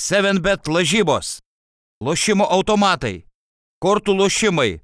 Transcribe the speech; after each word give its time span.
7bet 0.00 0.64
lažybos, 0.72 1.38
lošimo 2.00 2.46
automatai, 2.48 3.26
kortų 3.84 4.14
lošimai, 4.16 4.78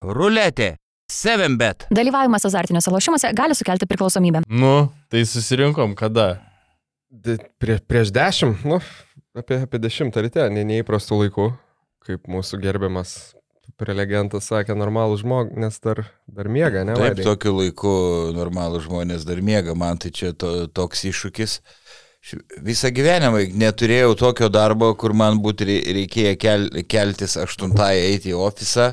ruletė, 0.00 0.76
7bet. 1.12 1.84
Dalyvavimas 1.92 2.46
azartiniuose 2.48 2.92
lošimuose 2.94 3.32
gali 3.36 3.56
sukelti 3.58 3.84
priklausomybę. 3.90 4.40
Nu, 4.48 4.88
tai 5.12 5.26
susirinkom 5.28 5.92
kada? 5.98 6.38
Di- 7.12 7.36
Prie, 7.60 7.76
prieš 7.84 8.08
dešimt, 8.16 8.64
nu, 8.64 8.80
apie, 9.36 9.60
apie 9.66 9.78
dešimtą 9.82 10.24
ryte, 10.24 10.48
ne, 10.48 10.64
neįprastų 10.64 11.20
laikų, 11.26 11.50
kaip 12.08 12.24
mūsų 12.32 12.62
gerbiamas 12.64 13.34
prelegentas 13.76 14.48
sakė, 14.48 14.72
normalų 14.78 15.20
žmogų, 15.20 15.58
nes 15.60 15.76
dar, 15.84 16.00
dar 16.30 16.48
miega, 16.48 16.86
ne? 16.88 16.96
Taip, 16.96 17.20
tokiu 17.24 17.52
laiku 17.58 17.92
normalų 18.36 18.80
žmonės 18.88 19.28
dar 19.28 19.44
miega, 19.44 19.74
man 19.76 20.00
tai 20.00 20.10
čia 20.14 20.32
to, 20.32 20.66
toks 20.72 21.04
iššūkis. 21.12 21.58
Š- 21.60 21.81
Visą 22.62 22.90
gyvenimą 22.94 23.40
neturėjau 23.58 24.12
tokio 24.14 24.46
darbo, 24.52 24.92
kur 24.94 25.10
man 25.12 25.40
būtų 25.42 25.66
rei- 25.66 25.94
reikėję 25.96 26.36
kel, 26.38 26.68
keltis 26.86 27.34
aštuntąją 27.42 28.04
eiti 28.12 28.30
į 28.30 28.36
ofisą. 28.38 28.92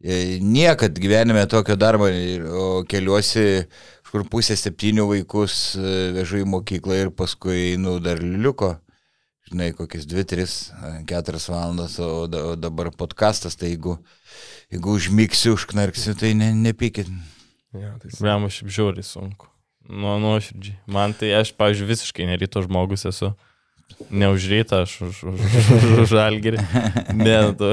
E, 0.00 0.38
Niekad 0.40 0.96
gyvenime 1.00 1.44
tokio 1.52 1.76
darbo, 1.76 2.08
o 2.08 2.82
keliuosi 2.88 3.66
kažkur 4.06 4.24
pusę 4.32 4.56
septynių 4.56 5.04
vaikus 5.10 5.76
e, 5.76 5.92
vežu 6.16 6.40
į 6.40 6.46
mokyklą 6.48 6.96
ir 7.04 7.10
paskui 7.12 7.74
einu 7.74 7.98
dar 8.00 8.22
liuko. 8.24 8.78
Žinai, 9.46 9.68
kokias 9.78 10.08
dvi, 10.08 10.24
tris, 10.26 10.54
e, 10.80 10.92
keturias 11.06 11.48
valandas, 11.52 11.98
o, 12.02 12.24
da, 12.26 12.40
o 12.50 12.54
dabar 12.56 12.88
podkastas, 12.90 13.54
tai 13.60 13.74
jeigu, 13.74 13.98
jeigu 14.72 14.96
užmigsiu, 14.96 15.52
užknarksiu, 15.58 16.16
tai 16.18 16.32
ne, 16.34 16.54
nepykit. 16.56 17.12
Ja, 17.76 17.92
tai 18.00 18.10
Jam 18.16 18.48
aš 18.48 18.62
žiauriai 18.64 19.04
sunku. 19.06 19.52
Nu, 19.88 20.16
nuoširdžiai. 20.22 20.78
Man 20.90 21.12
tai 21.14 21.30
aš, 21.38 21.52
pavyzdžiui, 21.58 21.86
visiškai 21.92 22.26
neryto 22.26 22.62
žmogus 22.64 23.06
esu. 23.06 23.32
Ne 24.10 24.26
už 24.34 24.48
rytą, 24.50 24.80
aš 24.82 24.96
už, 25.06 25.18
už, 25.30 25.40
už, 25.46 25.84
už 26.02 26.08
žalgerį. 26.10 26.58
Ne, 27.14 27.36
tu, 27.54 27.68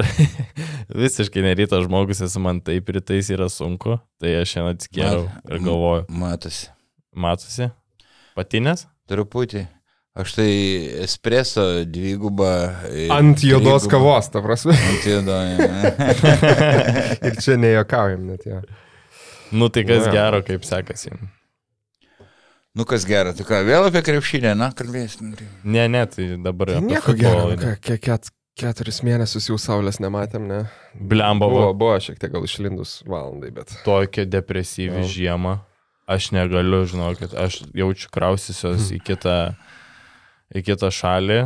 visiškai 1.03 1.41
neryto 1.41 1.79
žmogus 1.83 2.21
esu, 2.21 2.37
man 2.43 2.61
taip 2.61 2.91
rytais 2.93 3.31
yra 3.33 3.49
sunku. 3.49 3.97
Tai 4.21 4.35
aš 4.43 4.53
šiandien 4.53 4.77
atsikėliau 4.77 5.23
ir 5.49 5.63
galvoju, 5.65 6.05
Matosi. 6.13 6.67
matosi, 7.17 7.71
patinės? 8.37 8.85
Truputį. 9.09 9.65
Aš 10.13 10.35
tai 10.37 10.47
espreso 11.01 11.63
dvigubą. 11.89 12.51
Ant 13.17 13.41
juodos 13.41 13.87
kavos, 13.89 14.29
ta 14.29 14.43
prasme. 14.45 14.75
Ant 14.77 15.07
juodo. 15.09 15.39
Ir 17.25 17.39
čia 17.41 17.57
nejuokaujam 17.57 18.27
net, 18.29 18.45
ja. 18.45 18.61
Nu 19.49 19.71
tai 19.73 19.81
kas 19.89 20.05
Nu, 20.05 20.11
jo. 20.11 20.13
gero, 20.13 20.43
kaip 20.45 20.69
sekasi. 20.69 21.09
Nu 22.75 22.85
kas 22.89 23.05
gera, 23.05 23.33
tai 23.37 23.45
ką, 23.45 23.59
vėl 23.67 23.85
apie 23.89 24.01
krepšinę, 24.05 24.55
na, 24.57 24.71
kalbėsim. 24.73 25.33
Ne, 25.63 25.87
ne, 25.87 26.05
tai 26.09 26.31
dabar 26.41 26.71
Tai 26.73 26.79
apie 26.81 26.87
nieko 26.93 27.13
gero, 27.19 27.43
laida. 27.51 27.75
ket, 27.77 27.83
ket, 27.85 28.01
ket, 28.01 28.31
keturis 28.59 29.01
mėnesius 29.05 29.47
jau 29.49 29.57
saulės 29.61 29.99
nematėm, 30.01 30.47
ne? 30.49 30.61
Blemba, 30.93 31.47
Buvo, 31.49 31.69
buvo 31.77 31.99
šiek 32.01 32.17
tiek 32.21 32.33
gal 32.33 32.43
išlindus 32.47 32.99
valandai, 33.09 33.51
bet. 33.53 33.73
tokia 33.85 34.25
depresyvi 34.25 35.03
Jo. 35.03 35.07
žiema. 35.09 35.59
Aš 36.09 36.31
negaliu, 36.35 36.81
žinokit, 36.89 37.31
aš 37.39 37.61
jaučiu 37.73 38.09
krausysiuos 38.11 38.89
į 38.91 38.97
kitą, 39.07 39.35
į 40.53 40.61
kitą 40.67 40.89
šalį, 40.91 41.37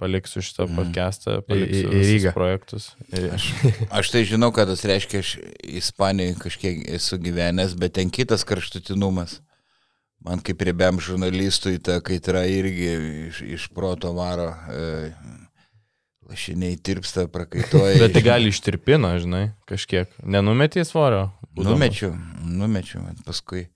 paliksiu 0.00 0.40
šitą 0.42 0.64
Mhm. 0.66 0.76
podcastą, 0.78 1.34
Į- 1.38 1.46
paliksiu 1.50 1.90
į- 1.90 1.98
į 2.00 2.06
Rygą. 2.10 2.32
projektus. 2.32 2.94
Ir 3.12 3.28
Aš, 3.34 3.50
Aš 3.90 4.10
tai 4.10 4.24
žinau, 4.24 4.48
ką 4.56 4.64
tas 4.66 4.82
reiškia, 4.88 5.18
aš 5.20 5.36
Ispanijoje 5.62 6.38
kažkiek 6.40 6.88
esu 6.96 7.18
gyvenęs, 7.18 7.74
bet 7.78 7.92
ten 7.94 8.08
kitas 8.10 8.42
kraštutinumas. 8.44 9.40
Man 10.24 10.40
kaip 10.42 10.62
riebiam 10.66 10.98
žurnalistui 11.02 11.78
ta 11.82 12.00
kaitra 12.04 12.46
irgi 12.50 12.88
iš, 13.28 13.42
iš 13.58 13.68
proto 13.74 14.12
varo. 14.16 14.48
E, 14.72 15.12
Lašiniai 16.26 16.74
tirpsta, 16.82 17.28
prakaituoja. 17.30 18.00
bet 18.02 18.16
tai 18.16 18.22
gali 18.26 18.50
ištirpina, 18.50 19.12
žinai, 19.22 19.44
kažkiek. 19.70 20.10
Nenumetė 20.26 20.82
svorio? 20.82 21.28
būdamas? 21.54 21.76
Numečiau, 22.42 23.04
bet 23.06 23.22
paskui 23.28 23.68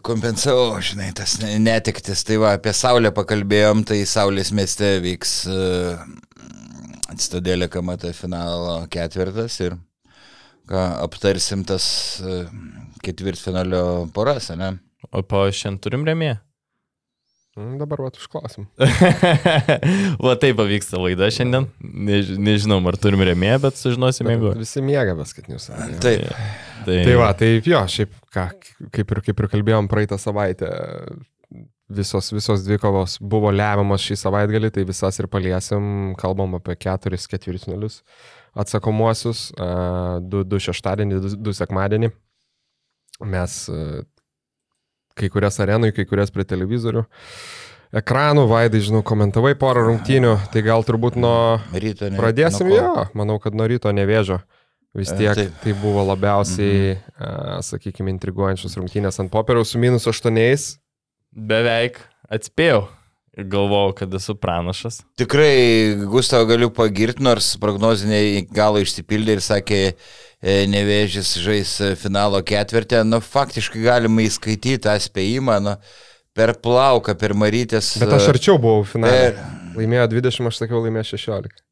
kompensavau, 0.00 0.78
žinai, 0.80 1.10
tas 1.12 1.36
ne- 1.42 1.58
netektis. 1.60 2.24
Tai 2.24 2.38
va, 2.40 2.54
apie 2.56 2.72
Saulę 2.72 3.12
pakalbėjom, 3.12 3.82
tai 3.84 4.00
Saulės 4.08 4.52
mieste 4.56 4.94
vyks 5.04 5.34
uh, 5.52 6.00
Stadėlė 7.20 7.68
Kamata 7.68 8.14
finalo 8.16 8.86
ketvirtas 8.92 9.58
ir 9.60 9.76
ką 10.70 10.86
aptarsim 11.04 11.66
tas 11.68 11.84
uh, 12.24 12.46
ketvirtfinalio 13.04 14.08
poras, 14.16 14.48
ne? 14.56 14.78
O 15.10 15.22
po 15.26 15.44
šiandien 15.50 15.80
turim 15.82 16.06
remėją? 16.06 16.38
Mm, 17.52 17.74
Dabar 17.82 18.00
va, 18.00 18.08
užklausim. 18.16 18.64
Va 20.24 20.32
taip 20.40 20.56
pavyksta 20.56 20.96
laida 20.96 21.28
šiandien. 21.34 21.66
Než, 21.82 22.30
nežinau, 22.40 22.78
ar 22.88 22.96
turim 22.96 23.20
remėją, 23.28 23.58
bet 23.66 23.76
sužinosim, 23.76 24.30
jeigu. 24.32 24.54
Visi 24.56 24.80
miega 24.84 25.12
paskutinius. 25.18 25.68
Tai, 25.68 25.90
Taip, 26.00 26.24
Tai, 26.86 26.96
tai 27.06 27.12
va, 27.14 27.28
tai 27.38 27.50
jo, 27.60 27.82
šiaip, 27.92 28.14
ką, 28.34 28.46
kaip, 28.90 29.12
ir, 29.14 29.20
kaip 29.28 29.42
ir 29.44 29.48
kalbėjom 29.52 29.86
praeitą 29.90 30.16
savaitę, 30.18 30.70
visos, 31.92 32.32
visos 32.34 32.64
dvi 32.64 32.78
kovos 32.82 33.18
buvo 33.20 33.52
lemiamos 33.54 34.02
šį 34.02 34.16
savaitgalį, 34.18 34.72
tai 34.74 34.86
visas 34.88 35.20
ir 35.20 35.28
paliesim, 35.30 36.16
kalbam 36.18 36.56
apie 36.58 36.74
keturis 36.80 37.28
ketvirtfinalius 37.30 38.00
atsakomuosius, 38.58 39.50
a, 39.60 39.68
du, 40.24 40.42
du 40.48 40.58
šeštadienį, 40.60 41.20
du, 41.22 41.36
du 41.50 41.54
sekmadienį. 41.56 42.10
Mes 43.28 43.60
kai 45.18 45.28
kurias 45.32 45.60
arenui, 45.62 45.92
kai 45.96 46.06
kurias 46.08 46.32
prie 46.34 46.46
televizorių. 46.48 47.04
Ekranų, 48.02 48.46
Vaidai, 48.48 48.80
žinau, 48.80 49.02
komentavai 49.04 49.52
porą 49.60 49.82
rungtynių, 49.90 50.32
tai 50.52 50.62
gal 50.64 50.84
turbūt 50.88 51.18
nuo... 51.20 51.60
ryto 51.76 52.08
ne. 52.08 52.16
Pradėsim 52.16 52.70
nuo 52.70 52.78
jo, 52.78 52.92
manau, 53.18 53.36
kad 53.42 53.56
nuo 53.56 53.66
ryto 53.68 53.92
nevėžio. 53.92 54.40
Vis 54.96 55.12
E, 55.12 55.18
tiek 55.18 55.36
taip. 55.36 55.52
tai 55.60 55.74
buvo 55.76 56.04
labiausiai, 56.04 56.96
mhm. 56.96 57.60
sakykime, 57.68 58.12
intriguojančios 58.12 58.76
rungtynės 58.80 59.20
ant 59.20 59.32
popieriaus 59.32 59.72
su 59.72 59.80
minus 59.80 60.08
aštuoniais. 60.08 60.74
Beveik 61.32 62.00
atspėjau. 62.32 62.86
Galvojau, 63.32 63.94
kad 63.96 64.12
esu 64.12 64.34
pranašas. 64.36 64.98
Tikrai, 65.16 65.96
Gustavą 66.12 66.44
galiu 66.50 66.68
pagirti, 66.76 67.24
nors 67.24 67.54
prognoziniai 67.60 68.42
galo 68.52 68.82
išsipildė 68.84 69.38
ir 69.38 69.40
sakė, 69.44 69.78
e, 69.88 69.94
nevėžys 70.42 71.36
žais 71.38 71.72
e, 71.80 71.92
finalo 71.98 72.42
ketvirtę. 72.42 73.04
Nu, 73.06 73.22
faktiškai 73.22 73.82
galima 73.84 74.24
įskaityti 74.26 74.82
tą 74.82 74.96
spėjimą, 74.98 75.58
nu, 75.62 75.76
per 76.34 76.56
plauką, 76.58 77.14
per 77.18 77.36
marytės. 77.38 77.94
Bet 78.02 78.16
aš 78.18 78.32
arčiau 78.34 78.58
buvau 78.58 78.86
finale. 78.88 79.32
Per... 79.36 79.60
Laimėjo 79.78 80.08
20, 80.18 80.48
aš 80.50 80.64
sakiau, 80.64 80.82
laimėjo 80.84 81.12
16. 81.14 81.62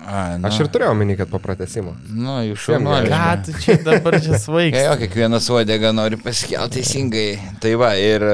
A, 0.00 0.38
nu, 0.40 0.48
Aš 0.48 0.62
ir 0.64 0.70
turėjau 0.72 0.94
minį, 0.96 1.18
kad 1.18 1.28
po 1.30 1.38
pratesimo. 1.44 1.92
Nu, 2.08 2.38
jūs 2.48 2.66
gerai. 2.72 3.02
Ką 3.12 3.26
tu 3.46 3.54
čia 3.60 3.76
dabar 3.84 4.16
čia 4.24 4.38
svaigai? 4.44 4.86
Jo, 4.88 4.94
kiekvienas 5.00 5.48
uodega 5.52 5.92
nori 5.92 6.18
pasikelti 6.20 6.80
teisingai. 6.80 7.28
Tai 7.62 7.74
va, 7.80 7.92
ir, 8.00 8.24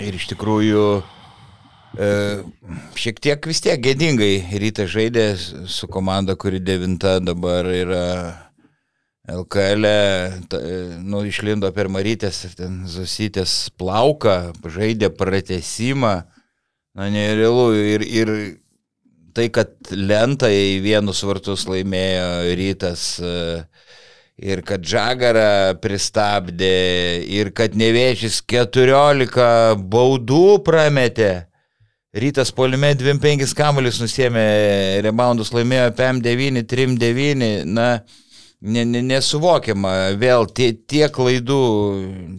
ir 0.00 0.16
iš 0.16 0.30
tikrųjų 0.32 0.86
e, 2.00 2.08
šiek 2.98 3.20
tiek 3.28 3.50
vis 3.52 3.62
tiek 3.64 3.84
gėdingai 3.84 4.32
ryta 4.64 4.88
žaidė 4.88 5.28
su 5.36 5.90
komanda, 5.92 6.38
kuri 6.40 6.62
devinta 6.64 7.18
dabar 7.20 7.68
yra 7.76 8.06
LKL, 9.26 9.84
e, 9.84 10.98
nu, 11.02 11.24
išlindo 11.26 11.70
per 11.74 11.90
Marytės 11.90 12.44
ir 12.46 12.54
ten 12.58 12.84
Zosytės 12.90 13.72
plauką, 13.78 14.54
žaidė 14.70 15.10
pratesimą. 15.14 16.14
Na, 16.96 17.10
nerealu. 17.12 17.66
Ir, 17.76 18.06
ir 18.06 18.32
tai, 19.36 19.48
kad 19.52 19.74
lentą 19.90 20.48
į 20.48 20.78
vienus 20.84 21.24
vartus 21.26 21.66
laimėjo 21.68 22.54
rytas. 22.56 23.08
e, 23.20 23.66
Ir 24.36 24.60
kad 24.68 24.82
Žagarą 24.84 25.78
pristabdė, 25.80 27.24
ir 27.24 27.48
kad 27.56 27.72
nevėžys 27.72 28.42
14 28.44 29.80
baudų 29.80 30.58
prametė. 30.60 31.46
Rytas 32.12 32.52
polime 32.52 32.90
25 32.96 33.54
kamuolius 33.56 33.96
nusėmė, 34.02 34.44
reboundus 35.04 35.54
laimėjo 35.56 35.88
PM9, 35.96 36.66
3-9, 36.68 37.64
na, 37.64 37.88
nesuvokiama, 38.66 39.94
vėl 40.18 40.46
tie, 40.50 40.72
tie 40.74 41.06
klaidų, 41.12 41.60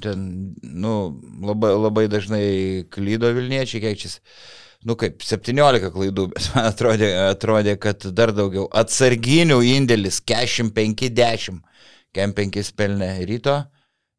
ten, 0.04 0.28
nu, 0.62 0.94
labai, 1.42 1.72
labai 1.78 2.06
dažnai 2.12 2.86
klydo 2.92 3.32
Vilniečiai, 3.36 3.82
kiek 3.82 3.98
čia, 4.02 4.12
nu 4.88 4.98
kaip, 5.00 5.24
17 5.24 5.92
klaidų, 5.94 6.28
bet 6.34 6.50
man 6.56 6.70
atrodė, 6.72 7.10
atrodė 7.32 7.78
kad 7.80 8.10
dar 8.12 8.34
daugiau. 8.36 8.68
Atsarginių 8.68 9.62
indėlis 9.72 10.22
45-10, 10.28 11.62
kem 12.14 12.36
5 12.36 12.72
pelnė 12.78 13.12
ryto, 13.28 13.62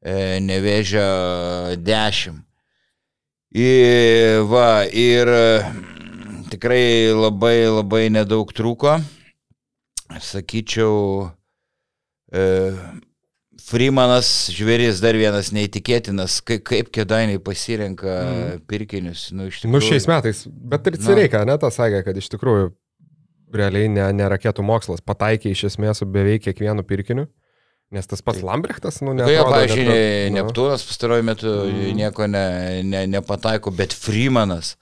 e, 0.02 0.38
nevėžio 0.44 1.08
10. 1.84 2.44
Ir, 3.56 4.42
va, 4.44 4.84
ir 4.92 5.28
mm, 5.28 6.48
tikrai 6.52 7.14
labai 7.16 7.64
labai 7.64 8.08
nedaug 8.12 8.52
trūko. 8.52 8.98
Sakyčiau, 10.20 10.98
e, 11.24 11.37
Freemanas 13.68 14.28
žvėris 14.54 15.00
dar 15.02 15.16
vienas 15.18 15.50
neįtikėtinas, 15.52 16.38
kaip, 16.46 16.62
kaip 16.68 16.90
kėdainiai 16.94 17.40
pasirenka 17.42 18.08
mm. 18.08 18.60
pirkinius. 18.70 19.28
Nu, 19.34 19.48
iš 19.50 19.62
tikrųjų. 19.62 19.74
Nu, 19.74 19.80
šiais 19.84 20.06
metais, 20.08 20.44
bet 20.46 20.86
ir 20.88 20.98
Cireika, 21.02 21.42
ne, 21.48 21.56
tas 21.60 21.76
sakė, 21.80 22.04
kad 22.06 22.20
iš 22.20 22.30
tikrųjų 22.36 22.70
realiai 23.54 23.90
ne, 23.92 24.06
ne 24.16 24.28
raketų 24.30 24.64
mokslas, 24.66 25.02
pataikė 25.04 25.52
iš 25.52 25.66
esmės 25.72 26.02
su 26.02 26.08
beveik 26.08 26.46
kiekvienu 26.46 26.84
pirkiniu. 26.86 27.26
Nes 27.94 28.04
tas 28.04 28.20
pats 28.20 28.42
Lambrechtas, 28.44 29.00
nu, 29.00 29.14
ne. 29.16 29.24
Tai, 29.24 29.36
pavyzdžiui, 29.48 29.84
ne, 29.88 30.00
nu. 30.28 30.34
Neptūnas 30.42 30.84
pastaruoju 30.84 31.24
metu 31.24 31.52
mm. 31.64 31.94
nieko 31.96 32.26
ne, 32.28 32.48
ne, 32.84 33.06
nepataiko, 33.08 33.72
bet 33.72 33.96
Freemanas, 33.96 34.74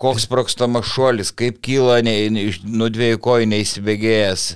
koks 0.00 0.24
sprokstamas 0.24 0.88
šuolis, 0.88 1.32
kaip 1.36 1.60
kyla 1.64 2.00
ne, 2.04 2.16
nuo 2.64 2.88
dviejų 2.92 3.20
kojų 3.22 3.50
neįsibėgėjęs. 3.52 4.46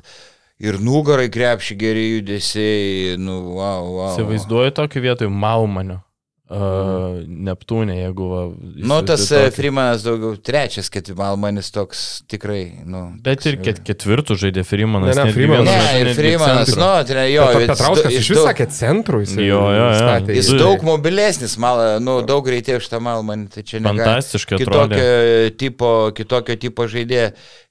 Ir 0.57 0.79
nugarai 0.81 1.29
krepšį 1.29 1.75
geri 1.77 2.05
judesiai, 2.15 3.17
nu, 3.21 3.35
wow, 3.59 3.91
wow. 3.99 4.13
Įsivaizduoju 4.15 4.73
tokį 4.79 5.03
vietoj 5.05 5.29
Malmanio. 5.29 5.99
Uh, 6.47 7.25
Neptūnė, 7.27 7.97
jeigu... 8.05 8.27
Va, 8.31 8.41
nu, 8.79 8.97
tas 9.03 9.25
tokį... 9.27 9.49
Freemanas 9.57 10.05
daugiau 10.05 10.37
trečias, 10.39 10.87
ketvirtas 10.95 11.73
toks 11.75 12.03
tikrai, 12.31 12.85
nu... 12.87 13.01
Bet 13.25 13.49
ir 13.51 13.57
ket, 13.59 13.81
ketvirtų 13.83 14.37
žaidė 14.39 14.63
Freemanas. 14.63 15.11
Ne, 15.11 15.25
ne, 15.27 15.33
Freemanas. 15.35 15.67
Ne, 15.67 16.05
ir 16.05 16.11
Freemanas, 16.15 16.71
nu, 16.79 16.91
tai 17.09 17.25
jo... 17.33 17.49
Petrauskas 17.67 18.15
iš 18.15 18.31
vis 18.31 18.39
sakė 18.47 18.67
centrų, 18.77 19.25
jis. 19.25 19.33
Jo, 19.43 19.59
jo, 19.75 19.89
jo. 19.97 20.37
Jis 20.37 20.51
daug 20.61 20.85
mobilesnis, 20.87 21.57
mal, 21.59 21.83
nu, 22.07 22.21
daug 22.29 22.47
greitėjo 22.47 22.79
šitą 22.85 23.01
malmanį, 23.03 23.49
tai 23.57 23.65
čia 23.67 23.81
ne... 23.83 23.91
Fantastiškai. 23.91 24.61
Kitokio 24.63 25.09
tipo, 25.59 25.91
kitokio 26.15 26.59
tipo 26.63 26.87
žaidė. 26.95 27.25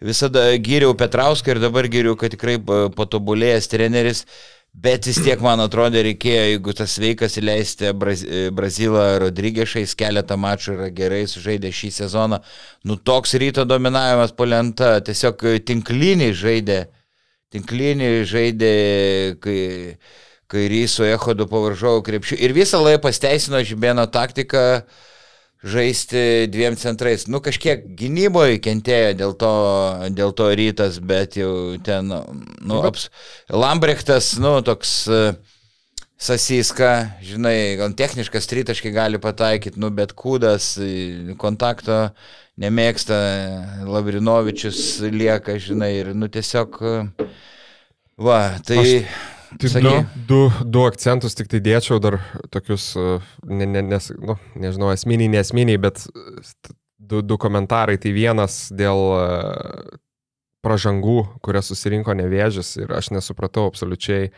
Visada 0.03 0.49
gyriau 0.59 0.91
Petrauską 0.99 1.55
ir 1.55 1.63
dabar 1.63 1.87
gyriau, 1.87 2.19
kad 2.19 2.35
tikrai 2.35 2.59
patobulėjęs 2.59 3.71
treneris. 3.71 4.25
Bet 4.75 5.07
vis 5.07 5.21
tiek, 5.23 5.39
man 5.39 5.61
atrodo, 5.63 6.01
reikėjo, 6.03 6.41
jeigu 6.49 6.73
tas 6.75 6.97
veikas 6.99 7.37
įleisti 7.39 7.93
Braz 7.95 8.25
Brazilą 8.55 9.05
Rodrygešais, 9.23 9.93
keletą 9.95 10.35
mačų 10.35 10.73
yra 10.75 10.89
gerai 10.91 11.21
sužaidė 11.31 11.71
šį 11.71 11.91
sezoną. 11.95 12.41
Nu, 12.83 12.97
toks 12.99 13.37
ryto 13.39 13.63
dominavimas 13.63 14.35
polenta, 14.35 14.97
tiesiog 14.99 15.45
tinklinį 15.69 16.27
žaidė, 16.35 16.79
tinklinį 17.55 18.11
žaidė, 18.27 18.75
kai, 19.39 19.57
kai 20.51 20.67
Ryso 20.75 21.07
Ehodu 21.07 21.47
pavaržovo 21.47 22.03
krepšių. 22.03 22.41
Ir 22.43 22.57
visą 22.59 22.83
laiką 22.83 23.05
pasteisino 23.07 23.63
Žibėno 23.63 24.09
taktiką 24.11 24.83
žaisti 25.63 26.45
dviem 26.51 26.75
centrais. 26.77 27.25
Nu, 27.31 27.41
kažkiek 27.43 27.85
gynyboje 27.97 28.59
kentėjo 28.63 29.15
dėl 29.17 29.35
to, 29.39 29.53
dėl 30.13 30.33
to 30.37 30.49
rytas, 30.57 30.99
bet 30.99 31.37
jau 31.39 31.75
ten, 31.83 32.11
nu, 32.11 32.79
aps, 32.85 33.09
Lambrechtas, 33.49 34.35
nu, 34.41 34.59
toks 34.65 34.95
uh, 35.09 35.35
Sasiska, 36.15 37.19
žinai, 37.25 37.75
gal 37.79 37.93
techniškas 37.97 38.47
tritaškai 38.47 38.93
gali 38.95 39.19
pataikyti, 39.21 39.81
nu, 39.81 39.91
bet 39.91 40.15
kūdas 40.15 40.75
kontakto 41.41 42.09
nemėgsta, 42.61 43.17
Lavrinovičius 43.89 45.01
lieka, 45.11 45.57
žinai, 45.59 45.91
ir, 45.99 46.13
nu, 46.15 46.31
tiesiog, 46.31 46.79
va, 48.15 48.41
tai... 48.63 48.83
Aš 48.83 49.33
Tai 49.59 49.81
du, 49.81 49.93
du, 50.27 50.39
du 50.65 50.85
akcentus 50.87 51.35
tik 51.37 51.49
tai 51.51 51.61
dėčiau 51.63 51.99
dar 52.03 52.17
tokius, 52.53 52.93
e, 52.97 53.17
ne, 53.47 53.67
ne, 53.69 53.83
nes, 53.85 54.09
nu, 54.19 54.37
nežinau, 54.59 54.89
esminiai, 54.95 55.29
nesminiai, 55.37 55.79
bet 55.81 56.05
du, 56.97 57.21
du 57.21 57.37
komentarai. 57.41 57.97
Tai 58.01 58.13
vienas 58.15 58.65
dėl 58.75 59.01
e, 59.15 59.25
pražangų, 60.65 61.17
kurias 61.45 61.69
susirinko 61.71 62.15
nevėžis 62.17 62.75
ir 62.81 62.95
aš 62.97 63.11
nesupratau 63.15 63.67
absoliučiai 63.69 64.29
e, 64.29 64.31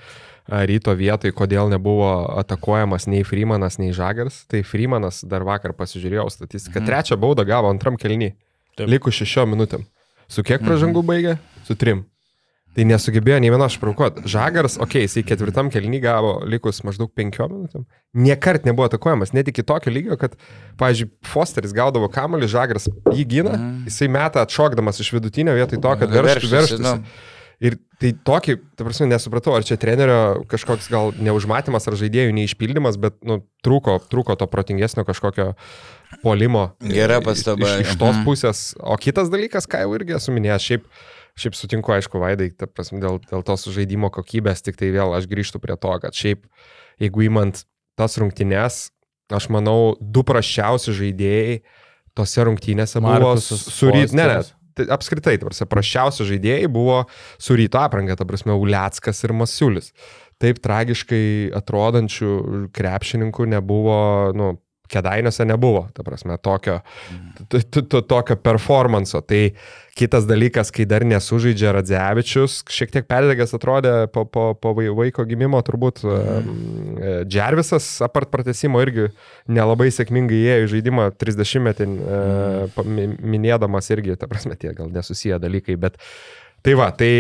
ryto 0.70 0.96
vietoj, 0.98 1.34
kodėl 1.38 1.72
nebuvo 1.72 2.12
atakuojamas 2.42 3.08
nei 3.12 3.24
Freemanas, 3.28 3.80
nei 3.82 3.96
Žagars. 3.96 4.44
Tai 4.52 4.64
Freemanas 4.68 5.24
dar 5.24 5.48
vakar 5.48 5.76
pasižiūrėjau 5.78 6.28
statistiką. 6.34 6.82
Mhm. 6.82 6.90
Trečią 6.92 7.20
baudą 7.22 7.48
gavo 7.48 7.72
antram 7.72 8.00
kelny. 8.00 8.34
Likus 8.78 9.18
šešiom 9.18 9.56
minutėm. 9.56 9.88
Su 10.28 10.44
kiek 10.44 10.60
mhm. 10.60 10.70
pražangų 10.70 11.08
baigė? 11.08 11.40
Su 11.66 11.80
trim. 11.80 12.06
Tai 12.78 12.86
nesugebėjo 12.86 13.40
nei 13.42 13.50
vienos 13.50 13.74
išprovokuoti. 13.74 14.28
Žagaras, 14.30 14.76
okei, 14.78 15.02
okay, 15.02 15.08
jisai 15.08 15.24
ketvirtam 15.26 15.72
kelnį 15.74 16.02
gavo 16.04 16.34
likus 16.46 16.84
maždaug 16.86 17.10
penkiom 17.18 17.56
minutėm. 17.56 17.88
Niekart 18.22 18.68
nebuvo 18.70 18.86
atakuojamas, 18.86 19.34
net 19.34 19.50
iki 19.50 19.66
tokio 19.66 19.90
lygio, 19.96 20.14
kad, 20.22 20.36
pavyzdžiui, 20.78 21.10
Fosteris 21.26 21.74
gaudavo 21.74 22.06
kamuolį, 22.14 22.52
Žagaras 22.54 22.86
jį 22.86 23.26
gina, 23.32 23.56
mm. 23.58 23.90
jisai 23.90 24.12
metą 24.14 24.46
atšokdamas 24.46 25.02
iš 25.02 25.10
vidutinio 25.16 25.58
vietoj 25.58 25.82
to, 25.82 25.96
kad 26.04 26.16
verštų, 26.20 26.54
verštųsi. 26.54 26.86
Nu. 26.86 26.94
Ir 27.58 27.80
tai 27.98 28.12
tokį, 28.30 28.60
ta 28.78 28.86
prasme, 28.86 29.10
nesupratau, 29.10 29.56
ar 29.58 29.66
čia 29.66 29.80
trenerio 29.82 30.46
kažkoks 30.52 30.92
gal 30.94 31.10
neužmatymas 31.18 31.90
ar 31.90 31.98
žaidėjų 31.98 32.36
neišpildymas, 32.38 33.02
bet, 33.02 33.18
nu, 33.26 33.40
trūko, 33.66 33.98
trūko 34.12 34.38
to 34.38 34.46
protingesnio 34.52 35.02
kažkokio 35.08 35.56
polimo. 36.22 36.68
Gera 36.86 37.18
pastaba. 37.26 37.80
Iš, 37.82 37.88
iš 37.88 37.98
tos 37.98 38.14
mhm. 38.14 38.26
pusės. 38.30 38.68
O 38.78 39.02
kitas 39.02 39.34
dalykas, 39.34 39.66
ką 39.66 39.82
jau 39.82 39.98
irgi 39.98 40.20
esu 40.20 40.38
minėjęs, 40.38 40.70
šiaip 40.70 40.86
Šiaip 41.38 41.58
sutinku, 41.58 41.94
aišku, 41.94 42.20
Vaidai, 42.22 42.50
prasme, 42.66 43.00
dėl, 43.04 43.20
dėl 43.30 43.44
tos 43.46 43.68
žaidimo 43.70 44.10
kokybės, 44.14 44.64
tik 44.66 44.80
tai 44.80 44.90
vėl 44.96 45.14
aš 45.18 45.30
grįžtu 45.30 45.62
prie 45.62 45.78
to, 45.78 45.94
kad 46.02 46.18
šiaip, 46.18 46.48
jeigu 47.04 47.28
įmant 47.28 47.62
tas 47.98 48.18
rungtynes, 48.22 48.88
aš 49.34 49.50
manau, 49.54 49.96
du 50.02 50.24
prašiausi 50.26 50.96
žaidėjai 50.98 51.60
tose 52.18 52.46
rungtynėse 52.48 53.02
buvo 53.04 53.36
suryt. 53.42 54.14
Ne, 54.18 54.28
ne, 54.32 54.38
tai 54.78 54.88
apskritai, 54.94 55.38
tarsi, 55.42 55.66
prašiausi 55.70 56.28
žaidėjai 56.28 56.70
buvo 56.72 57.04
su 57.42 57.58
ryto 57.58 57.82
apranga, 57.82 58.18
ta 58.18 58.28
prasme, 58.30 58.56
Uliackas 58.58 59.24
ir 59.26 59.34
Masiulis. 59.38 59.92
Taip 60.42 60.62
tragiškai 60.62 61.50
atrodančių 61.58 62.32
krepšininkų 62.78 63.48
nebuvo, 63.56 64.00
nu, 64.38 64.52
kedainiuose 64.88 65.48
nebuvo, 65.50 65.88
ta 65.96 66.06
prasme, 66.06 66.38
tokio, 66.40 66.80
tokio 68.08 68.38
performanso. 68.40 69.22
Tai 69.26 69.42
Kitas 69.98 70.28
dalykas, 70.30 70.70
kai 70.74 70.86
dar 70.86 71.02
nesužaidžia 71.08 71.72
Radzevičius, 71.74 72.60
šiek 72.70 72.92
tiek 72.94 73.08
perdegęs 73.10 73.56
atrodė 73.58 73.94
po, 74.14 74.28
po, 74.30 74.52
po 74.54 74.74
vaiko 74.78 75.26
gimimo, 75.26 75.58
turbūt 75.66 76.04
mm. 76.06 77.24
Džervisas 77.26 77.88
apart 78.06 78.30
pratesimo 78.34 78.82
irgi 78.86 79.08
nelabai 79.50 79.90
sėkmingai 79.94 80.44
įėjo 80.44 80.68
į 80.68 80.72
žaidimą 80.76 81.08
30 81.18 81.66
metį, 81.70 81.90
mm. 81.90 83.18
minėdamas 83.26 83.90
irgi, 83.96 84.20
ta 84.22 84.30
prasme, 84.30 84.60
tie 84.60 84.76
gal 84.78 84.94
nesusiję 84.94 85.42
dalykai, 85.42 85.80
bet 85.82 85.98
tai 86.62 86.78
va, 86.78 86.92
tai 86.94 87.12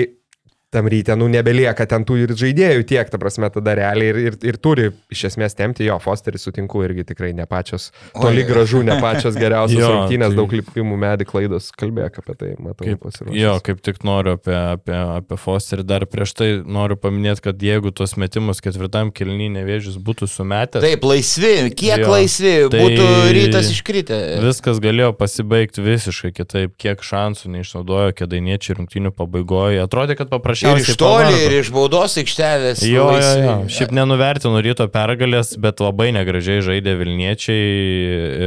tam 0.70 0.88
ryte, 0.88 1.16
nu, 1.16 1.30
nebelieka 1.32 1.86
ten 1.88 2.04
tų 2.04 2.18
ir 2.26 2.34
žaidėjų 2.36 2.84
tiek, 2.90 3.08
ta 3.08 3.20
prasme, 3.22 3.48
tada 3.54 3.72
realiai 3.80 4.12
ir, 4.12 4.18
ir, 4.20 4.36
ir 4.50 4.58
turi 4.60 4.90
iš 5.14 5.22
esmės 5.30 5.56
temti, 5.56 5.86
jo, 5.88 5.96
Fosterį 6.04 6.42
sutinku 6.42 6.82
irgi 6.84 7.06
tikrai 7.08 7.30
ne 7.36 7.46
pačios, 7.48 7.94
toli 8.12 8.44
gražu, 8.48 8.82
ne 8.84 8.98
pačios 9.00 9.38
geriausios 9.40 9.86
rungtynės, 9.94 10.34
tai... 10.34 10.40
daug 10.42 10.56
lipimų, 10.58 10.98
medį 11.00 11.28
klaidos, 11.30 11.70
kalbėk 11.72 12.20
apie 12.20 12.36
tai, 12.36 12.50
matau, 12.60 12.88
pasiruošęs. 13.00 13.40
Jo, 13.40 13.54
kaip 13.64 13.80
tik 13.86 14.04
noriu 14.08 14.34
apie, 14.36 14.58
apie, 14.58 14.98
apie 15.22 15.38
Fosterį, 15.40 15.86
dar 15.88 16.04
prieš 16.12 16.36
tai 16.36 16.50
noriu 16.68 17.00
paminėti, 17.00 17.46
kad 17.48 17.64
jeigu 17.64 17.94
tuos 17.96 18.18
metimus 18.20 18.60
ketvirtam 18.64 19.14
kelnį 19.16 19.48
nevėžius 19.56 19.96
būtų 20.04 20.28
sumetęs. 20.34 20.84
Taip, 20.84 21.08
laisvi, 21.08 21.54
kiek 21.80 22.04
jo, 22.04 22.12
laisvi, 22.12 22.54
tai 22.76 22.84
būtų 22.84 23.08
rytas 23.40 23.72
iškritę. 23.72 24.20
Viskas 24.44 24.84
galėjo 24.84 25.14
pasibaigti 25.16 25.88
visiškai 25.88 26.36
kitaip, 26.36 26.76
kiek 26.76 27.08
šansų 27.08 27.56
neišnaudojo 27.56 28.12
kėdainiečiai 28.20 28.82
rungtynių 28.82 29.16
pabaigoje. 29.16 29.80
Atrodė, 29.88 30.20
kad 30.20 30.28
paprasčiausiai 30.34 30.57
paprasčiausiai. 30.64 30.82
Ir 30.82 30.94
iš 30.94 31.00
toli, 31.02 31.42
ir 31.46 31.56
iš 31.60 31.72
baudos 31.76 32.18
aikštelės. 32.22 32.82
Jo, 32.88 33.08
jo, 33.16 33.34
jo. 33.44 33.56
Šiaip 33.78 33.94
nenuvertinu 33.96 34.64
ryto 34.66 34.88
pergalės, 34.94 35.54
bet 35.62 35.84
labai 35.84 36.10
negražiai 36.16 36.64
žaidė 36.66 36.98
Vilniečiai 37.02 37.70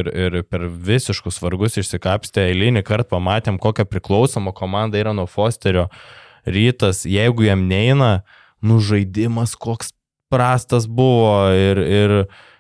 ir, 0.01 0.11
ir 0.27 0.41
per 0.49 0.67
visiškus 0.91 1.41
vargus 1.45 1.79
išsikapstė. 1.81 2.49
Eilinį 2.51 2.85
kartą 2.87 3.17
pamatėm, 3.17 3.61
kokią 3.63 3.87
priklausomą 3.91 4.55
komandą 4.57 5.01
yra 5.03 5.15
nuo 5.17 5.29
Fosterio 5.31 5.89
rytas. 6.49 7.05
Jeigu 7.09 7.47
jam 7.47 7.67
neina, 7.71 8.21
nužaidimas 8.63 9.57
koks 9.61 9.95
prastas 10.31 10.87
buvo 10.87 11.51
ir, 11.53 11.81
ir, 11.83 12.15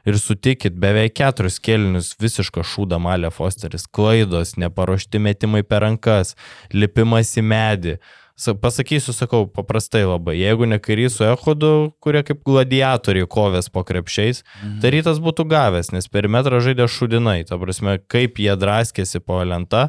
ir 0.09 0.19
sutikit, 0.19 0.75
beveik 0.80 1.14
keturis 1.21 1.61
kelinius 1.62 2.12
visišką 2.21 2.64
šūdą 2.66 2.99
malė 3.02 3.30
Fosteris, 3.35 3.87
klaidos, 3.87 4.57
neparuošti 4.61 5.23
metimai 5.23 5.62
per 5.66 5.85
rankas, 5.87 6.35
lipimas 6.75 7.37
į 7.38 7.47
medį. 7.47 8.00
Pasakysiu, 8.41 9.13
sakau, 9.13 9.45
paprastai 9.53 10.07
labai. 10.09 10.39
Jeigu 10.41 10.65
ne 10.69 10.79
kairys 10.81 11.19
su 11.19 11.27
Ehodu, 11.29 11.93
kurie 12.01 12.23
kaip 12.25 12.41
gladiatoriai 12.47 13.29
kovės 13.29 13.69
po 13.69 13.83
krepšiais, 13.85 14.41
mhm. 14.43 14.79
tai 14.81 14.93
rytas 14.97 15.21
būtų 15.21 15.45
gavęs, 15.51 15.93
nes 15.93 16.09
perimetrą 16.09 16.63
žaidė 16.65 16.89
šudinai. 16.89 17.43
Ta 17.49 17.59
prasme, 17.61 17.99
kaip 18.09 18.41
jie 18.41 18.55
draskėsi 18.57 19.21
po 19.21 19.43
lentą, 19.45 19.89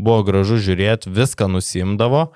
buvo 0.00 0.22
gražu 0.26 0.58
žiūrėti, 0.58 1.12
viską 1.14 1.46
nusimdavo. 1.52 2.30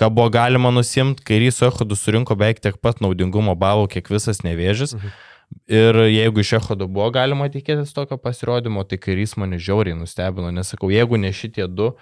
Ką 0.00 0.08
buvo 0.10 0.32
galima 0.32 0.72
nusimti, 0.74 1.22
kairys 1.28 1.60
su 1.60 1.68
Ehodu 1.68 1.98
surinko 1.98 2.34
beveik 2.34 2.62
tiek 2.64 2.80
pat 2.82 3.04
naudingumo 3.04 3.54
balų, 3.54 3.90
kiek 3.92 4.10
visas 4.10 4.42
nevėžis. 4.42 4.96
Mhm. 4.98 5.20
Ir 5.68 5.98
jeigu 6.08 6.42
iš 6.42 6.54
Ehodo 6.58 6.88
buvo 6.88 7.10
galima 7.14 7.46
tikėtis 7.52 7.92
tokio 7.94 8.16
pasirodymo, 8.18 8.82
tai 8.88 8.98
kairys 8.98 9.36
mane 9.38 9.60
žiauriai 9.60 9.96
nustebino, 9.98 10.50
nesakau, 10.50 10.90
jeigu 10.90 11.20
ne 11.20 11.30
šitie 11.36 11.68
du, 11.68 11.92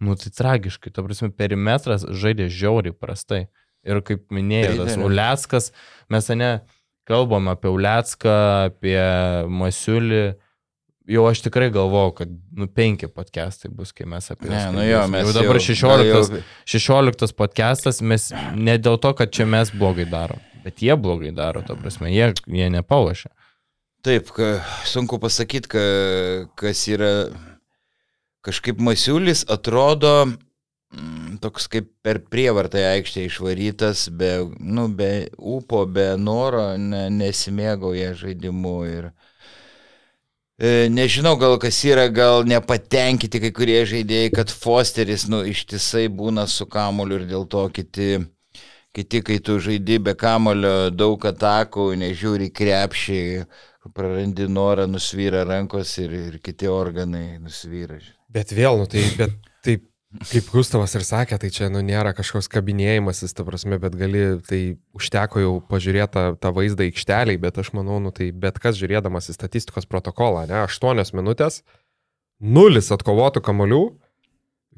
Nu, 0.00 0.14
tai 0.14 0.30
tragiškai, 0.30 0.92
ta 0.94 1.02
prasme, 1.02 1.30
perimetras 1.34 2.04
žaidė 2.06 2.46
žiauriai 2.52 2.94
prastai. 2.94 3.48
Ir 3.86 4.00
kaip 4.02 4.26
minėjau, 4.34 4.76
tas 4.84 4.96
Uliaskas, 5.06 5.70
mes 6.10 6.28
ne, 6.38 6.50
kalbam 7.08 7.48
apie 7.50 7.70
Ulecką, 7.72 8.34
apie 8.68 8.98
Masiulį, 9.48 10.22
jau 11.08 11.24
aš 11.30 11.40
tikrai 11.46 11.70
galvojau, 11.72 12.12
kad 12.20 12.28
nu 12.58 12.66
penki 12.68 13.08
podcastai 13.08 13.70
bus, 13.72 13.94
kai 13.96 14.04
mes 14.10 14.26
apie 14.34 14.50
Ne, 14.50 14.58
juos 14.60 14.74
nu 14.76 14.84
jo, 14.84 15.02
mes 15.14 15.24
jau 15.24 15.32
dabar 15.38 15.56
jau- 15.56 15.66
16, 15.70 16.30
jau- 16.34 16.42
16 16.68 17.34
podcastas, 17.38 18.02
mes 18.02 18.28
ne 18.54 18.76
dėl 18.78 18.98
to, 19.00 19.14
kad 19.14 19.32
čia 19.32 19.46
mes 19.46 19.70
blogai 19.70 20.04
darom, 20.10 20.38
bet 20.66 20.82
jie 20.84 20.94
blogai 20.96 21.32
daro, 21.34 21.62
ta 21.66 21.74
prasme, 21.74 22.10
jie, 22.12 22.34
jie 22.46 22.68
nepalošia. 22.70 23.30
Taip, 24.02 24.30
ka, 24.30 24.60
sunku 24.84 25.18
pasakyti, 25.18 25.66
ka, 25.72 25.82
kas 26.60 26.84
yra. 26.92 27.30
Kažkaip 28.48 28.78
Masiulis 28.80 29.42
atrodo 29.52 30.12
mm, 30.24 31.36
toks 31.42 31.66
kaip 31.68 31.90
per 32.00 32.22
prievartą 32.32 32.80
aikštę 32.94 33.26
išvarytas, 33.28 34.06
be, 34.08 34.30
nu, 34.58 34.86
be 34.88 35.28
upo, 35.36 35.82
be 35.84 36.14
noro, 36.16 36.70
ne, 36.80 37.02
nesimėgauja 37.12 38.14
žaidimu. 38.16 38.72
Ir, 38.88 39.10
e, 40.56 40.88
nežinau, 40.88 41.34
gal 41.36 41.58
kas 41.60 41.82
yra, 41.84 42.08
gal 42.08 42.48
nepatenkinti 42.48 43.44
kai 43.44 43.52
kurie 43.60 43.82
žaidėjai, 43.92 44.32
kad 44.40 44.54
Fosteris 44.64 45.28
nu, 45.28 45.44
ištisai 45.44 46.08
būna 46.08 46.48
su 46.48 46.64
kamoliu 46.72 47.20
ir 47.20 47.28
dėl 47.28 47.44
to 47.52 47.68
kiti 47.68 48.24
Kiti, 48.96 49.20
kai 49.22 49.36
tu 49.44 49.58
žaidži 49.60 49.98
be 50.00 50.14
kamulio, 50.16 50.88
daug 50.90 51.22
atakų, 51.28 51.90
nežiūri 52.00 52.48
krepšį, 52.56 53.20
prarandi 53.94 54.48
norą, 54.48 54.88
nusvyra 54.90 55.44
rankos 55.46 55.92
ir, 56.02 56.14
ir 56.32 56.38
kiti 56.42 56.66
organai 56.72 57.36
nusvyra. 57.38 58.00
Bet 58.38 58.54
vėl, 58.54 58.78
nu 58.78 58.86
tai, 58.90 59.02
bet 59.18 59.34
taip, 59.66 59.88
kaip 60.30 60.50
Gustavas 60.52 60.94
ir 60.94 61.04
sakė, 61.06 61.40
tai 61.42 61.50
čia 61.54 61.68
nu, 61.72 61.82
nėra 61.84 62.14
kažkoks 62.16 62.46
kabinėjimasis, 62.52 63.34
ta 63.34 63.44
prasme, 63.46 63.80
bet 63.82 63.96
gali, 63.98 64.22
tai 64.46 64.60
užteko 64.96 65.42
jau 65.42 65.54
pažiūrėti 65.72 66.12
tą, 66.14 66.24
tą 66.38 66.52
vaizdą 66.54 66.86
aikšteliai, 66.86 67.40
bet 67.42 67.58
aš 67.58 67.72
manau, 67.74 67.98
nu 68.02 68.14
tai 68.14 68.30
bet 68.30 68.60
kas 68.62 68.78
žiūrėdamas 68.78 69.32
į 69.32 69.36
statistikos 69.36 69.90
protokolą, 69.90 70.46
ne, 70.50 70.62
8 70.68 71.18
minutės, 71.18 71.64
nulis 72.38 72.92
atkovotų 72.94 73.42
kamolių, 73.44 73.82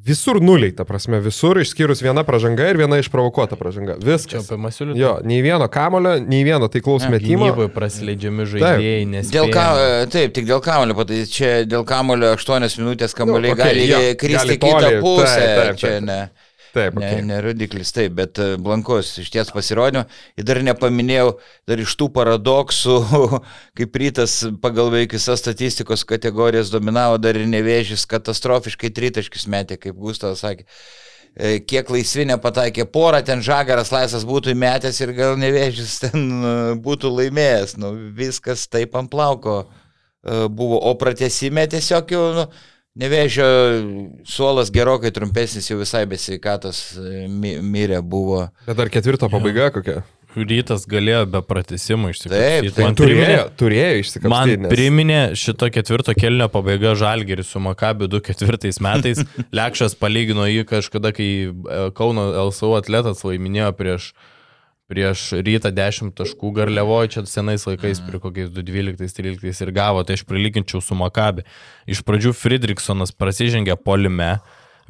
visur 0.05 0.41
nuliai, 0.43 0.73
ta 0.77 0.85
prasme, 0.89 1.21
visur 1.21 1.59
išskyrus 1.61 2.03
viena 2.05 2.25
pažanga 2.27 2.69
ir 2.71 2.79
viena 2.81 2.99
išprovokuota 3.01 3.59
pažanga. 3.61 3.97
Čia 4.01 4.09
Viskas. 4.09 4.49
apie 4.49 4.59
Masiulį. 4.61 4.97
Jo, 4.99 5.13
nei 5.27 5.41
vieno 5.45 5.69
kamulio, 5.73 6.17
nei 6.25 6.43
vieno 6.47 6.71
taiklaus 6.73 7.07
metimo. 7.11 7.47
Gynyboje 7.47 7.73
prasileidžiami 7.75 8.47
žaidėjai, 8.55 9.07
nes... 9.15 9.33
Dėl 9.35 9.51
ką, 9.55 9.67
taip, 10.13 10.35
tik 10.37 10.49
dėl 10.49 10.63
kamulio, 10.65 10.97
patai 10.99 11.23
čia 11.31 11.53
dėl 11.69 11.85
kamulio 11.89 12.35
8 12.37 12.81
minutės 12.81 13.17
kamuoliai 13.17 13.55
Nu, 13.55 13.59
okei, 13.59 13.67
gali 13.67 13.89
jo, 13.89 13.99
okay, 14.01 14.21
kristi 14.21 14.39
gali 14.39 14.57
į 14.57 14.63
kitą 14.65 14.87
toli, 14.87 15.03
pusę. 15.05 15.35
taip, 15.35 15.59
taip, 15.61 15.83
čia 15.83 15.93
taip. 15.97 16.07
ne. 16.09 16.21
Taip, 16.71 16.95
Ne, 17.01 17.07
okay. 17.07 17.23
ne 17.27 17.41
rodiklis, 17.43 17.91
taip, 17.95 18.15
bet 18.19 18.39
e, 18.39 18.55
Blankus 18.63 19.17
iš 19.19 19.31
ties 19.35 19.51
pasirodė. 19.55 20.05
Ir 20.39 20.47
dar 20.47 20.61
nepaminėjau, 20.63 21.33
dar 21.69 21.83
iš 21.83 21.97
tų 21.99 22.11
paradoksų, 22.15 22.97
kaip 23.79 24.01
rytas 24.03 24.37
pagal 24.63 24.93
visas 24.95 25.43
statistikos 25.43 26.07
kategorijas 26.07 26.71
dominavo, 26.71 27.19
dar 27.19 27.39
ir 27.39 27.49
nevėžys 27.51 28.07
katastrofiškai 28.11 28.93
tritaškius 28.95 29.49
metė, 29.51 29.81
kaip 29.83 29.99
Gustavas 29.99 30.45
sakė. 30.47 30.69
E, 31.35 31.59
Kiek 31.67 31.91
laisvi 31.91 32.29
nepataikė 32.31 32.87
porą, 32.91 33.23
ten 33.27 33.43
žagaras 33.43 33.91
laisvas 33.95 34.27
būtų 34.29 34.55
įmetęs 34.55 35.03
ir 35.03 35.15
gal 35.19 35.39
nevėžys 35.43 36.01
ten 36.07 36.27
e, 36.31 36.57
būtų 36.87 37.11
laimėjęs. 37.19 37.79
Nu, 37.83 37.97
viskas 38.15 38.69
taip 38.71 38.95
ant 38.99 39.11
plauko 39.11 39.65
buvo. 40.21 40.77
O 40.85 40.91
pratesime 41.01 41.63
tiesiog 41.73 42.11
jau 42.13 42.25
nu, 42.37 42.43
nevėžio 42.99 43.47
suolas 44.27 44.71
gerokai 44.75 45.13
trumpesnis, 45.15 45.69
jau 45.71 45.79
visai 45.81 46.07
besveikatos 46.11 46.81
e, 46.99 47.27
mi- 47.31 47.59
mirė 47.63 48.01
buvo. 48.03 48.49
Bet 48.67 48.77
dar 48.81 48.91
ketvirto 48.93 49.29
pabaiga 49.31 49.71
kokia? 49.75 50.01
Rytas 50.31 50.85
galėjo 50.87 51.25
be 51.27 51.41
pratesimų 51.43 52.13
iš 52.13 52.21
Taip, 52.23 52.31
tikrųjų. 52.31 52.75
taip, 52.77 52.85
Man 52.87 52.95
Turėjo, 52.95 53.17
priminė, 53.19 53.39
turėjo 53.59 53.95
išsikapstyti. 54.03 54.31
man 54.31 54.53
nes- 54.63 54.71
priminė 54.71 55.21
šito 55.35 55.67
ketvirto 55.75 56.15
kelnio 56.15 56.47
pabaiga 56.55 56.93
Žalgeris 56.95 57.51
su 57.51 57.59
Makabi 57.59 58.07
2004 58.07 58.79
metais. 58.87 59.25
Lekšas 59.59 59.97
palygino 59.99 60.47
jį 60.47 60.63
kažkada, 60.71 61.11
kai 61.17 61.31
e, 61.51 61.91
Kauno 61.99 62.29
LSU 62.47 62.77
atletas 62.79 63.25
laiminėjo 63.27 63.73
prieš 63.75 64.13
prieš 64.91 65.29
rytą 65.39 65.71
10 65.75 66.17
taškų 66.19 66.51
garliavojo 66.57 67.13
čia 67.15 67.23
senais 67.31 67.67
laikais, 67.69 68.03
prie 68.03 68.19
kokiais 68.23 68.51
212-13 68.51 69.63
ir 69.67 69.71
gavo, 69.77 70.03
tai 70.03 70.19
aš 70.19 70.25
prilyginčiau 70.27 70.83
su 70.83 70.99
Makabi. 70.99 71.47
Iš 71.91 72.03
pradžių 72.07 72.35
Friedrichsonas 72.35 73.15
prasižengia 73.15 73.79
polime, 73.79 74.41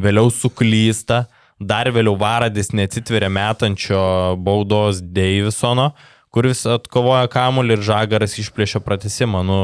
vėliau 0.00 0.32
suklysta, 0.32 1.26
dar 1.60 1.92
vėliau 1.92 2.16
Varadis 2.18 2.72
neatsitveria 2.72 3.28
metančio 3.28 4.00
baudos 4.40 5.02
Davisono, 5.04 5.90
kuris 6.32 6.64
atkovoja 6.70 7.28
kamuolį 7.30 7.76
ir 7.76 7.88
Žagaras 7.90 8.38
išplėšia 8.40 8.80
pratesimą. 8.84 9.42
Nu, 9.44 9.58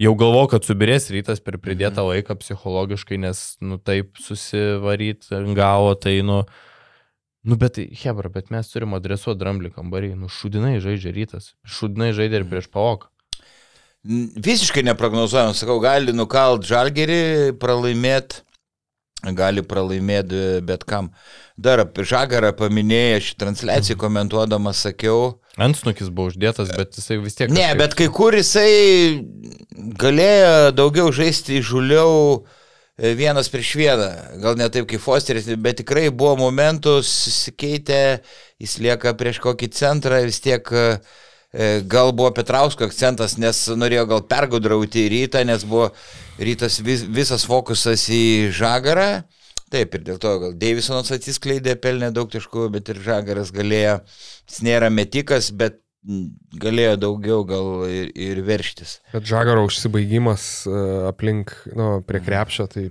jau 0.00 0.16
galvoju, 0.18 0.52
kad 0.54 0.66
subirės 0.66 1.08
rytas 1.14 1.40
per 1.44 1.56
pridėtą 1.62 2.04
laiką 2.10 2.36
psichologiškai, 2.42 3.20
nes, 3.24 3.44
nu, 3.64 3.78
taip 3.80 4.20
susivaryt 4.20 5.30
ant 5.36 5.54
galo, 5.56 5.94
tai, 5.96 6.18
nu, 6.26 6.42
Nu, 7.44 7.56
bet, 7.56 7.78
Hebra, 8.02 8.28
bet 8.28 8.50
mes 8.52 8.68
turim 8.68 8.92
adresuoti 8.98 9.40
dramblį 9.40 9.70
kambarį. 9.72 10.10
Nu, 10.20 10.28
šudinai 10.28 10.74
žaidžia 10.84 11.14
rytas. 11.16 11.54
Šudinai 11.64 12.10
žaidė 12.16 12.42
ir 12.42 12.46
prieš 12.50 12.68
paoką. 12.72 13.08
N- 14.04 14.28
Visiškai 14.36 14.84
neprognozuojam, 14.84 15.54
sakau, 15.56 15.78
gali 15.80 16.12
nukalt 16.16 16.64
žalgerį, 16.68 17.56
pralaimėti, 17.60 18.42
gali 19.36 19.64
pralaimėti 19.64 20.60
bet 20.68 20.84
kam. 20.88 21.10
Dar 21.60 21.82
apie 21.84 22.04
žagarą 22.08 22.52
paminėjai, 22.56 23.16
aš 23.20 23.32
transliaciją 23.40 23.96
komentuodamas 24.00 24.80
sakiau, 24.86 25.36
Ansnukis 25.60 26.08
buvo 26.08 26.30
uždėtas, 26.30 26.70
bet 26.72 26.94
jisai 26.96 27.18
vis 27.20 27.34
tiek... 27.36 27.50
Ne, 27.52 27.60
kažkaip- 27.60 27.80
bet 27.82 27.96
kai 27.98 28.06
kur 28.16 28.36
jisai 28.38 28.70
galėjo 30.00 30.70
daugiau 30.76 31.10
žaisti 31.12 31.58
žuliau 31.64 32.12
e, 32.38 32.59
vienas 33.00 33.48
prieš 33.48 33.72
vieną. 33.80 34.08
Gal 34.42 34.58
ne 34.60 34.68
taip 34.72 34.88
kaip 34.90 35.00
Fosteris, 35.00 35.48
bet 35.56 35.80
tikrai 35.80 36.10
buvo 36.12 36.36
momentų 36.44 37.00
susikeitę, 37.06 38.20
jis 38.60 38.78
lieka 38.84 39.14
prieš 39.18 39.40
kokį 39.44 39.70
centrą, 39.72 40.20
vis 40.26 40.40
tiek 40.44 40.68
e, 40.72 40.86
e, 41.52 41.70
gal 41.88 42.12
buvo 42.12 42.30
Petrausko 42.36 42.88
akcentas, 42.88 43.38
nes 43.40 43.62
norėjo 43.72 44.06
gal 44.10 44.24
pergudrauti 44.28 45.08
rytą, 45.12 45.44
nes 45.48 45.64
buvo 45.64 45.90
rytas 46.40 46.80
vis, 46.84 47.04
visas 47.08 47.46
fokusas 47.48 48.08
į 48.12 48.24
žagarą. 48.56 49.10
Taip, 49.70 49.94
ir 49.94 50.02
dėl 50.02 50.18
to 50.18 50.32
gal 50.42 50.54
Davisonas 50.58 51.12
atsiskleidė, 51.14 51.76
pelnė 51.78 52.10
daug 52.10 52.26
taškų, 52.32 52.66
bet 52.74 52.88
ir 52.90 52.98
Žagaras 53.04 53.52
galėjo, 53.54 54.00
jis 54.50 54.64
nėra 54.66 54.88
metikas, 54.90 55.52
bet 55.54 55.78
galėjo 56.60 56.94
daugiau 56.96 57.42
gal 57.44 57.66
ir, 57.92 58.08
ir 58.16 58.38
verštis. 58.46 58.96
Bet 59.12 59.26
žagaro 59.28 59.66
užsibaigimas 59.66 60.44
e, 60.64 60.72
aplink, 61.10 61.52
nu, 61.76 61.98
prie 62.08 62.22
krepšio, 62.24 62.64
tai 62.72 62.86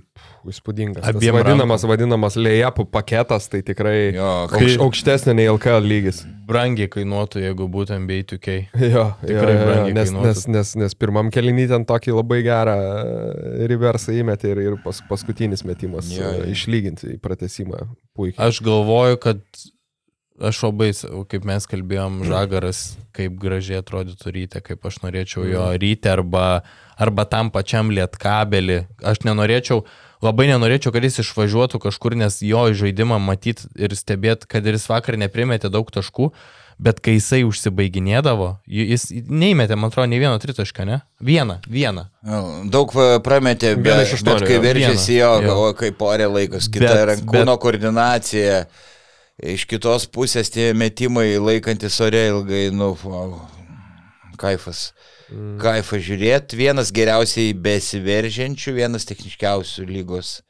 įspūdingas. 0.46 1.02
Abiem 1.10 1.34
vadinamas, 1.34 1.82
rankom. 1.82 1.90
vadinamas 1.90 2.36
lėjapų 2.38 2.86
paketas, 2.94 3.48
tai 3.50 3.64
tikrai 3.66 4.12
Jo, 4.14 4.28
aukš, 4.46 4.76
aukštesnė 4.86 5.34
nei 5.40 5.48
LKL 5.50 5.88
lygis. 5.90 6.22
Brangiai 6.50 6.86
kainuotų, 6.90 7.42
jeigu 7.48 7.66
būtent 7.70 8.06
B2K. 8.10 8.56
Jo, 8.94 9.04
Tikrai 9.24 9.56
jo, 9.58 9.66
jo, 9.66 9.90
nes, 9.98 10.14
kainuotų. 10.14 10.28
nes, 10.30 10.44
nes, 10.54 10.72
nes 10.84 10.96
pirmam 10.98 11.32
kelinį 11.34 11.66
ten 11.74 11.88
tokį 11.90 12.14
labai 12.20 12.40
gerą 12.46 12.78
e, 12.78 13.66
reversą 13.70 14.14
įmetė 14.22 14.54
ir, 14.54 14.62
ir 14.70 14.78
pas, 14.86 15.02
paskutinis 15.10 15.66
metimas 15.68 16.08
Jo, 16.14 16.22
jo, 16.22 16.32
jo. 16.38 16.46
jo. 16.46 16.54
išlyginti 16.54 17.12
į 17.16 17.20
pratesimą. 17.26 17.84
Puikiai. 18.16 18.40
Aš 18.48 18.62
galvoju, 18.66 19.18
kad 19.26 19.42
aš 20.40 20.62
labai, 20.66 20.90
kaip 21.30 21.44
mes 21.48 21.66
kalbėjom, 21.70 22.20
žagaras, 22.28 22.96
kaip 23.16 23.34
gražiai 23.40 23.80
atrodytų 23.82 24.32
ryte, 24.36 24.60
kaip 24.64 24.84
aš 24.88 25.00
norėčiau 25.04 25.44
jo 25.48 25.64
ryte 25.80 26.10
arba, 26.12 26.62
arba 27.00 27.24
tam 27.28 27.50
pačiam 27.54 27.90
lietkabelį. 27.94 28.80
Aš 29.04 29.22
nenorėčiau, 29.28 29.84
labai 30.24 30.48
nenorėčiau, 30.52 30.92
kad 30.94 31.04
jis 31.06 31.20
išvažiuotų 31.24 31.80
kažkur, 31.86 32.16
nes 32.16 32.40
jo 32.44 32.64
žaidimą 32.72 33.20
matyt 33.22 33.66
ir 33.76 33.94
stebėt, 33.96 34.46
kad 34.50 34.66
ir 34.66 34.78
jis 34.78 34.88
vakar 34.90 35.16
neprimėtė 35.20 35.70
daug 35.72 35.90
taškų. 35.92 36.32
Bet 36.80 36.96
kai 37.04 37.18
jisai 37.18 37.42
užsibaiginėdavo, 37.44 38.46
ji- 38.64 38.86
jis 38.94 39.02
neįmetė, 39.12 39.76
man 39.76 39.90
atrodo, 39.90 40.08
nei 40.08 40.16
vieno 40.22 40.38
tritašką, 40.40 40.86
ne? 40.88 41.00
Vieną, 41.20 41.58
vieną. 41.68 42.06
Daug 42.72 42.94
prametė, 43.20 43.74
bet, 43.76 44.14
bet 44.24 44.46
kai 44.48 44.56
jo. 44.56 44.62
veržiasi 44.64 45.18
jo, 45.18 45.28
jo. 45.44 45.56
o 45.68 45.74
kaip 45.76 46.00
orė 46.00 46.30
laikos, 46.32 46.70
kita 46.72 46.88
Bet- 46.94 47.06
bet, 47.10 47.24
kūno 47.28 47.52
bet- 47.52 47.60
koordinacija, 47.66 48.62
iš 49.42 49.66
kitos 49.70 50.06
pusės 50.12 50.52
tie 50.52 50.70
metimai 50.76 51.32
laikantis 51.40 51.96
ore 52.04 52.26
ilgai, 52.28 52.68
nu, 52.74 52.92
wow, 53.04 53.38
kaifas. 54.40 54.90
Mm. 55.30 55.56
Kaifas 55.62 56.04
žiūrėti, 56.04 56.58
vienas 56.58 56.90
geriausiai 56.94 57.54
besiveržiančių, 57.54 58.76
vienas 58.80 59.06
techniškiausių 59.08 59.86
lygos 59.88 60.40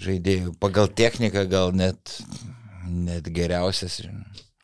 žaidėjų. 0.00 0.56
Pagal 0.62 0.90
techniką 0.92 1.46
gal 1.50 1.72
net, 1.76 2.18
net 2.86 3.28
geriausias 3.34 4.00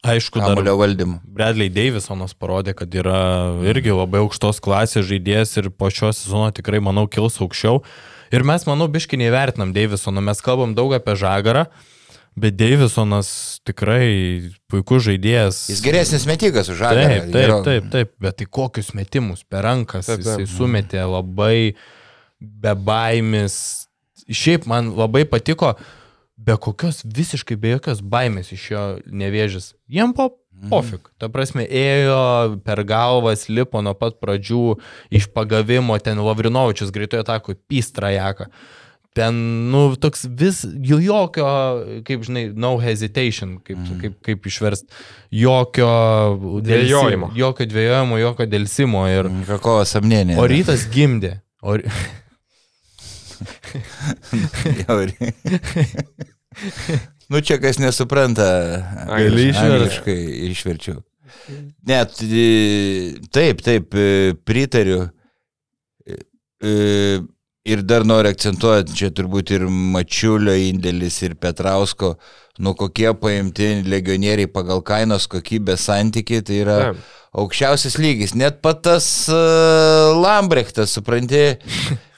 Aišku, 0.02 0.40
kamulio 0.42 0.74
valdymu. 0.80 1.20
Bradley 1.30 1.70
Davisonas 1.70 2.32
parodė, 2.34 2.72
kad 2.74 2.90
yra 2.90 3.18
irgi 3.70 3.92
labai 3.94 4.18
aukštos 4.24 4.58
klasės 4.62 5.06
žaidėjas 5.06 5.54
ir 5.60 5.68
po 5.70 5.92
šio 5.94 6.10
sezono 6.10 6.48
tikrai, 6.54 6.80
manau, 6.82 7.04
kils 7.06 7.38
aukščiau. 7.38 7.84
Ir 8.34 8.42
mes, 8.48 8.66
manau, 8.66 8.88
biškai 8.90 9.20
neįvertinam 9.20 9.70
Davisoną, 9.76 10.24
mes 10.26 10.42
kalbam 10.42 10.74
daug 10.74 10.94
apie 10.96 11.14
žagarą, 11.20 11.68
Bet 12.32 12.56
Davisonas 12.56 13.60
tikrai 13.68 14.52
puikus 14.72 15.04
žaidėjas. 15.04 15.66
Jis 15.68 15.82
geresnis 15.84 16.24
metikas 16.28 16.70
už 16.72 16.80
žalį. 16.80 17.02
Taip, 17.04 17.26
taip, 17.34 17.56
taip, 17.66 17.88
taip, 17.92 18.12
bet 18.24 18.38
tai 18.40 18.46
kokius 18.48 18.92
metimus 18.96 19.44
per 19.44 19.66
rankas 19.68 20.08
Taip, 20.08 20.22
taip, 20.24 20.40
jisai 20.40 20.48
sumetė 20.48 21.04
labai 21.04 21.74
be 22.40 22.76
baimės. 22.88 23.56
Šiaip 24.32 24.64
man 24.70 24.94
labai 24.96 25.26
patiko, 25.28 25.74
be 26.40 26.56
kokios 26.56 27.02
visiškai 27.04 27.58
be 27.60 27.74
jokios 27.76 28.00
baimės 28.00 28.54
iš 28.56 28.70
jo 28.70 28.84
nevėžis. 29.12 29.74
Jiem 29.92 30.14
po 30.16 30.30
pofik. 30.70 31.10
Ta 31.20 31.28
prasme, 31.32 31.64
ėjo 31.66 32.58
per 32.66 32.82
galvas, 32.88 33.48
lipo 33.50 33.82
nuo 33.82 33.94
pat 33.98 34.18
pradžių 34.22 34.76
iš 35.14 35.28
pagavimo, 35.34 35.96
ten 36.02 36.20
Lavrinovičius 36.22 36.92
greitojo 36.94 37.24
atako, 37.24 37.56
pystrajaką. 37.70 38.48
Ten, 39.12 39.34
nu, 39.68 39.82
toks 40.00 40.24
vis, 40.40 40.62
jo 40.88 40.96
jokio, 41.04 41.44
kaip 42.08 42.22
žinai, 42.24 42.46
no 42.56 42.78
hesitation, 42.80 43.58
kaip, 43.60 43.76
mm. 43.76 43.98
kaip, 44.00 44.14
kaip 44.24 44.46
išverst, 44.48 44.86
jokio 45.28 45.90
Dvejojimo. 46.64 47.28
dėlsi- 47.28 47.42
Jokio 47.42 47.66
dvėjojimo, 47.74 48.20
jokio 48.22 48.46
dėlsimo. 48.48 49.02
Ir, 49.12 49.28
Kako 49.50 49.82
samnėnė. 49.90 50.38
o 50.40 50.46
rytas 50.48 50.86
gimdė. 50.94 51.34
O, 51.60 51.76
nu 57.28 57.40
čia 57.40 57.58
kas 57.60 57.78
nesupranta. 57.80 58.46
Gali 59.08 59.48
išverst. 59.50 59.76
Angliškai 59.76 60.18
išverčiau. 60.50 61.02
Net 61.88 62.16
taip, 63.32 63.62
taip, 63.64 63.94
e, 63.96 64.34
pritariu. 64.46 65.06
E, 66.06 66.18
e, 66.62 66.72
Ir 67.62 67.78
dar 67.86 68.02
noriu 68.02 68.32
akcentuoti, 68.34 68.90
čia 68.98 69.12
turbūt 69.14 69.52
ir 69.54 69.68
Mačiulio 69.70 70.54
indėlis, 70.58 71.20
ir 71.22 71.36
Petrausko, 71.38 72.16
nu 72.58 72.72
kokie 72.74 73.12
paimti 73.14 73.68
legionieriai 73.86 74.50
pagal 74.50 74.82
kainos 74.82 75.28
kokybės 75.30 75.84
santykiai, 75.86 76.42
tai 76.42 76.56
yra 76.64 76.78
Taip. 76.88 77.04
aukščiausias 77.38 78.00
lygis. 78.02 78.34
Net 78.34 78.58
pat 78.66 78.80
tas 78.88 79.06
uh, 79.30 80.10
Lambrechtas, 80.18 80.96
supranti. 80.98 81.44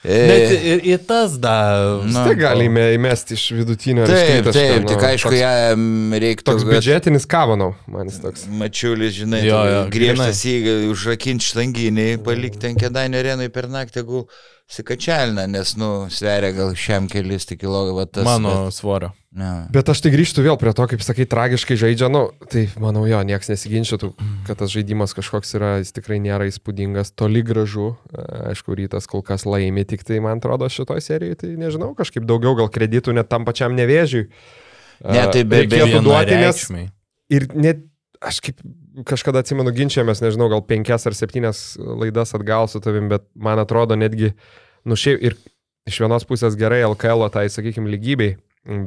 Net 0.05 0.51
E, 0.53 0.57
ir 0.69 0.81
į 0.85 0.97
tas 1.09 1.33
dar. 1.41 2.03
Na, 2.05 2.27
Tai 2.27 2.35
galime 2.37 2.83
įmesti 2.93 3.33
iš 3.33 3.45
vidutinio 3.57 4.05
Taip, 4.05 4.51
taip, 4.53 4.83
nu, 4.83 4.89
tik 4.91 5.05
aišku, 5.07 5.31
toks, 5.31 5.39
jam 5.39 6.13
reiktų. 6.21 6.45
toks 6.51 6.65
biudžetinis 6.69 7.25
kavanau, 7.29 7.71
man 7.89 8.11
jis 8.11 8.19
toks. 8.21 8.43
Mačiulis, 8.49 9.15
žinai, 9.17 9.41
Jo, 9.47 9.63
jo, 9.65 9.71
jo, 9.79 9.85
griežtas 9.93 10.43
jį 10.45 10.75
užrakinti 10.91 11.49
štanginį, 11.49 12.05
palikti 12.25 12.69
ant 12.69 12.83
kedainio 12.85 13.23
arenui 13.23 13.49
per 13.53 13.65
naktį, 13.73 14.03
jeigu 14.03 14.27
sikačialina, 14.71 15.45
nes, 15.47 15.75
nu, 15.77 16.07
sveria 16.09 16.49
gal 16.55 16.73
šiam 16.77 17.05
kelis 17.11 17.45
tik 17.45 17.59
kilogramą. 17.61 18.23
Mano 18.25 18.71
svorio. 18.73 19.11
Ne. 19.35 19.67
Bet 19.75 19.89
aš 19.91 19.99
tai 19.99 20.13
grįžtu 20.13 20.41
vėl 20.45 20.55
prie 20.57 20.71
to, 20.71 20.85
kaip 20.87 21.01
sakai, 21.03 21.25
tragiškai 21.27 21.75
žaidžia, 21.75 22.07
nu, 22.07 22.29
tai 22.51 22.65
manau 22.79 23.03
jo, 23.05 23.19
niekas 23.27 23.51
nesiginčytų, 23.51 24.13
kad 24.47 24.61
tas 24.61 24.71
žaidimas 24.71 25.11
kažkoks 25.17 25.51
yra, 25.59 25.71
jis 25.83 25.91
tikrai 25.97 26.21
nėra 26.23 26.47
įspūdingas, 26.47 27.11
toli 27.19 27.43
gražu, 27.45 27.97
E, 28.15 28.23
aišku, 28.53 28.75
rytas 28.79 29.09
kol 29.11 29.21
kas 29.27 29.43
laimi, 29.43 29.83
tik 29.83 30.05
tai 30.07 30.21
man 30.23 30.39
atrodo 30.39 30.69
šitoje 30.71 31.03
serijoje, 31.03 31.35
tai 31.41 31.49
nežinau, 31.59 31.91
kažkaip 31.97 32.23
daugiau 32.23 32.55
gal 32.55 32.69
kreditų 32.71 33.11
net 33.17 33.27
tam 33.27 33.43
pačiam 33.43 33.75
nevėžiui. 33.75 34.29
Ne, 35.03 35.25
tai 35.33 35.43
be- 35.43 35.65
be 35.67 35.75
reikėtų 35.75 35.99
duoti, 36.05 36.37
nes 36.39 36.63
ir 37.35 37.47
net 37.53 37.83
aš 38.23 38.39
kaip 38.39 38.63
kažkada 39.07 39.43
atsimenu 39.43 39.73
ginčiamės, 39.75 40.21
nežinau, 40.23 40.47
gal 40.51 40.63
penkias 40.67 41.07
ar 41.09 41.15
septynias 41.17 41.75
laidas 41.79 42.35
atgal 42.37 42.69
su 42.71 42.79
tavim, 42.83 43.09
bet 43.11 43.25
man 43.35 43.59
atrodo 43.59 43.97
netgi, 43.99 44.31
nu 44.87 44.97
šiaip 44.99 45.23
ir 45.25 45.37
iš 45.89 45.99
vienos 46.01 46.25
pusės 46.27 46.57
gerai 46.59 46.83
LKL, 46.87 47.27
tai 47.33 47.47
sakykime, 47.51 47.91
lygybei, 47.93 48.35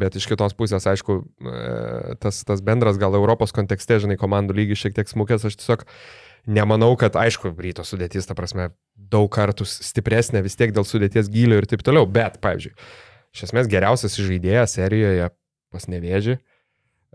bet 0.00 0.16
iš 0.18 0.26
kitos 0.30 0.56
pusės, 0.58 0.86
aišku, 0.90 1.20
e, 1.44 2.14
tas, 2.22 2.40
tas 2.46 2.62
bendras 2.64 2.98
gal 3.00 3.14
Europos 3.18 3.54
kontekste, 3.54 4.00
žinai, 4.02 4.18
komandų 4.20 4.56
lygis 4.58 4.82
šiek 4.82 4.96
tiek 4.96 5.10
smukęs, 5.10 5.46
aš 5.46 5.58
tiesiog 5.60 5.84
nemanau, 6.50 6.90
kad, 6.98 7.18
aišku, 7.18 7.52
ryto 7.60 7.84
sudėtis, 7.86 8.26
ta 8.26 8.34
prasme, 8.38 8.70
daug 8.96 9.28
kartų 9.34 9.68
stipresnė 9.68 10.42
vis 10.46 10.58
tiek 10.58 10.72
dėl 10.74 10.86
sudėties 10.88 11.30
gylio 11.32 11.60
ir 11.60 11.68
taip 11.70 11.84
toliau, 11.86 12.08
bet, 12.10 12.40
pavyzdžiui, 12.42 12.74
iš 13.36 13.48
esmės 13.50 13.70
geriausias 13.70 14.18
žaidėjas 14.18 14.78
serijoje 14.80 15.30
pas 15.74 15.86
nevėžį. 15.92 16.38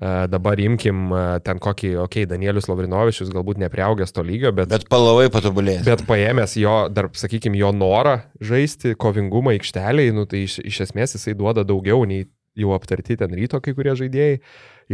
E, 0.02 0.28
Dabar 0.28 0.60
imkim 0.60 1.12
e, 1.14 1.24
ten 1.46 1.60
kokį, 1.62 1.92
okei, 2.02 2.24
okay, 2.24 2.29
Danielius 2.29 2.70
Lavrinovičius 2.72 3.32
galbūt 3.34 3.62
nepriaugęs 3.62 4.16
to 4.16 4.24
lygio, 4.25 4.53
bet, 4.56 4.72
bet, 4.72 4.88
palavai 4.90 5.27
patobulės. 5.34 5.84
bet 5.86 6.06
paėmęs 6.10 6.58
jo, 6.58 6.77
dar, 6.90 7.12
sakykime, 7.18 7.60
jo 7.62 7.70
norą 7.75 8.18
žaisti, 8.42 8.96
kovingumą 9.00 9.53
aikšteliai, 9.53 10.14
nu, 10.16 10.25
tai 10.29 10.46
iš, 10.48 10.58
iš 10.66 10.88
esmės 10.88 11.14
jisai 11.18 11.36
duoda 11.38 11.66
daugiau 11.68 12.08
nei 12.10 12.25
jau 12.58 12.74
aptarti 12.75 13.18
ten 13.18 13.34
ryto 13.38 13.62
kai 13.62 13.74
kurie 13.77 13.94
žaidėjai. 13.98 14.40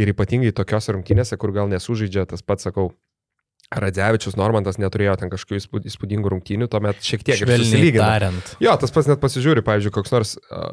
Ir 0.00 0.12
ypatingai 0.12 0.52
tokios 0.54 0.86
rungtynėse, 0.92 1.36
kur 1.40 1.52
gal 1.52 1.68
nesužaidžia 1.72 2.28
tas 2.30 2.44
pats, 2.46 2.68
sakau, 2.68 2.92
Radzevičius 3.70 4.34
Normantas 4.34 4.80
neturėjo 4.82 5.12
ten 5.20 5.30
kažkokių 5.30 5.58
įspūd- 5.60 5.84
įspūdingų 5.86 6.32
rungtynių, 6.32 6.66
tuomet 6.72 6.98
šiek 7.06 7.22
tiek 7.22 7.38
tariant. 8.02 8.48
Jo, 8.58 8.74
tas 8.82 8.90
pats 8.90 9.06
net 9.06 9.20
pasižiūri, 9.22 9.62
pavyzdžiui, 9.62 9.92
koks 9.94 10.10
nors 10.10 10.32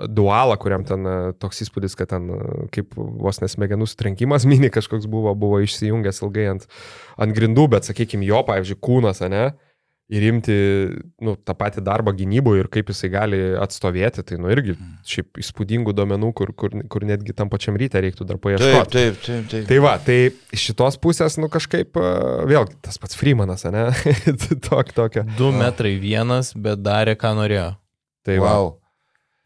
dualą, 0.10 0.56
kuriam 0.58 0.82
ten 0.88 1.06
toks 1.38 1.62
įspūdis, 1.68 1.94
kad 2.00 2.10
ten 2.16 2.26
kaip 2.74 2.98
vos 2.98 3.38
nesmegenų 3.44 3.86
sutrenkimas 3.92 4.48
mini 4.50 4.72
kažkoks 4.74 5.06
buvo, 5.06 5.36
buvo 5.38 5.62
išsijungęs 5.62 6.24
ilgai 6.26 6.48
ant, 6.56 6.66
ant 7.22 7.38
grindų, 7.38 7.68
bet 7.78 7.86
sakykime, 7.86 8.26
jo, 8.26 8.42
pavyzdžiui, 8.50 8.82
kūnas, 8.82 9.22
ne? 9.30 9.52
Ir 10.08 10.24
imti 10.24 10.54
nu, 11.20 11.34
tą 11.36 11.52
patį 11.60 11.82
darbą 11.84 12.14
gynyboje 12.16 12.62
ir 12.64 12.68
kaip 12.72 12.88
jisai 12.94 13.10
gali 13.12 13.40
atstovėti, 13.60 14.24
tai 14.24 14.38
nu 14.40 14.48
irgi 14.54 14.78
šiaip 15.04 15.42
įspūdingų 15.44 15.92
duomenų, 15.98 16.30
kur, 16.38 16.54
kur, 16.56 16.72
kur 16.88 17.04
netgi 17.04 17.36
tam 17.36 17.50
pačiam 17.52 17.76
ryte 17.76 18.00
reiktų 18.00 18.24
dar 18.30 18.38
Taip, 18.40 18.46
paieškoti. 18.46 18.94
taip, 18.96 19.18
taip. 19.26 19.50
taip. 19.52 19.66
Tai 19.68 19.80
va, 19.84 19.98
tai 20.00 20.18
iš 20.56 20.64
šitos 20.70 20.96
pusės, 21.04 21.36
nu 21.44 21.50
kažkaip, 21.52 22.00
uh, 22.00 22.46
vėlgi, 22.48 22.78
tas 22.88 22.96
pats 23.04 23.20
Freemanas, 23.20 23.68
ne? 23.68 23.90
Tok, 24.70 24.94
tokia. 24.96 25.26
2 25.36 25.52
metrai 25.60 25.98
vienas, 26.00 26.54
bet 26.56 26.80
darė, 26.88 27.18
ką 27.20 27.34
norėjo. 27.42 27.68
Tai 28.24 28.38
va. 28.40 28.54
Wow. 28.62 28.72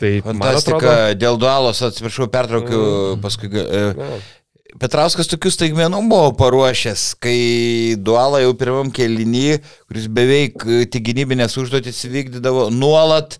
Tai 0.02 0.12
man 0.26 0.40
Fantastika. 0.46 0.78
atrodo, 0.78 1.18
Dėl 1.26 1.42
dualos, 1.42 1.82
atsiprašau, 1.90 2.30
pertraukiu 2.34 2.80
Mm. 3.16 3.20
paskui. 3.26 3.50
e, 3.50 3.82
na, 3.98 4.08
Petrauskas 4.80 5.28
tokius 5.28 5.58
staigmenų 5.58 6.00
buvo 6.08 6.30
paruošęs, 6.40 7.02
kai 7.20 7.98
dualą 8.00 8.40
jau 8.46 8.54
pirmam 8.60 8.92
kelinį, 8.94 9.58
kuris 9.90 10.06
beveik 10.08 10.64
e, 10.64 10.86
tik 10.92 11.04
gynybinės 11.10 11.58
užduotis 11.60 12.00
vykdydavo 12.08 12.70
nuolat, 12.72 13.36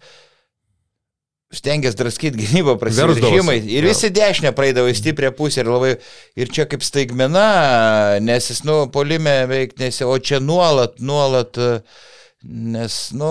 stengiasi 1.56 2.00
draskyti 2.02 2.42
gynybą. 2.42 2.76
Versdavosi. 2.84 3.58
Ir 3.72 3.88
visi 3.88 4.12
dešinę 4.12 4.52
praeidavo 4.58 4.92
į 4.92 4.98
stiprią 5.00 5.32
pusę 5.38 5.64
ir 5.64 5.72
labai... 5.72 5.96
Ir 6.40 6.52
čia 6.52 6.68
kaip 6.68 6.84
staigmena, 6.84 7.48
nes 8.24 8.52
jis, 8.52 8.64
nu, 8.68 8.84
polime 8.92 9.42
veik 9.52 9.78
nesi, 9.80 10.04
o 10.08 10.18
čia 10.20 10.44
nuolat, 10.44 11.00
nuolat... 11.00 11.60
e, 11.60 12.10
Nes, 12.42 12.94
nu, 13.14 13.28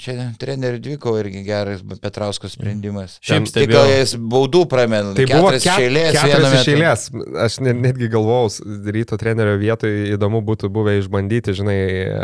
čia 0.00 0.14
trenerių 0.40 0.78
dviko 0.80 1.12
irgi 1.20 1.42
geras 1.44 1.82
Petrausko 2.00 2.48
sprendimas. 2.48 3.18
Šiaip 3.20 3.44
Tik 3.44 3.50
stebėjau. 3.52 3.74
gal 3.74 3.90
jis 3.92 4.14
baudų 4.16 4.62
pramen. 4.72 5.10
Tai 5.18 5.26
buvo 5.28 5.50
keturias 5.52 5.66
ket, 5.66 5.74
iš 5.74 5.84
eilės, 5.84 6.16
keturias 6.16 6.38
vienu 6.38 6.48
iš 6.48 6.54
metu. 6.56 6.72
eilės. 6.72 7.04
Aš 7.44 7.58
ne, 7.66 7.74
netgi 7.76 8.08
galvojau, 8.14 8.48
ryto 8.96 9.18
trenerio 9.20 9.58
vietoje 9.60 10.14
įdomu 10.16 10.40
būtų 10.48 10.70
buvę 10.72 10.96
išbandyti, 11.02 11.52
žinai, 11.60 11.76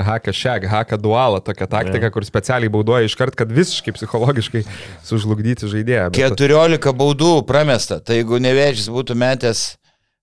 haką 0.09 0.33
šeg, 0.41 0.65
haką 0.73 1.01
dualą, 1.05 1.43
tokią 1.45 1.69
taktiką, 1.77 2.09
kur 2.17 2.25
specialiai 2.25 2.73
baudoja 2.73 3.05
iškart, 3.05 3.37
kad 3.37 3.53
visiškai 3.53 3.93
psichologiškai 3.99 4.65
sužlugdyti 5.05 5.69
žaidėją. 5.69 6.09
Bet- 6.09 6.41
14 6.41 6.97
baudų 6.97 7.35
pramesta. 7.45 8.01
Tai 8.01 8.17
jeigu 8.17 8.41
nevėžys 8.41 8.89
būtų 8.89 9.13
metęs, 9.13 9.77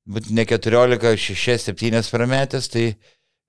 būtų 0.10 0.34
ne 0.34 0.50
14, 0.50 1.14
6, 1.38 1.70
7 1.78 2.10
prametęs, 2.10 2.74
tai 2.74 2.96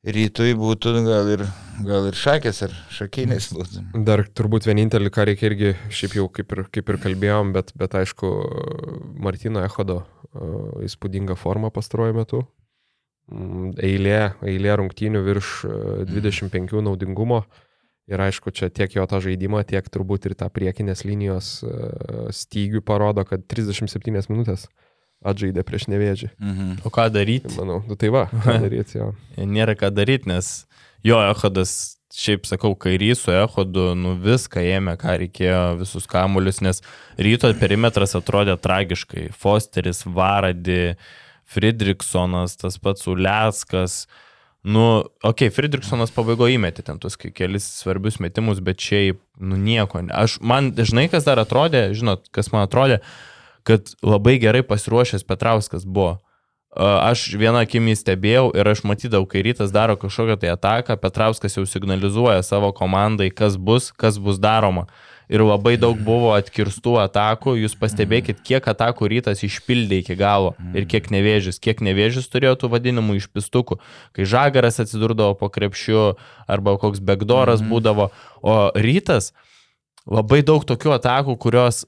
rytui 0.03 0.55
būtų 0.59 0.95
gal 1.07 1.29
ir, 1.31 1.45
gal 1.87 2.09
ir 2.11 2.17
šakės 2.19 2.63
ar 2.67 2.75
šakinės 2.91 3.51
būtų. 3.55 3.85
Dar 4.07 4.25
turbūt 4.27 4.67
vienintelį, 4.67 5.13
ką 5.15 5.27
reikia 5.31 5.51
irgi, 5.51 5.75
šiaip 5.95 6.17
jau 6.19 6.27
kaip 6.33 6.55
ir, 6.57 6.65
kaip 6.75 6.91
ir 6.91 6.99
kalbėjom, 7.03 7.53
bet, 7.55 7.71
bet 7.79 7.95
aišku, 8.01 8.33
Martino 9.23 9.63
Echodo 9.63 10.03
įspūdinga 10.83 11.37
forma 11.39 11.71
pastaruoju 11.71 12.19
metu. 12.19 12.43
Mm, 13.31 13.75
Eilė, 13.79 14.33
eilė 14.43 14.79
rungtynių 14.81 15.23
virš 15.25 15.51
uh, 15.69 15.75
25 16.09 16.83
naudingumo. 16.83 17.45
Ir 18.11 18.19
aišku, 18.19 18.51
čia 18.51 18.67
tiek 18.75 18.91
jo 18.97 19.05
tą 19.07 19.21
žaidimą, 19.23 19.63
tiek 19.69 19.87
turbūt 19.87 20.27
ir 20.27 20.35
tą 20.35 20.49
priekinės 20.51 21.05
linijos 21.07 21.61
uh, 21.63 22.27
stygių 22.35 22.83
parodo, 22.85 23.23
kad 23.29 23.47
37 23.47 24.27
minutės 24.33 24.67
atžaidė 25.25 25.65
prieš 25.67 25.89
nevėžį. 25.93 26.31
Mhm. 26.41 26.77
O 26.87 26.93
ką 26.93 27.09
daryti? 27.15 27.49
Tai 27.51 27.63
manau, 27.63 27.81
nu 27.89 27.97
tai 27.99 28.11
va, 28.15 28.27
ką 28.33 28.59
daryti 28.65 28.99
jo. 29.01 29.13
Nėra 29.39 29.75
ką 29.79 29.93
daryti, 29.95 30.31
nes 30.33 30.53
jo 31.07 31.19
Ehodas, 31.23 31.97
šiaip 32.13 32.45
sakau, 32.45 32.75
kairys 32.77 33.23
su 33.25 33.33
Ehodu, 33.33 33.93
nu 33.97 34.15
viską 34.21 34.61
ėmė, 34.77 34.99
ką 35.01 35.15
reikėjo, 35.23 35.63
visus 35.81 36.05
kamuolius, 36.11 36.61
nes 36.65 36.83
ryto 37.17 37.49
perimetras 37.61 38.13
atrodė 38.19 38.59
tragiškai. 38.61 39.31
Fosteris, 39.33 40.05
Varadi, 40.05 40.97
Friedrichsonas, 41.53 42.57
tas 42.61 42.79
pats 42.79 43.07
Uleskas. 43.09 44.07
Nu, 44.63 45.03
okei, 45.27 45.49
okay, 45.49 45.51
Friedrichsonas 45.51 46.13
pabaigoje 46.15 46.55
įmetė 46.55 46.85
ten 46.87 47.01
tuos 47.03 47.17
ke- 47.19 47.33
kelis 47.35 47.65
svarbius 47.81 48.21
metimus, 48.23 48.61
bet 48.63 48.79
šiaip, 48.79 49.19
nu 49.43 49.57
nieko. 49.59 50.05
Aš, 50.15 50.37
man 50.41 50.71
dažnai 50.77 51.09
kas 51.11 51.27
dar 51.27 51.41
atrodė, 51.43 51.89
žinot, 51.99 52.29
kas 52.31 52.53
man 52.55 52.69
atrodė, 52.69 53.01
kad 53.65 53.95
labai 54.03 54.39
gerai 54.43 54.63
pasiruošęs 54.67 55.27
Petrauskas 55.29 55.87
buvo. 55.87 56.19
Aš 56.73 57.35
vieną 57.37 57.67
akimį 57.67 57.93
stebėjau 58.01 58.47
ir 58.57 58.69
aš 58.71 58.81
matydavau, 58.89 59.27
kai 59.29 59.43
rytas 59.45 59.75
daro 59.75 59.93
kažkokią 60.01 60.39
tai 60.41 60.55
ataką, 60.55 60.97
Petrauskas 60.97 61.59
jau 61.59 61.67
signalizuoja 61.69 62.41
savo 62.47 62.73
komandai, 62.73 63.29
kas 63.29 63.59
bus, 63.61 63.91
kas 63.93 64.17
bus 64.17 64.41
daroma. 64.41 64.87
Ir 65.33 65.45
labai 65.45 65.77
daug 65.81 66.01
buvo 66.01 66.33
atkirstų 66.33 66.97
atakų, 67.05 67.55
jūs 67.61 67.77
pastebėkit, 67.81 68.41
kiek 68.45 68.65
atakų 68.69 69.09
rytas 69.13 69.45
išpildė 69.45 70.01
iki 70.03 70.17
galo 70.19 70.53
ir 70.77 70.89
kiek 70.89 71.09
nevėžys, 71.13 71.61
kiek 71.63 71.81
nevėžys 71.85 72.29
turėjo 72.33 72.57
tų 72.65 72.73
vadinamų 72.73 73.21
išpistukų, 73.21 73.79
kai 74.17 74.29
žagaras 74.29 74.81
atsidurdavo 74.83 75.37
po 75.41 75.49
krepšiu 75.53 76.19
arba 76.49 76.77
koks 76.81 77.01
begdoras 77.05 77.65
būdavo, 77.65 78.11
o 78.41 78.57
rytas 78.77 79.33
labai 80.09 80.43
daug 80.45 80.65
tokių 80.69 80.97
atakų, 80.99 81.39
kurios 81.41 81.85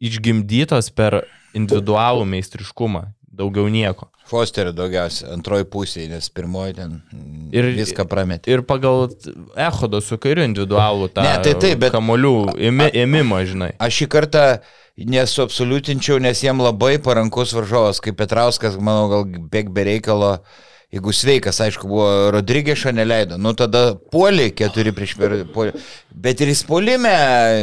išgimdytos 0.00 0.90
per 0.96 1.20
individualų 1.54 2.24
meistriškumą, 2.30 3.04
daugiau 3.40 3.68
nieko. 3.72 4.08
Fosterio 4.30 4.70
daugiausia, 4.70 5.26
antroji 5.34 5.64
pusė, 5.66 6.04
nes 6.08 6.28
pirmoji 6.30 6.76
ten 6.76 6.92
Ir- 7.52 7.72
viską 7.74 8.04
prametė. 8.06 8.52
Ir 8.54 8.62
pagal 8.62 9.08
Ehodo 9.58 9.98
su 10.00 10.18
kairiu 10.22 10.44
individualų 10.46 11.08
tą 11.14 11.24
Ne, 11.26 11.32
tai 11.42 11.54
taip, 11.58 11.80
bet- 11.82 11.92
kamolių 11.92 12.54
ėmi, 12.54 12.86
ėmimo, 12.94 13.40
žinai. 13.44 13.72
Aš 13.82 14.02
šį 14.04 14.06
kartą 14.14 14.44
nesuabsoliutinčiau, 15.00 16.20
nes 16.22 16.42
jiem 16.44 16.60
labai 16.62 16.98
parankus 17.02 17.52
varžovas, 17.56 18.00
kaip 18.04 18.16
Petrauskas, 18.20 18.76
manau, 18.78 19.08
gal 19.10 19.24
bėg 19.50 19.72
be 19.74 19.84
reikalo. 19.90 20.38
Jeigu 20.90 21.12
sveikas, 21.14 21.60
aišku, 21.62 21.86
buvo 21.86 22.06
Rodrygėšą 22.34 22.90
neleido, 22.96 23.36
nu 23.38 23.52
tada 23.54 23.92
puolį 24.10 24.48
keturi 24.58 24.90
prieš 24.90 25.12
puolį. 25.54 25.74
Bet 26.14 26.40
ir 26.42 26.50
įspolime 26.50 27.12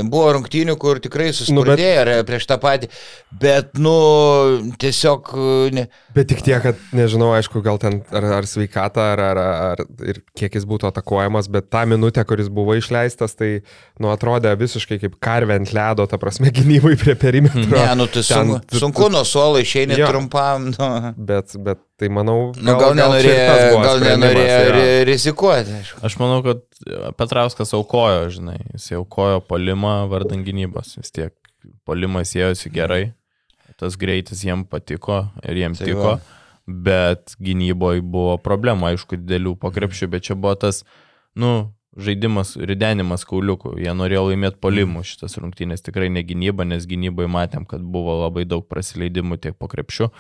buvo 0.07 0.31
rungtynių, 0.38 0.77
kur 0.79 1.01
tikrai 1.03 1.29
suspurdėjo 1.36 2.03
nu, 2.07 2.12
bet... 2.21 2.27
prieš 2.29 2.45
tą 2.47 2.57
patį. 2.63 2.88
Bet, 3.41 3.73
nu, 3.81 3.93
tiesiog... 4.79 5.31
Ne... 5.75 5.88
Bet 6.15 6.29
tik 6.31 6.41
tiek, 6.45 6.62
kad 6.63 6.79
nežinau, 6.95 7.33
aišku, 7.38 7.60
gal 7.65 7.77
ten 7.81 7.99
ar, 8.15 8.25
ar 8.39 8.47
sveikata, 8.49 9.10
ar, 9.13 9.21
ar, 9.33 9.39
ar 9.73 9.83
ir 10.07 10.21
kiek 10.38 10.55
jis 10.57 10.65
būtų 10.69 10.88
atakuojamas, 10.89 11.49
bet 11.53 11.67
tą 11.73 11.83
minutę, 11.91 12.23
kuris 12.29 12.47
buvo 12.53 12.77
išleistas, 12.79 13.36
tai, 13.38 13.51
nu, 14.01 14.10
atrodė 14.13 14.55
visiškai 14.57 14.99
kaip 15.03 15.19
karvė 15.23 15.60
ant 15.62 15.73
ledo, 15.75 16.07
ta 16.10 16.19
prasme, 16.21 16.49
gynybai 16.57 16.95
prie 17.01 17.17
perimetro. 17.19 17.67
Ne, 17.75 17.89
nu, 17.99 18.07
tai 18.12 18.23
sunku, 18.25 18.62
tu- 18.71 18.81
sunku 18.81 19.12
nuo 19.13 19.25
suolo 19.27 19.60
išeini 19.62 19.99
Jo. 19.99 20.10
trumpam. 20.13 20.71
Nu. 20.77 21.13
Bet, 21.17 21.53
bet 21.63 21.83
tai 21.97 22.10
manau, 22.13 22.51
Nu, 22.55 22.75
gal, 22.77 22.93
gal 22.93 23.15
ir 23.17 23.25
tas 23.25 23.62
nenorėjo, 23.62 23.83
gal 23.83 24.01
nenorėjo 24.05 24.57
jo. 24.57 24.73
ri- 24.75 25.05
rizikuoti. 25.10 25.77
aišku. 25.81 26.01
Aš 26.05 26.17
manau, 26.21 26.41
kad 26.45 26.63
Petrauskas 27.17 27.73
aukojo, 27.73 28.27
žinai, 28.38 28.58
jis 28.73 28.91
aukojo 29.00 29.41
polimą 29.50 30.08
vardan 30.12 30.45
gynybos. 30.47 30.95
Vis 31.02 31.13
tiek 31.13 31.34
polimas 31.88 32.36
ėjosi 32.38 32.71
gerai, 32.73 33.04
tas 33.80 33.97
greitis 34.00 34.43
jiem 34.45 34.65
patiko 34.69 35.26
ir 35.43 35.63
jiem 35.63 35.78
Tai 35.78 35.88
tiko, 35.89 36.12
va. 36.15 36.19
bet 36.65 37.36
gynyboje 37.43 38.06
buvo 38.06 38.38
problema, 38.41 38.93
aišku, 38.93 39.19
didelių 39.19 39.58
pokrepšių, 39.62 40.12
bet 40.13 40.30
čia 40.30 40.38
buvo 40.38 40.56
tas, 40.62 40.84
nu, 41.38 41.71
žaidimas, 41.97 42.56
ridenimas 42.58 43.26
kauliukų. 43.28 43.76
Jie 43.82 43.93
norėjo 43.97 44.28
laimėti 44.30 44.62
polimų 44.62 45.04
šitas 45.08 45.38
rungtynės, 45.41 45.84
tikrai 45.86 46.10
ne 46.13 46.23
gynyba, 46.26 46.65
nes 46.67 46.86
gynybai 46.89 47.28
matėm, 47.32 47.65
kad 47.69 47.82
buvo 47.82 48.19
labai 48.23 48.45
daug 48.45 48.67
prasileidimų 48.69 49.39
tiek 49.41 49.58
po 49.58 49.69
krepšių. 49.71 50.12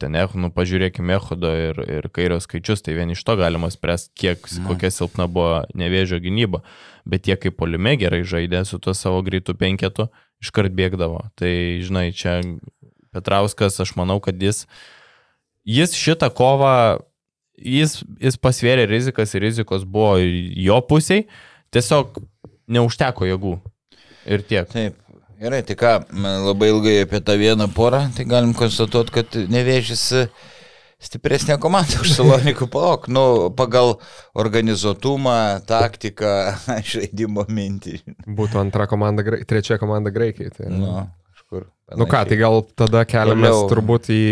Ten, 0.00 0.16
nu, 0.34 0.50
pažiūrėkime 0.50 1.14
Ehodo 1.14 1.52
ir, 1.54 1.76
ir 1.86 2.08
kairio 2.10 2.40
skaičius, 2.42 2.82
tai 2.82 2.96
vien 2.96 3.12
iš 3.14 3.22
to 3.22 3.36
galima 3.38 3.70
spręsti, 3.70 4.10
kiek, 4.18 4.48
kokia 4.66 4.90
silpna 4.90 5.28
buvo 5.30 5.60
nevėžio 5.78 6.18
gynyba. 6.24 6.64
Bet 7.06 7.26
tie 7.26 7.36
kaip 7.38 7.54
polime 7.60 7.94
gerai 8.00 8.24
žaidė 8.26 8.64
su 8.66 8.80
tuo 8.82 8.94
savo 8.96 9.20
greitų 9.26 9.54
penketu, 9.58 10.08
iškart 10.42 10.74
bėgdavo. 10.74 11.22
Tai, 11.38 11.52
žinai, 11.86 12.08
čia 12.16 12.40
Petrauskas, 13.14 13.78
aš 13.80 13.94
manau, 13.96 14.18
kad 14.20 14.40
jis, 14.42 14.64
jis 15.64 15.94
šitą 15.96 16.28
kovą, 16.34 16.74
jis, 17.56 18.00
jis 18.20 18.36
pasvėrė 18.42 18.88
rizikas 18.90 19.32
ir 19.34 19.46
rizikos 19.46 19.86
buvo 19.88 20.18
jo 20.20 20.80
pusiai, 20.88 21.28
tiesiog 21.72 22.18
neužteko 22.66 23.30
jėgų. 23.30 23.56
Ir 24.26 24.42
tiek. 24.42 24.68
Taip. 24.72 25.02
Gerai, 25.36 25.60
tai 25.68 25.74
ką, 25.76 25.90
labai 26.46 26.70
ilgai 26.72 26.94
apie 27.04 27.18
tą 27.20 27.34
vieną 27.36 27.66
porą, 27.76 28.06
tai 28.16 28.24
galim 28.24 28.54
konstatuoti, 28.56 29.12
kad 29.12 29.34
nevėžys 29.52 30.04
stipresnė 31.02 31.58
komanda 31.60 32.00
už 32.02 32.14
Salonikų 32.16 32.68
paok. 32.72 33.06
Nu, 33.12 33.24
pagal 33.56 33.96
organizuotumą, 34.38 35.60
taktiką, 35.68 36.32
žaidimo 36.92 37.44
mintį. 37.48 38.00
Būtų 38.26 38.60
antra 38.64 38.86
komanda, 38.90 39.24
trečia 39.46 39.78
komanda 39.82 40.10
Graikijai. 40.14 40.52
Tai, 40.56 40.70
Nu, 40.72 40.92
kažkur. 41.36 41.66
Nu 41.96 42.08
ką, 42.10 42.24
tai 42.26 42.36
gal 42.40 42.56
tada 42.74 43.04
keliamės 43.06 43.52
Toliau. 43.54 43.68
turbūt 43.70 44.08
į, 44.10 44.22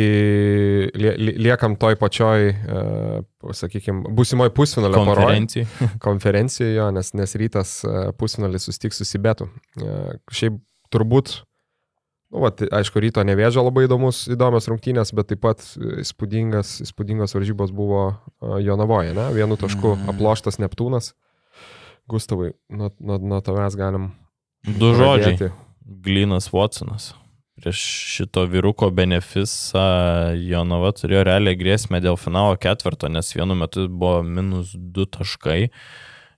lie- 0.99 1.15
lie- 1.21 1.35
liekam 1.47 1.77
toj 1.79 1.95
pačioj, 2.01 2.49
uh, 2.51 3.53
sakykime, 3.55 4.09
būsimoj 4.17 4.51
pusfinalio. 4.57 4.99
Konferencijai. 5.05 5.69
konferencijoje, 6.03 6.75
jo, 6.81 6.89
nes, 6.97 7.13
nes 7.15 7.37
rytas 7.39 7.77
e, 7.87 7.93
pusfinalį 8.19 8.59
sustiks 8.63 8.99
su 8.99 9.07
Sibetu. 9.07 9.47
E, 9.79 10.17
Šiaip 10.35 10.59
turbūt, 10.91 11.37
nu, 12.35 12.43
vat, 12.43 12.59
aišku, 12.67 12.99
ryto 12.99 13.23
nevėžio 13.23 13.63
labai 13.63 13.87
įdomus, 13.87 14.25
įdomios 14.35 14.67
rungtynės, 14.71 15.15
bet 15.15 15.31
taip 15.31 15.41
pat 15.45 15.63
įspūdingas, 16.03 16.81
įspūdingos 16.83 17.37
varžybos 17.37 17.71
buvo 17.75 18.19
Jonavoje, 18.65 19.15
ne? 19.15 19.29
Vienu 19.37 19.57
tašku 19.61 19.95
Mhm. 19.95 20.11
aploštas 20.11 20.59
Neptūnas. 20.59 21.13
Gustavai, 22.11 22.53
nuo, 22.69 22.91
nuo, 23.01 23.19
nuo 23.19 23.41
tavęs 23.41 23.77
galim. 23.79 24.11
Du 24.67 24.93
žodžiai. 24.99 25.53
Glinas 25.85 26.51
Watsonas. 26.53 27.15
Prieš 27.55 27.79
šito 28.11 28.43
vyruko 28.51 28.91
benefisą 28.91 30.35
Jonava 30.37 30.91
turėjo 30.93 31.23
realią 31.25 31.55
grėsmę 31.57 32.01
dėl 32.03 32.19
finalo 32.19 32.57
ketvirto, 32.59 33.09
nes 33.09 33.31
vienu 33.33 33.55
metu 33.55 33.87
buvo 33.89 34.23
minus 34.27 34.75
2 34.75 35.07
taškai. 35.07 35.71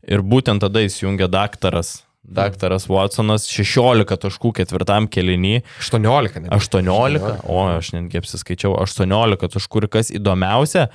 Ir 0.07 0.23
būtent 0.23 0.61
tada 0.61 0.85
įsijungė 0.85 1.27
daktaras. 1.31 2.06
Daktaras 2.27 2.89
Watsonas 2.91 3.47
16 3.51 4.19
taškų 4.27 4.53
ketvirtam 4.59 5.07
kelinį, 5.12 5.61
18, 5.85 6.41
ne? 6.43 6.51
18, 6.57 7.37
o 7.47 7.61
aš 7.77 7.93
netgi 7.95 8.21
apsiskaičiau, 8.23 8.75
18 8.83 9.53
taškų 9.55 9.85
ir 9.85 9.89
kas 9.99 10.11
įdomiausia, 10.15 10.89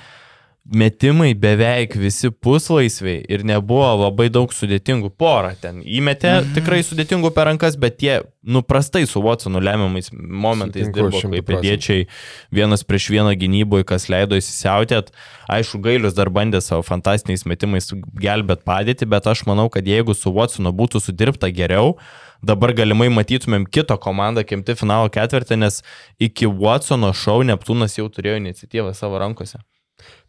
metimai 0.65 1.33
beveik 1.33 1.95
visi 1.97 2.29
puslaisviai 2.29 3.23
ir 3.33 3.41
nebuvo 3.43 3.87
labai 4.03 4.29
daug 4.29 4.51
sudėtingų 4.53 5.09
porą. 5.17 5.55
Ten 5.61 5.81
įmetė 5.81 6.41
Mhm. 6.41 6.53
tikrai 6.53 6.83
sudėtingų 6.85 7.31
per 7.33 7.47
rankas, 7.49 7.75
bet 7.75 7.97
tie 7.97 8.21
nuprastai 8.45 9.07
su 9.07 9.21
Watsonu 9.21 9.59
lemiamais 9.59 10.11
momentais 10.13 10.85
Sutinku, 10.85 11.09
dirbo 11.09 11.31
kaip 11.33 11.45
pėdiečiai 11.45 12.07
vienas 12.51 12.83
prieš 12.83 13.09
vieną 13.09 13.33
gynyboje, 13.35 13.83
kas 13.85 14.07
leido 14.07 14.35
įsisiautėt. 14.37 15.09
Aišku, 15.49 15.81
Gailius 15.81 16.13
dar 16.13 16.29
bandė 16.29 16.61
savo 16.61 16.83
fantastiniais 16.83 17.43
metimais 17.45 17.91
gelbėt 18.15 18.63
padėti, 18.63 19.09
bet 19.09 19.25
aš 19.25 19.45
manau, 19.45 19.69
kad 19.69 19.83
jeigu 19.83 20.13
su 20.13 20.31
Watsonu 20.31 20.71
būtų 20.71 21.01
sudirbta 21.01 21.49
geriau, 21.51 21.97
dabar 22.43 22.71
galimai 22.73 23.09
matytumėm 23.09 23.65
kito 23.65 23.97
komandą 23.97 24.45
kimti 24.45 24.75
finalo 24.75 25.09
ketvirtį, 25.09 25.57
nes 25.57 25.81
iki 26.19 26.45
Watsono 26.45 27.13
šou 27.13 27.41
Neptūnas 27.43 27.97
jau 27.97 28.07
turėjo 28.09 28.37
iniciatyvą 28.37 28.93
savo 28.95 29.17
rankose. 29.17 29.57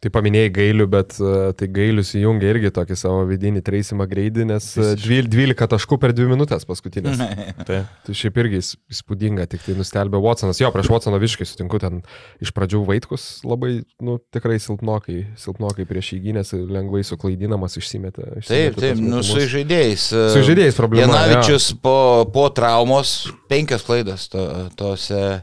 Tai 0.03 0.11
paminėjai 0.11 0.51
gailių, 0.55 0.85
bet 0.91 1.15
e, 1.23 1.33
tai 1.59 1.67
gailius 1.71 2.11
įjungia 2.19 2.49
irgi 2.53 2.71
tokį 2.75 2.97
savo 2.99 3.21
vidinį 3.29 3.61
treisimą 3.63 4.07
greidį, 4.11 4.45
nes 4.49 4.67
e, 4.77 4.89
dvyl- 4.99 5.29
12 5.31 5.67
taškų 5.73 5.97
per 6.01 6.11
2 6.17 6.27
minutės 6.33 6.65
paskutinės. 6.67 7.21
Tai 7.69 7.79
Tai 8.03 8.15
šiaip 8.19 8.37
irgi 8.43 8.59
įs- 8.59 8.73
įspūdinga, 8.91 9.45
tik 9.51 9.63
tai 9.65 9.77
nustelbė 9.79 10.19
Watsonas. 10.23 10.59
Jo, 10.61 10.71
prieš 10.75 10.89
Watsoną 10.91 11.19
visiškai 11.23 11.47
sutinku, 11.47 11.79
ten 11.79 12.01
iš 12.43 12.51
pradžių 12.55 12.83
Vaitkus 12.89 13.27
labai, 13.47 13.83
nu, 14.03 14.17
tikrai 14.35 14.59
silpnokai, 14.63 15.21
silpnokai 15.39 15.85
prieš 15.89 16.13
įgynės, 16.17 16.51
lengvai 16.57 17.03
suklaidinamas, 17.07 17.77
išsimetė. 17.79 18.27
Taip, 18.43 18.43
išsimetė 18.43 18.81
taip, 18.83 18.99
tuos 18.99 19.07
nu 19.07 19.23
su 19.23 19.47
žaidėjais. 19.55 20.05
e, 20.11 20.27
Su 20.35 20.43
žaidėjais 20.49 20.77
problema, 20.79 21.23
Janavičius 21.23 21.71
po, 21.83 21.95
po 22.33 22.49
traumos 22.55 23.15
penkias 23.51 23.83
klaidas 23.87 24.27
to, 24.33 24.43
tose 24.79 25.19
e, 25.23 25.41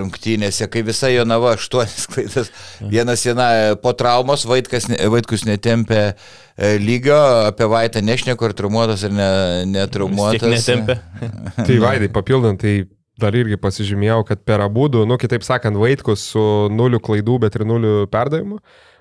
rungtynėse, 0.00 0.66
kai 0.72 0.82
visa 0.86 1.10
Jonava 1.12 1.54
aštuonis 1.56 2.06
klaidas. 2.10 2.48
Vienas 2.80 3.24
viena 3.26 3.48
e, 3.56 3.74
po 3.80 3.92
traumos, 3.96 4.46
Vaitkas, 4.48 4.86
Vaitkus 5.12 5.44
netempė 5.48 6.00
e, 6.10 6.76
lygio, 6.80 7.18
apie 7.50 7.68
Vaitą 7.70 8.00
nešneku, 8.04 8.48
ar 8.48 8.54
traumuotas 8.56 9.04
ar 9.08 9.12
ne, 9.16 9.28
netraumuotas. 9.72 10.48
netempė. 10.48 10.98
Tai 11.66 11.80
vaidai, 11.82 12.08
papildant, 12.12 12.60
tai 12.62 12.86
dar 13.20 13.36
irgi 13.36 13.58
pasižymėjau, 13.60 14.22
kad 14.30 14.40
per 14.48 14.62
abu, 14.64 14.86
du, 14.88 15.02
nu, 15.08 15.18
kitaip 15.20 15.44
sakant, 15.44 15.76
Vaitkus 15.76 16.22
su 16.32 16.44
nuliu 16.72 17.00
klaidų, 17.04 17.36
bet 17.44 17.58
ir 17.60 17.66
nuliu 17.68 18.06
perdavimu. 18.10 18.56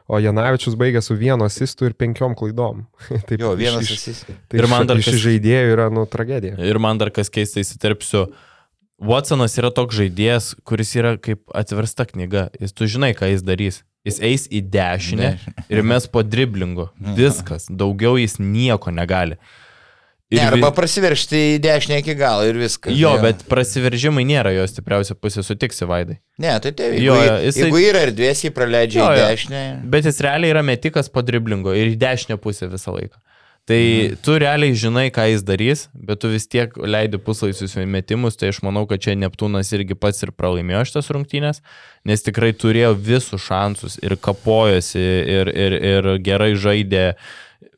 O 0.09 0.17
Janavičius 0.17 0.73
baigė 0.73 1.03
su 1.05 1.13
vienu 1.13 1.45
asistu 1.45 1.85
ir 1.85 1.93
penkiom 1.93 2.33
klaidom. 2.35 2.79
Taip, 3.29 3.35
Jo, 3.39 3.51
vienas 3.55 3.85
iš, 3.85 3.99
asis. 4.01 4.21
tai 4.49 4.57
Ir 4.57 4.65
man 4.67 4.87
dar 4.89 4.97
iš 4.97 5.11
kas- 5.11 5.19
žaidėjų 5.21 5.73
yra, 5.75 5.85
nu, 5.93 6.03
tragedija. 6.09 6.55
Ir 6.65 6.79
man 6.81 6.97
dar 6.97 7.11
kas 7.13 7.29
keista 7.29 7.61
įsiterpsiu. 7.61 8.25
Watsonas 8.99 9.55
yra 9.59 9.69
toks 9.71 9.95
žaidėjas, 9.95 10.51
kuris 10.67 10.91
yra 10.99 11.13
kaip 11.21 11.39
atversta 11.55 12.05
knyga. 12.09 12.49
Jis 12.59 12.73
tu 12.75 12.87
žinai, 12.89 13.13
ką 13.17 13.29
jis 13.31 13.45
darys. 13.47 13.81
Jis 14.07 14.19
eis 14.23 14.45
į 14.51 14.61
dešinę 14.71 15.29
ir 15.71 15.81
mes 15.83 16.05
po 16.07 16.21
driblingu. 16.23 16.89
Viskas. 17.17 17.67
Daugiau 17.71 18.15
jis 18.19 18.37
nieko 18.39 18.91
negali. 18.95 19.35
Ne, 20.29 20.37
vi- 20.37 20.45
arba 20.45 20.69
prasiveršti 20.77 21.39
į 21.55 21.59
dešinę 21.63 21.97
iki 22.03 22.13
galo 22.15 22.43
ir 22.45 22.53
viskas. 22.61 22.93
Jo, 22.93 23.15
bet 23.23 23.41
prasiveržimai 23.49 24.21
nėra 24.29 24.51
jo 24.53 24.67
stipriausia 24.69 25.15
pusė, 25.17 25.41
sutiksi 25.43 25.87
vaidai. 25.89 26.19
Ne, 26.37 26.51
tai 26.61 26.69
taip, 26.71 26.93
jeigu, 26.93 27.01
Jo, 27.07 27.15
jo, 27.17 27.23
jo, 27.31 27.37
jisai... 27.47 27.63
jeigu 27.65 27.79
yra 27.81 28.03
erdvės, 28.05 28.43
jį 28.45 28.51
praleidžia 28.53 28.99
Jo, 29.01 29.07
į 29.09 29.17
jo. 29.17 29.25
dešinę. 29.31 29.63
Bet 29.95 30.05
jis 30.05 30.21
realiai 30.21 30.53
yra 30.53 30.61
metikas 30.63 31.09
po 31.09 31.23
driblingo 31.25 31.73
ir 31.73 31.89
į 31.95 31.97
dešinę 32.03 32.37
pusę 32.43 32.69
visą 32.69 32.93
laiką. 32.93 33.17
Tai 33.69 34.07
mhm. 34.09 34.15
tu 34.25 34.33
realiai 34.41 34.73
žinai, 34.73 35.09
ką 35.13 35.27
jis 35.29 35.43
darys, 35.45 35.83
bet 35.93 36.23
tu 36.23 36.31
vis 36.31 36.47
tiek 36.49 36.73
leidi 36.73 37.19
puslaisius 37.21 37.75
metimus, 37.85 38.37
tai 38.39 38.49
aš 38.49 38.63
manau, 38.65 38.87
kad 38.89 39.03
čia 39.03 39.13
Neptūnas 39.13 39.69
irgi 39.77 39.93
pats 39.93 40.25
ir 40.25 40.31
pralaimėjo 40.33 40.87
šitas 40.89 41.11
rungtynės, 41.13 41.61
nes 42.09 42.25
tikrai 42.25 42.49
turėjo 42.57 42.95
visus 42.97 43.45
šansus 43.45 43.99
ir 44.01 44.17
kapojosi 44.17 45.05
ir, 45.35 45.53
ir, 45.53 45.77
ir 45.91 46.09
gerai 46.25 46.55
žaidė. 46.57 47.03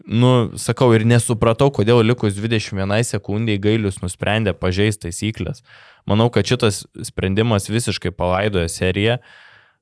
Nu, 0.07 0.31
sakau, 0.55 0.93
ir 0.95 1.03
nesupratau, 1.03 1.67
kodėl 1.75 1.99
likus 2.07 2.39
21 2.39 3.03
sekundžiai 3.11 3.59
gailius 3.59 3.99
nusprendė 3.99 4.55
pažeisti 4.55 5.09
taisyklės. 5.09 5.59
Manau, 6.07 6.31
kad 6.31 6.47
šitas 6.47 6.85
sprendimas 7.03 7.67
visiškai 7.67 8.15
palaidojo 8.15 8.71
seriją. 8.71 9.19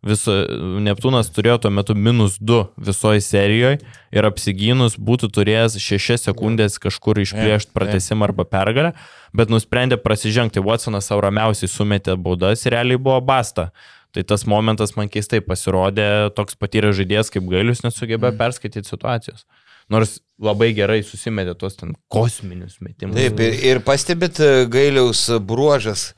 Viso, 0.05 0.31
Neptūnas 0.79 1.27
turėjo 1.35 1.57
tuo 1.65 1.69
metu 1.75 1.91
minus 1.91 2.37
2 2.39 2.59
visoje 2.87 3.19
serijoje 3.25 3.81
ir 4.15 4.27
apsigynus 4.29 4.95
būtų 4.95 5.27
turėjęs 5.35 5.75
6 5.83 6.29
sekundės 6.29 6.79
kažkur 6.79 7.19
išplėšti 7.19 7.75
pratesimą 7.75 8.29
arba 8.29 8.45
pergalę, 8.47 8.93
bet 9.35 9.51
nusprendė 9.51 9.99
prasižengti. 9.99 10.63
Watsonas 10.63 11.11
savo 11.11 11.25
ramiausiai 11.27 11.67
sumetė 11.67 12.15
baudas 12.15 12.63
ir 12.63 12.77
realiai 12.77 13.01
buvo 13.01 13.19
basta. 13.19 13.73
Tai 14.15 14.23
tas 14.25 14.47
momentas 14.49 14.95
man 14.95 15.11
keistai 15.11 15.43
pasirodė, 15.45 16.31
toks 16.33 16.55
patyręs 16.57 16.95
žaidėjas 16.97 17.29
kaip 17.35 17.45
Gailius 17.51 17.83
nesugebėjo 17.83 18.39
perskaityti 18.39 18.89
situacijos. 18.89 19.43
Nors 19.89 20.19
labai 20.41 20.71
gerai 20.77 21.01
susimetė 21.03 21.55
tos 21.59 21.75
ten 21.77 21.95
kosminius 22.13 22.77
metimus. 22.79 23.17
Taip, 23.17 23.41
ir, 23.41 23.55
ir 23.71 23.81
pastebit 23.85 24.39
e, 24.41 24.49
gailiaus 24.69 25.25
bruožas, 25.45 26.11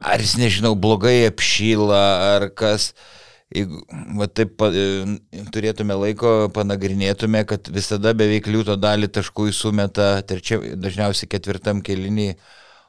ar 0.00 0.22
jis, 0.22 0.36
nežinau, 0.40 0.74
blogai 0.78 1.22
apšyla, 1.28 2.02
ar 2.34 2.48
kas. 2.56 2.92
Jeigu 3.48 3.80
va, 4.18 4.26
taip 4.28 4.60
e, 4.66 4.82
turėtume 5.54 5.96
laiko, 5.96 6.32
panagrinėtume, 6.52 7.46
kad 7.48 7.70
visada 7.72 8.12
beveik 8.16 8.50
liūto 8.50 8.76
dalį 8.76 9.08
taškų 9.16 9.48
įsumeta, 9.54 10.10
trečia, 10.28 10.60
dažniausiai 10.76 11.30
ketvirtam 11.32 11.80
kelinį, 11.84 12.34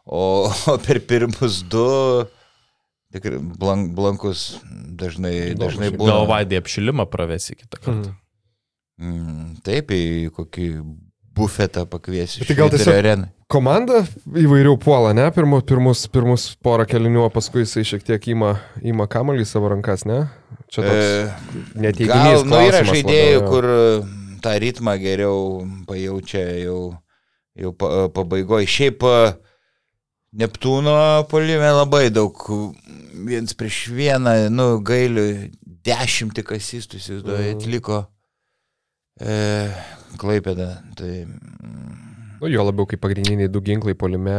o, 0.03 0.49
o 0.73 0.75
per 0.83 0.99
pirmus 1.07 1.61
du 1.71 1.87
tikrai 3.13 3.39
blank, 3.39 3.93
blankus 3.97 4.59
dažnai, 4.99 5.55
dažnai 5.57 5.93
būna. 5.95 6.11
Gal 6.11 6.27
vaidė 6.29 6.59
apšilimą 6.61 7.07
pravesi 7.09 7.55
kitą 7.57 7.79
kartą. 7.79 8.13
Mm, 8.99 9.53
taip, 9.63 9.93
į 9.95 10.29
kokį 10.35 10.67
bufetą 11.39 11.85
pakviesiu. 11.89 12.45
Tai 12.47 12.55
gal 12.59 12.69
tiesiog- 12.73 12.97
areną. 12.99 13.27
Komanda 13.49 14.03
įvairių 14.37 14.75
puola, 14.83 15.09
ne? 15.17 15.23
Pirmus, 15.33 15.63
pirmus, 15.65 16.03
pirmus 16.13 16.43
porą 16.61 16.83
kelinių, 16.85 17.23
o 17.25 17.29
paskui 17.33 17.63
jisai 17.63 17.81
šiek 17.87 18.03
tiek 18.05 18.27
ima, 18.29 18.51
ima 18.85 19.07
kamalį 19.09 19.45
savo 19.49 19.71
rankas, 19.73 20.03
ne? 20.05 20.19
Čia 20.69 20.83
toks 20.85 21.09
E, 21.09 21.33
neteiginys. 21.81 22.43
Gal, 22.43 22.45
nu, 22.45 22.59
yra 22.67 22.83
žaidėjų, 22.85 23.39
kur 23.49 23.65
e, 23.65 23.79
tą 24.45 24.53
ritmą 24.61 24.93
geriau 25.01 25.39
pajaučia 25.89 26.43
jau, 26.61 26.81
jau 27.57 27.71
pa, 27.73 28.05
pabaigoje. 28.13 28.69
Šiaip 28.69 29.01
e, 29.09 29.15
Neptūno 30.39 31.25
polime 31.25 31.71
labai 31.73 32.11
daug, 32.13 32.37
viens 33.25 33.55
prieš 33.57 33.87
vieną, 33.97 34.35
nu, 34.53 34.67
gailiu, 34.85 35.23
dešimtį 35.89 36.43
kasistų, 36.45 36.99
įsivaizduoju, 37.01 37.47
Mhm. 37.47 37.57
atliko 37.57 37.97
e, 39.21 39.35
Klaipėda. 40.19 40.69
Tai, 40.99 41.11
mm, 41.25 42.05
Nu, 42.39 42.47
jo 42.47 42.63
labiau 42.63 42.87
kaip 42.87 43.01
pagrindiniai 43.03 43.49
du 43.51 43.59
ginklai 43.59 43.91
polime, 43.99 44.31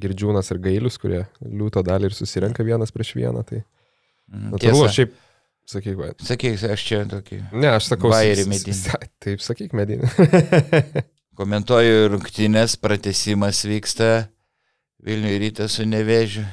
Girdžiūnas 0.00 0.48
ir 0.54 0.58
Gailius, 0.64 0.94
kurie 0.96 1.26
liūto 1.44 1.82
dalį 1.84 2.08
ir 2.08 2.14
susirenka 2.16 2.64
vienas 2.64 2.88
prieš 2.94 3.10
vieną. 3.18 3.42
Tai 3.44 3.58
mm, 3.60 4.46
natūralu, 4.54 4.86
šiaip, 4.94 5.12
sakyk, 5.68 5.98
va. 6.00 6.06
Sakyk, 6.24 6.56
aš 6.72 6.84
čia 6.88 7.02
tokį. 7.10 7.42
Ne, 7.52 7.74
aš 7.76 7.90
sakau, 7.92 8.08
s- 8.16 8.48
medinį. 8.48 8.76
Taip, 9.26 9.44
sakyk, 9.44 9.74
medinį. 9.76 10.08
Komentuoju 11.42 12.08
rungtynės, 12.14 12.78
pratesimas 12.80 13.60
vyksta 13.68 14.08
Vilniuje 15.04 15.38
ryte 15.42 15.68
su 15.68 15.84
Nevežiu. 15.88 16.44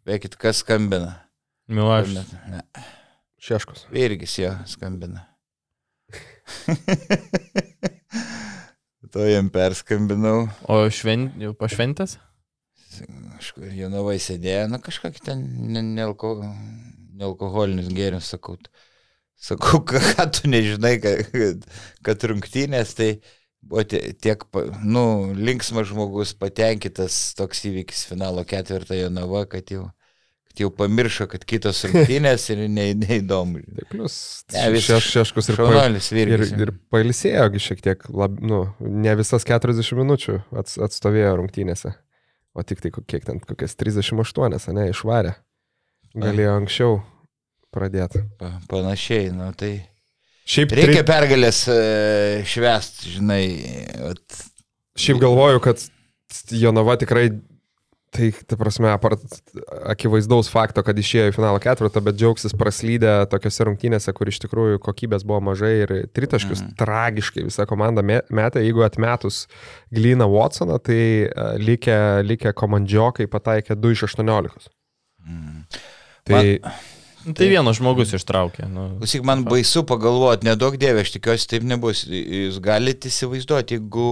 Spėkit, 0.00 0.36
kas 0.40 0.60
skambina. 0.64 1.14
Milašas. 1.72 2.28
Ne, 2.50 2.60
Šeškus. 3.40 3.86
Virgis 3.94 4.36
jo 4.40 4.52
skambina. 4.68 5.24
to 9.12 9.24
jam 9.26 9.48
perskambinau. 9.52 10.46
O 10.68 10.84
švent, 10.92 11.36
jau 11.40 11.52
pašventęs? 11.56 12.16
Kažkur 13.36 13.68
Jonavai 13.76 14.16
sėdėjo, 14.22 14.68
na 14.72 14.78
kažkokį 14.80 15.22
ten 15.26 15.42
ne- 15.72 15.84
nealko, 15.84 16.38
nealkoholinius 17.16 17.90
gėrimus, 17.92 18.30
sakau. 18.32 18.56
Sakau, 19.36 19.82
ką, 19.88 19.98
tu 20.32 20.48
nežinai, 20.48 20.94
kad, 21.02 21.66
kad, 22.06 22.24
rungtynės, 22.30 22.94
tai 22.96 23.10
buvo 23.60 23.84
tie- 23.84 24.14
tiek, 24.16 24.46
nu, 24.84 25.34
linksmas 25.36 25.90
žmogus, 25.90 26.32
patenkintas 26.40 27.34
toks 27.36 27.66
įvykis 27.68 28.06
finalo 28.08 28.46
ketvirtą 28.48 28.96
Jonava, 28.96 29.44
kad 29.50 29.68
jau, 29.72 29.90
jau 30.62 30.70
pamiršo, 30.74 31.26
kad 31.32 31.44
kitos 31.48 31.82
rungtynės 31.88 32.44
ir 32.54 32.62
ne, 32.68 32.88
neįdomu. 32.98 33.60
Tai 33.76 33.86
plus 33.90 34.16
Ne, 34.54 34.64
vis- 34.74 34.86
šeš, 34.88 35.08
šeškus 35.16 35.50
ir, 35.52 35.56
pa, 35.58 35.66
Šaunuolis 35.68 36.10
ir, 36.14 36.30
Virgis. 36.32 36.52
ir 36.56 36.72
pailsėjogi 36.92 37.62
šiek 37.66 37.82
tiek, 37.84 38.06
lab, 38.12 38.38
nu, 38.40 38.62
ne 38.80 39.14
visas 39.18 39.44
40 39.48 39.96
minučių 40.00 40.38
ats, 40.62 40.78
atstovėjo 40.88 41.34
rungtynėse, 41.42 41.94
o 42.56 42.62
tik 42.66 42.80
tai 42.84 42.92
kiek 42.96 43.26
ten, 43.28 43.40
kokias 43.42 43.74
38, 43.76 44.72
ne, 44.76 44.88
išvarė. 44.94 45.34
Galėjo 46.16 46.54
anksčiau 46.62 46.94
pradėti. 47.74 48.22
Pa, 48.40 48.54
panašiai, 48.70 49.28
nu 49.36 49.50
tai. 49.58 49.74
Šiaip, 50.46 50.70
Reikia 50.78 51.02
tri- 51.02 51.08
pergalės 51.10 51.64
e, 51.68 51.76
švest, 52.46 53.02
žinai. 53.10 53.42
Vat, 53.98 54.36
šiaip 54.96 55.18
galvoju, 55.20 55.60
kad 55.64 55.82
Jonava 56.54 56.94
tikrai, 57.00 57.26
tai, 58.14 58.30
ta 58.48 58.56
prasme, 58.58 58.90
apart 58.92 59.22
akivaizdaus 59.90 60.48
fakto, 60.52 60.82
kad 60.86 60.98
išėjo 60.98 61.30
į 61.30 61.34
finalo 61.36 61.60
ketvirtą, 61.62 62.02
bet 62.04 62.18
džiaugsis 62.18 62.56
praslydę 62.58 63.12
tokiuose 63.32 63.66
rungtynėse, 63.68 64.14
kur 64.16 64.30
iš 64.30 64.40
tikrųjų 64.46 64.80
kokybės 64.84 65.26
buvo 65.26 65.42
mažai 65.50 65.72
ir 65.82 65.94
tritaškius 66.16 66.62
mm. 66.62 66.74
tragiškai 66.80 67.46
visą 67.48 67.66
komandą 67.68 68.04
me- 68.06 68.22
metė. 68.30 68.64
Jeigu 68.64 68.86
atmetus 68.86 69.44
Glyną 69.94 70.28
Watsoną, 70.32 70.78
tai 70.82 71.00
uh, 71.26 71.54
likę, 71.60 71.98
likę 72.26 72.54
komandžiokai 72.56 73.28
pataikė 73.32 73.78
2 73.78 73.96
iš 73.98 74.06
18. 74.10 74.70
mm. 75.26 75.64
Tai 76.26 76.42
Nu, 77.26 77.32
tai 77.34 77.48
vienas 77.50 77.80
žmogus 77.80 78.12
ištraukė. 78.14 78.68
Nu, 78.70 78.84
Klausyk, 79.00 79.24
man 79.26 79.42
baisu 79.48 79.82
pagalvoti, 79.86 80.46
nedaug 80.46 80.76
dievė, 80.78 81.02
aš 81.02 81.16
tikiuosi 81.16 81.48
taip 81.50 81.64
nebus. 81.66 82.04
Jūs 82.06 82.60
galite 82.62 83.10
įsivaizduoti, 83.10 83.80
jeigu, 83.80 84.10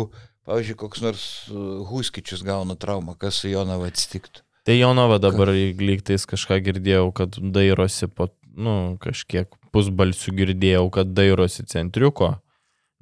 pavyzdžiui, 0.49 0.77
koks 0.81 1.03
nors 1.05 1.25
uh, 1.51 1.85
Huskičius 1.89 2.43
gauna 2.47 2.77
traumą, 2.77 3.17
kas 3.19 3.41
su 3.43 3.49
Jonava 3.53 3.89
atsitiktų. 3.91 4.43
Tai 4.65 4.79
Jonava 4.79 5.19
dabar 5.21 5.51
lygtais 5.53 6.25
kažką 6.29 6.57
girdėjau, 6.65 7.11
kad 7.17 7.37
dairosi 7.37 8.09
po, 8.09 8.31
nu, 8.57 8.97
kažkiek 9.03 9.51
pusbalsių 9.75 10.33
girdėjau, 10.39 10.87
kad 10.95 11.11
dairosi 11.13 11.67
centriuko, 11.69 12.39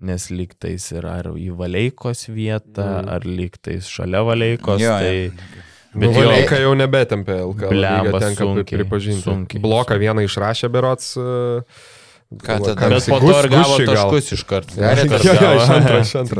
nes 0.02 0.24
lygtais 0.34 0.88
yra 0.96 1.18
ar 1.20 1.28
į 1.38 1.52
Valeikos 1.54 2.24
vietą, 2.34 2.82
Mm. 3.02 3.08
ar 3.14 3.22
lygtais 3.28 3.86
šalia 3.86 4.24
Valeikos. 4.26 4.80
Jo, 4.82 4.96
tai, 4.98 5.30
jo. 5.30 5.62
Bet 5.92 6.08
nu, 6.08 6.12
Valeika 6.16 6.56
jau 6.58 6.72
nebetempė 6.74 7.34
LKL. 7.44 7.76
Lygio, 7.84 8.18
tenka 8.18 8.42
sunkiai, 8.48 8.78
pripažinti. 8.80 9.22
sunkiai, 9.22 9.60
Bloką 9.62 9.92
sunkiai. 9.92 10.00
vieną 10.08 10.24
išrašė 10.26 10.70
berots. 10.72 11.12
Uh, 11.20 11.62
Ką 12.40 12.56
tada? 12.64 12.88
Bet 12.88 13.06
po 13.10 13.18
to 13.20 13.32
ir 13.42 13.48
gavo 13.52 13.76
taškus 13.88 14.32
iš 14.36 14.44
karto. 14.48 14.76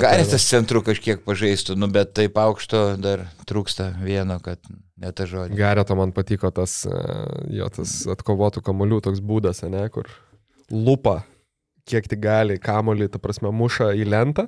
Gali 0.00 0.24
tas- 0.30 0.48
centru 0.48 0.82
kažkiek 0.86 1.20
pažaistų, 1.26 1.76
nu, 1.76 1.88
bet 1.92 2.14
taip 2.16 2.38
aukšto 2.40 2.96
dar 3.02 3.26
trūksta 3.48 3.90
vieno, 4.02 4.38
kad 4.42 4.58
ne 4.96 5.12
ta 5.12 5.26
žodė. 5.28 5.56
Gareto 5.58 5.96
man 5.98 6.12
patiko 6.12 6.50
tas, 6.54 6.86
e, 6.86 7.02
jo 7.58 7.68
tas 7.68 8.06
atkovotų 8.06 8.62
kamolių 8.62 9.02
toks 9.02 9.20
būdas, 9.20 9.62
ne, 9.68 9.88
kur 9.92 10.08
lupa, 10.70 11.22
kiek 11.88 12.06
tik 12.08 12.20
gali 12.22 12.58
kamolį, 12.62 13.10
ta 13.12 13.18
prasme, 13.18 13.50
muša 13.52 13.92
į 13.98 14.06
lentą. 14.08 14.46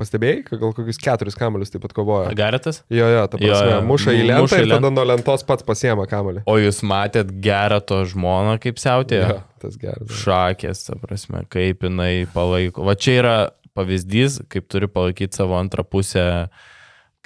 Pastebėjai, 0.00 0.40
kad 0.46 0.60
gal 0.62 0.70
kokius 0.72 0.96
keturis 1.00 1.36
kamolius 1.36 1.72
taip 1.74 1.82
pat 1.84 1.92
kovoja. 1.92 2.30
Garetas? 2.36 2.78
Jo, 2.88 3.04
jo, 3.12 3.24
ta 3.28 3.36
Jo, 3.36 3.52
prasme, 3.52 3.72
jo, 3.74 3.80
muša 3.90 4.14
į 4.16 4.22
lentą 4.24 4.46
muša 4.46 4.60
ir 4.62 4.70
tada 4.72 4.90
nuo 4.96 5.04
lentos 5.04 5.44
pats 5.44 5.66
pasiema 5.66 6.06
kamolį. 6.08 6.44
O 6.48 6.54
jūs 6.56 6.80
matėt 6.88 7.34
gerą 7.44 7.82
to 7.84 7.98
žmoną, 8.08 8.54
kaip 8.62 8.80
siautėjo? 8.80 9.26
Jo, 9.28 9.38
tas 9.60 9.76
geras. 9.82 10.14
Šakės, 10.22 10.86
ta 10.88 10.96
prasme, 11.02 11.44
kaip 11.52 11.84
jinai 11.84 12.24
palaiko. 12.32 12.86
Va 12.88 12.96
čia 12.96 13.18
yra 13.18 13.36
pavyzdys, 13.76 14.40
kaip 14.48 14.70
turi 14.72 14.88
palaikyti 14.88 15.36
savo 15.36 15.58
antrą 15.60 15.84
pusę 15.84 16.24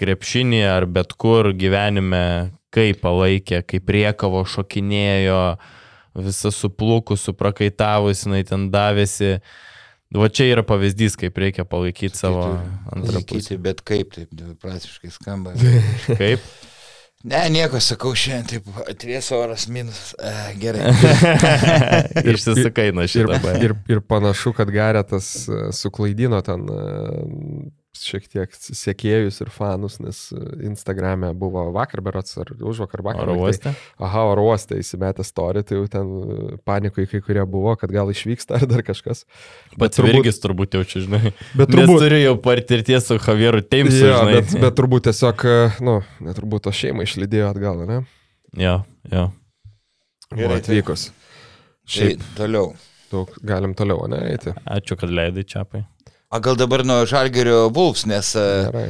krepšinį 0.01 0.63
ar 0.67 0.89
bet 0.91 1.15
kur 1.21 1.53
gyvenime, 1.55 2.55
kaip 2.75 2.99
palaikė, 3.05 3.63
kaip 3.71 3.95
riekavo 3.95 4.43
šokinėjo, 4.51 5.43
visą 6.27 6.51
suplūkus, 6.55 7.23
suprakaitavus, 7.29 8.27
jinai 8.27 8.43
ten 8.49 8.69
davėsi. 8.75 9.39
Va 10.15 10.29
čia 10.31 10.45
yra 10.53 10.63
pavyzdys, 10.67 11.17
kaip 11.19 11.39
reikia 11.43 11.65
palaikyti 11.67 12.19
savo 12.19 12.45
antrą 12.95 13.23
pusę. 13.27 13.57
Bet 13.59 13.81
kaip 13.87 14.13
taip 14.15 14.31
dviprasmiškai 14.37 15.11
skamba. 15.11 15.55
Kaip? 16.21 16.45
Ne, 17.25 17.39
nieko, 17.49 17.81
sakau, 17.81 18.11
šiandien 18.13 18.61
taip 18.67 18.83
atvės 18.93 19.31
oras 19.33 19.65
minus. 19.73 20.11
E, 20.21 20.33
gerai. 20.61 20.93
Išsisakai 22.35 22.91
nuo 22.93 23.07
Ir, 23.07 23.11
šito. 23.15 23.39
ba. 23.41 23.55
ir, 23.65 23.73
ir 23.89 24.03
panašu, 24.05 24.53
kad 24.53 24.69
Garetas 24.71 25.49
e, 25.49 25.63
suklaidino 25.73 26.43
ten 26.45 26.67
e, 26.69 26.85
šiek 27.95 28.25
tiek 28.29 28.55
sekėjus 28.59 29.37
ir 29.45 29.51
fanus, 29.55 30.01
nes 30.03 30.19
Instagram'e 30.67 31.31
buvo 31.39 31.63
vakar 31.75 32.01
berots 32.05 32.37
ar 32.43 32.51
už 32.59 32.81
vakar 32.85 33.03
vakar. 33.07 33.23
Oro 33.29 33.35
lyg 33.37 33.61
tai- 33.63 33.73
uoste? 33.73 33.75
Aha, 34.03 34.25
oro 34.33 34.47
uoste 34.51 34.79
įsimetę 34.83 35.25
story, 35.25 35.63
tai 35.63 35.79
jau 35.79 35.87
ten 35.93 36.11
e, 36.11 36.57
panikui 36.67 37.07
kai 37.11 37.21
kurie 37.23 37.45
buvo, 37.47 37.77
kad 37.79 37.93
gal 37.95 38.11
išvyksta 38.11 38.59
ar 38.59 38.67
dar 38.67 38.83
kažkas. 38.87 39.25
Pats 39.79 40.03
Virgis 40.03 40.41
turbūt 40.43 40.75
jau 40.79 40.83
čia, 40.85 41.05
žinai. 41.07 41.33
Bet 41.55 41.69
Nes 41.71 41.77
turbūt, 41.77 42.03
turi 42.03 42.23
jau 42.25 42.35
patirties 42.43 43.07
su 43.07 43.19
Javieru 43.21 43.63
Teimsu, 43.63 44.03
jo, 44.09 44.19
žinai. 44.25 44.35
bet, 44.41 44.57
bet 44.67 44.75
turbūt 44.81 45.07
tiesiog, 45.11 45.47
e, 45.47 45.57
nu, 45.85 46.01
neturbūt 46.27 46.67
to 46.67 46.75
šeimą 46.75 47.07
išlydėjo 47.07 47.53
atgal, 47.55 47.85
ne? 47.87 48.01
Jo, 48.59 48.81
jo. 49.11 49.29
Gerai, 50.35 50.59
tai- 50.61 50.81
atvykus. 50.81 51.09
Tai 51.11 51.91
Šiaip 51.95 52.23
toliau. 52.37 52.73
daug 53.13 53.31
galim 53.45 53.75
toliau, 53.77 54.09
ne, 54.09 54.17
eiti. 54.33 54.51
Ačiū, 54.67 54.97
kad 54.99 55.11
leidai 55.13 55.45
čiapai. 55.45 55.85
O 56.35 56.41
gal 56.41 56.57
dabar 56.57 56.83
nuo 56.83 57.07
Žalgerio 57.07 57.71
Wolfs, 57.71 58.03
nes 58.11 58.35
e, 58.35 58.41
Gerai. 58.67 58.89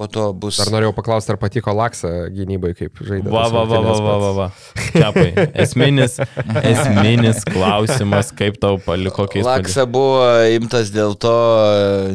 po 0.00 0.06
to 0.08 0.30
bus... 0.32 0.56
Dar 0.56 0.70
norėjau 0.72 0.94
paklausti, 0.96 1.28
ar 1.34 1.36
patiko 1.36 1.74
Laksa 1.76 2.08
gynybai, 2.32 2.70
kaip 2.78 3.02
žaidė. 3.04 3.28
Va, 3.28 3.42
va, 3.52 3.66
va, 3.68 3.80
va, 3.84 3.92
va, 4.00 4.14
va, 4.22 4.30
va. 4.38 4.46
Čiapai. 4.94 5.26
Esminis, 5.60 6.16
esminis 6.72 7.44
klausimas, 7.44 8.32
kaip 8.38 8.56
tau 8.64 8.80
paliko 8.80 9.28
keistą. 9.28 9.44
Laksa 9.50 9.84
buvo 9.84 10.24
imtas 10.56 10.88
dėl 10.94 11.18
to, 11.20 11.36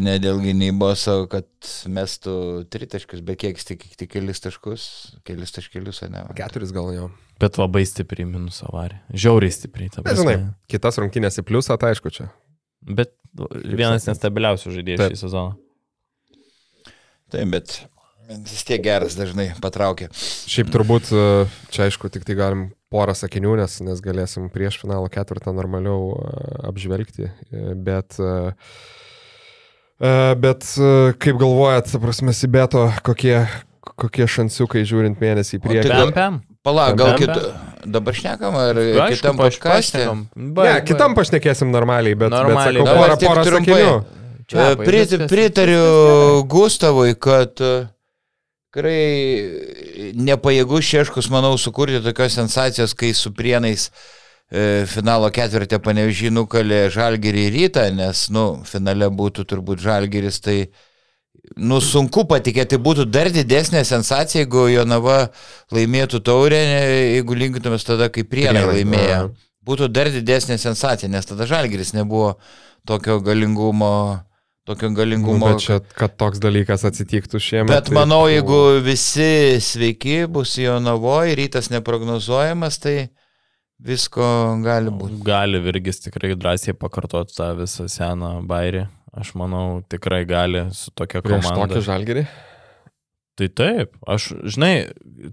ne 0.02 0.18
dėl 0.24 0.42
gynybos, 0.42 1.06
o 1.14 1.30
kad 1.30 1.46
mestų 1.86 2.36
tritaškius, 2.74 3.22
bet 3.30 3.44
kiek 3.46 3.62
tik, 3.62 3.86
tik 4.02 4.16
kelis 4.18 4.42
taškus, 4.42 4.90
kelis 5.30 5.54
taškelius, 5.60 6.02
ne? 6.10 6.26
Keturis 6.42 6.74
gal 6.74 6.90
jau. 6.98 7.14
Bet 7.38 7.62
labai 7.62 7.86
stipriai 7.86 8.26
minus 8.34 8.64
avarė. 8.66 9.04
Žiauriai 9.14 9.54
stipriai. 9.62 9.94
žinai, 10.10 10.40
kitas 10.74 10.98
rungtynės 10.98 11.38
į 11.38 11.46
pliusą, 11.46 11.78
tai 11.78 11.94
aišku 11.94 12.18
čia. 12.18 12.32
Bet 12.82 13.14
vienas 13.64 14.06
nestabiliausių 14.10 14.74
žaidėjų 14.78 15.08
šį 15.12 15.20
sezoną. 15.24 15.56
Taip, 17.32 17.48
bet 17.54 17.78
vis 18.32 18.64
tiek 18.68 18.82
geras 18.84 19.16
dažnai 19.20 19.50
patraukia. 19.64 20.10
Šiaip 20.52 20.70
turbūt 20.72 21.12
e, 21.16 21.22
čia 21.72 21.86
aišku, 21.88 22.10
tik 22.12 22.24
tai 22.28 22.36
galim 22.40 22.66
porą 22.92 23.16
sakinių, 23.16 23.54
nes, 23.62 23.78
nes 23.88 24.02
galėsim 24.04 24.50
prieš 24.52 24.82
finalo 24.84 25.08
ketvirtą 25.12 25.54
normaliau 25.56 26.12
e, 26.16 26.32
apžvelgti. 26.72 27.30
e, 27.52 27.74
Bet, 27.76 28.20
bet 30.42 30.66
kaip 31.22 31.38
galvojat, 31.38 31.92
prasme, 32.02 32.34
Sibeto, 32.34 32.88
kokie, 33.06 33.36
kokie 34.02 34.26
šansiukai 34.26 34.82
žiūrint 34.88 35.20
mėnesį 35.22 35.60
į 35.60 35.62
O 35.62 35.66
priekį? 35.68 35.92
tai 35.92 35.92
Pem, 35.92 36.00
gal- 36.02 36.16
pem. 36.18 36.42
Dabar 37.86 38.14
šnekam, 38.14 38.56
ar 38.56 38.76
Aišku, 38.78 39.16
kitam 39.16 39.38
paš- 39.38 39.58
podkastė? 39.60 40.04
pašnekam. 40.06 40.20
Ne, 40.36 40.82
kitam 40.86 41.16
pašnekėsim 41.18 41.72
normaliai, 41.74 42.16
bet, 42.16 42.30
Normaliai, 42.30 42.78
bet 42.78 42.88
sakau, 42.88 43.02
porą, 43.02 43.18
porą 43.26 43.44
sakinių. 43.48 43.94
Čiapai, 44.52 44.86
Prit, 44.86 45.10
viskas- 45.10 45.30
pritariu 45.32 46.44
Gustavui, 46.52 47.16
kad 47.16 47.56
e, 47.62 47.88
tikrai 48.72 50.14
nepajėgus 50.16 50.84
Šeškus, 50.92 51.30
manau, 51.32 51.56
sukurti 51.58 52.02
tokios 52.04 52.36
sensacijos, 52.38 52.94
kai 52.98 53.14
su 53.18 53.32
prienais 53.36 53.90
e, 54.52 54.84
finalo 54.92 55.30
ketvirtį 55.34 55.80
panevežį 55.84 56.32
nukalė 56.36 56.84
Žalgerį 56.92 57.46
rytą, 57.56 57.88
nes, 57.96 58.28
nu, 58.34 58.62
finale 58.68 59.08
būtų 59.10 59.46
turbūt 59.48 59.80
Žalgeris, 59.84 60.40
tai, 60.44 60.58
nu, 61.58 61.80
sunku 61.82 62.24
patikėti, 62.30 62.78
būtų 62.82 63.06
dar 63.12 63.30
didesnė 63.34 63.84
sensacija, 63.88 64.44
jeigu 64.46 64.68
Jonava 64.72 65.30
laimėtų 65.74 66.22
taurę, 66.24 66.60
jeigu 67.18 67.38
linktumės 67.38 67.86
tada, 67.88 68.10
kai 68.14 68.24
prienai 68.24 68.66
laimėjo. 68.70 69.32
Būtų 69.66 69.92
dar 69.94 70.10
didesnė 70.10 70.58
sensacija, 70.58 71.10
nes 71.12 71.26
tada 71.30 71.46
Žalgeris 71.50 71.94
nebuvo 71.94 72.36
tokio 72.88 73.20
galingumo. 73.22 74.22
Tokio 74.66 74.90
Nu, 74.92 74.96
galingumo. 74.96 75.48
bet 75.50 75.60
čia, 75.64 75.80
kad 75.98 76.14
toks 76.22 76.38
dalykas 76.40 76.84
atsitiktų 76.86 77.40
šiemet. 77.42 77.68
Bet 77.74 77.88
tai- 77.90 77.96
manau, 77.98 78.28
jeigu 78.30 78.80
visi 78.86 79.58
sveiki 79.60 80.28
bus 80.30 80.54
Jonavoje, 80.56 81.34
rytas 81.36 81.72
neprognozuojamas, 81.74 82.78
tai 82.80 83.10
visko 83.82 84.22
gali 84.64 84.94
būti. 84.94 85.18
Gali 85.26 85.60
Virgis 85.66 86.00
tikrai 86.06 86.36
drąsiai 86.38 86.78
pakartoti 86.78 87.34
tą 87.36 87.50
visą 87.58 87.88
seną 87.90 88.46
bairį. 88.46 88.88
Aš 89.12 89.34
manau, 89.36 89.82
tikrai 89.92 90.24
gali 90.28 90.70
su 90.76 90.92
tokia 90.96 91.20
Prieš 91.24 91.50
komanda. 91.50 91.76
tokį 91.76 91.84
žalgerį. 91.88 92.26
Tai 93.40 93.48
taip, 93.58 93.96
aš, 94.08 94.32
žinai, 94.56 94.74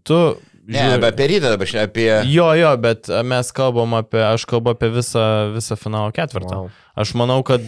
tu... 0.07 0.19
Ne, 0.69 0.83
bet 1.01 1.15
apie 1.15 1.27
rytą 1.31 1.53
dabar 1.53 1.69
šneka 1.71 1.89
apie... 1.89 2.09
Jo, 2.29 2.51
jo, 2.59 2.71
bet 2.83 3.09
mes 3.25 3.51
kalbam 3.57 3.95
apie, 3.99 4.21
aš 4.21 4.45
kalbu 4.51 4.75
apie 4.75 4.91
visą, 4.99 5.25
visą 5.55 5.79
finalo 5.81 6.13
ketvirtą. 6.15 6.65
Wow. 6.67 6.71
Aš 6.99 7.15
manau, 7.19 7.41
kad 7.47 7.65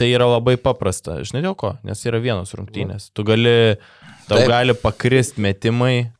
tai 0.00 0.10
yra 0.10 0.26
labai 0.26 0.56
paprasta. 0.60 1.20
Žinai 1.26 1.44
dėl 1.46 1.56
ko? 1.58 1.76
Nes 1.86 2.02
yra 2.08 2.20
vienos 2.22 2.54
rungtynės. 2.58 3.10
Tu 3.14 3.24
gali, 3.28 3.54
tau. 4.26 4.38
Taip. 4.40 4.48
gali 4.50 4.76
pakrist 4.78 5.38
metimai, 5.42 6.10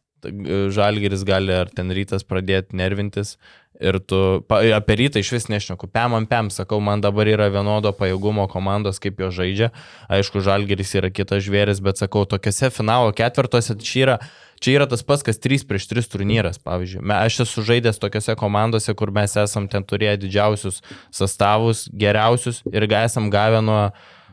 žalgeris 0.75 1.25
gali 1.27 1.55
ar 1.55 1.71
ten 1.73 1.93
rytas 1.95 2.25
pradėti 2.27 2.79
nervintis. 2.79 3.37
Ir 3.79 4.01
tu, 4.03 4.43
pa, 4.51 4.59
apie 4.75 4.97
rytą 4.99 5.21
iš 5.23 5.31
vis 5.37 5.47
nešneku, 5.47 5.87
pem 5.95 6.17
ant 6.19 6.27
pem, 6.27 6.49
sakau, 6.51 6.81
man 6.83 6.99
dabar 7.05 7.29
yra 7.31 7.47
vienodo 7.55 7.93
pajėgumo 7.95 8.49
komandos, 8.51 8.99
kaip 8.99 9.21
jo 9.23 9.31
žaidžia. 9.31 9.71
Aišku, 10.11 10.43
žalgeris 10.43 10.97
yra 10.99 11.13
kitas 11.15 11.45
žvėris, 11.47 11.79
bet 11.85 12.03
sakau, 12.03 12.25
tokiuose 12.27 12.73
finalo 12.75 13.15
ketvirtuose 13.15 13.79
čia 13.79 14.03
yra, 14.03 14.17
čia 14.59 14.75
yra 14.81 14.89
tas 14.91 15.07
pats, 15.07 15.23
kas 15.23 15.39
3 15.39 15.63
prieš 15.71 15.87
3 15.95 16.11
turnyras, 16.11 16.59
pavyzdžiui. 16.59 17.05
Aš 17.21 17.45
esu 17.47 17.63
žaidęs 17.71 18.03
tokiuose 18.03 18.35
komandose, 18.41 18.95
kur 18.99 19.15
mes 19.15 19.39
esam 19.39 19.71
ten 19.71 19.87
turėję 19.87 20.19
didžiausius 20.27 20.83
sastavus, 21.15 21.87
geriausius 21.95 22.65
ir 22.75 22.89
esam 22.91 23.31
gavę 23.31 23.63
nuo 23.63 23.83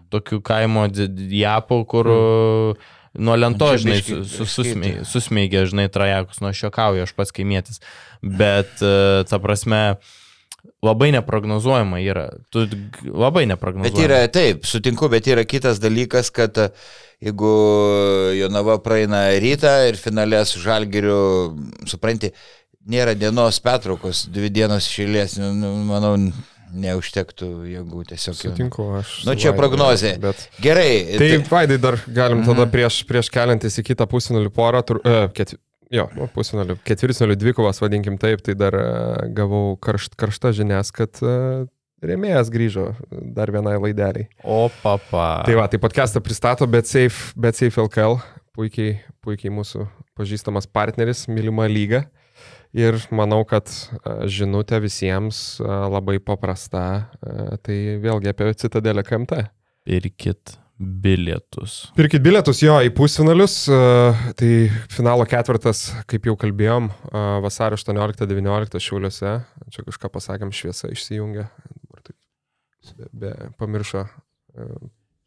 tokių 0.10 0.41
kaimo 0.45 0.88
di- 0.89 1.10
di- 1.10 1.43
japų, 1.43 1.84
kur 1.86 2.10
mm. 2.10 2.93
Nuo 3.17 3.36
lento, 3.39 3.71
žinai, 3.78 3.99
biškį 4.01 4.12
su- 4.25 4.45
su- 4.45 4.45
skaitė. 4.63 4.75
susmei- 4.75 5.06
susmeigė, 5.06 5.65
žinai, 5.71 5.88
trajekus, 5.91 6.41
nuo 6.41 6.51
šiokauju, 6.56 7.04
aš 7.08 7.13
pats 7.17 7.32
kaimėtis. 7.36 7.80
Bet, 8.21 8.71
e, 8.82 9.23
ta 9.30 9.39
prasme, 9.39 9.97
labai 10.86 11.12
neprognozuojama 11.15 11.99
yra. 12.01 12.28
Tu 12.54 12.65
labai 13.06 13.45
neprognozuojama. 13.49 13.95
Bet 13.95 14.04
yra, 14.06 14.19
taip, 14.32 14.65
sutinku, 14.65 15.10
bet 15.10 15.25
yra 15.28 15.43
kitas 15.45 15.80
dalykas, 15.80 16.32
kad 16.34 16.58
e, 16.58 16.69
jeigu 17.25 17.54
Jonava 18.39 18.78
praeina 18.84 19.28
rytą 19.41 19.75
ir 19.89 19.95
finale 19.97 20.43
su 20.45 20.60
Žalgiriu, 20.60 21.56
supranti, 21.89 22.32
nėra 22.89 23.15
dienos 23.17 23.58
pertraukos, 23.65 24.25
dvi 24.30 24.49
dienos 24.54 24.86
išėlės, 24.91 25.39
nu, 25.41 25.54
nu, 25.58 25.71
manau, 25.89 26.15
neužtektų, 26.73 27.49
jeigu 27.69 28.04
tiesiog... 28.10 28.36
Sutinku, 28.39 28.88
aš. 28.99 29.13
Nu, 29.28 29.34
su 29.36 29.39
čia 29.43 29.51
Vaidu, 29.51 29.60
prognozė. 29.62 30.15
Bet... 30.21 30.47
Gerai, 30.63 30.89
Tai 31.19 31.30
Vaidai 31.51 31.78
dar 31.82 31.99
galim 32.08 32.43
tada 32.45 32.65
Mhm. 32.65 32.71
prieš, 32.73 33.04
prieš 33.10 33.30
keliantis 33.34 33.78
į 33.82 33.86
kitą 33.91 34.08
pusfinalį 34.10 34.51
porą, 34.56 34.82
tur, 34.86 34.99
uh, 35.06 35.28
ket, 35.36 35.56
jo, 35.93 36.08
nu, 36.17 36.28
pusfinalį, 36.34 36.80
ketvirtfinalį 36.88 37.38
dvikovas, 37.43 37.80
vadinkim 37.84 38.17
taip, 38.21 38.41
tai 38.45 38.56
dar 38.58 38.75
uh, 38.75 39.25
gavau 39.36 39.78
karšt, 39.78 40.15
karštą 40.19 40.51
žinias, 40.58 40.91
kad 40.95 41.21
uh, 41.23 41.65
rėmėjas 42.06 42.49
grįžo 42.54 42.89
dar 43.36 43.51
vienai 43.54 43.78
laideliai. 43.80 44.28
O 44.43 44.65
papa. 44.82 45.43
Tai 45.47 45.56
va, 45.62 45.67
tai 45.71 45.80
podcastą 45.82 46.21
pristato 46.21 46.67
BetSafe, 46.69 47.32
BetSafe 47.39 47.82
LKL, 47.86 48.19
puikiai, 48.56 48.99
puikiai 49.25 49.54
mūsų 49.54 49.88
pažįstamas 50.15 50.67
partneris, 50.71 51.25
mylima 51.28 51.65
lyga. 51.71 52.06
Ir 52.75 52.97
manau, 53.15 53.41
kad 53.47 53.69
a, 54.03 54.25
žinutė 54.27 54.81
visiems 54.83 55.61
a, 55.63 55.85
labai 55.91 56.17
paprasta, 56.19 56.81
a, 57.23 57.55
tai 57.63 57.77
vėlgi 58.03 58.31
apie 58.33 58.51
Citadelę 58.59 59.03
KMT. 59.07 59.45
Pirkit 59.88 60.57
bilietus. 60.75 61.85
Pirkit 61.95 62.19
bilietus 62.25 62.59
jo 62.59 62.73
į 62.83 62.89
pusfinalius, 62.97 63.53
tai 64.35 64.49
finalo 64.91 65.23
ketvirtas, 65.29 65.85
kaip 66.11 66.25
jau 66.27 66.33
kalbėjom, 66.41 66.89
vasario 67.45 67.77
18-19 67.79 68.81
šiuliuose, 68.83 69.31
čia 69.71 69.85
kažką 69.88 70.11
pasakėm, 70.17 70.51
šviesa 70.51 70.91
išsijungia, 70.91 71.45
dabar 71.79 72.03
taip 72.09 72.17
be, 72.99 73.07
be 73.23 73.31
pamiršo 73.61 74.03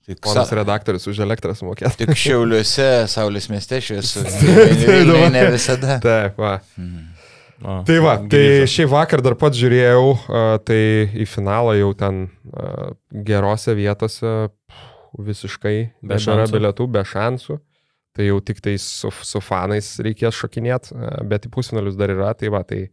tik, 0.04 0.20
ponas 0.24 0.52
redaktorius 0.52 1.08
už 1.08 1.22
elektrą 1.24 1.56
sumokėti. 1.56 2.03
tik 2.05 2.12
šiauliuose, 2.26 2.90
Saulės 3.09 3.49
mieste 3.49 3.80
šviesu. 3.88 4.26
Tai 4.28 5.01
dabar- 5.09 5.32
ne 5.32 5.46
visada. 5.57 5.96
Taip, 6.05 6.36
va. 6.44 6.59
Mhm. 6.76 7.14
O, 7.59 7.80
Tai 7.86 7.96
va, 8.04 8.16
tai 8.22 8.42
grįžo. 8.42 8.66
šiaip 8.70 8.90
vakar 8.92 9.22
dar 9.24 9.34
pats 9.34 9.59
žiūrėjau, 9.59 10.04
a, 10.30 10.42
tai 10.62 10.78
į 11.18 11.26
finalą 11.26 11.74
jau 11.78 11.90
ten 11.98 12.28
a, 12.54 12.92
gerose 13.11 13.74
vietose 13.74 14.34
visiškai 15.18 15.76
Be 16.06 16.18
šansų. 16.22 16.52
bilietų, 16.54 16.86
be 16.92 17.02
šansų. 17.02 17.59
Tai 18.18 18.24
jau 18.26 18.38
tik 18.42 18.61
tai 18.64 18.76
su, 18.82 19.11
su 19.22 19.40
fanais 19.44 19.88
reikės 20.02 20.34
šokinėti, 20.38 20.94
bet 21.30 21.46
į 21.46 21.52
pusfinalius 21.54 21.96
dar 21.98 22.11
yra, 22.14 22.32
tai 22.34 22.48
va, 22.54 22.62
tai 22.66 22.88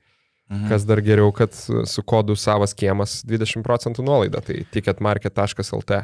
Mhm. 0.46 0.68
Kas 0.70 0.84
dar 0.86 1.00
geriau, 1.02 1.32
kad 1.34 1.50
su 1.58 2.02
kodu 2.06 2.36
savas 2.38 2.76
kiemas 2.78 3.24
20 3.26 3.64
procentų 3.66 4.04
nuolaida. 4.06 4.44
Tai 4.46 4.54
ticketmarket.lt, 4.70 5.96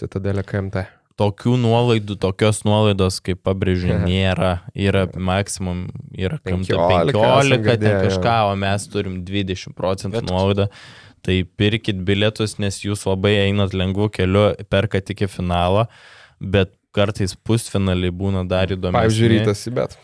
citadelė 0.00 0.40
KMT. 0.48 0.86
Tokių 1.20 1.58
nuolaidų, 1.60 2.16
tokios 2.20 2.62
nuolaidos, 2.64 3.18
kaip 3.24 3.42
pabrėžiu, 3.44 3.92
nėra. 4.06 4.62
Yra 4.72 5.04
maksimum, 5.12 5.86
yra 6.16 6.38
15 6.40 6.72
15, 6.72 7.12
esam 7.12 7.64
15 7.66 7.80
ten 7.82 7.98
kažką, 8.06 8.36
o 8.48 8.54
mes 8.62 8.86
turim 8.92 9.18
20 9.28 9.76
procentų 9.76 10.22
nuolaidą. 10.30 10.68
Tai 11.22 11.36
pirkit 11.60 12.00
bilietus, 12.02 12.56
nes 12.58 12.80
jūs 12.82 13.04
labai 13.06 13.36
einat 13.44 13.76
lengvu 13.76 14.08
keliu, 14.10 14.48
perkat 14.72 15.12
iki 15.14 15.28
finalo, 15.30 15.84
bet 16.40 16.72
kartais 16.96 17.36
pusfinaliai 17.36 18.10
būna 18.10 18.42
dar 18.48 18.72
įdomiau. 18.74 19.04
Pavyzdžiui, 19.04 19.28
rytas 19.36 19.62
į 19.68 19.74
bet. 19.76 19.94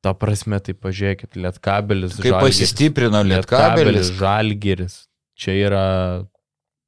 Ta 0.00 0.14
prasme, 0.16 0.56
tai 0.64 0.72
pažiūrėkit, 0.72 1.34
lietkabelis, 1.36 2.14
Kaip 2.22 2.38
pasistiprino 2.40 3.20
lietkabelis. 3.26 4.14
žalgiris. 4.16 4.94
Čia 5.40 5.56
yra 5.56 5.84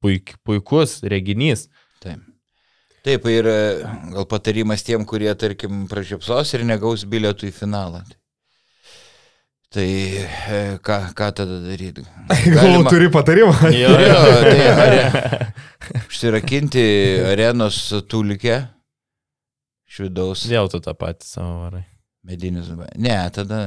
puik, 0.01 0.35
puikus 0.45 1.01
reginys. 1.05 1.67
Taip. 3.03 3.25
Ir 3.27 3.47
e, 3.51 3.59
gal 4.15 4.27
patarimas 4.31 4.83
tiem, 4.85 5.03
kurie, 5.07 5.31
tarkim, 5.35 5.85
pražiopsos 5.91 6.53
ir 6.55 6.63
negaus 6.67 7.03
bilietų 7.09 7.49
į 7.49 7.55
finalą. 7.55 8.03
Tai 9.73 9.87
e, 9.89 10.59
ką, 10.85 10.99
ką 11.17 11.29
tada 11.33 11.57
daryti? 11.63 12.05
Gal 12.55 12.85
turi 12.87 13.09
patarimą? 13.11 13.55
Jo, 13.73 13.95
Jo, 13.97 14.19
tai 14.45 14.67
are, 14.83 14.99
užsirakinti 16.05 16.83
arenos 17.31 17.79
tulikę 18.07 18.59
iš 19.89 20.03
vidaus. 20.05 20.45
Vėl 20.49 20.69
tu 20.69 20.79
tą 20.83 20.93
patį 20.97 21.27
savo 21.27 21.55
varai. 21.65 21.87
Medinis. 22.23 22.69
Ne, 22.95 23.17
tada 23.35 23.57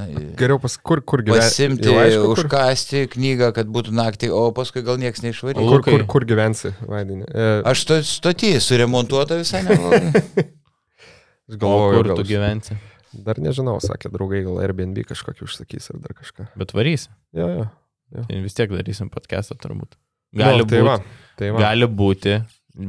Geriau 0.40 0.57
pas 0.61 0.72
kur, 0.80 1.02
kur 1.04 1.20
gyventi. 1.20 1.44
pasimti, 1.44 1.90
užkasti 2.32 3.02
knygą, 3.12 3.50
kad 3.57 3.68
būtų 3.68 3.92
naktį, 3.92 4.30
o 4.32 4.46
paskui 4.57 4.80
gal 4.86 4.96
niekas 5.00 5.20
neišvarys. 5.26 5.61
Kur, 5.61 5.84
kur, 5.84 6.04
kur 6.09 6.24
gyvensi, 6.28 6.72
Vaidinė? 6.88 7.28
E, 7.28 7.48
Aš 7.68 7.84
sto- 7.84 8.00
stotį 8.09 8.54
suremontuota 8.64 9.36
visai 9.42 9.61
neblogai. 9.66 10.24
aš 11.52 11.61
galvoju, 11.61 12.00
kur 12.00 12.11
tu 12.16 12.26
gyvensi? 12.32 12.78
Dar 13.26 13.36
nežinau, 13.44 13.76
sakė 13.84 14.09
draugai, 14.12 14.40
gal 14.48 14.62
Airbnb 14.64 15.04
kažkokį 15.09 15.44
užsakys 15.44 15.92
ar 15.92 16.00
dar 16.09 16.16
kažką. 16.16 16.48
Bet 16.57 16.72
varysi. 16.76 17.12
Jo, 17.36 17.52
jo. 17.52 17.68
Tai 18.16 18.40
vis 18.40 18.57
tiek 18.57 18.72
darysim 18.72 19.12
podcastą 19.12 19.57
turbūt. 19.61 19.96
Gali, 20.36 20.64
nu, 20.64 20.68
tai 20.68 20.80
būt, 20.80 20.88
va, 20.88 20.96
tai 21.38 21.52
va. 21.52 21.61
gali 21.68 21.88
būti, 21.92 22.40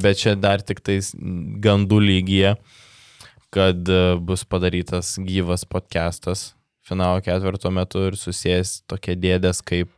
bet 0.04 0.20
čia 0.24 0.36
dar 0.40 0.64
tik 0.64 0.80
tais 0.84 1.12
gandų 1.64 2.00
lygyje, 2.04 2.56
kad 3.54 3.90
e, 3.90 4.16
bus 4.20 4.44
padarytas 4.48 5.16
gyvas 5.24 5.66
podcastas 5.66 6.52
finalo 6.88 7.22
ketvirto 7.22 7.72
metu 7.72 8.06
ir 8.08 8.18
susijęs 8.20 8.82
tokie 8.88 9.16
dėdės 9.20 9.62
kaip 9.66 9.92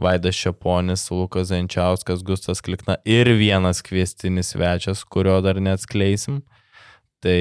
Vaidas 0.00 0.34
Šeponis, 0.34 1.06
Lukas 1.14 1.52
Zančiauskas, 1.52 2.24
Gustas 2.26 2.60
Klikna 2.64 2.96
ir 3.06 3.30
vienas 3.38 3.82
kviestinis 3.86 4.50
svečias, 4.54 5.04
kurio 5.06 5.38
dar 5.44 5.60
neatskleisim. 5.62 6.40
Tai, 7.22 7.38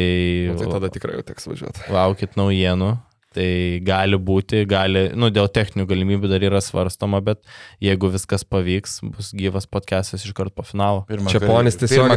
Nu, 0.54 0.60
tai 0.60 0.70
tada 0.70 0.92
tikrai 0.94 1.18
jau 1.18 1.26
teks 1.28 1.50
važiuoti. 1.50 1.88
laukit 1.98 2.38
naujienų. 2.40 2.94
Tai 3.34 3.48
gali 3.82 4.20
būti, 4.22 4.60
gali, 4.70 5.08
nu, 5.18 5.32
dėl 5.34 5.48
techninių 5.50 5.88
galimybių 5.90 6.30
dar 6.30 6.44
yra 6.46 6.62
svarstama, 6.62 7.18
bet 7.26 7.42
jeigu 7.82 8.12
viskas 8.14 8.46
pavyks, 8.46 9.00
bus 9.16 9.32
gyvas 9.34 9.66
podcastas 9.66 10.22
iš 10.22 10.36
karto 10.38 10.54
po 10.54 10.68
finalo. 10.68 11.02
Pirmą 11.10 11.34
Čia 11.34 11.42
ponis 11.42 11.80
tiesiog 11.82 12.14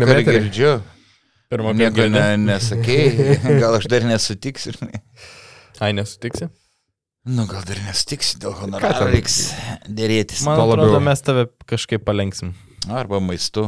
pirmą 1.53 1.72
kartą 1.72 1.82
Nieko 1.82 2.09
ne, 2.12 2.26
nesakėjai, 2.47 3.40
gal 3.62 3.78
aš 3.80 3.88
dar 3.92 4.07
nesutiksiu. 4.09 4.76
Ai, 5.80 5.92
nesutiksi? 5.97 6.49
Nu, 7.26 7.42
gal 7.51 7.64
dar 7.66 7.80
nesutiksiu, 7.88 8.38
dėl 8.44 8.55
honoraro 8.61 9.09
reiks 9.11 9.40
dėrėtis. 9.90 10.44
Man 10.47 10.61
atrodo, 10.62 10.92
labiau. 10.92 11.03
mes 11.09 11.24
tave 11.26 11.49
kažkaip 11.66 12.05
palenksim. 12.07 12.53
Arba 12.86 13.18
maistu. 13.18 13.64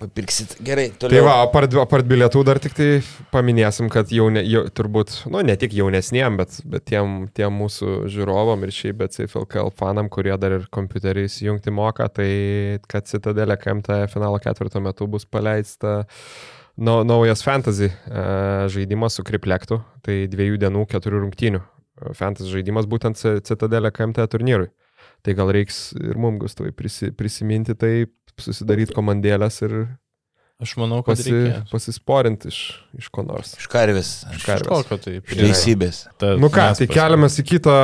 Papirksit. 0.00 0.56
Gerai, 0.66 0.88
Tai 0.90 1.04
toliau. 1.04 1.22
va, 1.28 1.34
apart, 1.44 1.74
apart 1.78 2.06
bilietų 2.10 2.40
dar 2.48 2.58
tik 2.58 2.74
tai 2.74 2.88
paminėsim, 3.30 3.86
kad 3.92 4.10
jau, 4.10 4.26
ne, 4.34 4.42
jau 4.42 4.64
turbūt, 4.74 5.12
nu 5.30 5.42
ne 5.46 5.54
tik 5.60 5.76
jaunesniem, 5.76 6.40
bet, 6.40 6.56
bet 6.66 6.82
tiem, 6.90 7.28
tiem 7.36 7.54
mūsų 7.62 8.08
žiūrovam 8.10 8.66
ir 8.66 8.74
šiaip, 8.74 8.98
bet 9.04 9.14
CFLKL 9.14 9.70
fanam, 9.78 10.10
kurie 10.10 10.34
dar 10.40 10.56
ir 10.58 10.66
kompiuteriais 10.74 11.38
jungti 11.46 11.70
moka, 11.70 12.08
tai 12.10 12.28
kad 12.90 13.06
Citadelė 13.06 13.54
KMT 13.60 14.00
finalo 14.10 14.42
ketvirto 14.42 14.82
metu 14.82 15.06
bus 15.14 15.28
paleista 15.30 16.00
nau, 16.00 16.08
naujas 16.76 17.42
fantasy 17.42 17.86
e, 17.86 18.22
žaidimas 18.68 19.14
su 19.14 19.24
kriplektu, 19.26 19.78
tai 20.02 20.24
dviejų 20.30 20.58
dienų 20.62 20.86
keturių 20.90 21.22
rungtynių. 21.24 21.60
e, 21.60 22.14
Fantasy 22.18 22.50
žaidimas 22.50 22.88
būtent 22.90 23.20
Citadelė 23.46 23.92
KMT 23.94 24.26
turnyrui. 24.32 24.70
Tai 25.24 25.34
gal 25.38 25.52
reiks 25.54 25.92
ir 25.96 26.18
mums 26.20 26.42
gustovai 26.42 26.72
prisi, 26.76 27.12
prisiminti 27.14 27.76
tai, 27.78 28.06
susidaryti 28.40 28.94
komandėlės 28.96 29.62
ir 29.62 29.76
Aš 30.62 30.76
manau, 30.78 31.00
kad 31.02 31.16
pasi, 31.18 31.32
reikia. 31.34 31.64
pasisporinti 31.70 32.48
iš, 32.48 32.58
iš 32.94 33.08
ko 33.12 33.24
nors. 33.26 33.56
Iš 33.58 33.66
karvės. 33.72 34.10
Iš 34.36 34.44
karvės. 34.46 34.68
Kažkokio 34.70 34.98
tai. 35.02 35.14
Iš 35.18 35.38
teisybės. 35.40 35.96
Ta- 36.22 36.36
Nu 36.38 36.46
ką, 36.52 36.68
tai 36.78 36.86
keliamės 36.86 37.40
į 37.42 37.44
kitą 37.48 37.74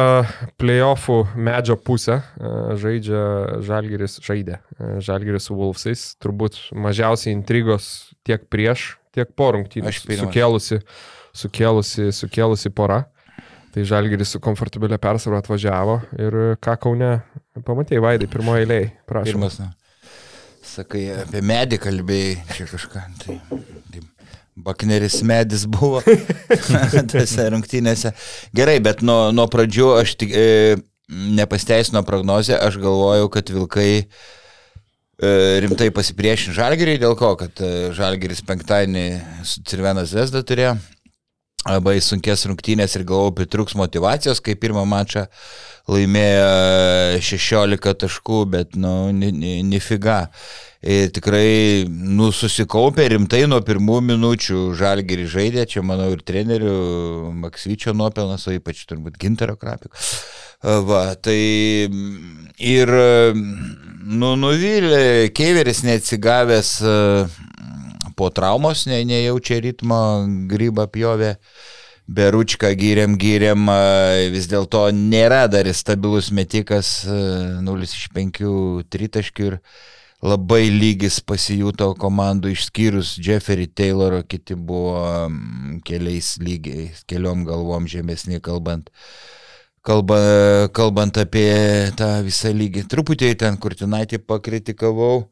playoffų 0.63 1.17
medžio 1.35 1.75
pusę. 1.77 2.21
E, 2.39 2.53
Žaidžia 2.81 3.25
Žalgiris, 3.67 4.21
žaidė 4.23 4.61
e, 4.79 4.93
Žalgiris 5.03 5.51
su 5.51 5.57
Wolfsais. 5.59 6.05
Turbūt 6.23 6.61
mažiausiai 6.73 7.35
intrigos 7.35 8.13
tiek 8.25 8.47
prieš, 8.49 8.95
tiek 9.13 9.35
po 9.35 9.51
rungtynių. 9.57 9.91
Sukėlusi, 10.23 10.81
sukėlusi, 11.35 12.11
sukėlusi 12.15 12.71
pora. 12.71 13.03
Tai 13.75 13.83
Žalgiris 13.87 14.33
su 14.35 14.41
komfortabilia 14.43 14.99
persvara 14.99 15.43
atvažiavo 15.43 16.01
ir 16.19 16.39
ką 16.63 16.79
Kaune 16.87 17.11
pamatėjai, 17.67 18.03
Vaidai, 18.03 18.27
pirmoji 18.31 18.65
eiliai. 18.65 18.89
Prašau. 19.07 19.31
Pirmas, 19.35 19.59
na. 19.63 19.69
Sakai, 20.61 21.07
apie 21.23 21.41
medį 21.45 21.79
kalbėjai, 21.81 22.35
čia 22.53 22.67
kažką. 22.69 23.03
Tai, 23.23 23.37
tai 23.93 24.03
Bakneris 24.61 25.21
medis 25.25 25.65
buvo 25.65 26.03
tose 27.13 27.47
rungtynėse. 27.55 28.13
Gerai, 28.57 28.77
bet 28.85 29.01
nuo, 29.07 29.31
nuo 29.33 29.47
pradžių 29.51 29.89
aš 30.03 30.15
tik 30.21 30.35
e, 30.37 30.77
nepasteisino 31.09 32.05
prognozę, 32.07 32.59
aš 32.61 32.77
galvojau, 32.83 33.31
kad 33.33 33.53
Vilkai 33.55 33.91
e, 33.97 34.07
rimtai 35.65 35.89
pasipriešin 35.97 36.55
Žalgiriui, 36.57 37.01
dėl 37.01 37.17
ko, 37.19 37.33
kad 37.41 37.65
e, 37.65 37.91
Žalgiris 37.97 38.45
penktadienį 38.47 39.07
su 39.49 39.65
Cirvena 39.65 40.05
Zvezda 40.09 40.45
turėjo 40.45 40.77
labai 41.69 41.99
sunkės 42.01 42.47
rungtynės 42.49 42.95
ir 42.97 43.05
galvojau, 43.09 43.35
pritruks 43.41 43.75
motivacijos, 43.79 44.41
kai 44.45 44.55
pirmą 44.57 44.87
mačą 44.89 45.27
laimėjo 45.91 47.21
16 47.25 47.95
taškų, 48.05 48.41
bet, 48.53 48.77
nu, 48.81 49.11
ni- 49.13 49.33
ni- 49.35 49.61
nifiga. 49.67 50.29
Ir 50.81 51.11
tikrai, 51.13 51.85
nu, 51.91 52.31
susikaupė 52.33 53.11
rimtai 53.13 53.43
nuo 53.51 53.59
pirmų 53.61 53.99
minučių 54.15 54.61
žalgerį 54.81 55.27
žaidė, 55.29 55.67
čia 55.69 55.83
manau 55.85 56.07
ir 56.15 56.23
trenerių 56.25 56.71
Maksvyčio 57.43 57.93
nuopelnas, 57.93 58.47
o 58.49 58.55
ypač 58.57 58.87
turbūt 58.89 59.19
Gintero 59.21 59.59
krapiko. 59.61 59.93
Va, 60.63 61.03
tai 61.21 61.37
ir, 62.57 62.95
nu, 64.05 64.33
nuvylė, 64.41 65.29
Keiveris 65.37 65.83
neatsigavęs 65.85 66.73
e, 66.85 66.97
po 68.21 68.29
traumos, 68.29 68.85
ne, 68.85 69.01
nejaučia 69.09 69.63
ritmo, 69.65 70.01
grybą 70.51 70.85
pjovė. 70.93 71.37
Beručką 72.11 72.73
gyriam, 72.75 73.15
gyriam, 73.17 73.71
vis 74.35 74.49
dėlto 74.51 74.89
nėra 74.93 75.45
dar 75.49 75.69
stabilus 75.73 76.33
metikas, 76.35 77.05
e, 77.07 77.17
0 77.63 77.87
iš 77.87 78.09
5 78.17 78.41
tritaškių 78.91 79.47
ir 79.47 79.59
labai 80.21 80.67
lygis 80.69 81.21
pasijuto 81.25 81.93
komandų 81.97 82.53
išskyrus 82.53 83.15
Jeffery 83.25 83.69
Tayloro, 83.71 84.21
kiti 84.27 84.59
buvo 84.59 85.31
keliais 85.87 86.35
lygiais, 86.43 87.05
keliom 87.09 87.47
galvom 87.49 87.89
žemesni 87.89 88.43
kalbant. 88.43 88.91
Kalba, 89.87 90.19
kalbant 90.77 91.17
apie 91.17 91.55
tą 91.97 92.19
visą 92.27 92.51
lygį. 92.53 92.85
Truputį 92.91 93.33
ten 93.41 93.57
Kurtinaitį 93.57 94.21
pakritikavau. 94.29 95.31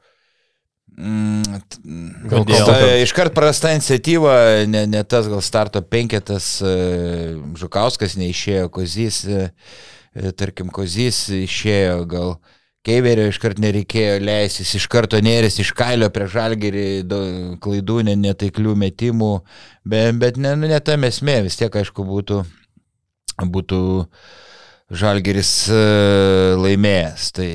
Mm, 0.98 1.60
gal 2.26 2.42
ta- 2.66 2.96
Iškart 3.04 3.30
prasta 3.34 3.70
iniciatyva, 3.70 4.32
ne, 4.66 4.82
ne 4.90 5.02
tas 5.06 5.28
gal 5.30 5.38
starto 5.46 5.78
penketas, 5.86 6.56
e, 6.58 6.72
Žukauskas 7.60 8.16
neišėjo, 8.18 8.64
Kozys, 8.74 9.20
e, 9.30 9.44
e, 10.18 10.32
tarkim, 10.34 10.72
Kozys 10.74 11.28
išėjo, 11.30 12.00
gal 12.10 12.34
Keiverio 12.88 13.28
iškart 13.30 13.60
nereikėjo 13.62 14.18
leistis, 14.24 14.74
iš 14.74 14.88
karto 14.90 15.18
nėrės 15.22 15.60
iš 15.62 15.70
kailio 15.76 16.08
prie 16.14 16.26
žalgerį, 16.34 16.84
klaidų, 17.62 18.00
ne- 18.10 18.18
netaiklių 18.18 18.74
metimų, 18.82 19.32
bet, 19.86 20.18
bet 20.18 20.36
ne, 20.40 20.56
nu, 20.58 20.66
ne 20.70 20.78
tam 20.82 21.06
esmė, 21.06 21.42
vis 21.46 21.58
tiek 21.60 21.74
aišku 21.78 22.06
būtų, 22.10 22.42
būtų 23.54 23.80
žalgeris 24.98 25.54
laimėjęs, 26.58 27.32
tai, 27.38 27.50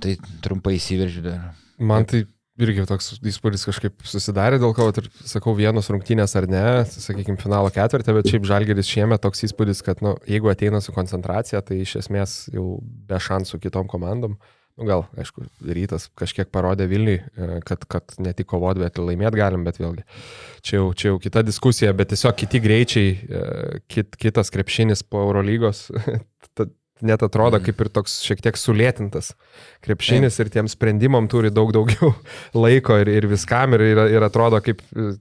tai 0.00 0.16
trumpai 0.44 0.76
įsiveržiu 0.80 1.24
dar. 1.28 1.50
Man 1.80 2.04
tai 2.06 2.24
irgi 2.66 2.86
toks 2.88 3.12
įspūdis 3.26 3.66
kažkaip 3.68 4.06
susidarė, 4.06 4.60
dėl 4.62 4.74
ko, 4.76 4.88
ir 4.92 5.08
sakau, 5.28 5.54
vienos 5.58 5.90
rungtynės 5.92 6.36
ar 6.38 6.46
ne, 6.50 6.62
sakykime, 6.90 7.40
finalo 7.40 7.72
ketvirtį, 7.74 8.14
bet 8.16 8.30
šiaip 8.30 8.46
Žalgeris 8.48 8.90
šiemet 8.90 9.22
toks 9.24 9.44
įspūdis, 9.48 9.82
kad, 9.86 10.02
nu, 10.04 10.16
jeigu 10.30 10.52
ateina 10.52 10.82
su 10.84 10.94
koncentracija, 10.96 11.62
tai 11.66 11.82
iš 11.84 11.98
esmės 12.04 12.40
jau 12.54 12.78
be 12.80 13.20
šansų 13.20 13.62
kitom 13.66 13.90
komandom. 13.90 14.38
Nu, 14.80 14.86
gal, 14.88 15.02
aišku, 15.20 15.42
rytas 15.76 16.06
kažkiek 16.16 16.48
parodė 16.48 16.86
Vilniui, 16.88 17.18
e, 17.20 17.48
kad, 17.68 17.82
kad 17.90 18.14
ne 18.22 18.32
tik 18.32 18.48
kovot, 18.48 18.78
bet 18.80 18.96
ir 18.96 19.04
laimėti 19.04 19.36
galim, 19.36 19.64
bet 19.66 19.76
vėlgi, 19.76 20.06
čia 20.64 20.78
jau, 20.78 20.86
čia 20.96 21.10
jau 21.10 21.18
kita 21.20 21.42
diskusija, 21.44 21.90
bet 21.96 22.14
tiesiog 22.14 22.38
kiti 22.40 22.62
greičiai, 22.64 23.10
e, 23.12 23.42
kit, 23.92 24.16
kitas 24.16 24.48
krepšinis 24.54 25.04
po 25.04 25.20
Eurolygos, 25.26 25.88
net 27.02 27.22
atrodo 27.22 27.58
Mhm. 27.58 27.64
kaip 27.66 27.80
ir 27.80 27.88
toks 27.88 28.18
šiek 28.26 28.40
tiek 28.42 28.56
sulėtintas 28.56 29.32
krepšinis 29.82 30.38
ir 30.40 30.48
tiem 30.50 30.68
sprendimam 30.68 31.28
turi 31.28 31.50
daug 31.50 31.72
daugiau 31.72 32.14
laiko 32.54 32.98
ir, 33.00 33.08
ir 33.08 33.26
viskam 33.30 33.74
ir, 33.74 33.80
ir, 33.80 33.98
ir 34.16 34.22
atrodo 34.26 34.60
kaip 34.64 34.82
e, 34.96 35.14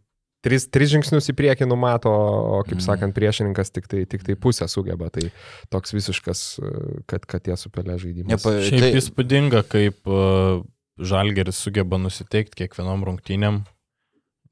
tris, 0.44 0.68
tris 0.72 0.90
žingsnius 0.94 1.28
į 1.32 1.36
priekį 1.36 1.68
numato, 1.68 2.10
o 2.10 2.62
kaip 2.64 2.78
Mhm. 2.80 2.86
sakant, 2.86 3.16
priešininkas 3.16 3.72
tik 3.76 3.88
tai, 3.92 4.06
tik 4.06 4.24
tai 4.24 4.36
pusę 4.36 4.68
sugeba. 4.72 5.10
Tai 5.12 5.32
toks 5.70 5.92
visiškas, 5.92 6.44
e, 6.64 7.02
kad, 7.08 7.26
kad 7.26 7.44
jie 7.44 7.58
supelė 7.60 7.98
žaidimas. 8.00 8.32
Nepa, 8.38 8.54
Šiaip 8.64 8.80
tai, 8.80 8.94
įspūdinga, 9.02 9.64
kaip 9.68 10.08
uh, 10.08 10.64
Žalgeris 11.00 11.56
sugeba 11.60 11.96
nusiteikti 12.00 12.64
kiekvienom 12.68 13.04
rungtynėm. 13.08 13.62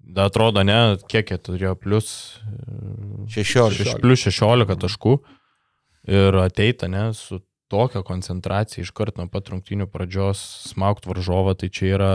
Da 0.08 0.30
atrodo, 0.30 0.64
ne, 0.64 0.96
kiek 1.12 1.28
jie 1.34 1.38
turėjo, 1.44 1.74
plus, 1.76 2.40
e, 2.40 3.26
16. 3.28 3.76
šeš- 3.84 4.00
plus 4.00 4.22
16 4.24 4.78
taškų. 4.80 5.18
Ir 6.08 6.38
ateita, 6.40 6.88
ne, 6.92 7.10
su 7.14 7.42
tokia 7.68 8.02
koncentracija 8.08 8.84
iš 8.84 8.94
karto 8.96 9.22
nuo 9.22 9.32
pat 9.32 9.50
rungtynių 9.52 9.90
pradžios 9.92 10.40
smaugt 10.70 11.08
varžovą, 11.08 11.58
tai 11.60 11.68
čia 11.74 11.90
yra 11.98 12.12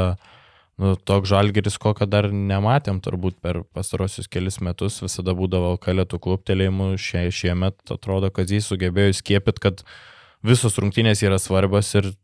nu, 0.80 0.94
toks 0.96 1.28
žalgeris, 1.28 1.76
kokio 1.80 2.08
dar 2.08 2.30
nematėm 2.32 3.02
turbūt 3.04 3.36
per 3.44 3.60
pastarosius 3.76 4.30
kelius 4.32 4.62
metus, 4.64 5.02
visada 5.04 5.36
būdavo 5.36 5.74
kalėtų 5.82 6.22
kluptelėjimų, 6.24 6.94
šie, 6.96 7.26
šiemet 7.34 7.92
atrodo, 7.92 8.32
kad 8.32 8.50
jis 8.50 8.72
sugebėjo 8.72 9.18
skiepit, 9.20 9.60
kad 9.62 9.84
visos 10.42 10.78
rungtynės 10.80 11.22
yra 11.26 11.38
svarbios 11.42 11.92
ir 12.00 12.14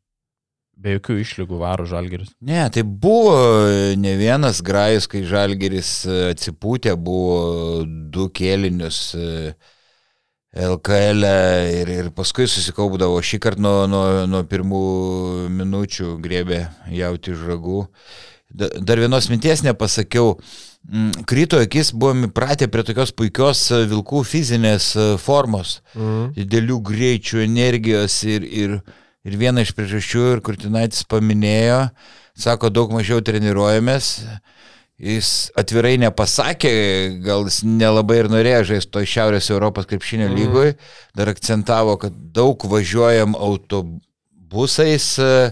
be 0.79 0.95
jokių 0.97 1.19
išlygų 1.23 1.59
varo 1.61 1.87
žalgeris. 1.91 2.31
Ne, 2.41 2.61
tai 2.73 2.85
buvo 2.87 3.35
ne 3.99 4.15
vienas 4.19 4.63
grajus, 4.65 5.09
kai 5.11 5.25
Žalgeris 5.27 5.91
atsipūtė, 6.31 6.95
buvo 6.95 7.83
du 7.85 8.29
kėlinius 8.31 9.01
e, 9.19 9.27
LKL 10.57 11.25
e 11.25 11.81
ir, 11.83 11.89
ir 11.93 12.09
paskui 12.17 12.47
susikaupdavo. 12.49 13.21
Šį 13.21 13.39
kartą 13.45 13.61
nuo, 13.61 13.87
nuo, 13.91 14.05
nuo 14.31 14.43
pirmų 14.49 14.81
minučių 15.53 16.15
grėbė 16.25 16.63
jauti. 16.95 17.35
Da- 18.49 18.71
Dar 18.81 18.97
vienos 18.99 19.29
minties 19.29 19.61
nepasakiau. 19.63 20.39
Mm, 20.89 21.25
Krito 21.29 21.59
akis 21.61 21.91
buvom 21.93 22.25
įpratę 22.31 22.69
prie 22.73 22.83
tokios 22.83 23.13
puikios 23.13 23.67
vilkų 23.91 24.23
fizinės 24.25 24.95
formos 25.21 25.81
Mhm. 25.95 26.33
didelių 26.39 26.81
greičių, 26.83 27.43
energijos 27.45 28.23
ir, 28.25 28.43
ir, 28.43 28.81
ir 29.25 29.37
viena 29.37 29.61
iš 29.61 29.75
priežasčių, 29.77 30.33
ir 30.33 30.41
Kurtinaitis 30.41 31.05
paminėjo, 31.05 31.91
sako, 32.39 32.71
daug 32.71 32.91
mažiau 32.91 33.21
treniruojamės. 33.21 34.25
Jis 34.99 35.29
atvirai 35.55 35.95
nepasakė, 36.03 36.71
gal 37.23 37.45
jis 37.47 37.61
nelabai 37.63 38.17
ir 38.25 38.29
norėjo 38.33 38.65
žaisti 38.73 38.91
to 38.97 39.03
Šiaurės 39.07 39.47
Europos 39.55 39.87
krepšinio 39.87 40.27
Mhm. 40.27 40.39
lygoj, 40.41 40.73
dar 41.15 41.29
akcentavo, 41.31 41.95
kad 42.03 42.13
daug 42.35 42.59
važiuojam 42.67 43.37
autobusais. 43.39 45.19
e, 45.19 45.51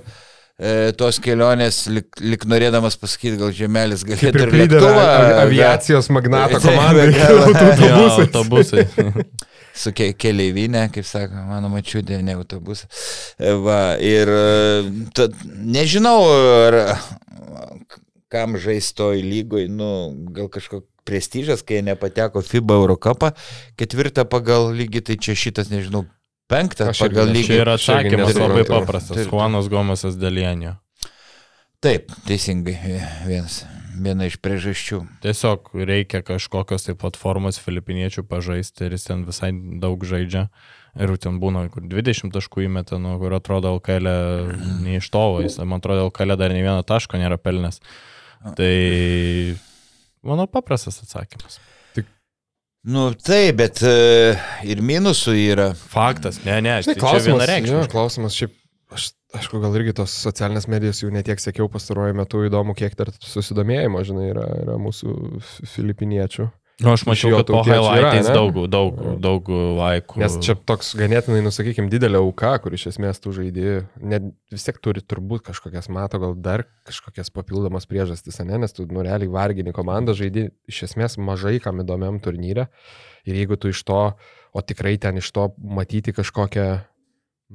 Tos 0.97 1.19
kelionės, 1.21 1.83
lik, 1.93 2.07
lik 2.25 2.45
norėdamas 2.49 2.97
pasakyti, 2.97 3.37
gal 3.37 3.51
žemelis 3.53 4.03
galėtų 4.09 4.41
ir 4.47 4.55
lėktuvą, 4.57 5.03
aviacijos 5.43 6.09
magnato 6.09 6.59
komandai. 6.65 7.13
autobusais. 7.45 8.25
autobusai. 8.25 9.25
su 9.83 9.93
ke 9.93 10.15
keleivinė, 10.17 10.87
kaip 10.95 11.05
sako, 11.05 11.43
mano 11.51 11.69
mačiutė, 11.69 12.23
ne 12.25 12.33
autobusas. 12.39 12.89
E, 13.39 13.53
Va, 13.53 13.99
ir 14.01 14.27
e, 14.33 15.11
ta, 15.15 15.29
nežinau, 15.61 16.23
ar 16.67 16.79
kam 18.33 18.59
žaistoj 18.61 19.23
lygoj, 19.23 19.69
nu, 19.71 19.91
gal 20.35 20.51
kažkoks 20.53 20.89
prestižas, 21.07 21.63
kai 21.63 21.79
jie 21.79 21.87
nepateko 21.87 22.43
FIBA 22.43 22.81
Eurocapą, 22.81 23.31
ketvirtą 23.79 24.27
pagal 24.29 24.73
lygį, 24.75 25.05
tai 25.07 25.19
čia 25.23 25.37
šitas, 25.39 25.71
nežinau, 25.71 26.03
penktą 26.51 26.91
Aš 26.91 27.05
pagal 27.07 27.31
lygį. 27.31 27.47
Čia 27.47 27.61
yra 27.63 27.77
atsakymas 27.79 28.35
labai 28.39 28.67
paprastas. 28.67 29.21
Taip. 29.21 29.31
Juanas 29.31 29.71
Gomesas 29.71 30.19
Delienio. 30.19 30.77
Taip, 31.85 32.11
teisingai, 32.27 32.75
vienas, 33.29 33.61
viena 34.01 34.27
iš 34.27 34.41
priežasčių. 34.43 35.03
Tiesiog 35.23 35.71
reikia 35.87 36.23
kažkokios 36.27 36.89
tai 36.89 36.97
platformos 36.99 37.61
filipiniečių 37.63 38.25
pažaisti 38.27 38.89
ir 38.89 38.97
jis 38.97 39.07
ten 39.07 39.23
visai 39.29 39.53
daug 39.83 40.03
žaidžia. 40.09 40.49
Ir 40.97 41.13
ten 41.21 41.37
būna, 41.37 41.67
kur 41.69 41.85
20 41.85 42.33
taškų 42.33 42.65
įmeta, 42.65 42.97
nu, 42.99 43.19
kur 43.21 43.35
atrodo 43.37 43.75
LKL 43.77 44.09
ne 44.81 44.97
iš 44.97 45.11
tolo, 45.13 45.43
jis, 45.45 45.59
man 45.61 45.83
atrodo, 45.83 46.07
LKL 46.09 46.39
dar 46.41 46.55
ne 46.57 46.63
vieno 46.65 46.81
taško 46.89 47.21
nėra 47.21 47.37
pelnęs. 47.37 47.83
Tai, 48.55 49.57
manau, 50.27 50.47
paprastas 50.47 51.01
atsakymas. 51.03 51.59
Nu, 52.87 53.09
taip, 53.19 53.57
bet 53.59 53.81
e, 53.83 54.37
ir 54.71 54.79
minusų 54.87 55.33
yra. 55.35 55.73
Faktas, 55.75 56.39
ne, 56.45 56.61
ne, 56.63 56.77
Žinai, 56.87 56.93
tai 56.93 56.95
čia 56.95 57.01
klausimas, 57.03 57.51
jo, 57.67 57.81
klausimas, 57.91 58.37
šiaip, 58.39 58.53
aš, 58.95 59.09
aišku, 59.35 59.59
gal 59.65 59.75
irgi 59.81 59.97
tos 59.99 60.15
socialinės 60.23 60.69
medijos 60.71 61.01
jau 61.03 61.11
netiek 61.11 61.43
sekiau 61.43 61.67
pastaruoju 61.73 62.15
metu, 62.15 62.45
įdomu, 62.47 62.77
kiek 62.79 62.95
dar 62.95 63.11
susidomėjimo, 63.27 64.05
žinai, 64.07 64.29
yra, 64.31 64.45
yra 64.63 64.77
mūsų 64.79 65.17
fi- 65.49 65.67
filipiniečių. 65.73 66.47
Nu, 66.77 66.91
aš 66.93 67.07
mačiau, 67.09 67.39
kad 67.39 67.49
po 67.49 67.63
yra, 67.65 67.79
highlightais 67.81 68.27
ne? 68.29 68.33
daug, 68.37 68.57
daug, 68.69 68.99
daug 69.25 69.47
laikų. 69.49 70.19
Nes 70.21 70.35
čia 70.45 70.53
toks 70.69 70.91
ganėtinai, 70.99 71.39
nusakykime, 71.47 71.89
didelė 71.89 72.21
auka, 72.21 72.51
kur 72.61 72.77
iš 72.77 72.91
esmės 72.91 73.23
tų 73.25 73.33
žaidėjų 73.39 73.79
net 74.13 74.27
vis 74.53 74.67
tiek 74.69 74.81
turi 74.85 75.01
turbūt 75.01 75.47
kažkokias, 75.47 75.89
mato, 75.89 76.21
gal 76.21 76.37
dar 76.37 76.67
kažkokias 76.85 77.33
papildomas 77.33 77.89
priežastis, 77.89 78.43
ne? 78.45 78.61
nes 78.61 78.77
tu 78.77 78.85
nu 78.93 79.07
realiai 79.07 79.33
vargini 79.33 79.73
komandą, 79.77 80.13
žaidži 80.21 80.51
iš 80.69 80.83
esmės 80.91 81.17
mažai 81.17 81.57
kam 81.65 81.81
įdomiam 81.81 82.21
turnyre. 82.21 82.69
Ir 83.25 83.41
jeigu 83.41 83.57
tu 83.57 83.73
iš 83.73 83.81
to, 83.89 84.03
o 84.53 84.61
tikrai 84.61 84.99
ten 85.01 85.17
iš 85.17 85.33
to 85.33 85.49
matyti 85.57 86.13
kažkokią 86.13 86.69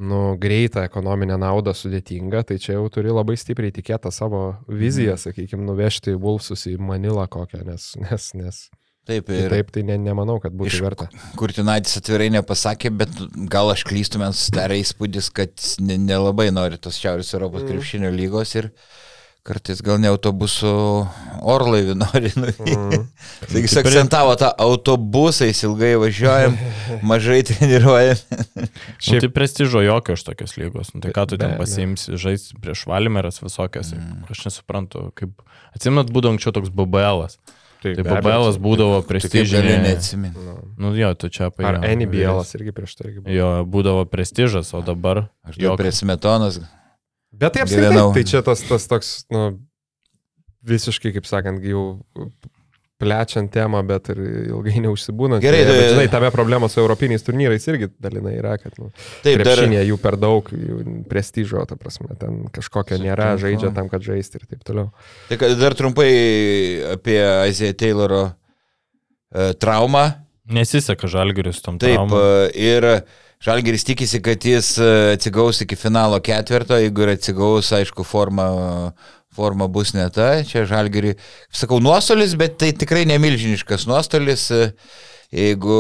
nu, 0.02 0.26
greitą 0.42 0.82
ekonominę 0.90 1.38
naudą 1.38 1.78
sudėtinga, 1.78 2.42
tai 2.50 2.58
čia 2.58 2.80
jau 2.80 2.90
turi 2.90 3.14
labai 3.14 3.38
stipriai 3.38 3.70
tikėtą 3.76 4.10
savo 4.10 4.56
viziją, 4.66 5.14
sakykime, 5.22 5.62
nuvežti 5.70 6.18
Vulfsus 6.18 6.66
į 6.74 6.80
Manilą 6.82 7.30
kokią, 7.30 7.68
nes, 7.70 7.92
nes, 8.02 8.32
nes 8.34 8.70
Taip, 9.12 9.30
ir 9.36 9.50
taip 9.52 9.72
tai 9.76 9.84
ne, 9.88 9.98
nemanau, 10.00 10.40
kad 10.44 10.56
būtų 10.56 10.72
Iš- 10.72 10.82
verta. 10.86 11.10
Kurtinaitis 11.40 12.00
atvirai 12.00 12.30
nepasakė, 12.38 12.92
bet 13.04 13.10
gal 13.52 13.70
aš 13.74 13.84
klystu, 13.90 14.20
man 14.24 14.32
susidarė 14.38 14.80
įspūdis, 14.82 15.32
kad 15.36 15.52
jis 15.60 15.78
ne- 15.84 16.00
nelabai 16.00 16.50
nori 16.56 16.78
tos 16.82 16.98
Šiaurės 17.02 17.34
Europos 17.36 17.64
Mm. 17.66 17.72
krepšinio 17.74 18.12
lygos 18.16 18.56
ir 18.56 18.72
kartais 19.44 19.80
gal 19.82 19.98
ne 19.98 20.06
autobusų 20.06 20.72
orlaivį 21.50 21.96
nori 22.04 22.30
nuvykti. 22.38 22.76
Mm. 22.78 23.06
Taigi 23.50 23.64
jis 23.66 23.78
akcentavo 23.82 24.36
tą 24.38 24.52
autobusais, 24.62 25.64
ilgai 25.66 25.96
važiuojam, 25.98 26.58
mažai 27.12 27.40
treniruojam. 27.50 28.20
Nu, 28.30 28.68
Šiaip- 29.02 29.26
tai 29.26 29.32
prestižo 29.34 29.82
jokio 29.82 30.14
iš 30.14 30.24
tokios 30.28 30.54
lygos. 30.62 30.94
Nu, 30.94 31.02
tai 31.02 31.10
ką 31.16 31.26
tu 31.32 31.38
Be- 31.40 31.48
ten 31.48 31.58
pasiimsi, 31.58 32.14
žaisti 32.22 32.60
prieš 32.62 32.86
Valimeras 32.92 33.42
visokias. 33.42 33.94
Mm. 33.98 34.28
Aš 34.30 34.46
nesuprantu, 34.46 35.08
kaip... 35.18 35.34
Atsimenat, 35.76 36.14
būdavo 36.14 36.36
anksčiau 36.36 36.54
toks 36.54 36.70
BBL. 36.70 37.26
-as. 37.26 37.38
Tai, 37.82 37.96
Tai 37.98 38.04
BBL 38.06 38.52
būdavo 38.62 39.00
prestižinė. 39.10 39.78
neatsiminti. 39.88 40.38
Nu. 40.46 40.60
Nu 40.78 40.92
jo, 40.98 41.10
tu 41.18 41.32
čia 41.34 41.48
apie... 41.50 41.66
Ar 41.66 41.80
NBL 41.82 42.44
irgi 42.60 42.74
prieš 42.78 42.94
tai 43.00 43.08
irgi 43.08 43.24
buvo. 43.24 43.34
Jo, 43.34 43.50
būdavo 43.66 44.06
prestižas, 44.10 44.70
o 44.78 44.84
dabar... 44.86 45.24
Aš 45.50 45.58
jau 45.62 45.74
prie 45.80 45.90
smetonos. 45.96 46.60
Bet 47.34 47.56
tai 47.56 47.66
apskritai, 47.66 48.06
tai 48.14 48.24
čia 48.28 48.44
tas, 48.46 48.62
tas 48.70 48.86
toks, 48.92 49.12
nu, 49.34 49.48
visiškai, 50.68 51.14
kaip 51.18 51.26
sakant, 51.26 51.64
jau 51.66 52.02
plečiant 53.02 53.50
temą, 53.52 53.82
bet 53.88 54.12
ir 54.14 54.20
ilgai 54.52 54.78
neužsibūnant. 54.86 55.42
Gerai, 55.44 55.64
tai- 55.68 55.88
žinai, 55.96 56.08
tame 56.14 56.30
problema 56.34 56.70
su 56.70 56.80
europiniais 56.84 57.26
turnyrais 57.26 57.66
irgi 57.72 57.90
dalinai 58.02 58.36
yra, 58.38 58.56
kad 58.62 58.78
nu, 58.80 58.92
Taip, 59.26 59.42
dar 59.42 59.58
krepšinėje 59.58 59.88
jų 59.90 59.98
per 60.04 60.18
daug 60.22 60.52
jų 60.54 60.82
prestižo, 61.10 61.64
ta 61.70 61.76
prasme, 61.82 62.14
ten 62.22 62.44
kažkokio 62.54 63.00
nėra, 63.02 63.34
Sutinku. 63.34 63.46
žaidžia 63.48 63.74
tam, 63.80 63.90
kad 63.90 64.06
žaisti 64.06 64.38
ir 64.42 64.46
taip 64.54 64.62
toliau. 64.68 64.92
Tai 65.32 65.40
kad 65.42 65.58
dar 65.60 65.74
trumpai 65.78 66.12
apie 66.94 67.20
Isaiah 67.50 67.74
Tayloro 67.74 68.24
e, 69.34 69.54
traumą. 69.58 70.06
Nesiseka 70.52 71.08
žalgeris 71.08 71.62
tam 71.64 71.78
Taip, 71.80 71.96
traumom. 71.96 72.18
e, 72.20 72.52
ir 72.60 72.90
Žalgeris 73.42 73.82
tikisi, 73.82 74.20
kad 74.22 74.44
jis 74.46 74.76
e, 74.78 74.88
atsigaus 75.16 75.64
iki 75.64 75.74
finalo 75.76 76.20
ketvirto, 76.22 76.76
jeigu 76.78 77.02
ir 77.08 77.16
atsigaus, 77.16 77.72
aišku, 77.74 78.04
forma, 78.06 78.44
forma 79.36 79.68
bus 79.72 79.94
ne 79.96 80.08
ta. 80.14 80.42
Čia 80.48 80.66
Žalgerį, 80.70 81.16
sakau, 81.52 81.80
nuostolis, 81.84 82.36
bet 82.40 82.58
tai 82.62 82.74
tikrai 82.76 83.06
nemilžiniškas 83.10 83.88
nuostolis. 83.90 84.50
Jeigu, 85.32 85.76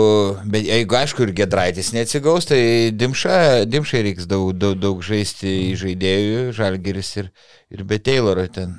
bet 0.47 0.64
jeigu 0.64 0.95
aišku 0.95 1.26
ir 1.26 1.34
Gedraitis 1.36 1.89
neatsigaus, 1.91 2.45
tai 2.47 2.62
Dimša, 2.95 3.66
Dimšai 3.68 3.99
reiks 4.06 4.24
daug, 4.32 4.54
daug, 4.56 4.78
daug 4.80 5.02
žaisti 5.04 5.52
į 5.66 5.74
žaidėjų, 5.82 6.45
Žalgeris 6.56 7.10
ir, 7.20 7.28
ir 7.76 7.84
be 7.84 7.99
Tayloro 7.99 8.45
ten 8.47 8.78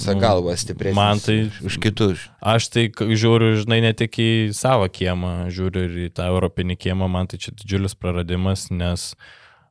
Sagalvas 0.00 0.64
stipresnis 0.64 0.96
man 0.96 1.20
tai- 1.20 1.50
už- 1.60 1.76
kitus. 1.84 2.24
Aš 2.40 2.70
tai 2.72 2.88
žiūriu, 2.88 3.60
žinai, 3.60 3.82
ne 3.84 3.92
tik 3.92 4.16
į 4.16 4.30
savo 4.56 4.88
kiemą, 4.88 5.50
žiūriu 5.52 5.84
ir 5.84 6.08
į 6.08 6.14
tą 6.16 6.24
europinį 6.32 6.78
kiemą, 6.80 7.04
man 7.10 7.28
tai 7.28 7.36
čia 7.36 7.52
didžiulis 7.52 7.92
praradimas, 7.94 8.70
nes, 8.72 9.12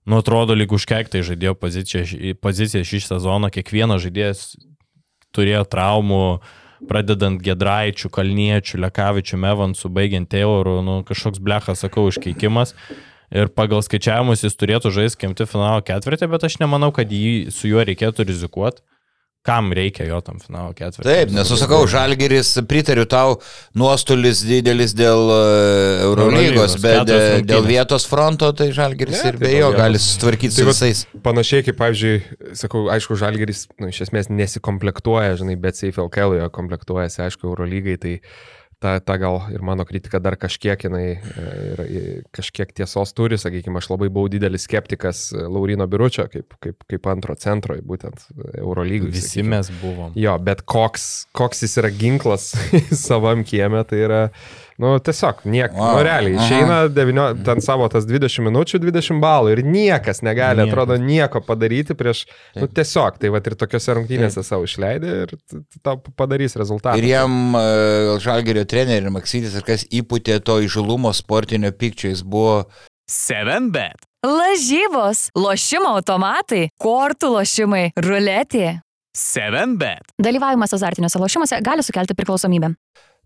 nu, 0.08 0.22
atrodo, 0.22 0.56
lyg 0.56 0.72
užkeiktai 0.72 1.24
žaidėjo 1.28 1.54
poziciją, 1.60 2.06
poziciją 2.42 2.86
šį 2.88 3.04
sezoną, 3.04 3.52
kiekvienas 3.54 4.06
žaidėjas 4.06 4.46
turėjo 5.36 5.66
traumų, 5.68 6.24
pradedant 6.88 7.42
Gedraičių, 7.44 8.10
Kalniečių, 8.14 8.80
Lekavičių, 8.86 9.40
Mevansų, 9.44 9.92
baigiant 9.94 10.30
Teorų, 10.32 10.80
nu, 10.86 10.98
kažkoks 11.08 11.42
blechas, 11.44 11.84
sakau, 11.84 12.08
užkeikimas. 12.12 12.76
Ir 13.34 13.50
pagal 13.52 13.82
skaičiavimus 13.84 14.46
jis 14.46 14.56
turėtų 14.56 14.94
žaisti 14.96 15.26
kemti 15.26 15.48
finalo 15.50 15.82
ketvirtį, 15.84 16.30
bet 16.32 16.46
aš 16.48 16.62
nemanau, 16.62 16.94
kad 16.96 17.12
jį, 17.12 17.52
su 17.52 17.68
juo 17.68 17.84
reikėtų 17.84 18.24
rizikuoti. 18.30 18.86
Kam 19.46 19.70
reikia 19.72 20.04
jo 20.10 20.18
tam 20.26 20.42
finalo 20.44 20.74
ketvirtį? 20.76 21.06
Taip, 21.08 21.30
nes, 21.32 21.52
sakau, 21.62 21.86
Žalgeris, 21.88 22.50
pritariu 22.68 23.06
tau, 23.08 23.38
nuostolis 23.80 24.42
didelis 24.44 24.92
dėl 24.98 25.22
e, 25.32 25.38
Eurolygos, 26.04 26.76
bet 26.84 27.08
e, 27.16 27.20
dėl 27.48 27.64
vietos 27.70 28.04
fronto, 28.12 28.50
tai 28.52 28.68
Žalgeris 28.76 29.22
Ne, 29.22 29.30
ir 29.32 29.38
tai 29.40 29.46
be 29.46 29.54
jo 29.56 29.70
gali 29.78 30.02
sutvarkyti 30.04 30.52
su 30.52 30.60
Tai 30.60 30.68
vat- 30.68 30.76
visais. 30.76 31.06
Panašiai 31.24 31.64
kaip, 31.70 31.80
pavyzdžiui, 31.80 32.18
sakau, 32.60 32.84
aišku, 32.92 33.16
Žalgeris, 33.24 33.64
nu, 33.80 33.88
iš 33.94 34.02
esmės 34.10 34.28
nesikomplektuoja, 34.34 35.38
žinai, 35.40 35.56
bet 35.64 35.80
Safe 35.80 35.96
LKL 36.04 36.42
joje 36.42 36.52
komplektuojasi, 36.60 37.24
aišku, 37.30 37.48
Eurolygai, 37.48 37.96
tai 38.04 38.18
ta, 38.80 38.98
ta 39.00 39.18
gal 39.18 39.40
ir 39.54 39.64
mano 39.66 39.86
kritika 39.88 40.20
dar 40.22 40.38
kažkiek, 40.40 40.84
jinai 40.88 41.06
e, 41.18 41.46
ir, 41.72 41.82
ir 41.88 42.08
kažkiek 42.36 42.72
tiesos 42.78 43.14
turi, 43.18 43.40
sakykime, 43.42 43.82
aš 43.82 43.90
labai 43.94 44.10
buvau 44.14 44.30
didelis 44.32 44.68
skeptikas 44.68 45.28
e, 45.34 45.46
Laurino 45.50 45.88
Biručio, 45.90 46.28
kaip, 46.32 46.58
kaip, 46.64 46.86
kaip 46.90 47.10
antro 47.10 47.36
centro, 47.40 47.78
būtent 47.82 48.28
Eurolygai. 48.54 49.10
Visi 49.14 49.40
sakykim. 49.40 49.52
mes 49.56 49.72
buvom. 49.82 50.14
Jo, 50.20 50.38
bet 50.44 50.64
koks, 50.70 51.28
koks 51.38 51.66
jis 51.66 51.78
yra 51.82 51.92
ginklas 51.94 52.52
savam 53.08 53.44
kieme, 53.48 53.84
tai 53.90 54.04
yra, 54.06 54.22
nu, 54.82 54.94
tiesiog 55.02 55.44
niek, 55.50 55.74
wow. 55.74 55.98
Nu, 55.98 56.04
realiai, 56.06 56.36
išeina 56.38 56.78
devynio, 56.94 57.28
ten 57.46 57.62
savo 57.66 57.88
tas 57.92 58.06
20 58.06 58.46
minučių, 58.46 58.80
20 58.84 59.22
balų 59.24 59.56
ir 59.56 59.62
niekas 59.66 60.22
negali, 60.26 60.62
Niekas. 60.62 60.74
atrodo, 60.74 60.98
nieko 61.02 61.42
padaryti 61.46 61.96
prieš, 61.98 62.26
nu, 62.58 62.70
tiesiog, 62.70 63.18
tai 63.22 63.32
va 63.34 63.42
ir 63.42 63.58
tokiuose 63.58 63.96
rungtynėse 63.98 64.44
savo 64.46 64.68
išleidė 64.70 65.16
ir 65.24 65.34
tau 65.86 65.98
padarys 66.20 66.58
rezultatą. 66.60 66.98
Ir 67.02 67.10
jam 67.10 67.58
e, 67.58 67.64
Žalgerio 68.24 68.66
trenerių 68.70 69.14
Maksytis 69.18 69.58
ir 69.58 69.66
kas 69.68 69.88
įputė 69.90 70.38
to 70.46 70.60
įžulumo 70.66 71.14
sportinio 71.18 71.74
pykčio, 71.74 72.14
jis 72.14 72.22
buvo 72.22 72.64
7bet. 73.10 74.06
Lažybos, 74.28 75.30
lošimo 75.38 75.94
automatai, 75.96 76.68
kortų 76.82 77.30
lošimai, 77.38 77.86
ruletė. 78.04 78.80
7bet. 79.18 80.12
Dalyvavimas 80.22 80.74
azartiniuose 80.78 81.22
lošimuose 81.22 81.62
gali 81.66 81.86
sukelti 81.86 82.14
priklausomybę. 82.18 82.74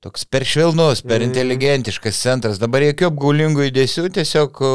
Toks 0.02 0.26
per 0.26 0.44
švelnus, 0.48 1.04
per 1.06 1.22
Mm. 1.22 1.30
inteligentiškas 1.30 2.18
centras. 2.18 2.58
Dabar 2.60 2.82
jokių 2.82 3.10
apgaulingų 3.12 3.68
judesių, 3.70 4.08
tiesiog 4.18 4.62
e, 4.62 4.72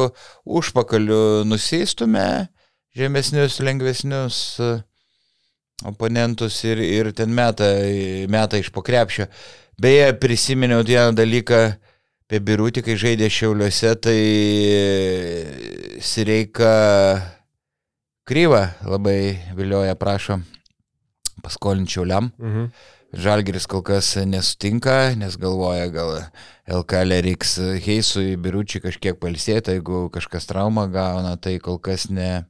užpakaliu 0.47 1.45
nusistume 1.45 2.49
žemesnius, 2.97 3.59
lengvesnius 3.61 4.39
e, 4.61 4.71
oponentus 5.85 6.63
ir, 6.65 6.79
ir 6.79 7.13
ten 7.13 7.35
meta, 7.35 7.67
meta 8.33 8.57
iš 8.57 8.71
pokrepšio. 8.73 9.27
Beje, 9.79 10.13
prisiminiau 10.17 10.81
vieną 10.87 11.13
dalyką 11.19 11.59
apie 12.27 12.41
Birutį, 12.41 12.83
kai 12.83 12.95
žaidė 12.97 13.29
Šiauliuose, 13.31 13.93
tai 14.03 14.17
Sireika 16.01 16.73
Kryva 18.27 18.63
labai 18.83 19.37
vilioja, 19.55 19.95
prašo 19.95 20.41
paskolinti 21.45 21.93
Šiauliam. 21.99 22.31
Mhm. 22.39 22.71
Žalgeris 23.17 23.65
kol 23.71 23.81
kas 23.87 24.11
nesutinka, 24.29 25.15
nes 25.17 25.37
galvoja, 25.41 25.87
gal 25.93 26.11
LKL 26.69 27.15
reiks 27.25 27.55
Heisui, 27.87 28.35
Biručiui 28.37 28.83
kažkiek 28.85 29.17
palsėti, 29.21 29.79
jeigu 29.79 30.07
kažkas 30.13 30.49
traumą 30.51 30.85
gauna, 30.93 31.37
tai 31.41 31.57
kol 31.63 31.79
kas 31.81 32.11
ne, 32.13 32.45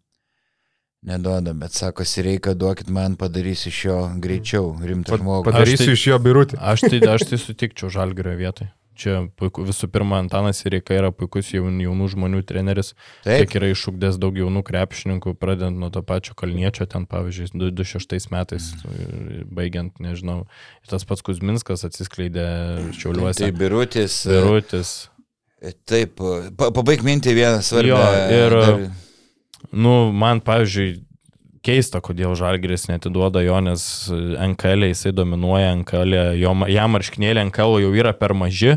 neduoda, 1.06 1.54
bet 1.54 1.76
sako, 1.76 2.02
reikia 2.26 2.54
duokit 2.58 2.90
man, 2.90 3.14
padarysiu 3.20 3.70
iš 3.70 3.84
jo 3.86 3.98
greičiau, 4.22 4.72
rimtą 4.82 5.20
žmogų. 5.20 5.46
Padarysiu 5.52 5.86
tai- 5.86 5.94
iš 5.94 6.06
jo 6.10 6.18
birutį. 6.18 6.58
Aš 6.58 6.80
tai, 6.88 7.00
aš 7.14 7.28
tai 7.30 7.38
sutikčiau 7.38 7.90
Žalgirio 7.92 8.34
vietoj. 8.36 8.68
Čia 8.97 9.28
puiku, 9.36 9.62
visų 9.68 9.90
pirma, 9.92 10.18
Antanas 10.22 10.62
Reika 10.64 10.94
yra 10.97 11.11
puikus 11.12 11.51
jaun, 11.53 11.76
jaunų 11.84 12.07
žmonių 12.14 12.40
treneris. 12.49 12.94
Taip, 13.24 13.42
Tiek 13.44 13.57
yra 13.61 13.68
iššūkdęs 13.74 14.16
daug 14.22 14.34
jaunų 14.40 14.62
krepšininkų, 14.64 15.34
pradedant 15.36 15.76
nuo 15.76 15.90
to 15.92 16.01
pačio 16.03 16.32
Kalniečio, 16.34 16.86
ten 16.88 17.05
pavyzdžiui, 17.07 17.51
2006 17.55 18.30
metais, 18.32 18.70
Mhm. 18.84 19.49
baigiant, 19.53 19.92
nežinau, 20.01 20.47
tas 20.88 21.05
pats 21.05 21.20
Kuzminskas 21.22 21.84
atsiskleidė 21.84 22.47
tai 22.47 22.92
Šiauliuose. 22.97 23.53
Birutis. 23.53 24.24
Virutis. 24.26 24.94
Taip, 25.86 26.16
pa, 26.57 26.70
pabaig 26.70 27.01
mintį 27.05 27.32
vieną 27.36 27.61
svarbią. 27.64 27.97
Jo, 27.97 28.01
ir- 28.30 28.61
dar- 28.61 28.90
Nu, 29.72 30.12
man, 30.12 30.40
pavyzdžiui, 30.40 31.03
keista, 31.66 32.00
kodėl 32.04 32.36
Žalgiris 32.38 32.86
netiduoda 32.90 33.42
jo, 33.44 33.58
nes 33.64 33.82
NKL 34.52 34.88
jisai 34.92 35.12
dominuoja, 35.16 35.74
NKL, 35.82 36.20
jo, 36.38 36.54
jam 36.70 36.94
marškinėlė 36.96 37.48
NKL 37.50 37.80
jau 37.84 37.92
yra 37.98 38.14
per 38.16 38.36
maži. 38.38 38.76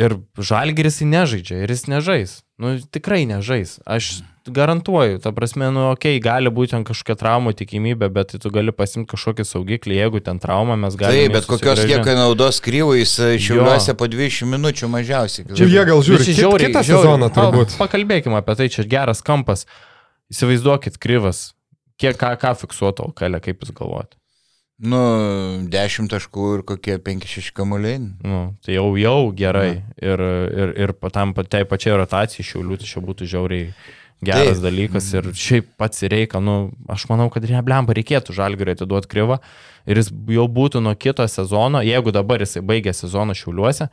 Ir 0.00 0.14
Žalgiris 0.38 1.02
jį 1.02 1.10
nežaidžia 1.10 1.64
ir 1.64 1.72
jis 1.74 1.88
nežais. 1.90 2.36
Nu, 2.60 2.76
tikrai 2.92 3.24
nežais. 3.28 3.74
Aš 3.88 4.20
garantuoju, 4.48 5.18
ta 5.20 5.32
prasme, 5.36 5.68
nu, 5.74 5.90
okei, 5.92 6.16
okay, 6.16 6.22
gali 6.24 6.48
būti 6.52 6.72
ten 6.72 6.84
kažkokia 6.88 7.16
traumų 7.20 7.52
tikimybė, 7.58 8.08
bet 8.12 8.32
tai 8.32 8.40
tu 8.42 8.52
gali 8.54 8.72
pasimti 8.72 9.10
kažkokį 9.12 9.44
saugiklį, 9.48 9.98
jeigu 9.98 10.22
ten 10.24 10.40
trauma, 10.40 10.78
mes 10.80 10.96
galime. 10.98 11.26
Taip, 11.28 11.36
bet 11.36 11.48
kokios 11.50 11.82
kiek 11.84 12.08
naudos 12.16 12.62
kryvų 12.64 12.96
jis 13.00 13.14
šiuliuose 13.44 13.94
po 14.00 14.08
20 14.10 14.48
minučių 14.54 14.90
mažiausiai. 14.92 15.46
Čia 15.52 15.68
jie 15.68 15.84
gal 15.90 16.02
žiūri 16.06 16.24
Visi 16.24 16.34
kit, 16.34 16.42
žiauriai- 16.42 16.72
kitą 16.72 16.84
žiauriai- 16.86 17.04
sezoną 17.04 17.30
turbūt. 17.36 17.76
Pakalbėkime 17.80 18.40
apie 18.40 18.56
tai, 18.56 18.68
čia 18.72 18.86
geras 18.88 19.20
kampas. 19.22 19.66
Įsivaizduokit, 20.32 20.96
kryvas. 21.02 21.50
Kiek 22.00 22.16
ką, 22.16 22.32
ką 22.40 22.54
fiksuoto 22.62 23.10
kalė, 23.18 23.40
kaip 23.44 23.60
jūs 23.64 23.74
galvojate? 23.76 24.16
Nu, 24.80 24.98
10 25.68 26.08
taškų 26.08 26.44
ir 26.56 26.62
kokie 26.64 26.94
5-6 27.04 27.50
kamuoliai. 27.52 27.98
Nu, 28.24 28.38
tai 28.64 28.78
jau, 28.78 28.86
jau 28.96 29.18
gerai. 29.36 29.82
Ir, 30.00 30.22
ir, 30.62 30.70
ir 30.86 30.92
pa- 30.96 31.10
tam 31.12 31.34
tai 31.36 31.66
pačiai 31.68 31.98
rotacijai 32.00 32.46
šiaulių, 32.48 32.78
tai 32.80 32.88
čia 32.88 33.02
būtų 33.04 33.28
žiauriai 33.28 33.74
geras 34.24 34.56
Taip. 34.56 34.64
dalykas. 34.64 35.10
Ir 35.20 35.28
šiaip 35.36 35.68
pats 35.76 36.00
reikia, 36.08 36.40
nu, 36.40 36.70
aš 36.88 37.04
manau, 37.12 37.28
kad 37.32 37.44
reblemba 37.44 37.92
reikėtų 37.92 38.32
žalgiui 38.32 38.72
atiduoti 38.72 39.10
kryvą. 39.12 39.36
Ir 39.84 40.00
jis 40.00 40.08
jau 40.32 40.48
būtų 40.48 40.80
nuo 40.84 40.94
kito 40.96 41.28
sezono, 41.28 41.84
jeigu 41.84 42.12
dabar 42.16 42.40
jisai 42.40 42.64
baigė 42.64 42.96
sezoną 42.96 43.36
šiauliuose, 43.36 43.90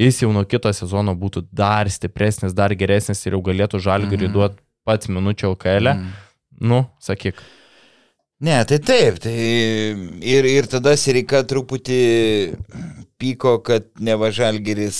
jis 0.00 0.22
jau 0.24 0.32
nuo 0.32 0.44
kito 0.48 0.72
sezono 0.72 1.12
būtų 1.12 1.44
dar 1.52 1.92
stipresnis, 1.92 2.56
dar 2.56 2.72
geresnis 2.72 3.20
ir 3.28 3.36
jau 3.36 3.42
galėtų 3.44 3.80
žalgiui 3.84 4.16
Mhm. 4.16 4.32
duoti 4.32 4.56
pats 4.88 5.06
minučių 5.12 5.52
LKL. 5.52 5.92
Mm. 5.92 6.12
Nu, 6.62 6.84
sakyk. 7.02 7.40
Ne, 8.42 8.56
tai 8.66 8.78
taip, 8.82 9.18
tai 9.22 9.32
ir, 10.26 10.46
ir 10.50 10.66
tada 10.70 10.96
Sirika 10.98 11.42
truputį 11.46 11.98
pyko, 13.22 13.56
kad 13.62 13.86
nevažalgeris 14.02 14.98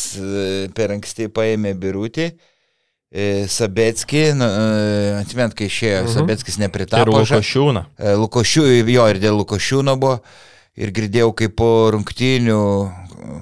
per 0.77 0.95
anksti 0.95 1.27
paėmė 1.35 1.73
birutį. 1.79 2.29
E, 3.13 3.25
Sabetski, 3.51 4.31
nu, 4.39 4.47
e, 4.47 5.19
atsimint, 5.21 5.53
kai 5.59 5.67
išėjo, 5.69 6.05
Mhm. 6.07 6.13
Sabeckis 6.15 6.57
Ir 6.57 6.63
nepritapo. 6.65 7.13
ža- 7.27 7.37
Lukošiūną. 7.43 7.83
E, 7.99 8.15
Lukošių, 8.17 8.65
jo 8.89 9.09
ir 9.11 9.19
dėl 9.21 9.37
Lukošiūno 9.45 9.99
buvo. 10.01 10.21
Ir 10.75 10.89
girdėjau, 10.97 11.35
kaip 11.37 11.55
po 11.57 11.91
rungtynių, 11.93 12.61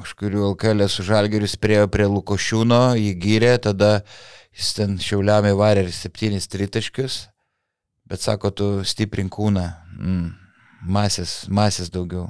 kažkurių 0.03 0.43
LKL 0.57 0.89
su 0.91 1.05
Žalgerius 1.07 1.55
priejo 1.57 1.87
prie 1.87 2.09
Lukošiūno, 2.11 2.97
jį 2.99 3.13
gyrė, 3.23 3.53
tada 3.63 4.03
jis 4.51 4.73
ten 4.75 4.99
šiauliamai 4.99 5.53
varė 5.55 5.85
ir 5.87 5.93
septynis 5.95 6.49
tritaškius. 6.51 7.29
Bet 8.11 8.25
sako, 8.25 8.51
tu 8.51 8.69
stiprink 8.83 9.31
kūną. 9.37 9.65
Mm. 10.01 10.29
Masės, 10.91 11.45
masės 11.53 11.93
daugiau. 11.95 12.27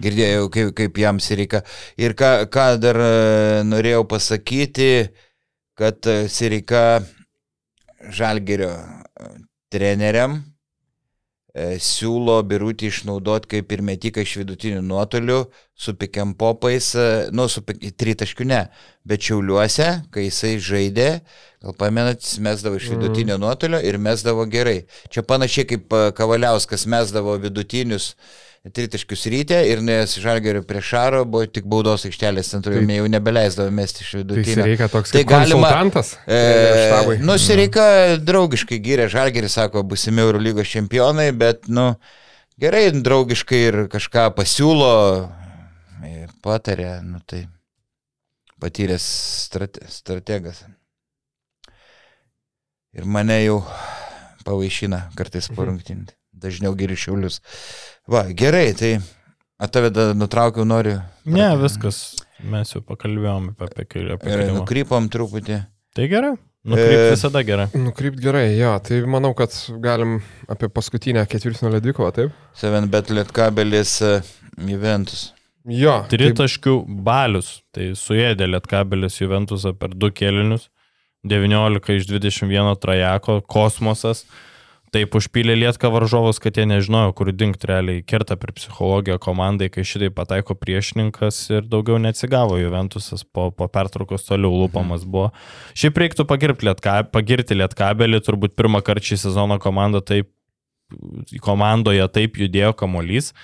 Girdėjau, 0.00 0.48
kaip, 0.52 0.72
kaip 0.78 0.98
jam 1.00 1.20
Sirika. 1.20 1.62
Ir 2.00 2.14
ką, 2.16 2.46
ką 2.52 2.66
dar 2.80 3.00
e, 3.00 3.12
norėjau 3.66 4.04
pasakyti, 4.08 4.90
kad 5.76 6.08
e, 6.08 6.30
Sirika 6.32 7.00
Žalgerio 8.12 8.70
e, 8.72 9.30
treneriam 9.72 10.38
siūlo 11.80 12.36
birutį 12.44 12.90
išnaudoti 12.92 13.48
kaip 13.54 13.72
ir 13.72 13.82
metiką 13.86 14.20
iš 14.24 14.34
vidutinių 14.42 14.82
nuotolių 14.84 15.38
su 15.76 15.94
pikiam 15.96 16.34
popais, 16.36 16.90
e, 16.96 17.28
nu, 17.32 17.48
su 17.48 17.62
tritaškiu 17.64 18.44
ne, 18.48 18.66
bet 19.04 19.24
šiauliuose, 19.24 19.88
kai 20.12 20.26
jisai 20.26 20.56
žaidė, 20.60 21.08
gal 21.64 21.76
pamenat, 21.80 22.20
jis 22.24 22.38
mesdavo 22.44 22.76
iš 22.76 22.90
Mhm. 22.90 22.96
vidutinio 23.00 23.38
nuotolio 23.40 23.80
ir 23.80 23.98
mesdavo 23.98 24.44
gerai. 24.52 24.84
Čia 25.08 25.22
panašiai 25.22 25.66
kaip 25.66 25.92
e, 25.92 26.12
Kavaliauskas 26.12 26.86
mesdavo 26.86 27.36
vidutinius 27.40 28.14
tritaškius 28.74 29.26
ryte 29.30 29.58
ir 29.70 29.78
nes 29.84 30.16
žalgerio 30.18 30.62
prieš 30.66 30.88
šaro 30.90 31.20
buvo 31.28 31.46
tik 31.46 31.64
baudos 31.70 32.02
aikštelės 32.08 32.48
centru, 32.50 32.72
Tai- 32.74 32.96
jau 32.96 33.06
nebeleisdavo 33.12 33.70
mesti 33.70 34.02
iš 34.02 34.10
Tai 34.10 34.20
vidutinio. 34.24 34.64
reikia 34.66 34.88
toks 34.90 35.12
Tai 35.14 35.22
galima-. 35.28 35.70
E, 36.26 36.40
štabui. 36.88 37.18
nu, 37.22 37.36
Sireika 37.38 38.16
draugiškai 38.18 38.80
gyrė 38.82 39.06
Žalgerį, 39.12 39.50
sako, 39.52 39.82
busimi 39.86 40.24
Eurolygos 40.24 40.66
čempionai, 40.72 41.28
bet, 41.36 41.68
nu, 41.68 41.92
gerai, 42.58 42.88
draugiškai 42.90 43.60
ir 43.68 43.80
kažką 43.92 44.30
pasiūlo, 44.34 44.90
ir 46.10 46.32
patarė, 46.42 46.96
nu 47.06 47.20
tai 47.26 47.44
patyręs 48.58 49.06
strate, 49.46 49.84
strategas. 49.92 50.64
Ir 52.96 53.04
mane 53.04 53.36
jau 53.44 53.60
pavaišina 54.46 55.10
kartais 55.18 55.50
parungtinti. 55.52 56.15
Dažniau 56.36 56.74
geri 56.76 56.96
šiulius. 57.00 57.40
Va, 58.08 58.24
gerai, 58.36 58.72
tai 58.76 58.96
atave 59.58 59.90
nutraukiau, 60.14 60.66
noriu. 60.68 60.98
Ne, 61.24 61.48
viskas. 61.60 62.02
Mes 62.44 62.68
jau 62.74 62.82
pakalbėjom 62.84 63.54
apie, 63.54 63.70
apie, 63.72 64.02
apie 64.12 64.28
Ir 64.32 64.42
kilimą. 64.44 64.58
nukrypom 64.60 65.08
truputį. 65.12 65.62
Tai 65.96 66.08
gerai. 66.12 66.34
Nukrypt 66.66 66.98
E, 66.98 67.10
visada 67.14 67.40
gerai. 67.46 67.68
Nukrypt 67.78 68.18
gerai, 68.20 68.48
jo, 68.58 68.72
tai 68.82 68.98
manau, 69.06 69.30
kad 69.38 69.54
galim 69.80 70.16
apie 70.50 70.66
paskutinę 70.68 71.22
ketvirtinio 71.30 71.78
dvikovą, 71.80 72.10
taip? 72.16 72.32
Seven 72.58 72.88
bet 72.90 73.08
lietkabelis 73.14 73.92
e, 74.02 74.12
Juventus. 74.66 75.28
Jo. 75.66 76.00
tai- 76.10 76.18
Tritaškių 76.18 76.74
balius. 77.06 77.60
Tai 77.74 77.88
suėdė 77.98 78.46
Lietkabelis 78.50 79.16
Juventusą 79.22 79.72
per 79.78 79.94
du 79.94 80.10
kelinius. 80.14 80.68
19 81.26 81.96
iš 81.96 82.06
21 82.10 82.76
trajeko, 82.82 83.40
kosmosas. 83.50 84.24
Taip 84.96 85.12
užpylė 85.18 85.52
Lietka 85.58 85.90
varžovus, 85.92 86.38
kad 86.40 86.56
jie 86.56 86.64
nežinojo, 86.64 87.10
kur 87.18 87.28
dingti 87.28 87.68
realiai. 87.68 88.00
Kerta 88.08 88.38
per 88.40 88.54
psichologiją 88.56 89.18
komandai, 89.20 89.66
kai 89.68 89.82
šitai 89.84 90.08
pataiko 90.14 90.56
priešininkas 90.56 91.40
ir 91.52 91.66
daugiau 91.68 91.98
neatsigavo 92.00 92.56
Juventusas. 92.56 93.20
Po, 93.28 93.50
po 93.52 93.68
pertraukos 93.68 94.24
toliau 94.24 94.54
lūpamas 94.62 95.04
buvo. 95.04 95.34
Šiaip 95.76 96.00
reiktų 96.00 96.24
Lietka, 96.64 96.96
pagirti 97.12 97.58
Lietkabelį. 97.60 98.22
Turbūt 98.24 98.56
pirmą 98.56 98.80
kartą 98.80 99.10
šį 99.10 99.20
sezoną 99.26 99.60
komanda 99.60 100.00
taip, 100.00 100.32
komandoje 101.44 102.08
taip 102.16 102.40
judėjo 102.40 102.72
kamolys 102.80 103.34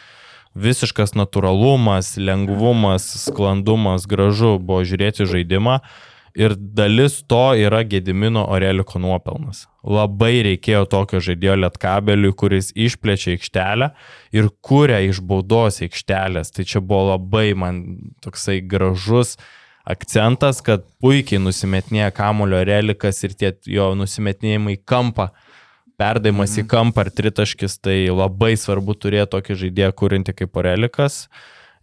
visiškas 0.55 1.15
natūralumas, 1.17 2.17
lengvumas, 2.21 3.07
sklandumas, 3.27 4.09
gražu 4.09 4.59
buvo 4.61 4.83
žiūrėti 4.85 5.29
žaidimą. 5.29 5.81
Ir 6.39 6.55
dalis 6.57 7.19
to 7.29 7.53
yra 7.61 7.83
Gedimino 7.85 8.47
Oreliko 8.49 9.01
nuopelnas. 9.03 9.67
Labai 9.85 10.41
reikėjo 10.47 10.87
tokio 10.89 11.21
žaidėjo 11.21 11.59
lietkabeliui, 11.61 12.33
kuris 12.39 12.71
išplečia 12.73 13.35
aikštelę 13.37 13.91
ir 14.33 14.49
kuria 14.65 15.03
iš 15.05 15.21
baudos 15.21 15.83
aikštelės. 15.85 16.55
Tai 16.57 16.65
čia 16.65 16.81
buvo 16.81 17.11
labai 17.13 17.51
man 17.53 17.83
toksai 18.25 18.63
gražus 18.65 19.37
akcentas, 19.85 20.63
kad 20.65 20.87
puikiai 21.03 21.43
nusimetinėja 21.43 22.13
kamulio 22.17 22.63
Orelikas 22.63 23.21
ir 23.27 23.37
tie 23.37 23.53
jo 23.69 23.93
nusimetinėjimai 23.99 24.79
į 24.79 24.85
kampą 24.89 25.33
perdavimas 26.03 26.57
į 26.59 26.67
kampą 26.71 27.05
ar 27.05 27.11
tritaškis, 27.15 27.79
tai 27.83 27.97
labai 28.11 28.55
svarbu 28.59 28.97
turėti 28.99 29.35
tokį 29.37 29.59
žaidėją 29.65 29.91
kūrinti 29.99 30.35
kaip 30.37 30.57
Orelikas. 30.59 31.27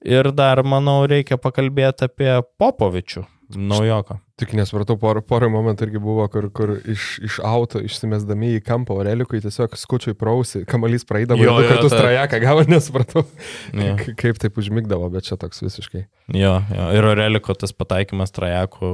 Ir 0.05 0.31
dar, 0.35 0.61
manau, 0.63 1.01
reikia 1.11 1.37
pakalbėti 1.41 2.07
apie 2.07 2.31
Popovičių, 2.59 3.25
naujoką. 3.55 4.19
Tik 4.39 4.53
nesupratau, 4.55 4.95
porą, 5.01 5.21
porą 5.25 5.49
momentų 5.51 5.87
irgi 5.87 5.99
buvo, 6.03 6.23
kur, 6.31 6.45
kur 6.55 6.75
iš, 6.87 7.07
iš 7.27 7.39
auto 7.43 7.81
išsimesdami 7.83 8.53
į 8.57 8.61
kampą 8.63 8.95
Orelikui 9.01 9.41
tiesiog 9.43 9.73
skučiui 9.79 10.13
prausi, 10.15 10.61
kamalys 10.69 11.03
praeidavo 11.09 11.41
Jo, 11.43 11.55
du 11.57 11.65
jo, 11.65 11.71
kartus 11.73 11.91
ta- 11.95 12.03
trajeką 12.03 12.39
gavo, 12.45 12.63
nesupratau, 12.71 13.25
Jo. 13.73 13.95
K- 13.99 14.13
kaip 14.21 14.39
taip 14.39 14.59
užmigdavo, 14.61 15.09
bet 15.11 15.27
čia 15.27 15.35
toks 15.41 15.63
visiškai. 15.65 16.05
Jo, 16.37 16.59
jo. 16.75 16.85
Ir 16.95 17.09
Oreliko 17.11 17.55
tas 17.57 17.73
pataikymas 17.75 18.31
trajakų, 18.35 18.91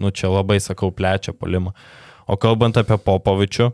nu 0.00 0.10
čia 0.14 0.30
labai, 0.32 0.60
sakau, 0.62 0.92
plečia 0.94 1.34
polimą. 1.36 1.74
O 2.30 2.36
kalbant 2.38 2.76
apie 2.78 2.94
Popovičių, 3.02 3.72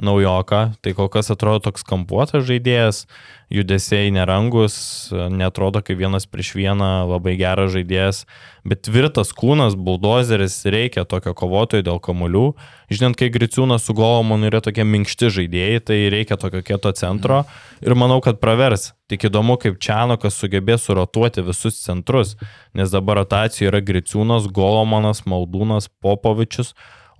naujoką, 0.00 0.72
tai 0.80 0.94
kol 0.96 1.08
kas 1.12 1.28
atrodo 1.34 1.60
toks 1.68 1.84
kampuotas 1.84 2.46
žaidėjas, 2.48 3.04
judesiai 3.52 4.08
nerangus, 4.14 4.74
netrodo 5.12 5.82
kaip 5.84 5.98
vienas 6.00 6.24
prieš 6.24 6.54
vieną, 6.56 7.04
labai 7.10 7.34
geras 7.36 7.74
žaidėjas, 7.74 8.22
bet 8.64 8.80
tvirtas 8.88 9.34
kūnas, 9.36 9.76
buldozeris, 9.76 10.56
reikia 10.64 11.04
tokio 11.04 11.34
kovotojo 11.36 11.84
dėl 11.84 12.00
kamuolių. 12.00 12.46
Žinant, 12.92 13.18
kai 13.20 13.28
Griciūnas 13.32 13.84
su 13.84 13.92
Golomonu 13.96 14.48
yra 14.48 14.62
tokie 14.64 14.86
minkšti 14.88 15.28
žaidėjai, 15.36 15.84
tai 15.84 15.98
reikia 16.12 16.40
tokio 16.40 16.64
kieto 16.64 16.94
centro 16.96 17.42
ir 17.84 17.96
manau, 17.98 18.22
kad 18.24 18.40
pravers. 18.40 18.94
Tik 19.12 19.28
įdomu, 19.28 19.58
kaip 19.60 19.76
Čianokas 19.82 20.40
sugebės 20.40 20.88
surotuoti 20.88 21.44
visus 21.44 21.82
centrus, 21.84 22.38
nes 22.72 22.88
dabar 22.88 23.20
rotacijoje 23.20 23.68
yra 23.68 23.84
Griciūnas, 23.84 24.48
Golomonas, 24.48 25.26
Maldūnas, 25.28 25.92
Popovičius. 26.00 26.72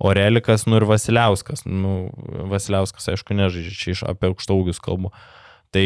Orelikas, 0.03 0.65
nu 0.67 0.79
ir 0.79 0.87
Vasiliauskas. 0.87 1.63
Nu, 1.65 2.09
Vasiliauskas, 2.51 3.07
aišku, 3.13 3.35
nežaidžia, 3.37 3.77
čia 3.79 3.95
iš 3.95 4.03
apie 4.11 4.31
aukštaugius 4.31 4.81
kalbu. 4.83 5.13
Tai 5.73 5.85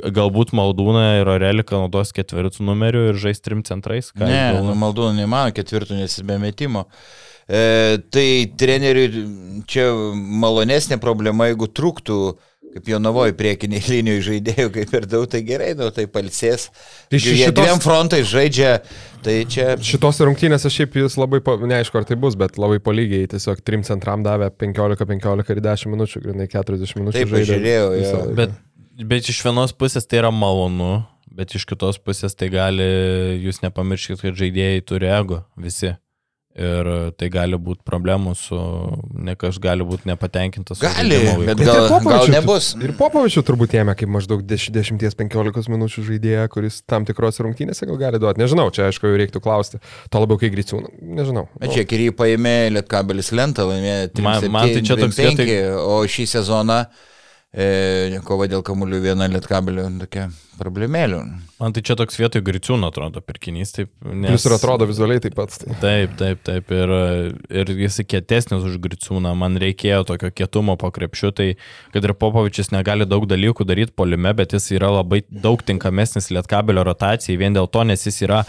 galbūt 0.00 0.54
Maldūną 0.56 1.04
ir 1.20 1.30
Oreliką 1.30 1.84
naudos 1.84 2.14
ketvirtų 2.16 2.64
numerių 2.66 3.10
ir 3.12 3.20
žais 3.20 3.42
trim 3.44 3.62
centrais. 3.66 4.10
Ne, 4.18 4.56
nu, 4.56 4.74
maldūnų 4.80 5.20
neįmanoma 5.20 5.54
ketvirtų, 5.54 6.00
nes 6.00 6.16
be 6.26 6.38
metimo. 6.42 6.86
E, 7.46 7.98
tai 8.10 8.26
treneriui 8.58 9.62
čia 9.70 9.90
malonesnė 10.16 10.98
problema, 11.02 11.50
jeigu 11.50 11.68
trūktų, 11.70 12.18
kaip 12.74 12.88
jo 12.92 12.98
navoji 13.02 13.34
priekiniai 13.38 13.82
linijų 13.92 14.20
žaidėjų, 14.28 14.70
kaip 14.76 14.94
ir 14.98 15.06
daug, 15.10 15.26
tai 15.32 15.40
gerai, 15.46 15.70
nu, 15.78 15.88
tai 15.94 16.04
palsės. 16.10 16.68
Tai 17.10 17.18
Jie 17.18 17.24
ši- 17.24 17.36
šitos- 17.44 17.58
dviem 17.58 17.82
frontais 17.82 18.26
žaidžia, 18.30 18.72
tai 19.26 19.36
čia... 19.50 19.68
Šitos 19.90 20.20
rungtynėse 20.26 20.70
šiaip 20.72 20.94
jis 21.00 21.16
labai, 21.20 21.42
po, 21.44 21.56
neaišku 21.60 21.98
ar 22.00 22.06
tai 22.08 22.18
bus, 22.20 22.36
bet 22.38 22.58
labai 22.60 22.78
polygiai, 22.84 23.28
tiesiog 23.32 23.62
trim 23.66 23.82
centram 23.86 24.22
davė 24.26 24.50
15, 24.54 25.06
15 25.10 25.54
ir 25.56 25.62
10 25.66 25.94
minučių, 25.96 26.22
grinai 26.28 26.48
40 26.52 27.00
minučių. 27.02 27.18
Taip, 27.18 27.32
laiką. 27.34 27.48
Bet, 28.38 28.54
bet 29.14 29.32
iš 29.34 29.42
vienos 29.46 29.74
pusės 29.74 30.06
tai 30.06 30.22
yra 30.22 30.30
malonu, 30.34 31.00
bet 31.34 31.54
iš 31.58 31.66
kitos 31.70 31.98
pusės 32.02 32.34
tai 32.38 32.48
gali, 32.52 32.86
jūs 33.46 33.62
nepamirškit, 33.64 34.22
kad 34.22 34.38
žaidėjai 34.38 34.82
turi 34.86 35.10
ego 35.10 35.42
visi. 35.58 35.96
Ir 36.60 36.88
tai 37.14 37.28
gali 37.30 37.54
būti 37.62 37.84
problemų 37.86 38.32
su, 38.34 38.56
ne 39.14 39.36
kažkas 39.38 39.60
gali 39.62 39.84
būti 39.86 40.08
nepatenkintas. 40.10 40.80
su 40.80 40.82
Gali, 40.82 41.20
bet 41.46 41.46
Bet 41.46 41.60
gal, 41.62 41.84
ir 41.84 41.92
Popovičių 41.92 42.24
gal 42.26 42.32
nebus. 42.34 42.70
Ir 42.82 42.92
Popovičių 42.98 43.42
turbūt 43.46 43.76
ėmė 43.78 43.94
kaip 43.96 44.10
maždaug 44.10 44.42
10-15 44.50 45.70
minučių 45.70 46.02
žaidėją, 46.08 46.48
kuris 46.50 46.80
tam 46.90 47.06
tikros 47.06 47.38
rungtynėse 47.44 47.86
gal 47.86 48.00
gali 48.02 48.18
duoti. 48.22 48.42
Nežinau, 48.42 48.66
čia 48.74 48.88
aišku 48.90 49.06
jau 49.06 49.20
reiktų 49.22 49.42
klausti. 49.44 49.78
To 50.10 50.24
labiau 50.24 50.40
kai 50.42 50.50
grįciūna. 50.50 50.90
Nežinau. 51.20 51.46
Bet 51.62 51.70
čia 51.76 51.86
ir 51.86 52.04
jį 52.08 52.16
paėmė 52.18 52.56
Lietkabelis 52.74 53.30
lentą, 53.30 53.68
laimėjo 53.70 54.10
3, 54.18 54.26
Man- 54.26 54.50
man 54.58 54.74
tai 54.74 54.82
čia 54.82 54.98
toks 54.98 55.16
5, 55.22 55.38
vietoj- 55.38 55.78
o 55.86 56.02
šį 56.10 56.26
sezoną 56.34 56.80
e, 57.52 58.20
kova 58.26 58.46
dėl 58.50 58.62
kamuolių 58.66 59.00
viena 59.02 59.26
Lietkabelio 59.30 59.86
tokia 60.00 60.28
problemėlių. 60.60 61.20
Man 61.60 61.74
tai 61.76 61.82
čia 61.86 61.96
toks 61.98 62.18
vietoj 62.20 62.42
griciūno 62.46 62.90
atrodo 62.92 63.22
pirkinys. 63.24 63.72
Taip, 63.76 63.90
nes... 64.04 64.28
Plius 64.30 64.46
ir 64.48 64.54
atrodo 64.56 64.88
vizualiai 64.88 65.22
taip 65.24 65.36
pat. 65.38 65.54
Tai. 65.60 65.76
Taip, 65.82 66.16
taip, 66.20 66.42
taip. 66.46 66.74
Ir, 66.76 66.94
ir 67.62 67.72
jis 67.84 68.00
kietesnis 68.08 68.66
už 68.66 68.76
griciūną. 68.84 69.32
Man 69.38 69.58
reikėjo 69.60 70.02
tokio 70.12 70.32
kietumo 70.34 70.76
po 70.80 70.92
krepšiu. 70.94 71.32
Tai 71.36 71.48
kad 71.94 72.06
ir 72.06 72.16
Popovičius 72.18 72.72
negali 72.74 73.08
daug 73.08 73.26
dalykų 73.30 73.66
daryti 73.68 73.96
polime, 73.96 74.34
bet 74.36 74.56
jis 74.56 74.70
yra 74.76 74.92
labai 75.00 75.24
daug 75.30 75.64
tinkamesnis 75.66 76.30
lietkabelio 76.34 76.84
rotacijai. 76.86 77.40
Vien 77.40 77.56
dėl 77.56 77.70
to, 77.72 77.86
nes 77.88 78.06
jis 78.06 78.22
yra 78.28 78.44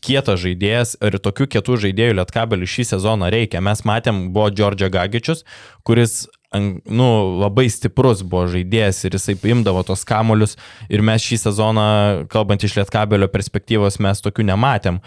kietas 0.00 0.40
žaidėjas 0.40 0.96
ir 1.04 1.18
tokių 1.20 1.46
kietų 1.54 1.76
žaidėjų 1.84 2.18
lietkabelių 2.18 2.68
šį 2.72 2.86
sezoną 2.94 3.28
reikia. 3.32 3.60
Mes 3.64 3.84
matėm, 3.88 4.30
buvo 4.34 4.48
Džordžia 4.52 4.88
Gagičius, 4.92 5.44
kuris 5.84 6.22
nu, 6.58 7.08
labai 7.38 7.68
stiprus 7.70 8.24
buvo 8.26 8.48
žaidėjas 8.50 9.04
ir 9.06 9.14
jisai 9.14 9.36
imdavo 9.52 9.84
tos 9.86 10.02
kamolius 10.08 10.56
ir 10.90 11.04
mes 11.06 11.22
šį 11.22 11.38
sezoną, 11.44 11.86
kalbant 12.32 12.64
iš 12.66 12.74
lietkabelio 12.80 13.30
perspektyvos, 13.30 14.00
mes 14.02 14.22
tokių 14.24 14.48
nematėm. 14.50 14.98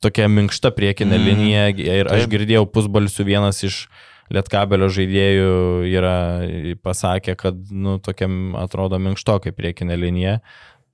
Tokia 0.00 0.28
minkšta 0.32 0.72
priekinė 0.76 1.16
mm. 1.16 1.26
linija 1.28 1.66
ir 1.76 2.08
aš 2.08 2.24
Taip. 2.24 2.32
girdėjau 2.36 2.64
pusbalsių 2.72 3.28
vienas 3.28 3.64
iš 3.66 3.84
Lietkabelio 4.30 4.86
žaidėjų 4.94 5.54
yra 5.90 6.16
pasakė, 6.86 7.34
kad, 7.38 7.56
nu, 7.74 7.96
tokiam 7.98 8.54
atrodo 8.58 9.00
minkštokai 9.02 9.50
priekinė 9.56 9.96
linija. 9.98 10.36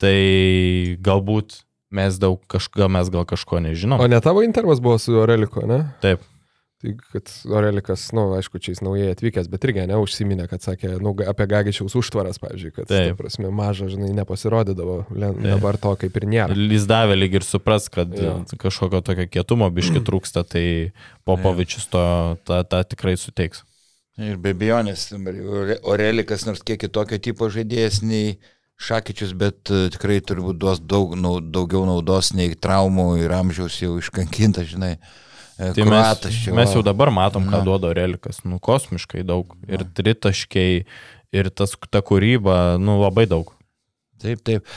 Tai 0.00 0.16
galbūt 1.04 1.59
mes 1.96 2.16
daug 2.20 2.40
kažko, 2.48 2.88
mes 2.92 3.11
gal 3.12 3.26
kažko 3.28 3.61
nežinom. 3.64 4.00
O 4.00 4.09
ne 4.09 4.20
tavo 4.24 4.40
intervas 4.44 4.80
buvo 4.80 4.96
su 5.00 5.18
Oreliku, 5.20 5.66
ne? 5.68 5.82
Taip. 6.00 6.24
Tai 6.87 6.93
kad 7.11 7.30
Orelikas, 7.51 8.05
na, 8.14 8.22
nu, 8.22 8.34
aišku, 8.39 8.61
čia 8.62 8.70
jis 8.76 8.82
naujai 8.87 9.09
atvykęs, 9.11 9.49
bet 9.51 9.64
irgi 9.66 9.87
neužsiminė, 9.91 10.45
kad 10.47 10.62
sakė, 10.62 10.93
nu, 11.03 11.11
apie 11.26 11.47
Gagičiaus 11.51 11.97
užtvaras, 11.99 12.39
pavyzdžiui, 12.39 12.70
kad, 12.76 12.87
Taip. 12.91 13.09
ta 13.11 13.18
prasme, 13.18 13.51
maža, 13.51 13.89
žinai, 13.91 14.12
nepasirodydavo, 14.20 14.99
Taip. 15.11 15.41
dabar 15.43 15.78
to 15.82 15.95
kaip 16.05 16.20
ir 16.20 16.28
nėra. 16.30 16.55
Jis 16.76 16.87
davė 16.87 17.16
lyg 17.18 17.34
ir 17.41 17.47
supras, 17.47 17.89
kad 17.91 18.14
Jo. 18.14 18.37
kažkokio 18.62 19.03
tokio 19.03 19.26
kietumo 19.26 19.66
biški 19.74 20.03
trūksta, 20.09 20.47
tai 20.47 20.66
Popovičius 21.26 21.89
to 21.91 22.05
tą, 22.47 22.62
tą 22.70 22.84
tikrai 22.95 23.16
suteiks. 23.18 23.64
Ir 24.16 24.39
be 24.41 24.55
abejonės, 24.55 25.11
Ore- 25.12 25.80
Orelikas 25.84 26.47
nors 26.49 26.62
kiek 26.64 26.78
kitokio 26.87 27.18
tipo 27.20 27.51
žaidėjas 27.53 27.99
nei 28.07 28.39
Šakyčius, 28.76 29.32
bet 29.37 29.70
e, 29.72 29.87
tikrai 29.93 30.18
turbūt 30.24 30.59
duos 30.61 30.80
daug, 30.84 31.14
nau, 31.16 31.39
daugiau 31.41 31.87
naudos 31.89 32.34
nei 32.37 32.53
traumų 32.55 33.07
ir 33.24 33.32
amžiaus 33.32 33.78
jau 33.80 33.95
iškankinta, 34.01 34.64
žinai. 34.68 34.99
E, 35.59 35.72
Tai 35.76 35.86
mes, 35.88 36.26
mes 36.57 36.74
jau 36.76 36.82
dabar 36.86 37.11
matom, 37.14 37.46
ką 37.48 37.61
Na. 37.61 37.64
duoda 37.66 37.92
Relikas. 37.96 38.42
Nu, 38.44 38.61
kosmiškai 38.62 39.24
daug. 39.26 39.57
Ir 39.68 39.86
tritaškiai, 39.96 40.84
ir 41.36 41.50
tas, 41.50 41.74
ta 41.90 42.04
kūryba, 42.04 42.76
nu, 42.82 42.98
labai 43.02 43.26
daug. 43.30 43.52
Taip, 44.22 44.42
taip. 44.46 44.68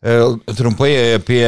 E, 0.00 0.16
Trumpai 0.56 0.92
apie 1.18 1.44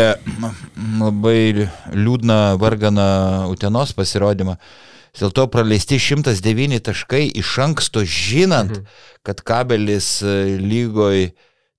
labai 1.00 1.68
liūdną 1.96 2.40
varganą 2.60 3.10
Utenos 3.52 3.94
pasirodymą. 3.96 4.58
Vis 5.12 5.20
dėlto 5.20 5.46
praleisti 5.52 5.98
109 6.00 6.80
taškai 6.88 7.26
iš 7.40 7.54
anksto 7.64 8.04
žinant, 8.04 8.78
mhm. 8.78 9.00
kad 9.24 9.40
kabelis 9.44 10.18
e, 10.24 10.56
lygoj 10.60 11.30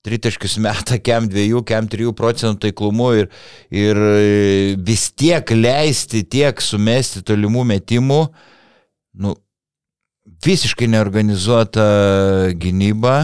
tritaškius 0.04 0.58
meta 0.62 0.98
kem 1.00 1.28
2, 1.32 1.62
kem 1.68 1.88
3 1.90 2.12
procentų 2.16 2.66
taiklumu 2.66 3.12
ir, 3.22 3.30
ir 3.72 4.00
e, 4.00 4.74
vis 4.76 5.08
tiek 5.16 5.54
leisti, 5.56 6.24
tiek 6.28 6.60
sumesti 6.60 7.24
tolimų 7.26 7.64
metimų, 7.74 8.20
nu, 9.24 9.36
visiškai 10.44 10.90
neorganizuota 10.92 11.88
gynyba 12.60 13.16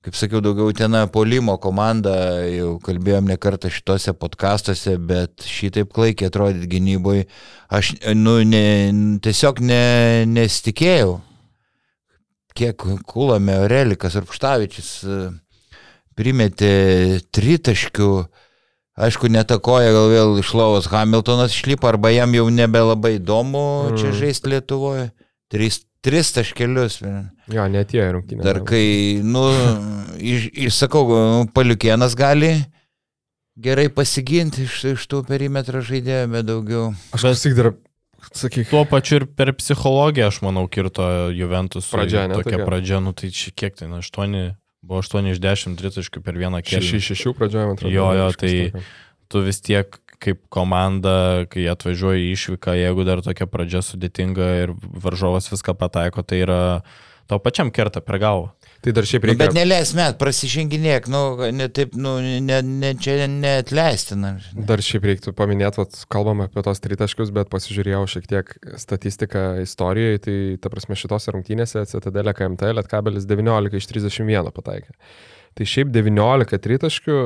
kaip 0.00 0.16
sakiau, 0.16 0.40
daugiau 0.40 0.72
ten 0.72 0.94
polimo 1.12 1.58
komanda, 1.60 2.14
jau 2.48 2.78
kalbėjom 2.84 3.26
ne 3.28 3.36
kartą 3.40 3.68
šitose 3.72 4.14
podkastuose, 4.16 4.94
bet 4.96 5.44
šitaip 5.44 5.90
klaikiai 5.92 6.30
atrodyti 6.30 6.70
gynyboje, 6.72 7.26
aš 7.68 7.92
nu, 8.16 8.38
ne, 8.48 8.62
tiesiog 9.20 9.60
ne, 9.60 9.82
nesitikėjau. 10.30 11.18
Kiek 12.56 12.86
kulame 13.06 13.54
Aurelikas 13.60 14.16
ar 14.18 14.24
Pštavičius 14.26 14.88
e, 15.04 15.20
primetė 16.20 16.72
tritaškių, 17.32 18.10
aišku, 19.00 19.30
netakoja, 19.32 19.94
gal 19.96 20.10
vėl 20.12 20.40
iš 20.42 20.52
lovos 20.58 20.90
Hamiltonas 20.92 21.56
išlipo, 21.56 21.88
arba 21.88 22.12
jam 22.12 22.36
jau 22.36 22.48
nebelabai 22.52 23.16
įdomu 23.16 23.64
mm. 23.90 24.00
čia 24.00 24.12
žaisti 24.16 24.52
Lietuvoje. 24.52 25.08
Tris, 25.50 25.80
tris 26.04 26.30
taškelius. 26.36 27.00
Jo, 27.50 27.64
netie 27.72 28.04
rungtynės. 28.04 28.44
Dar 28.46 28.60
kai, 28.68 28.84
nu, 29.26 29.48
iš, 30.20 30.50
išsakau, 30.68 31.08
paliukienas 31.56 32.14
gali 32.18 32.58
gerai 33.60 33.88
pasiginti 33.92 34.64
iš, 34.64 34.80
iš 34.94 35.06
tų 35.10 35.22
perimetro 35.28 35.82
žaidėjų, 35.84 36.28
bet 36.32 36.48
daugiau. 36.48 36.90
Aš 37.16 37.26
vis 37.28 37.44
tik 37.44 37.56
dar, 37.58 37.72
sakyk. 38.32 38.68
Tuo 38.70 38.84
pačiu 38.88 39.20
ir 39.20 39.26
per 39.36 39.52
psichologiją, 39.56 40.30
aš 40.30 40.40
manau, 40.46 40.66
kirto 40.72 41.06
Juventus. 41.34 41.90
Pradžia, 41.92 42.26
ne? 42.30 42.38
Tokia 42.40 42.62
pradžia, 42.64 43.02
nu 43.04 43.12
tai 43.16 43.32
čia 43.34 43.52
kiek 43.54 43.76
tai, 43.78 43.90
na, 43.90 44.00
8, 44.04 44.54
buvo 44.82 45.02
8 45.04 45.30
iš 45.32 45.40
10 45.42 45.78
tritaškių 45.80 46.22
per 46.24 46.38
vieną 46.40 46.62
kelią. 46.64 47.00
6-6 47.00 47.36
pradžioje, 47.36 47.66
man 47.68 47.78
atrodo. 47.78 47.94
Jo, 47.94 48.08
jo, 48.16 48.28
tai 48.40 48.54
tu 49.30 49.44
vis 49.46 49.60
tiek 49.64 50.00
kaip 50.20 50.42
komanda, 50.52 51.46
kai 51.48 51.64
atvažiuoji 51.72 52.32
išvyką, 52.34 52.74
jeigu 52.76 53.06
dar 53.08 53.22
tokia 53.24 53.48
pradžia 53.48 53.80
sudėtinga 53.84 54.48
ir 54.64 54.74
varžovas 54.76 55.48
viską 55.48 55.74
pataiko, 55.80 56.24
tai 56.26 56.42
yra 56.44 56.60
tau 57.30 57.40
pačiam 57.42 57.70
kerta 57.74 58.02
per 58.04 58.18
galvą. 58.22 58.50
Tai 58.80 58.94
dar 58.96 59.04
šiaip 59.04 59.26
Nu, 59.26 59.28
reikia. 59.28 59.44
bet 59.44 59.56
neleis 59.56 59.90
met, 59.96 60.16
prasiženginėk, 60.20 61.08
nu, 61.12 61.20
ne 61.52 61.66
taip, 61.68 61.92
nu, 62.00 62.14
ne, 62.20 62.60
ne, 62.64 62.92
čia 62.96 63.26
neatleistina. 63.28 64.30
Dar 64.56 64.80
šiaip 64.84 65.04
reiktų 65.10 65.34
paminėti, 65.36 65.82
vat, 65.82 65.98
kalbam 66.12 66.40
apie 66.46 66.64
tos 66.64 66.80
tritaškius, 66.80 67.32
bet 67.36 67.50
pasižiūrėjau 67.52 68.06
šiek 68.14 68.30
tiek 68.30 68.54
statistiką 68.80 69.44
istorijoje, 69.66 70.22
tai 70.24 70.38
ta 70.64 70.72
prasme 70.72 70.96
šitose 70.96 71.34
rungtynėse 71.36 71.84
Citadelė 71.92 72.32
KMT 72.38 72.72
Lietkabelis 72.78 73.28
19 73.28 73.76
iš 73.76 73.90
31 73.92 74.50
pataikė. 74.56 74.96
Tai 75.58 75.68
šiaip 75.68 75.92
19 75.92 76.64
tritaškių 76.64 77.20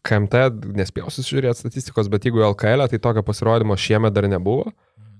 KMT, 0.00 0.46
nespėjau 0.80 1.10
susižiūrėti 1.12 1.60
statistikos, 1.66 2.08
bet 2.08 2.24
jeigu 2.24 2.40
LKL, 2.46 2.86
tai 2.88 3.00
tokio 3.04 3.20
pasirodymo 3.26 3.76
šiemet 3.76 4.14
dar 4.16 4.24
nebuvo. 4.32 4.72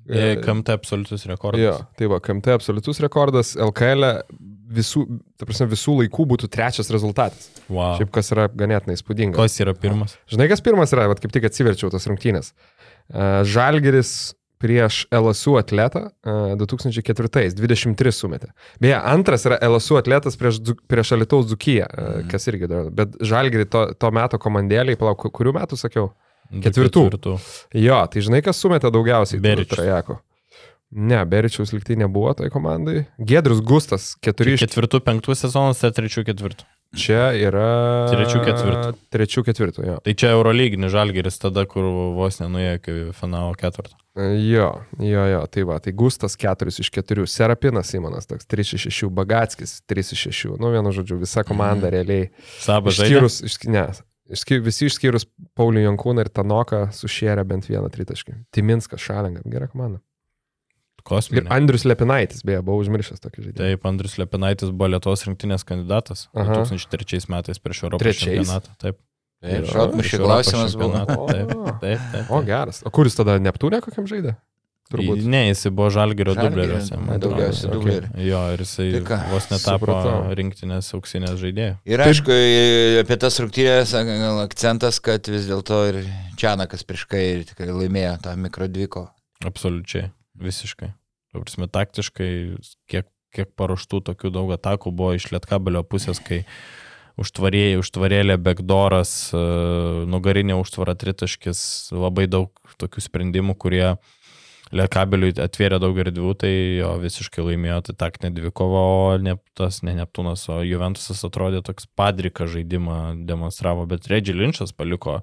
E, 0.09 0.37
KMT 0.45 0.69
absoliutus 0.77 1.25
rekordas. 1.31 1.61
Jo, 1.65 1.77
tai 1.97 2.07
va, 2.13 2.19
KMT 2.21 2.53
absoliutus 2.53 2.99
rekordas, 3.01 3.55
LKL 3.57 4.05
visų, 4.75 5.05
ta 5.39 5.47
prasme, 5.49 5.69
visų 5.71 5.95
laikų 6.03 6.27
būtų 6.35 6.49
trečias 6.53 6.91
rezultatas. 6.93 7.49
Wow. 7.69 7.97
Šiaip 8.01 8.11
kas 8.13 8.29
yra 8.35 8.49
ganėtinai 8.49 8.97
įspūdinga. 8.99 9.37
Kas 9.39 9.57
yra 9.63 9.73
pirmas? 9.75 10.17
Žinai, 10.29 10.49
kas 10.51 10.61
pirmas 10.65 10.93
yra, 10.93 11.07
Vat 11.09 11.21
kaip 11.23 11.33
tik 11.33 11.45
atsiverčiau 11.49 11.89
tas 11.95 12.05
rungtynės. 12.11 12.53
Žalgeris 13.45 14.35
prieš 14.65 15.03
LSU 15.13 15.59
atletą 15.61 16.07
uh, 16.25 16.55
2004, 16.57 17.51
23 17.59 18.13
sumetė. 18.15 18.49
Beje, 18.81 18.97
antras 18.97 19.45
yra 19.45 19.59
LSU 19.67 19.99
atletas 20.01 20.39
prieš, 20.41 20.61
prieš 20.89 21.13
Alitaus 21.19 21.49
Dzukiją, 21.51 21.89
Mhm. 21.91 22.29
kas 22.33 22.47
irgi 22.49 22.69
dar, 22.71 22.89
bet 22.91 23.19
Žalgerį 23.21 23.67
to, 23.69 23.83
to 23.99 24.11
meto 24.15 24.39
komandėliai, 24.41 24.97
palauk, 24.97 25.19
ku- 25.21 25.31
kurių 25.31 25.53
metų 25.59 25.77
sakiau? 25.77 26.13
Ketvirtų. 26.53 27.09
Ketvirtų. 27.09 27.34
Jo, 27.80 28.03
tai 28.11 28.22
žinai, 28.24 28.42
kas 28.45 28.61
sumetė 28.62 28.92
daugiausiai? 28.95 29.40
Beričius. 29.42 29.74
Trajako. 29.76 30.20
Ne, 30.95 31.18
Beričiaus 31.26 31.72
liktai 31.74 31.97
nebuvo 31.99 32.30
tai 32.38 32.53
komandai. 32.55 33.09
Gedrius 33.18 33.59
Gustas, 33.66 34.12
4 34.22 34.55
iš 34.55 34.62
Ketvirtų, 34.62 35.01
penktų 35.03 35.34
sezonas, 35.34 35.80
tai 35.82 35.90
trečių, 35.90 36.22
ketvirtų. 36.28 36.68
čia 36.95 37.32
yra. 37.34 38.07
Trečių, 38.12 38.42
ketvirtų. 38.47 38.92
Trečių 39.11 39.42
ketvirtų, 39.49 39.86
jo. 39.88 39.97
Tai 40.07 40.14
čia 40.14 40.30
Eurolyginis 40.36 40.92
žalgeris 40.95 41.40
tada, 41.42 41.66
kur 41.66 41.88
vos 42.14 42.38
nenuėjo 42.38 42.76
iki 42.78 42.95
finalo 43.18 43.57
ketvirto. 43.59 43.99
Jo, 44.14 44.68
jo, 45.03 45.24
jo, 45.26 45.40
tai 45.51 45.64
va, 45.66 45.80
tai 45.82 45.90
Gustas 45.99 46.38
4 46.38 46.70
iš 46.70 46.92
4, 46.95 47.26
Serapinas 47.26 47.90
Simonas 47.90 48.30
toks 48.30 48.47
3 48.47 48.76
iš 48.78 48.86
6, 48.86 49.11
Bagatskis 49.11 49.80
3 49.90 50.14
iš 50.14 50.26
6, 50.30 50.55
nu 50.62 50.70
vienu 50.70 50.95
žodžiu, 50.95 51.18
visa 51.18 51.42
komanda 51.42 51.90
realiai. 51.90 52.30
Sabas 52.62 52.95
žaidė. 53.01 53.16
Išskyrus, 53.16 53.40
išsk, 53.51 53.66
ne, 53.74 53.88
visi 54.64 54.89
išskyrus 54.89 55.27
Paulių 55.59 55.85
Jankūną 55.85 56.25
ir 56.25 56.31
Tanoką 56.33 56.87
sušėrė 56.97 57.45
bent 57.49 57.68
vieną 57.68 57.91
tritaškį. 57.93 58.39
Timinskas, 58.55 59.03
Šalinga, 59.05 59.45
gera 59.51 59.68
komanda. 59.68 60.01
Ir 60.99 61.05
Kosminė. 61.05 61.49
Andrius 61.53 61.85
Lepinaitis, 61.85 62.41
beje, 62.49 62.62
buvau 62.64 62.81
užmiršęs 62.81 63.20
tokį 63.20 63.49
žaidimą. 63.49 63.59
Taip, 63.61 63.85
Andrius 63.91 64.16
Lepinaitis 64.20 64.72
buvo 64.72 64.89
Lietuvos 64.95 65.27
rinktinės 65.29 65.66
kandidatas 65.68 66.29
Aha. 66.33 66.62
2003 66.64 67.29
metais 67.29 67.61
prieš 67.61 67.83
Europos 67.85 68.07
Trečiais? 68.07 68.41
čempionatą. 68.41 68.79
Taip. 68.81 69.03
Ir 69.45 69.66
šatmušė 69.68 70.16
Europos 70.16 70.49
klausimas 70.49 70.77
buvo. 70.81 71.03
O. 71.05 71.29
Taip, 71.29 71.51
taip, 71.83 72.05
taip. 72.14 72.31
O, 72.33 72.41
geras. 72.47 72.81
O 72.89 72.93
kuris 72.95 73.18
tada 73.18 73.37
Neptūnė 73.45 73.83
kokiam 73.85 74.09
žaidė? 74.09 74.39
Turbūt. 74.93 75.22
Ne, 75.24 75.47
jis 75.49 75.62
buvo 75.72 75.89
Žalgirio, 75.91 76.35
dubleriuose. 76.37 76.99
daugiausiai 77.22 77.70
dublerių. 77.72 78.11
Jo, 78.20 78.41
ir 78.53 78.61
jisai 78.62 78.89
Tai 78.93 79.01
ką, 79.09 79.18
vos 79.32 79.47
netapo 79.49 79.87
supratau. 79.89 80.35
rinktinės 80.39 80.91
auksinės 80.99 81.39
žaidėjų. 81.41 81.78
Ir 81.89 82.03
aišku, 82.05 82.37
apie 83.01 83.16
tas 83.24 83.41
rungtynės 83.41 83.95
akcentas, 84.45 85.01
kad 85.01 85.24
vis 85.32 85.49
dėlto 85.49 85.80
ir 85.89 86.03
Čianakas 86.37 86.85
prieš 86.85 87.07
kai 87.09 87.24
tikrai 87.49 87.72
laimėjo 87.72 88.18
tą 88.26 88.37
mikrodviko. 88.37 89.07
Absoliučiai, 89.45 90.11
visiškai. 90.37 90.93
Prasme, 91.35 91.66
taktiškai, 91.66 92.30
kiek, 92.87 93.09
kiek 93.35 93.49
paruoštų 93.59 94.05
tokių 94.12 94.30
daug 94.37 94.53
atakų 94.55 94.93
buvo 94.95 95.14
iš 95.16 95.32
Lietkabelio 95.32 95.80
pusės, 95.82 96.20
kai 96.22 96.45
užtvarėjai, 97.18 97.78
užtvarėlė 97.80 98.37
Bekdoras, 98.43 99.30
e, 99.35 99.41
nugarinė 100.11 100.55
užtvara 100.61 100.95
tritaškis, 100.99 101.91
labai 101.95 102.28
daug 102.30 102.51
tokių 102.78 103.03
sprendimų, 103.09 103.57
kurie 103.59 103.97
Lietkabeliui 104.73 105.35
atvėrė 105.45 105.79
daug 105.83 105.99
erdvių, 106.01 106.31
tai 106.41 106.53
jo 106.79 106.95
visiškai 107.03 107.45
laimėjo, 107.45 107.83
tai 107.89 107.95
taktinė 108.01 108.33
dvikova, 108.39 108.81
o 108.81 109.17
ne 109.21 109.37
tas, 109.59 109.83
ne 109.85 109.93
Neptūnas, 109.99 110.47
o 110.49 110.62
Juventusas 110.65 111.21
atrodė 111.27 111.61
toks 111.67 111.85
padrika 111.99 112.49
žaidimą 112.49 113.27
demonstravo, 113.29 113.85
bet 113.91 114.09
Reggie 114.09 114.35
Lynchas 114.37 114.73
paliko 114.73 115.21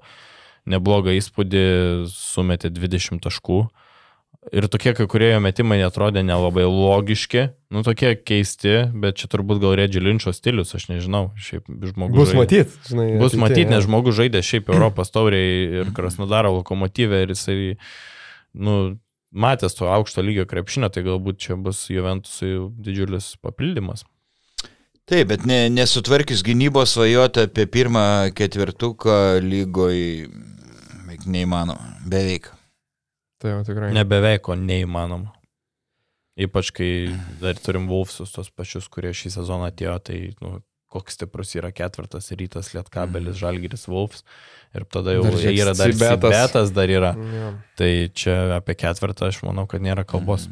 neblogą 0.70 1.16
įspūdį, 1.18 1.64
sumetė 2.12 2.70
20 2.70 3.24
taškų. 3.26 3.64
Ir 4.50 4.66
tokie 4.66 4.90
kai 4.98 5.04
kurie 5.06 5.28
jo 5.28 5.42
metimai 5.42 5.76
netrodė 5.78 6.24
nelabai 6.26 6.64
logiški, 6.66 7.44
nu 7.74 7.84
tokie 7.86 8.16
keisti, 8.18 8.88
bet 8.90 9.20
čia 9.20 9.28
turbūt 9.30 9.60
gal 9.62 9.76
Reggie 9.78 10.02
Lynčio 10.02 10.32
stilius, 10.34 10.74
aš 10.74 10.88
nežinau, 10.90 11.28
šiaip 11.38 11.66
žmogus. 11.92 12.16
Bus 12.16 12.34
matyt, 12.34 12.74
žinai. 12.88 13.12
Bus 13.20 13.36
ateityje, 13.36 13.42
matyti, 13.42 13.68
nes 13.70 13.86
žmogus 13.86 14.18
žaidė 14.18 14.42
šiaip 14.46 14.72
Europos 14.74 15.14
tauriai 15.14 15.82
ir 15.82 15.92
Krasnodaro 15.98 16.56
lokomotyvė 16.58 17.22
ir 17.22 17.34
jisai, 17.36 17.58
nu, 18.58 18.76
matęs 19.32 19.76
to 19.78 19.88
aukšto 19.90 20.24
lygio 20.24 20.46
krepšinio, 20.48 20.92
tai 20.92 21.04
galbūt 21.06 21.40
čia 21.42 21.58
bus 21.60 21.84
Juventusui 21.90 22.54
didžiulis 22.84 23.34
papildymas. 23.42 24.06
Taip, 25.08 25.32
bet 25.32 25.44
ne, 25.48 25.66
nesutvarkius 25.72 26.44
gynybos 26.46 26.94
svajoti 26.94 27.48
apie 27.48 27.66
pirmą 27.66 28.04
ketvirtuką 28.38 29.16
lygoj 29.42 29.98
neįmanoma. 31.26 31.96
Beveik. 32.08 32.50
Tai 33.42 33.56
jau 33.56 33.62
tikrai. 33.66 33.90
Nebeveik, 33.96 34.48
o 34.48 34.56
neįmanoma. 34.58 35.32
Ypač 36.40 36.70
kai 36.72 36.90
dar 37.42 37.58
turim 37.60 37.88
Wolfsus, 37.90 38.32
tos 38.32 38.48
pačius, 38.54 38.88
kurie 38.88 39.12
šį 39.12 39.34
sezoną 39.34 39.68
atėjo, 39.68 39.96
tai 40.06 40.18
nu, 40.40 40.60
koks 40.92 41.18
stiprus 41.18 41.52
yra 41.58 41.72
ketvirtas 41.74 42.30
rytas, 42.38 42.72
Lietkabelis, 42.76 43.36
Žalgiris, 43.40 43.88
Wolfs. 43.90 44.24
Ir 44.72 44.86
tada 44.88 45.12
jau 45.12 45.26
Dar 45.26 45.42
yra 45.52 45.74
dar 45.76 45.92
Cibetas. 45.92 46.32
Cibetas 46.32 46.72
dar 46.72 46.88
yra. 46.88 47.12
Jo. 47.12 47.52
Tai 47.76 47.92
čia 48.16 48.38
apie 48.56 48.76
ketvirtą 48.80 49.28
aš 49.28 49.42
manau, 49.44 49.66
kad 49.68 49.84
nėra 49.84 50.06
kalbos. 50.08 50.48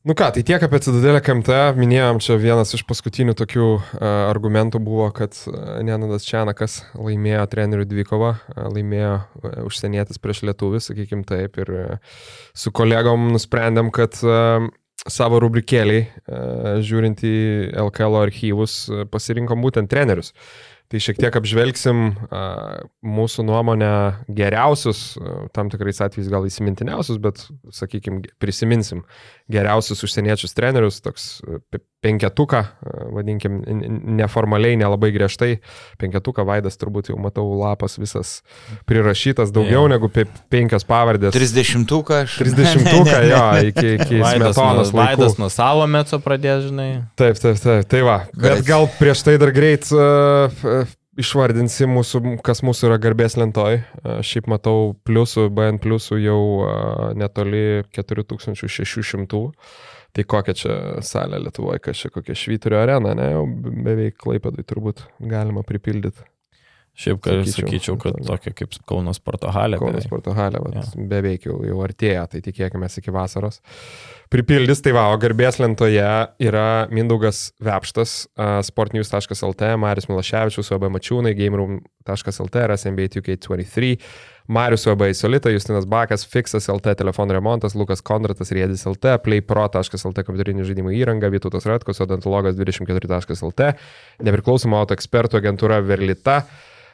Nu 0.00 0.14
ką, 0.16 0.30
tai 0.32 0.40
tiek 0.48 0.62
apie 0.64 0.78
Cidadelę 0.80 1.20
KMT. 1.20 1.56
Minėjom, 1.76 2.22
čia 2.24 2.38
vienas 2.40 2.70
iš 2.72 2.86
paskutinių 2.88 3.34
tokių 3.36 3.64
uh, 3.68 3.82
argumentų 4.30 4.80
buvo, 4.80 5.10
kad 5.12 5.36
uh, 5.50 5.76
Nenadas 5.84 6.24
Čianakas 6.24 6.78
laimėjo 6.96 7.42
trenerių 7.52 7.84
dvikovą, 7.90 8.30
uh, 8.32 8.62
laimėjo 8.72 9.10
uh, 9.20 9.58
užsienietis 9.68 10.16
prieš 10.16 10.40
lietuvį, 10.48 10.80
sakykim 10.80 11.26
taip, 11.28 11.60
ir 11.60 11.72
uh, 11.76 12.16
su 12.56 12.72
kolegom 12.72 13.28
nusprendėm, 13.34 13.92
kad 13.92 14.16
uh, 14.24 14.70
savo 15.04 15.42
rubrikėliai, 15.44 16.06
uh, 16.08 16.80
žiūrint 16.80 17.20
į 17.20 17.36
LKL 17.84 18.22
archyvus, 18.22 18.80
uh, 18.88 19.04
pasirinkom 19.04 19.60
būtent 19.68 19.92
trenerius. 19.92 20.32
Tai 20.90 20.98
šiek 20.98 21.20
tiek 21.22 21.36
apžvelgsim 21.38 22.00
a, 22.34 22.40
mūsų 23.06 23.44
nuomonę 23.46 23.90
geriausius, 24.26 25.14
tam 25.54 25.70
tikrais 25.70 26.00
atvejais 26.02 26.30
gal 26.32 26.48
įsimintiniausius, 26.48 27.20
bet, 27.22 27.44
sakykime, 27.70 28.24
prisiminsim 28.42 29.04
geriausius 29.50 30.02
užsieniečius 30.06 30.54
trenerius, 30.58 30.98
toks 31.02 31.28
penketuką, 32.00 32.62
vadinkim, 33.12 33.58
neformaliai, 34.16 34.78
nelabai 34.80 35.10
griežtai. 35.12 35.58
Penketuką 36.00 36.46
Vaidas 36.48 36.78
turbūt 36.80 37.10
jau 37.10 37.18
matau 37.20 37.44
lapas 37.60 37.98
visas 38.00 38.38
prirašytas, 38.88 39.50
daugiau 39.52 39.82
Jo. 39.84 39.90
negu 39.92 40.08
pe- 40.08 40.24
penkios 40.48 40.86
pavardės. 40.88 41.34
30-uką 41.36 42.22
aš. 42.24 42.38
30-uką, 42.40 43.18
jo, 43.34 43.42
iki, 43.68 43.86
iki 43.98 44.20
Vaidas, 44.22 44.56
smetonos 44.56 44.94
nuo. 44.94 45.02
Vaidas 45.04 45.36
nuo 45.42 45.50
savo 45.52 45.84
meco 45.92 46.18
pradės, 46.24 46.64
žinai. 46.70 46.88
Taip, 47.20 47.36
taip, 47.42 47.60
taip. 47.60 47.84
Tai 47.92 48.00
va. 48.08 48.16
Bet 48.32 48.64
gal 48.64 48.88
prieš 48.96 49.26
tai 49.28 49.36
dar 49.42 49.52
greit 49.52 49.90
uh, 49.92 50.48
išvardinsi 51.18 51.88
mūsų, 51.90 52.36
kas 52.46 52.62
mūsų 52.66 52.90
yra 52.90 52.98
garbės 53.02 53.36
lentoj. 53.40 53.80
Šiaip 54.26 54.50
matau 54.50 54.92
pliusų, 55.06 55.48
BN 55.54 55.80
pliusų 55.82 56.20
jau 56.22 56.42
netoli 57.18 57.82
4600. 57.96 59.46
Tai 60.10 60.24
kokia 60.26 60.56
čia 60.58 60.76
salė 61.06 61.38
Lietuvoje, 61.38 61.78
kas 61.84 62.00
čia 62.02 62.10
kokia 62.10 62.34
švyturio 62.34 62.80
arena, 62.80 63.12
ne, 63.14 63.28
jau 63.30 63.44
beveik 63.46 64.16
klaipėdai 64.18 64.66
turbūt 64.66 65.04
galima 65.22 65.62
pripildyti. 65.66 66.26
Šiaip, 67.00 67.20
kad 67.24 67.38
Sakyčiau, 67.46 67.66
sakyčiau, 67.68 67.94
kad 68.02 68.16
tokia 68.26 68.52
kaip 68.52 68.74
Kauno 68.88 69.12
sporto 69.16 69.48
halė. 69.54 69.78
Kauno 69.80 69.94
beveik. 69.94 70.06
sporto 70.08 70.34
halė, 70.36 70.60
vat, 70.60 70.74
Jo. 70.80 71.04
beveik 71.08 71.46
jau, 71.46 71.60
jau 71.64 71.78
artėja, 71.86 72.26
tai 72.28 72.40
tikėkime 72.44 72.90
iki 72.90 73.10
vasaros. 73.14 73.60
Pripildys, 74.30 74.82
tai 74.84 74.92
va, 74.92 75.08
o 75.10 75.16
garbės 75.18 75.58
lentoje 75.58 76.04
yra 76.38 76.66
Mindaugas 76.92 77.52
Vepštas, 77.62 78.28
uh, 78.36 78.60
sportnews.lt, 78.62 79.70
Marius 79.80 80.06
Milaševičius, 80.10 80.70
UAB 80.70 80.90
Mačiūnai, 80.92 81.32
gameroom.lt, 81.34 82.60
RSMB 82.68 83.08
2K23, 83.16 83.96
Marius 84.50 84.86
UAB 84.86 85.06
Solita, 85.14 85.50
Justinas 85.50 85.86
Bakas, 85.86 86.26
Fixas 86.26 86.68
LT, 86.68 86.94
telefonų 87.00 87.38
remontas, 87.38 87.74
Lukas 87.78 88.02
Kondratas, 88.02 88.50
Riedis 88.54 88.84
LT, 88.86 89.16
playpro.lt, 89.24 90.24
kompiuterinių 90.26 90.66
žaidimų 90.68 90.94
įranga, 91.00 91.30
Vytautas 91.32 91.66
Ratkus, 91.70 92.00
odontologas 92.02 92.58
24.lt, 92.58 93.72
nepriklausoma 94.26 94.82
auto 94.82 94.94
ekspertų 94.98 95.40
agentūra 95.40 95.80
Verlita, 95.86 96.42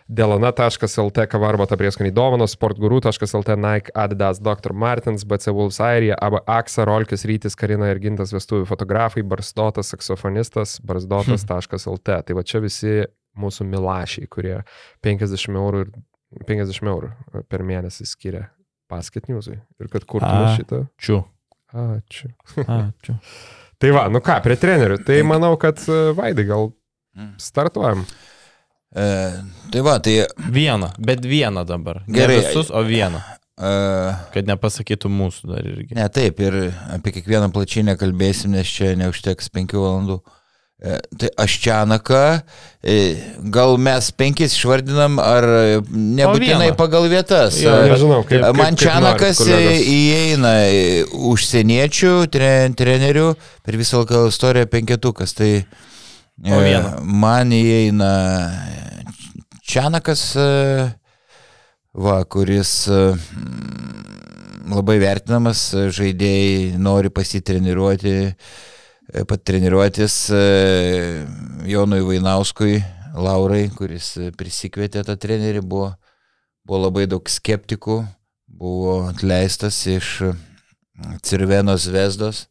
Delona.lt, 0.09 1.27
Kavarba, 1.27 1.67
Taprieskoniai 1.67 2.15
Dovanos, 2.15 2.53
Sportguru.lt, 2.55 3.57
Nike, 3.57 3.91
Adidas, 3.95 4.39
Dr. 4.39 4.73
Martins, 4.73 5.25
BC 5.25 5.51
Wolves 5.51 5.81
Airija, 5.81 6.15
ABA 6.23 6.43
Aksa, 6.47 6.85
Rolkis 6.87 7.27
Rytis, 7.27 7.57
Karina 7.59 7.91
ir 7.91 7.99
Gintas 7.99 8.31
vestuvių 8.35 8.69
fotografai, 8.71 9.25
Barsdotas, 9.27 9.91
saksofonistas, 9.91 10.79
barsdotas.lt. 10.87 12.21
Tai 12.23 12.39
va 12.39 12.47
čia 12.47 12.63
visi 12.63 13.01
mūsų 13.37 13.67
milašiai, 13.67 14.31
kurie 14.31 14.61
50 15.03 15.59
eurų, 15.59 15.83
ir 16.39 16.49
50 16.55 16.93
eurų 16.95 17.45
per 17.51 17.67
mėnesį 17.67 18.07
skiria 18.07 18.47
paskatiniusui. 18.93 19.59
Ir 19.83 19.91
kad 19.91 20.07
kurtume 20.07 20.55
šitą. 20.55 20.85
Ačiū. 21.01 21.21
Ačiū. 21.75 22.31
Ačiū. 22.63 23.19
Tai 23.83 23.91
va, 23.93 24.07
nu 24.09 24.23
ką, 24.25 24.39
prie 24.47 24.55
trenerių. 24.57 25.03
Tai 25.05 25.19
manau, 25.29 25.57
kad 25.61 25.83
e, 25.91 26.15
Vaidai 26.17 26.47
gal 26.49 26.71
Mm. 27.17 27.33
E, 28.97 29.07
tai 29.73 29.81
va, 29.85 29.99
tai 30.01 30.23
Vieną, 30.51 30.93
bet 30.99 31.21
vieną 31.29 31.67
dabar. 31.69 32.03
Gerai. 32.09 32.39
Ne 32.41 32.47
visus, 32.49 32.71
o 32.73 32.81
vieną. 32.87 33.21
e, 33.61 33.73
Kad 34.33 34.49
nepasakytų 34.49 35.11
mūsų 35.13 35.51
dar 35.53 35.67
irgi. 35.69 35.95
ne 35.97 36.09
taip 36.09 36.41
ir 36.41 36.57
apie 36.95 37.13
kiekvieną 37.19 37.51
plačiai 37.53 37.85
nekalbėsim, 37.91 38.51
nes 38.57 38.67
čia 38.69 38.95
neužteks 38.97 39.49
penkių 39.53 39.83
valandų. 39.85 40.19
E, 40.77 40.99
tai 41.19 41.31
aš 41.41 41.55
Čianaką, 41.65 42.43
e, 42.85 42.97
gal 43.49 43.79
mes 43.81 44.11
penkis 44.13 44.53
išvardinam, 44.59 45.17
ar 45.25 45.47
nebūtinai 45.89 46.75
pagal 46.77 47.09
vietas. 47.09 47.57
Jo, 47.63 47.73
Nežinau, 47.89 48.21
kaip. 48.29 48.43
kaip- 48.45 48.57
Man 48.61 48.77
Čianakas 48.77 49.41
norit, 49.41 49.57
kolegos. 49.57 49.89
įeina 49.89 50.53
į 50.69 50.85
užsieniečių 51.33 52.13
tre, 52.31 52.51
trenerių 52.77 53.35
per 53.65 53.75
visą 53.81 54.03
LKL 54.05 54.29
istoriją 54.29 54.67
penketukas. 54.69 55.33
Tai 55.37 55.49
e? 55.49 55.65
Man 57.01 57.53
įeina 57.53 58.11
Čianakas, 59.67 60.37
e, 60.37 60.93
va, 61.97 62.19
kuris 62.29 62.87
e, 62.93 62.99
labai 64.69 64.99
vertinamas, 65.01 65.63
e, 65.73 65.87
žaidėjai 65.97 66.77
nori 66.79 67.11
pasitreniruoti, 67.11 68.13
e, 68.29 69.25
patreniruotis 69.25 70.19
e, 70.31 70.43
Jonui 71.73 72.05
Vainauskui, 72.05 72.77
Laurai, 73.17 73.65
kuris 73.73 74.13
e, 74.21 74.31
prisikvietė 74.37 75.07
tą 75.09 75.17
trenerį, 75.17 75.65
buvo, 75.65 75.91
buvo 76.69 76.85
labai 76.85 77.09
daug 77.09 77.25
skeptikų, 77.27 78.03
buvo 78.47 79.01
atleistas 79.09 79.81
iš 79.89 80.15
e, 80.29 80.33
Cirvenos 81.25 81.89
Vesdos. 81.89 82.47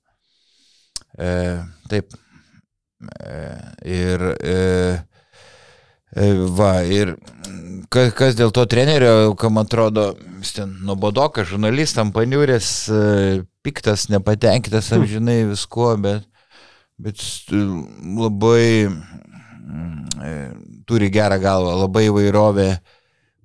E, 1.22 1.62
taip. 1.88 2.18
E, 3.04 3.40
ir 3.92 4.22
e, 4.40 4.56
e, 6.16 6.30
va, 6.56 6.72
ir 6.88 7.16
kas, 7.92 8.14
kas 8.16 8.38
dėl 8.40 8.54
to 8.56 8.64
trenerio, 8.72 9.34
kam 9.40 9.60
atrodo, 9.60 10.14
ten 10.56 10.72
nuobodokas, 10.86 11.50
žurnalistam 11.52 12.14
paniurės, 12.16 12.70
e, 12.88 13.44
piktas, 13.66 14.08
nepatenkintas, 14.14 14.94
amžinai 14.96 15.42
viskuo, 15.50 15.92
bet, 16.00 16.28
bet 17.02 17.22
labai 17.52 18.88
turi 20.86 21.10
gerą 21.12 21.40
galvą, 21.42 21.74
labai 21.84 22.06
įvairovė 22.08 22.70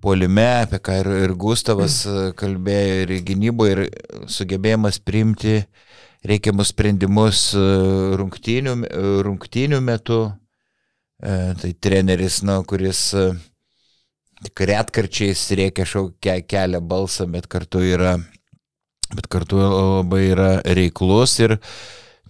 polime, 0.01 0.49
apie 0.65 0.81
ką 0.81 0.99
ir, 1.03 1.11
ir 1.27 1.35
Gustavas 1.39 2.03
e, 2.09 2.31
kalbėjo, 2.39 3.05
ir 3.05 3.15
gynybo, 3.27 3.67
ir 3.69 3.83
sugebėjimas 4.31 5.01
priimti 5.05 5.61
reikiamus 6.27 6.73
sprendimus 6.75 7.51
e, 7.57 7.63
rungtynių, 8.21 8.75
e, 8.87 9.05
rungtynių 9.27 9.81
metu. 9.85 10.23
E, 11.21 11.39
Tai 11.61 11.71
treneris, 11.85 12.41
nu, 12.49 12.63
kuris 12.65 13.01
tik 14.41 14.63
retkarčiais 14.71 15.43
reikia 15.59 15.85
šaukia 15.85 16.39
kelia 16.49 16.81
balsą, 16.81 17.27
bet 17.29 17.45
kartu 17.53 17.83
yra, 17.85 18.15
bet 19.13 19.29
kartu 19.29 19.61
labai 19.61 20.23
yra 20.31 20.51
reiklus 20.65 21.37
ir 21.45 21.59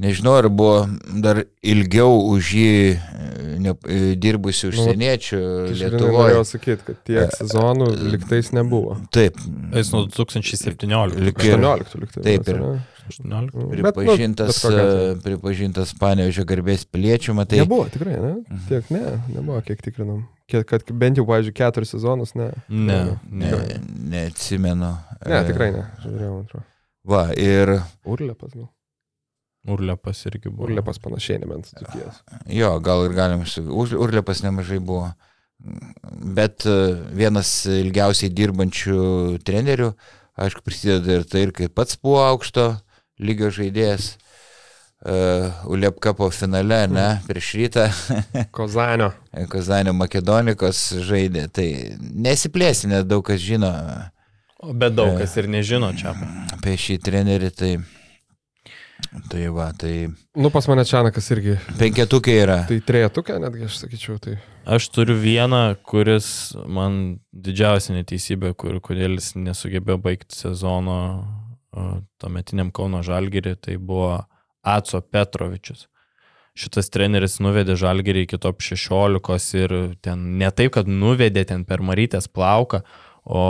nežinau, 0.01 0.35
ar 0.41 0.49
buvo 0.49 0.87
dar 1.23 1.43
ilgiau 1.63 2.17
už 2.33 2.53
jį 2.57 2.71
e, 2.97 3.59
ne, 3.61 3.75
e, 3.87 3.99
dirbusių 4.21 4.71
užsieniečių 4.73 5.41
Lietuvoje. 5.41 5.81
Lietuvoje. 5.83 6.15
Norėjau 6.17 6.45
sakyti, 6.49 6.87
kad 6.89 7.03
tiek 7.09 7.37
sezonų 7.37 7.91
liktais 8.15 8.51
nebuvo. 8.57 8.97
Taip, 9.15 9.37
Jis 9.77 9.93
nuo 9.95 10.07
2017. 10.09 11.21
Lyg 11.29 11.45
ir- 11.45 11.59
18 11.59 12.01
liktais. 12.01 12.25
Taip, 12.25 12.49
ir- 12.49 12.61
ne? 12.65 12.73
18. 13.11 13.51
Bet, 13.51 13.55
nu, 13.59 13.69
pripažintas, 13.75 14.59
bet 14.63 14.73
atveju. 14.73 15.07
e, 15.11 15.15
pripažintas 15.25 15.95
Panevežio 15.99 16.45
garbės 16.47 16.85
piliečių, 16.87 17.35
matai. 17.35 17.59
Tai 17.59 17.65
nebuvo, 17.67 17.89
tikrai, 17.91 18.17
ne? 18.23 18.35
Tiek 18.69 18.91
ne, 18.95 19.01
nebuvo, 19.35 19.61
kiek 19.67 19.83
tikrinam. 19.83 20.27
Kiek, 20.51 20.65
kad 20.67 20.83
bent 20.99 21.19
jau, 21.19 21.25
pavyzdžiui, 21.27 21.55
keturis 21.59 21.91
sezonus, 21.95 22.35
ne. 22.39 22.51
Ne, 22.69 23.01
ne. 23.31 23.51
Ne, 23.51 23.81
neatsimenu. 24.15 24.93
Ne, 25.27 25.41
E, 25.41 25.45
tikrai 25.51 25.73
ne. 25.75 25.85
Žiūrėjau, 26.05 26.31
man 26.37 26.45
atrodo. 26.47 26.65
Va, 27.11 27.23
ir 27.35 27.81
Urlepas, 28.07 28.55
gal. 28.55 28.69
Urlepas 29.69 30.23
irgi 30.27 30.49
buvo. 30.49 30.69
Urlepas 30.69 30.99
panašiai, 31.03 31.43
nebent 31.43 31.69
Dzukijas. 31.69 32.23
jo, 32.49 32.71
gal 32.81 33.05
ir 33.05 33.13
galim 33.17 33.45
Urlepas 33.99 34.43
nemažai 34.43 34.79
buvo. 34.79 35.11
Bet 36.41 36.65
e, 36.65 36.77
vienas 37.13 37.67
ilgiausiai 37.69 38.33
dirbančių 38.33 39.03
trenerių, 39.45 39.91
aišku, 40.41 40.65
prisideda 40.65 41.19
ir 41.19 41.27
tai, 41.29 41.43
ir 41.45 41.53
kai 41.53 41.69
pats 41.69 41.99
buvo 42.01 42.23
aukšto 42.25 42.73
lygio 43.21 43.53
žaidėjas. 43.53 44.15
Uh, 45.01 45.49
Uliepkapo 45.65 46.27
finale, 46.29 46.83
ne, 46.93 47.23
prieš 47.25 47.55
rytą 47.57 47.87
Kozanio. 48.57 49.07
Kazanio 49.49 49.95
Makedonikos 49.97 50.83
žaidė, 51.09 51.47
tai 51.49 51.97
nesiplėsim, 51.97 52.93
nes 52.93 53.07
daug 53.09 53.25
kas 53.25 53.41
žino 53.41 53.71
O, 54.61 54.75
Bet 54.77 54.93
daug 54.93 55.17
kas 55.17 55.33
ir 55.41 55.49
nežino 55.49 55.89
čia. 55.97 56.13
apie 56.53 56.75
šį 56.77 56.99
trenerį, 57.01 57.49
tai, 57.57 57.71
tai 59.31 59.47
va, 59.55 59.71
tai 59.77 60.09
Nu, 60.37 60.51
pas 60.55 60.67
mane 60.71 60.85
Čianakas 60.87 61.31
irgi. 61.35 61.57
penketukė 61.79 62.35
yra. 62.45 62.59
Tai 62.69 62.79
trejetukė, 62.87 63.39
netgi 63.43 63.67
aš 63.67 63.81
sakyčiau, 63.83 64.19
tai. 64.23 64.39
Aš 64.71 64.89
turiu 64.95 65.17
vieną, 65.19 65.77
kuris 65.83 66.55
man 66.69 67.21
didžiausia 67.33 67.97
neteisybė, 67.97 68.55
kur, 68.55 68.79
kodėl 68.85 69.17
jis 69.19 69.33
nesugebėjo 69.35 69.99
baigti 70.03 70.37
sezono 70.37 70.99
tuometiniam 72.21 72.71
Kauno 72.75 73.03
Žalgirį, 73.07 73.57
tai 73.63 73.77
buvo 73.79 74.25
Atso 74.67 75.01
Petrovičius. 75.01 75.87
Šitas 76.59 76.91
treneris 76.93 77.39
nuvedė 77.41 77.77
Žalgirį 77.79 78.27
iki 78.27 78.39
top 78.43 78.61
16 78.61 79.55
ir 79.61 79.75
ten 80.03 80.25
ne 80.41 80.51
taip, 80.51 80.75
kad 80.75 80.91
nuvedė 80.91 81.47
ten 81.49 81.65
per 81.65 81.81
Marytės 81.81 82.27
plauką, 82.29 82.83
o 83.25 83.43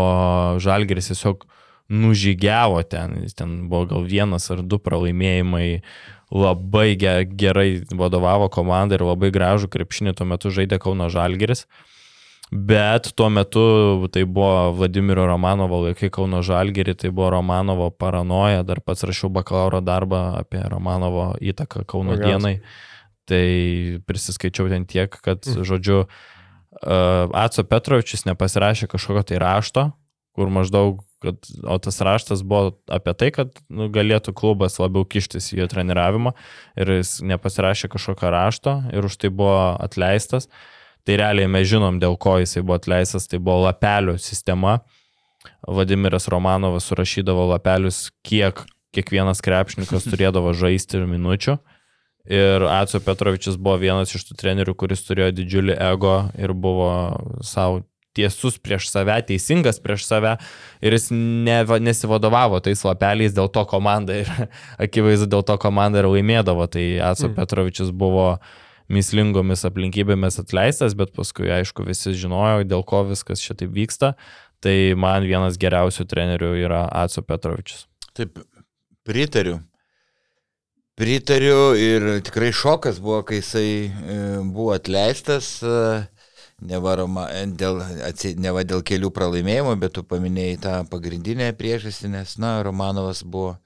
Žalgiris 0.61 1.11
tiesiog 1.11 1.47
nužygiavo 1.91 2.83
ten, 2.89 3.27
ten 3.35 3.69
buvo 3.69 3.87
gal 3.91 4.05
vienas 4.07 4.47
ar 4.55 4.63
du 4.63 4.79
pralaimėjimai, 4.79 5.83
labai 6.31 6.95
ge- 6.97 7.27
gerai 7.27 7.83
vadovavo 7.91 8.47
komandai 8.49 9.01
ir 9.01 9.03
labai 9.09 9.33
gražų 9.35 9.67
krepšinį 9.73 10.15
tuo 10.15 10.27
metu 10.31 10.53
žaidė 10.55 10.79
Kauno 10.79 11.09
Žalgiris. 11.11 11.67
Bet 12.53 13.13
tuo 13.15 13.29
metu 13.31 14.09
tai 14.11 14.25
buvo 14.27 14.73
Vladimiro 14.75 15.23
Romanovo 15.27 15.85
laikai 15.85 16.09
Kauno 16.11 16.41
Žalgerį, 16.43 16.95
tai 16.99 17.11
buvo 17.15 17.29
Romanovo 17.31 17.91
paranoja, 17.91 18.65
dar 18.67 18.81
pats 18.83 19.05
rašiau 19.07 19.31
bakalauro 19.31 19.79
darbą 19.83 20.39
apie 20.41 20.63
Romanovo 20.71 21.37
įtaką 21.39 21.85
Kauno 21.87 22.15
O, 22.15 22.17
geras. 22.19 22.27
dienai. 22.43 22.57
Tai 23.31 23.45
prisiskaičiau 24.07 24.67
ten 24.69 24.87
tiek, 24.87 25.11
kad, 25.23 25.47
Mm. 25.47 25.63
žodžiu, 25.63 26.07
Aco 26.83 27.63
Petrovičius 27.67 28.25
nepasirašė 28.27 28.87
kažkokio 28.91 29.23
tai 29.27 29.39
rašto, 29.39 29.93
kur 30.35 30.49
maždaug, 30.51 31.01
kad, 31.21 31.37
o 31.65 31.77
tas 31.83 32.01
raštas 32.05 32.43
buvo 32.47 32.75
apie 32.91 33.15
tai, 33.19 33.31
kad 33.35 33.53
nu, 33.69 33.91
galėtų 33.93 34.35
klubas 34.37 34.79
labiau 34.81 35.05
kištis 35.05 35.53
į 35.53 35.63
jo 35.63 35.69
treniravimą 35.71 36.35
ir 36.81 36.95
jis 36.99 37.19
nepasirašė 37.29 37.91
kažkokio 37.93 38.33
rašto 38.33 38.77
ir 38.95 39.07
už 39.07 39.19
tai 39.21 39.33
buvo 39.33 39.77
atleistas. 39.81 40.49
Tai 41.09 41.17
realiai 41.17 41.49
mes 41.49 41.69
žinom, 41.69 41.97
dėl 42.01 42.19
ko 42.21 42.37
jisai 42.41 42.63
buvo 42.65 42.77
atleistas, 42.81 43.29
tai 43.29 43.41
buvo 43.41 43.65
lapelių 43.67 44.19
sistema. 44.21 44.81
Vladimiras 45.65 46.29
Romanovas 46.29 46.89
surašydavo 46.91 47.47
lapelius, 47.55 48.11
kiek 48.27 48.61
kiekvienas 48.95 49.43
krepšininkas 49.45 50.07
turėdavo 50.11 50.55
žaisti 50.57 51.01
ir 51.01 51.07
minučių. 51.11 51.59
Ir 52.31 52.63
Aco 52.69 53.01
Petrovičius 53.03 53.57
buvo 53.57 53.79
vienas 53.81 54.13
iš 54.15 54.27
tų 54.29 54.37
trenerių, 54.43 54.75
kuris 54.79 55.03
turėjo 55.07 55.33
didžiulį 55.39 55.77
ego 55.89 56.17
ir 56.39 56.53
buvo 56.53 56.91
savo 57.47 57.81
tiesus 58.17 58.59
prieš 58.59 58.89
save, 58.91 59.15
teisingas 59.29 59.79
prieš 59.83 60.07
save 60.09 60.37
ir 60.83 60.97
jis 60.97 61.11
ne, 61.15 61.61
nesivadovavo 61.83 62.61
tais 62.65 62.83
lapeliais, 62.87 63.35
dėl 63.37 63.51
to 63.53 63.65
komanda 63.71 64.21
ir 64.23 64.33
akivaizdu 64.87 65.31
dėl 65.31 65.47
to 65.47 65.57
komanda 65.63 66.03
ir 66.03 66.11
laimėdavo. 66.11 66.67
Tai 66.71 66.87
Aco 67.13 67.31
Mm. 67.31 67.37
Petrovičius 67.39 67.93
buvo 67.95 68.35
mislingomis 68.91 69.63
aplinkybėmis 69.69 70.41
atleistas, 70.43 70.97
bet 70.99 71.13
paskui 71.15 71.51
aišku 71.55 71.87
visi 71.87 72.15
žinojo, 72.19 72.65
dėl 72.67 72.83
ko 72.87 73.05
viskas 73.07 73.43
šitaip 73.45 73.71
vyksta. 73.75 74.15
Tai 74.61 74.77
man 74.99 75.25
vienas 75.25 75.57
geriausių 75.61 76.05
trenerių 76.11 76.53
yra 76.67 76.85
Aco 76.91 77.23
Petrovičius. 77.25 77.87
Taip, 78.17 78.43
pritariu. 79.09 79.61
Pritariu 81.01 81.73
ir 81.81 82.19
tikrai 82.27 82.51
šokas 82.53 82.99
buvo, 83.01 83.23
kai 83.25 83.39
jisai 83.39 83.69
e, 83.89 84.17
buvo 84.45 84.75
atleistas, 84.75 85.55
e, 85.65 86.03
neva, 86.61 86.95
Roma, 87.01 87.27
dėl, 87.59 87.81
atsi- 88.07 88.37
neva 88.39 88.65
dėl 88.65 88.83
kelių 88.87 89.11
pralaimėjimų, 89.17 89.75
bet 89.81 89.97
tu 89.97 90.05
paminėjai 90.07 90.61
tą 90.65 90.75
pagrindinę 90.91 91.51
priežastį, 91.59 92.13
nes, 92.17 92.37
na, 92.39 92.59
Romanovas 92.67 93.23
buvo 93.25 93.57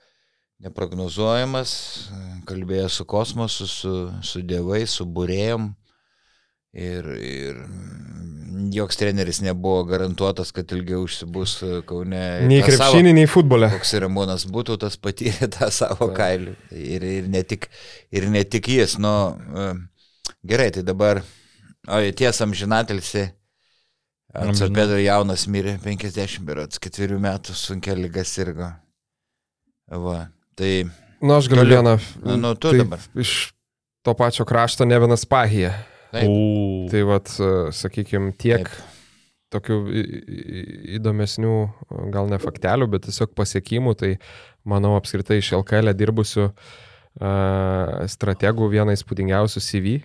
neprognozuojamas, 0.65 1.73
e, 2.11 2.21
kalbėjo 2.49 2.89
su 2.89 3.05
kosmosu, 3.05 3.67
su, 3.69 3.95
su 4.23 4.43
dievais, 4.43 4.91
su 4.91 5.07
būrėjom. 5.07 5.73
Ir, 6.75 7.07
ir 7.23 7.59
joks 8.75 8.97
treneris 8.99 9.41
nebuvo 9.45 9.85
garantuotas, 9.87 10.51
kad 10.55 10.73
ilgiau 10.75 11.05
užsibus 11.07 11.57
e, 11.63 11.71
Kaune. 11.87 12.23
Nei 12.49 12.63
krepšinį, 12.67 13.13
nei 13.15 13.29
futbole. 13.31 13.69
koks 13.75 13.95
ir 13.95 14.05
Ramūnas 14.07 14.47
būtų, 14.51 14.79
tas 14.83 14.99
patyrė 15.01 15.51
tą 15.55 15.71
savo 15.75 16.09
Taip. 16.11 16.17
kailių. 16.19 16.57
Ir, 16.75 17.07
ir, 17.21 17.31
ne 17.31 17.45
tik, 17.47 17.69
ir 18.15 18.29
ne 18.33 18.45
tik 18.49 18.71
jis. 18.75 18.97
Nu, 19.03 19.15
e, 19.55 19.69
gerai, 20.47 20.71
tai 20.75 20.83
dabar, 20.87 21.23
o 21.89 22.01
tiesam 22.17 22.55
žinatelsi. 22.57 23.29
Atsapėdo 24.35 24.97
jaunas 24.99 25.45
mirė 25.47 25.77
50 25.79 26.43
berots, 26.43 26.81
ketverių 26.83 27.21
metų 27.23 27.55
sunkia 27.55 27.95
lyga 27.95 28.25
sirgo. 28.27 28.73
Va, 29.87 30.25
tai, 30.59 30.89
Na, 31.23 31.37
aš 31.39 31.47
galiu 31.53 31.69
vieną. 31.71 31.93
nu, 32.25 32.39
nu 32.41 32.55
tu 32.59 32.73
tai 32.73 32.81
dabar. 32.81 33.05
Iš 33.15 33.53
to 34.03 34.15
pačio 34.19 34.47
krašto 34.49 34.85
ne 34.89 34.99
vienas 34.99 35.23
pahija. 35.29 35.71
Tai 36.15 37.03
vad, 37.07 37.31
sakykime, 37.75 38.33
tiek 38.39 38.67
Taip. 38.67 38.91
tokių 39.55 39.79
įdomesnių, 40.99 41.55
gal 42.15 42.31
ne 42.31 42.39
faktelių, 42.43 42.91
bet 42.91 43.07
tiesiog 43.07 43.33
pasiekimų, 43.39 43.95
tai 43.99 44.11
manau 44.67 44.97
apskritai 44.99 45.39
iš 45.39 45.53
LKL 45.61 45.95
dirbusių 45.95 46.49
a, 46.49 46.55
strategų 48.11 48.71
vieną 48.75 48.95
įspūdingiausių 48.99 49.63
CV 49.63 49.97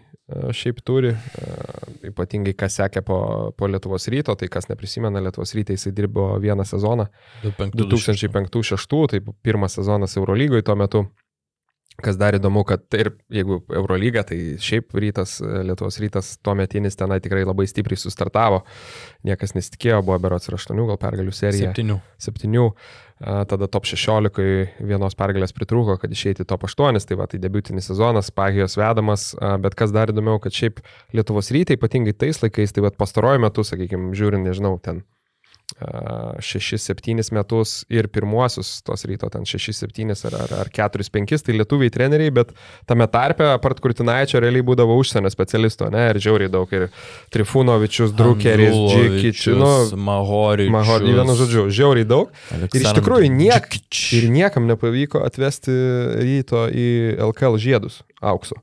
šiaip 0.55 0.81
turi, 0.85 1.13
a, 1.13 1.69
ypatingai 2.09 2.53
kas 2.57 2.77
sekė 2.79 3.03
po, 3.05 3.19
po 3.57 3.69
Lietuvos 3.69 4.07
ryto, 4.11 4.35
tai 4.39 4.49
kas 4.51 4.69
neprisimena 4.69 5.21
Lietuvos 5.23 5.55
ryte, 5.57 5.75
jisai 5.75 5.93
dirbo 5.95 6.31
vieną 6.41 6.65
sezoną 6.67 7.07
2005-2006, 7.43 9.07
tai 9.13 9.23
pirmas 9.43 9.79
sezonas 9.79 10.17
Eurolygoje 10.17 10.67
tuo 10.67 10.77
metu. 10.79 11.07
Kas 11.99 12.15
dar 12.15 12.35
įdomu, 12.37 12.61
kad 12.63 12.85
tai 12.87 13.01
ir 13.03 13.09
jeigu 13.33 13.57
Eurolyga, 13.75 14.21
tai 14.23 14.37
šiaip 14.63 14.93
rytas, 14.95 15.39
Lietuvos 15.43 15.97
rytas 15.99 16.31
tuo 16.39 16.53
metinis 16.55 16.95
tenai 16.95 17.19
tikrai 17.23 17.41
labai 17.43 17.65
stipriai 17.67 17.99
sustartavo. 17.99 18.61
Niekas 19.27 19.51
nesitikėjo, 19.57 19.99
buvo 20.07 20.15
berots 20.23 20.47
ir 20.47 20.55
8 20.55 20.79
gal 20.87 20.99
pergalių 21.01 21.35
serija. 21.35 21.73
Septynių. 21.73 21.99
7. 22.23 22.69
Tada 23.19 23.67
top 23.67 23.83
16 23.83 24.79
vienos 24.79 25.17
pergalės 25.19 25.51
pritrūko, 25.51 25.97
kad 25.99 26.11
išeiti 26.15 26.45
top 26.47 26.63
8, 26.69 27.03
tai 27.03 27.17
va, 27.19 27.27
tai 27.27 27.41
debutinis 27.43 27.89
sezonas, 27.91 28.31
Pagijos 28.31 28.77
vedamas, 28.79 29.33
bet 29.59 29.75
kas 29.75 29.91
dar 29.91 30.13
įdomiau, 30.13 30.39
kad 30.39 30.55
šiaip 30.55 30.79
Lietuvos 31.11 31.51
rytai, 31.51 31.75
ypatingai 31.75 32.15
tais 32.15 32.39
laikais, 32.39 32.71
tai 32.71 32.85
va 32.87 32.93
pastaruoju 32.95 33.43
metu, 33.43 33.67
sakykime, 33.67 34.13
žiūrint, 34.15 34.47
nežinau, 34.47 34.77
ten 34.79 35.03
6-7 35.79 37.31
metus 37.35 37.83
ir 37.91 38.09
pirmuosius 38.11 38.79
tos 38.85 39.05
ryto 39.07 39.29
ten 39.31 39.45
6-7 39.47 40.27
ar, 40.29 40.37
ar, 40.43 40.53
ar 40.63 40.71
4-5, 40.75 41.43
tai 41.45 41.55
lietuviai 41.55 41.93
treneriai, 41.93 42.33
bet 42.33 42.53
tame 42.89 43.07
tarpe, 43.11 43.45
apart 43.53 43.81
Kurtinaičio, 43.83 44.41
realiai 44.43 44.65
būdavo 44.65 44.97
užsienio 44.99 45.31
specialisto, 45.33 45.89
ne, 45.93 46.09
ir 46.13 46.21
žiauriai 46.23 46.51
daug, 46.51 46.71
ir 46.75 46.89
Trifunovičius, 47.33 48.13
Drukeris, 48.17 48.75
Džikičius, 48.93 49.59
nu, 49.59 49.73
Mahoričius. 50.09 50.75
Mahorį, 50.75 51.17
vienu 51.19 51.37
žodžiu, 51.39 51.67
žiauriai 51.73 52.09
daug. 52.09 52.33
Ir 52.59 52.81
iš 52.81 52.95
tikrųjų 52.99 53.29
niek, 53.33 53.69
ir 54.17 54.31
niekam 54.33 54.67
nepavyko 54.69 55.23
atvesti 55.27 55.75
ryto 56.19 56.67
į 56.69 56.89
LKL 57.29 57.61
žiedus 57.61 58.01
aukso. 58.19 58.59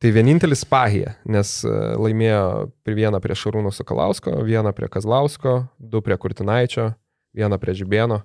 Tai 0.00 0.10
vienintelis 0.16 0.62
Pahija, 0.64 1.14
nes 1.28 1.58
e, 1.68 1.70
laimėjo 2.00 2.70
vieną 2.88 3.18
prie 3.20 3.34
Šarūno 3.36 3.68
Sakalausko, 3.74 4.38
vieną 4.48 4.72
prie 4.72 4.88
Kazlausko, 4.88 5.58
du 5.78 6.00
prie 6.00 6.16
Kurtinaičio, 6.16 6.94
vieną 7.36 7.58
prie 7.60 7.74
Žibėno 7.76 8.22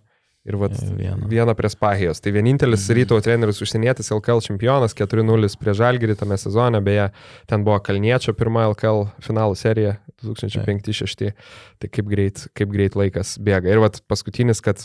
ir 0.47 0.55
vat, 0.61 0.71
E, 0.79 0.93
vieną. 0.95 1.27
vieną 1.27 1.55
prie 1.57 1.67
Spahijos. 1.73 2.21
Tai 2.23 2.31
vienintelis 2.31 2.85
Mhm. 2.87 2.95
ryto 2.95 3.19
treneris 3.21 3.59
užsienietis 3.61 4.11
LKL 4.13 4.39
čempionas, 4.45 4.93
4-0 4.95 5.57
prie 5.59 5.73
Žalgirį 5.73 6.15
tame 6.17 6.37
sezone, 6.37 6.79
beje, 6.85 7.09
ten 7.47 7.63
buvo 7.65 7.79
Kalniečio 7.83 8.31
pirma 8.33 8.69
LKL 8.71 9.09
finalų 9.19 9.57
serija 9.59 9.97
2005-2006. 10.23 11.33
Tai 11.79 11.87
kaip 11.89 12.05
greit, 12.07 12.47
kaip 12.55 12.69
greit 12.71 12.95
laikas 12.95 13.35
bėga. 13.37 13.67
Ir 13.73 13.79
vat 13.83 13.99
paskutinis, 14.07 14.61
kad 14.61 14.79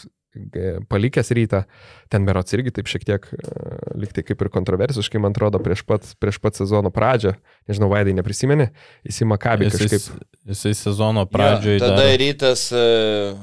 palikęs 0.89 1.31
rytą, 1.35 1.63
ten 2.09 2.27
berots 2.27 2.55
irgi 2.55 2.73
taip 2.75 2.91
šiek 2.91 3.05
tiek, 3.07 3.27
e, 3.35 3.63
liktai 3.99 4.23
kaip 4.27 4.43
ir 4.45 4.51
kontroversiškai, 4.55 5.21
man 5.23 5.35
atrodo, 5.35 5.59
prieš 5.63 5.83
pat, 5.87 6.07
prieš 6.23 6.39
pat 6.43 6.59
sezono 6.59 6.93
pradžią, 6.95 7.35
nežinau, 7.71 7.91
Vaidai 7.91 8.15
neprisimeni, 8.15 8.69
jis 9.07 9.23
į 9.25 9.31
Makabį 9.33 9.67
Jisai, 9.67 9.89
kažkaip. 9.89 10.29
jisai 10.53 10.75
sezono 10.79 11.27
pradžioje. 11.31 11.83
Tada 11.83 12.05
dar... 12.05 12.15
rytas 12.23 12.69
e, 12.71 12.85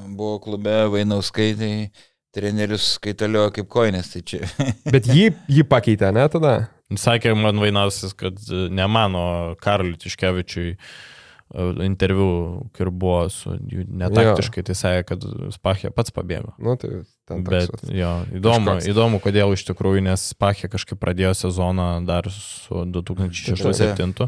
buvo 0.07 0.37
klube 0.43 0.77
Vainauskai, 0.93 1.51
tai 1.59 1.73
trenerius 2.37 2.93
skaitalio 2.95 3.49
kaip 3.55 3.67
koinės, 3.71 4.13
tai 4.15 4.23
čia. 4.23 4.47
Bet 4.93 5.11
jį, 5.11 5.31
jį 5.51 5.67
pakeitė, 5.67 6.13
ne 6.15 6.27
tada? 6.31 6.55
Sakė 6.95 7.33
man 7.35 7.59
Vainausis, 7.59 8.15
kad 8.15 8.39
e, 8.47 8.67
ne 8.71 8.87
mano 8.87 9.27
Karliui 9.59 9.99
Tiškevičiui 9.99 10.77
interviu, 11.85 12.27
kur 12.75 12.89
buvo 12.91 13.29
su 13.31 13.53
jų 13.55 13.85
netaktiškai, 14.01 14.63
tai 14.67 14.75
sakė, 14.75 15.03
kad 15.13 15.27
Spachė 15.55 15.91
pats 15.95 16.11
pabėgo. 16.11 16.51
Nu, 16.59 16.75
tai 16.79 17.03
ten 17.27 17.43
toks, 17.45 17.49
Bet 17.53 17.71
vat. 17.71 17.83
jo, 17.95 18.11
įdomu, 18.39 18.73
kažkoks. 18.73 18.89
įdomu, 18.91 19.21
kodėl 19.23 19.55
iš 19.55 19.63
tikrųjų, 19.69 20.03
nes 20.09 20.25
Spachė 20.33 20.69
kažkaip 20.73 20.99
pradėjo 20.99 21.33
sezoną 21.45 21.87
dar 22.07 22.27
su 22.33 22.83
2006-2007, 22.97 24.27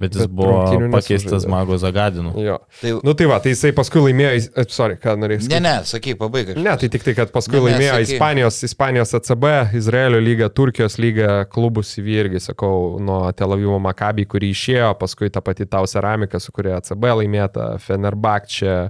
bet 0.00 0.14
jis 0.16 0.24
Bet 0.26 0.32
buvo 0.34 0.90
pakeistas. 0.90 1.44
Mago 1.46 1.76
Zagadinu. 1.78 2.32
Jo. 2.42 2.56
Tai, 2.80 2.92
Nu 3.06 3.12
tai 3.14 3.28
va, 3.30 3.38
tai 3.42 3.52
jisai 3.52 3.70
paskui 3.76 4.02
laimėjo, 4.08 4.64
sorry, 4.74 4.96
ką 4.98 5.14
norėjai. 5.20 5.46
ne, 5.52 5.60
ne, 5.62 5.74
sakyk, 5.86 6.16
pabaigai. 6.18 6.56
Ne, 6.58 6.74
tai 6.80 6.88
tik 6.90 7.06
tai, 7.06 7.14
kad 7.18 7.30
paskui 7.34 7.60
Ne, 7.60 7.62
ne, 7.62 7.66
laimėjo 7.68 7.92
sakyk. 8.00 8.14
Ispanijos, 8.16 8.58
Ispanijos 8.66 9.14
ACB, 9.20 9.46
Izraelio 9.78 10.22
lyga, 10.24 10.48
Turkijos 10.50 10.98
lyga, 10.98 11.44
klubų 11.52 11.84
CV 11.86 12.18
irgi, 12.24 12.42
sakau, 12.48 12.98
nuo 12.98 13.20
Tel 13.38 13.54
Avivo 13.54 13.78
Maccabi, 13.82 14.26
kurį 14.26 14.50
išėjo, 14.56 14.90
paskui 14.98 15.30
ta 15.30 15.44
pati 15.44 15.66
Tau 15.70 15.86
Ceramika, 15.86 16.42
su 16.42 16.52
kuria 16.54 16.80
ACB 16.82 17.10
laimėta, 17.20 17.74
Fenerbakčia, 17.86 18.88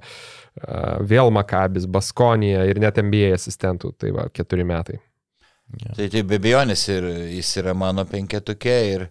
vėl 1.05 1.33
Maccabis, 1.35 1.85
Baskonija 1.91 2.65
ir 2.71 2.79
net 2.81 3.01
MBA 3.03 3.35
asistentų, 3.37 3.93
tai 3.99 4.13
va, 4.15 4.29
keturi 4.33 4.65
metai. 4.65 5.01
Tai, 5.97 6.07
tai 6.13 6.21
be 6.23 6.37
abejonės 6.39 6.83
ir 6.93 7.07
jis 7.35 7.57
yra 7.63 7.73
mano 7.75 8.05
penketukė 8.07 8.75
ir 8.95 9.07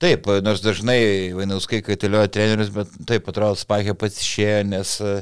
taip, 0.00 0.28
nors 0.44 0.62
dažnai 0.64 1.32
Vainauskai 1.36 1.82
kaitalioja 1.84 2.30
trenerius, 2.32 2.72
bet 2.74 2.92
taip, 3.08 3.28
atrodo, 3.30 3.58
Spakė 3.60 3.94
pats 3.98 4.20
išėjo, 4.22 4.62
nes 4.70 4.94
e, 5.04 5.16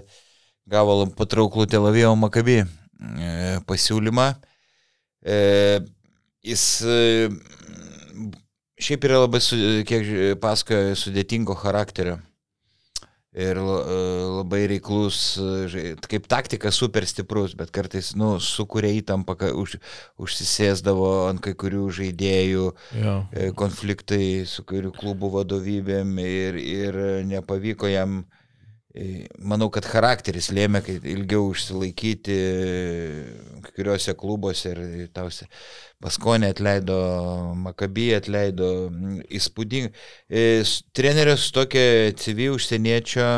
gavo 0.71 1.01
patrauklų 1.19 1.67
Tel 1.71 1.89
Avivo 1.91 2.15
Makabį 2.19 2.59
e, 2.63 2.69
pasiūlymą. 3.69 4.29
E, 5.27 5.39
jis 6.47 6.65
šiaip 8.79 9.09
yra 9.09 9.25
labai, 9.25 9.43
kiek 9.89 10.13
pasakojo, 10.43 10.95
sudėtingo 10.99 11.59
charakterio. 11.59 12.21
Ir 13.39 13.59
e, 13.63 13.65
labai 14.39 14.65
reiklus, 14.73 15.19
e, 15.39 15.93
kaip 16.11 16.27
taktika 16.31 16.73
super 16.75 17.07
stiprus, 17.07 17.55
bet 17.59 17.71
kartais, 17.75 18.13
nu, 18.19 18.35
sukuria 18.43 18.91
įtampą, 18.99 19.37
už, 19.63 19.77
užsisėsdavo 20.19 21.11
ant 21.29 21.43
kai 21.45 21.55
kurių 21.59 21.87
žaidėjų, 22.01 22.67
Jo. 22.99 23.15
e, 23.33 23.51
konfliktai 23.59 24.45
su 24.49 24.67
kurių 24.67 24.93
klubų 24.97 25.31
vadovybėm 25.39 26.19
ir, 26.25 26.59
ir 26.59 27.01
nepavyko 27.31 27.91
jam, 27.93 28.21
e, 28.25 28.38
manau, 29.45 29.69
kad 29.71 29.85
charakteris 29.85 30.49
lėmė, 30.55 30.81
kad 30.85 31.05
ilgiau 31.07 31.51
užsilaikyti 31.53 32.39
kuriuose 33.75 34.15
klubuose 34.19 34.73
ir 34.73 35.11
tausi. 35.15 35.47
Baskonė 36.03 36.53
atleido, 36.55 36.99
Makabį 37.59 38.09
atleido, 38.17 38.71
įspūdingai. 39.39 39.93
E, 40.31 40.45
Treneris 40.97 41.51
tokia 41.55 42.15
CV 42.19 42.51
užsieniečio 42.55 43.29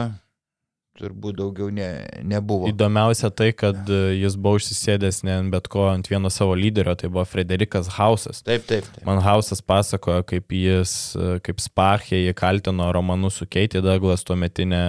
turbūt 1.01 1.39
daugiau 1.41 1.71
ne, 1.75 1.89
nebuvo. 2.27 2.69
Įdomiausia 2.71 3.31
tai, 3.35 3.51
kad 3.57 3.89
e, 3.91 4.01
jis 4.21 4.37
buvo 4.41 4.61
užsisėdęs 4.61 5.23
ne 5.27 5.37
ant 5.39 5.53
bet 5.55 5.69
ko 5.73 5.89
ant 5.91 6.11
vieno 6.11 6.31
savo 6.33 6.55
lyderio, 6.59 6.95
tai 6.99 7.11
buvo 7.13 7.25
Frederikas 7.29 7.91
Hausas. 7.97 8.45
Taip, 8.47 8.67
taip. 8.69 8.87
taip. 8.95 9.03
Man 9.09 9.23
Hausas 9.25 9.65
pasakojo, 9.65 10.23
kaip 10.31 10.55
jis, 10.55 10.95
e, 11.17 11.33
kaip 11.47 11.63
Spachė 11.65 12.21
jį 12.21 12.37
kaltino 12.39 12.91
romanu 12.95 13.33
su 13.35 13.49
Keitė 13.49 13.83
Douglas, 13.85 14.25
tuo 14.27 14.39
metinė 14.41 14.85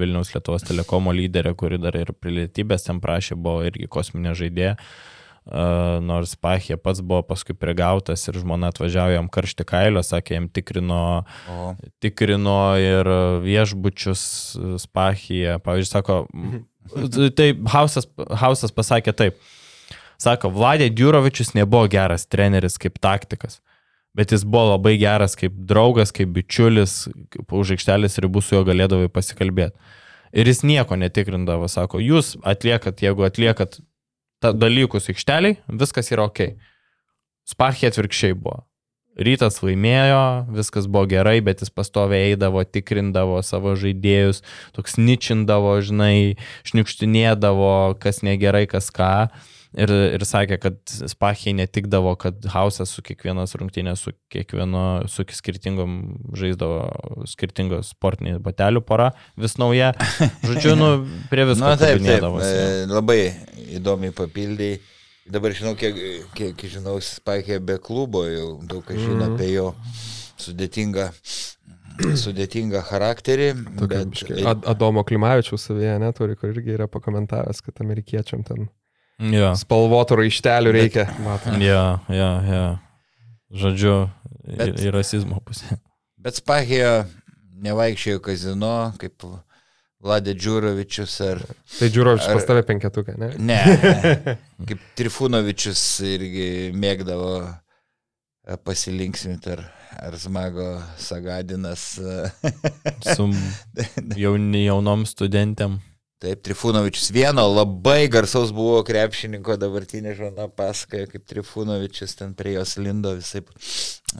Vilniaus 0.00 0.34
Lietuvos 0.34 0.66
telekomo 0.66 1.14
lyderė, 1.14 1.54
kuri 1.58 1.80
dar 1.82 1.96
ir 2.00 2.14
pilietybės 2.18 2.88
ten 2.88 3.02
prašė, 3.04 3.38
buvo 3.38 3.64
irgi 3.70 3.90
kosminė 3.90 4.36
žaidėja. 4.38 4.78
Nors 5.44 6.30
Spachė 6.32 6.78
pats 6.80 7.02
buvo 7.04 7.20
paskui 7.28 7.52
prigautas 7.52 8.22
ir 8.30 8.38
žmona 8.40 8.70
atvažiavo 8.72 9.12
jam 9.12 9.26
karšti 9.28 9.66
kailio, 9.68 10.00
sakė, 10.00 10.38
jam 10.38 10.46
tikrino 10.48 11.00
O, 11.52 11.74
tikrino 12.00 12.78
ir 12.80 13.10
viešbučius 13.44 14.22
Spachyje. 14.80 15.58
Pavyzdžiui, 15.66 15.90
sako, 15.92 16.18
tai 17.36 17.50
Hausas, 17.74 18.08
Hausas 18.40 18.72
pasakė 18.72 19.12
taip. 19.12 19.36
Sako, 20.16 20.48
Vladė 20.54 20.88
Djurovičius 20.88 21.52
nebuvo 21.58 21.90
geras 21.92 22.24
treneris 22.24 22.80
kaip 22.80 22.96
taktikas, 23.02 23.60
bet 24.16 24.32
jis 24.32 24.46
buvo 24.48 24.78
labai 24.78 24.96
geras 24.96 25.36
kaip 25.36 25.52
draugas, 25.68 26.14
kaip 26.14 26.32
bičiulis, 26.32 27.02
už 27.44 27.76
aikštelės 27.76 28.16
ribų 28.24 28.40
su 28.40 28.56
juo 28.56 28.64
galėdavai 28.64 29.12
pasikalbėti. 29.12 29.76
Ir 30.34 30.48
jis 30.48 30.64
nieko 30.64 30.96
netikrindavo, 30.96 31.68
sako, 31.68 32.00
jūs 32.00 32.38
atliekat, 32.48 33.04
jeigu 33.04 33.28
atliekat 33.28 33.82
dalykus 34.52 35.08
aikšteliai, 35.12 35.56
viskas 35.80 36.10
yra 36.12 36.28
ok. 36.28 36.54
Spachė 37.48 37.88
atvirkščiai 37.88 38.36
buvo. 38.36 38.64
Rytas 39.14 39.60
laimėjo, 39.62 40.50
viskas 40.56 40.88
buvo 40.90 41.06
gerai, 41.06 41.38
bet 41.44 41.60
jis 41.62 41.70
pastoviai 41.70 42.32
eidavo, 42.32 42.64
tikrindavo 42.66 43.38
savo 43.46 43.76
žaidėjus, 43.78 44.42
toks 44.74 44.98
ničindavo, 44.98 45.76
žinai, 45.86 46.34
šniukštinėdavo, 46.66 47.94
kas 48.02 48.24
negerai, 48.26 48.64
kas 48.66 48.90
ką. 48.90 49.28
Ir, 49.74 49.90
ir 49.90 50.22
sakė, 50.22 50.56
kad 50.62 50.76
Spachijai 50.86 51.56
netikdavo, 51.58 52.12
kad 52.20 52.44
Hausas 52.52 52.92
su 52.94 53.02
kiekvienas 53.02 53.56
rungtynė, 53.58 53.96
su 53.98 54.12
kiekvieno, 54.30 54.84
su 55.10 55.24
skirtingom 55.34 55.96
žaisdavo 56.38 57.24
skirtingos 57.26 57.90
sportiniai 57.96 58.38
batelių 58.42 58.84
pora, 58.86 59.08
vis 59.40 59.56
nauja. 59.58 59.90
Žodžiu, 60.46 60.76
nu, 60.78 60.90
prie 61.32 61.46
visko. 61.48 61.64
Na 61.66 61.74
taip, 61.80 62.04
taip. 62.06 62.22
e, 62.46 62.84
Labai 62.90 63.18
įdomiai 63.80 64.14
papildai. 64.14 64.76
Dabar 65.34 65.56
žinau, 65.56 65.72
kiek, 65.80 65.98
kiek 66.36 66.64
žinau, 66.70 66.94
Spakė 67.02 67.58
be 67.64 67.80
klubo, 67.82 68.22
jau 68.28 68.48
daug 68.68 68.84
kas 68.86 69.00
žino 69.00 69.26
apie 69.32 69.50
jo 69.56 69.72
sudėtingą, 70.44 71.08
sudėtingą 72.20 72.84
charakterį. 72.92 73.50
Tokia 73.80 74.04
Bet, 74.04 74.22
Ad, 74.52 74.64
Adomo 74.70 75.02
Klimavičiaus 75.08 75.66
savyje 75.66 75.98
neturi, 76.02 76.38
kur 76.38 76.54
irgi 76.54 76.76
yra 76.76 76.86
pakomentavęs, 76.92 77.64
kad 77.64 77.82
amerikiečiam 77.82 78.46
ten 78.46 78.68
Jo. 79.22 79.52
spalvotų 79.56 80.16
raištelių 80.24 80.72
reikia. 80.74 81.04
Matom. 81.22 81.60
Jo, 81.62 81.82
jo, 82.10 82.30
jo. 82.50 82.64
Žodžiu, 83.54 83.94
Bet- 84.58 84.80
į 84.82 84.90
rasizmo 84.90 85.38
pusę. 85.46 85.78
bet 86.18 86.34
Spakė 86.40 87.06
nevaikščiojo 87.64 88.20
kazino, 88.24 88.92
kaip 88.98 89.22
Vladė 90.04 90.34
Džiurovičius 90.36 91.14
ar... 91.24 91.38
Tai 91.78 91.86
Džiurovičius 91.88 92.28
Ar- 92.28 92.36
pas 92.36 92.44
tave 92.50 92.62
penketuką, 92.68 93.14
ne? 93.16 93.30
Ne, 93.38 93.60
kaip 94.68 94.82
Trifunovičius 94.98 95.80
irgi 96.04 96.48
mėgdavo 96.76 97.30
e, 97.46 98.56
pasilinksminti 98.66 99.54
ar, 99.54 99.62
ar 100.10 100.18
smago 100.20 100.66
Sagadinas. 101.00 101.86
e, 102.02 102.52
Su 103.14 103.30
jauni, 104.26 104.66
jaunom 104.66 105.06
studentėm. 105.08 105.78
Taip, 106.24 106.40
Trifunovičius 106.40 107.10
vieno 107.12 107.42
labai 107.52 108.06
garsaus 108.08 108.48
buvo 108.56 108.78
krepšininko 108.86 109.58
dabartinė 109.60 110.14
žona 110.16 110.46
pasakoja, 110.48 111.10
kaip 111.10 111.26
Trifunovičius 111.28 112.16
ten 112.16 112.32
prie 112.38 112.54
jos 112.54 112.78
lindo 112.80 113.12
visai, 113.18 113.42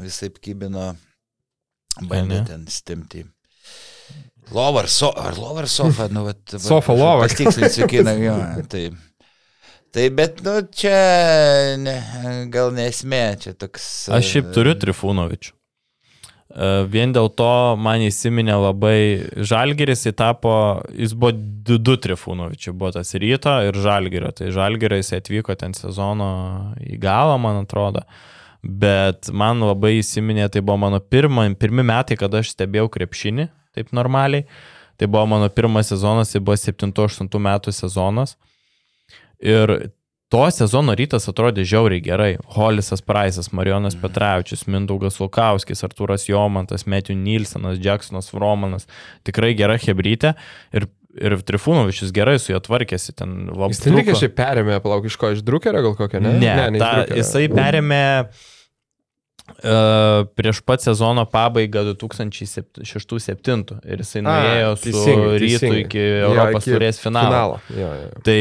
visai 0.03 0.29
kybino, 0.35 0.91
bandė 2.11 2.43
ten 2.51 2.67
stimti. 2.69 3.25
Lova 4.53 4.83
ar, 4.83 4.91
so, 4.93 5.09
ar 5.17 5.39
lova 5.41 5.63
ar 5.65 5.71
sofa, 5.73 6.11
nu, 6.13 6.27
vat, 6.29 6.43
Sofa, 6.53 6.91
prašau 6.91 6.99
lova. 7.01 7.25
Pasitikslinsiu 7.25 7.89
kiną, 7.95 8.17
jo, 8.21 8.37
tai. 8.69 8.85
Tai 9.95 10.09
bet, 10.21 10.45
nu, 10.45 10.59
čia 10.77 10.99
ne, 11.81 11.97
gal 12.53 12.75
nesmė, 12.77 13.25
čia 13.41 13.57
toks. 13.57 13.87
Aš 14.13 14.35
šiaip 14.35 14.53
turiu 14.53 14.77
Trifūnovičių. 14.77 15.55
E, 16.55 16.85
Vien 16.91 17.15
dėl 17.15 17.31
to 17.35 17.75
man 17.81 18.05
įsiminė 18.05 18.55
labai 18.63 18.99
Žalgeris, 19.35 20.07
jis 20.07 20.17
tapo, 20.19 20.55
jis 20.95 21.15
buvo 21.19 21.33
du, 21.35 21.97
Trifūnovičiai, 21.99 22.75
buvo 22.77 22.93
tas 22.95 23.11
ryto 23.19 23.57
ir 23.67 23.79
Žalgerio. 23.83 24.31
Tai 24.37 24.53
Žalgerio 24.55 25.01
jis 25.01 25.15
atvyko 25.19 25.57
ten 25.59 25.75
sezono 25.75 26.31
į 26.85 27.01
galą, 27.03 27.41
man 27.43 27.65
atrodo. 27.65 28.05
Bet 28.65 29.29
man 29.35 29.61
labai 29.61 29.99
įsiminė, 29.99 30.47
tai 30.53 30.63
buvo 30.65 30.79
mano 30.87 31.03
pirma, 31.03 31.49
pirmi 31.61 31.85
metai, 31.85 32.17
kada 32.21 32.41
aš 32.41 32.55
stebėjau 32.55 32.89
krepšinį, 32.95 33.51
taip 33.77 33.93
normaliai. 33.97 34.47
Tai 34.95 35.09
buvo 35.11 35.27
mano 35.27 35.51
pirmas 35.51 35.91
sezonas, 35.91 36.31
tai 36.31 36.41
buvo 36.41 36.55
7-8 36.57 37.27
metų 37.27 37.75
sezonas. 37.75 38.37
Ir 39.43 39.91
to 40.35 40.43
sezono 40.51 40.95
rytas 40.99 41.29
atrodė 41.31 41.63
žiauriai 41.69 42.03
gerai. 42.03 42.31
Holisas 42.57 43.05
Praisas, 43.07 43.53
Marijonas 43.55 43.95
Petravičius, 44.01 44.67
Mindaugas 44.71 45.21
Lukauskis, 45.23 45.85
Arturas 45.87 46.27
Jomantas, 46.27 46.89
Metijų 46.91 47.17
Nilsenas, 47.21 47.79
Jacksonas 47.83 48.33
Vromanas. 48.35 48.89
Tikrai 49.27 49.53
gera 49.59 49.79
hebrytė. 49.79 50.35
Ir, 50.75 50.89
ir 51.15 51.39
Trifūnovičius 51.47 52.11
gerai 52.15 52.41
su 52.43 52.51
juo 52.51 52.63
tvarkėsi 52.65 53.15
ten 53.15 53.45
labai. 53.53 53.71
Jis 53.77 53.85
ten 53.85 53.99
lygiai 53.99 54.19
šiaip 54.25 54.35
perėmė, 54.41 54.81
palauk, 54.83 55.07
iš 55.11 55.21
ko, 55.21 55.31
iš 55.37 55.45
drukerio 55.47 55.85
gal 55.87 55.95
kokią, 56.03 56.25
ne? 56.25 56.35
Ne, 56.43 56.57
ne, 56.59 56.67
ne 56.75 56.83
ta, 56.83 57.07
jisai 57.15 57.47
perėmė 57.53 58.03
uh, 58.25 58.45
prieš 60.35 60.61
pat 60.65 60.81
sezono 60.83 61.25
pabaigą 61.29 61.83
2006-2007 61.93 63.81
ir 63.85 64.01
jisai 64.01 64.23
A, 64.23 64.25
nuėjo 64.25 64.71
su 64.79 64.85
teisingai, 64.89 65.35
rytu 65.43 65.59
teisingai. 65.61 65.83
iki 65.85 66.05
Europos 66.29 66.65
iki 66.65 66.73
turės 66.75 67.01
finalo. 67.03 67.29
finalo. 67.29 67.59
Jo, 67.69 67.91
jo, 67.91 68.07
jo. 68.09 68.23
Tai 68.25 68.41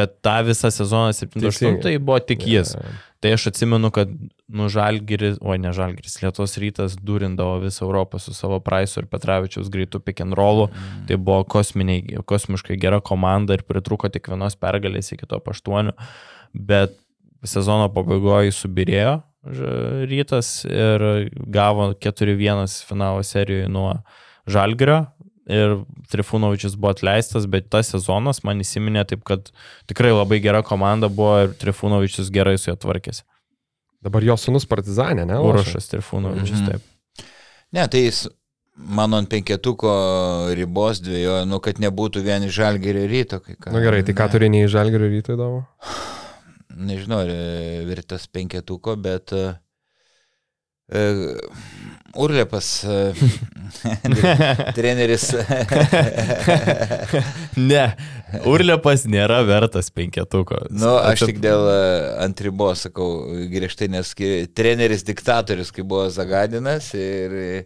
bet 0.00 0.18
tą 0.24 0.36
visą 0.48 0.68
sezoną 0.74 1.14
7-8 1.16 1.40
Teisingai. 1.40 1.82
tai 1.86 1.94
buvo 1.98 2.18
tik 2.20 2.44
jis. 2.46 2.74
Jo, 2.76 2.84
jo. 2.84 3.00
Tai 3.22 3.30
aš 3.36 3.46
atsimenu, 3.52 3.90
kad 3.94 4.10
nu 4.50 4.68
Žalgiris, 4.68 5.36
o 5.40 5.54
ne 5.56 5.70
Žalgiris, 5.72 6.18
Lietuvos 6.24 6.56
rytas 6.58 6.96
durindavo 6.98 7.60
visą 7.62 7.86
Europą 7.86 8.18
su 8.18 8.34
savo 8.34 8.58
Praisu 8.60 9.00
ir 9.00 9.06
Petravičiaus 9.06 9.70
greitų 9.70 10.00
pick 10.02 10.20
and 10.20 10.34
rollų. 10.34 10.68
Mm. 10.68 11.04
Tai 11.06 11.16
buvo 11.22 11.44
kosminiai, 11.46 12.18
kosmiškai 12.26 12.76
gera 12.82 13.00
komanda 13.00 13.54
ir 13.54 13.62
pritruko 13.62 14.10
tik 14.10 14.26
vienos 14.28 14.58
pergalės 14.58 15.12
iki 15.14 15.26
to 15.30 15.38
aštuonių. 15.38 15.94
Bet 16.52 16.98
sezono 17.46 17.86
pabaigoje 17.94 18.50
subirėjo 18.58 19.22
rytas 19.44 20.64
ir 20.64 21.30
gavo 21.46 21.92
4-1 21.94 22.86
finalo 22.86 23.22
serijoje 23.22 23.68
nuo 23.68 23.96
Žalgirio. 24.46 25.06
Ir 25.50 25.80
Trifunovičius 26.08 26.76
buvo 26.78 26.92
atleistas, 26.94 27.48
bet 27.50 27.66
tas 27.68 27.88
sezonas 27.90 28.44
man 28.46 28.60
įsiminė 28.62 29.02
taip, 29.10 29.24
kad 29.26 29.50
tikrai 29.90 30.12
labai 30.14 30.38
gera 30.40 30.60
komanda 30.62 31.08
buvo 31.10 31.40
ir 31.48 31.56
Trifunovičius 31.58 32.30
gerai 32.30 32.54
su 32.58 32.70
juo 32.70 32.76
tvarkėsi. 32.78 33.24
Dabar 34.02 34.22
jo 34.22 34.36
sunus 34.38 34.64
partizanė, 34.70 35.26
ne? 35.26 35.40
Urošas 35.42 35.90
Trifunovičius, 35.90 36.62
Mhm. 36.62 36.70
taip. 36.70 37.26
Ne, 37.72 37.88
tai 37.88 38.04
jis 38.06 38.28
mano 38.76 39.16
ant 39.18 39.28
penketuko 39.28 39.90
ribos 40.54 41.00
dviejojo, 41.02 41.44
nu, 41.46 41.58
kad 41.58 41.74
nebūtų 41.82 42.22
vien 42.22 42.42
iš 42.46 42.54
žalgerio 42.56 43.06
ryto. 43.10 43.40
Kai 43.42 43.54
ką. 43.54 43.72
Na 43.72 43.78
Nu 43.78 43.84
gerai, 43.84 44.02
tai 44.06 44.14
ką 44.14 44.30
turi 44.30 44.48
nei 44.48 44.66
žalgerio 44.66 45.10
ryto 45.10 45.34
įdomu? 45.34 45.66
nežinau, 46.84 47.22
ar 47.24 47.30
e, 47.32 47.82
virtas 47.88 48.26
penketuko, 48.30 48.96
bet 49.00 49.34
uh, 49.36 49.54
uh, 50.92 51.36
Urlepas, 52.14 52.84
uh, 52.88 53.14
treneris. 54.76 55.30
ne, 57.70 57.84
Urlepas 58.48 59.06
nėra 59.08 59.40
vertas 59.48 59.88
penketuko. 59.94 60.58
nu, 60.70 60.96
aš 61.00 61.24
tik 61.30 61.40
dėl 61.44 61.64
e, 61.72 61.78
ant 62.24 62.42
ribos 62.44 62.84
sakau 62.88 63.08
griežtai, 63.52 63.88
nes 63.92 64.12
treneris 64.52 65.06
diktatorius, 65.08 65.72
kai 65.72 65.86
buvo 65.86 66.10
Zagadinas 66.12 66.92
ir 66.98 67.64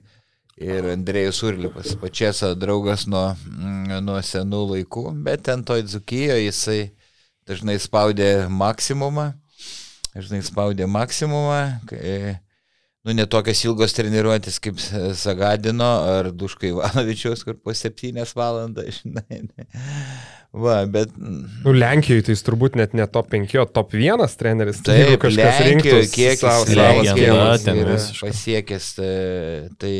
ir 0.56 0.86
Andrėjus 0.88 1.43
Urlipas, 1.44 1.93
pačiasa 2.01 2.55
draugas 2.56 3.05
nuo, 3.10 3.34
mm, 3.36 3.98
nuo 4.05 4.16
senų 4.24 4.62
laikų, 4.70 5.10
bet 5.26 5.44
ten 5.51 5.64
toj 5.66 5.84
dzukijoje 5.84 6.47
jisai 6.47 6.80
dažnai 7.47 7.77
spaudė 7.82 8.47
maksimumą, 8.52 9.31
dažnai 10.14 10.43
spaudė 10.47 10.89
maksimumą, 10.90 11.60
kai, 11.90 12.36
nu, 13.06 13.14
netokias 13.16 13.62
ilgos 13.66 13.94
treniruotės 13.97 14.59
kaip 14.62 14.81
Sagadino 15.18 15.90
ar 16.16 16.32
Duškai 16.35 16.73
Ivanovičiaus, 16.73 17.44
kur 17.47 17.59
po 17.60 17.74
septynias 17.77 18.35
valandas, 18.39 19.02
žinai. 19.02 19.44
Va, 20.56 20.78
bet... 20.89 21.12
Nu, 21.18 21.74
Lenkijoje 21.77 22.24
tai 22.27 22.35
jis 22.36 22.43
turbūt 22.47 22.78
net 22.81 22.94
ne 22.97 23.05
top 23.12 23.28
5, 23.35 23.59
o 23.60 23.66
top 23.68 23.93
1 23.98 24.36
treneris. 24.40 24.81
Tai 24.81 24.94
Taip, 24.94 25.02
jeigu 25.02 25.20
kažkas 25.27 25.60
rinktų 25.66 25.93
Lenkijoje 25.93 26.09
kiek 26.14 26.40
jis 26.40 26.70
visiškai. 27.90 28.31
pasiekęs, 28.31 28.89
tai, 28.97 29.12
tai 29.82 29.94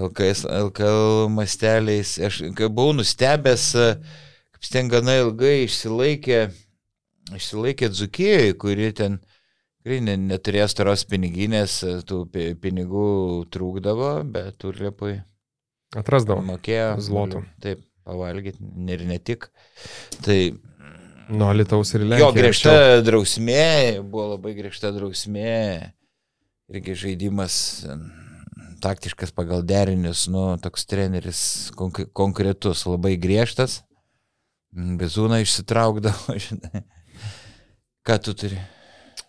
LKS, 0.00 0.46
LKL 0.46 1.28
masteliais. 1.34 2.14
Aš 2.24 2.40
kai 2.56 2.70
buvau 2.70 2.94
nustebęs, 2.96 3.66
kaip 3.74 4.29
jis 4.60 4.70
ten 4.74 4.88
gana 4.92 5.16
ilgai 5.22 5.64
išsilaikė, 5.66 6.40
išsilaikė 7.36 7.88
Dzukijoje, 7.94 8.54
kuri 8.60 8.90
ten 8.96 9.18
tikrai 9.80 10.00
ne, 10.04 10.16
neturėjo 10.30 10.68
staros 10.68 11.04
piniginės, 11.08 11.78
tų 12.08 12.22
pi- 12.32 12.54
pinigų 12.60 13.06
trūkdavo, 13.52 14.10
bet 14.30 14.58
turliepui 14.60 15.20
Atrasdavo. 15.96 16.42
mokėjo. 16.46 16.90
zlotų. 17.02 17.44
Taip, 17.64 17.80
pavalgyti 18.04 18.60
ir 18.92 19.06
ne 19.08 19.18
tik. 19.18 19.48
Tai 20.24 20.40
Nuo 21.30 21.52
Lietuvos 21.54 21.92
ir 21.94 22.00
Jo 22.02 22.06
Lenkijos. 22.10 22.34
griežta 22.34 22.72
drausmė, 23.06 24.00
buvo 24.02 24.32
labai 24.32 24.50
griežta 24.56 24.90
drausmė, 24.90 25.92
irgi 26.74 26.94
žaidimas 26.98 27.86
taktiškas 28.82 29.30
pagal 29.36 29.62
derinius, 29.62 30.24
nu, 30.32 30.56
toks 30.58 30.86
treneris 30.90 31.70
konk 31.78 32.00
konkretus, 32.16 32.82
labai 32.88 33.12
griežtas, 33.20 33.82
bezūna 34.72 35.40
išsitraukdavo, 35.44 36.36
žinai. 36.46 36.84
Ką 38.06 38.16
tu 38.24 38.34
turi? 38.34 38.60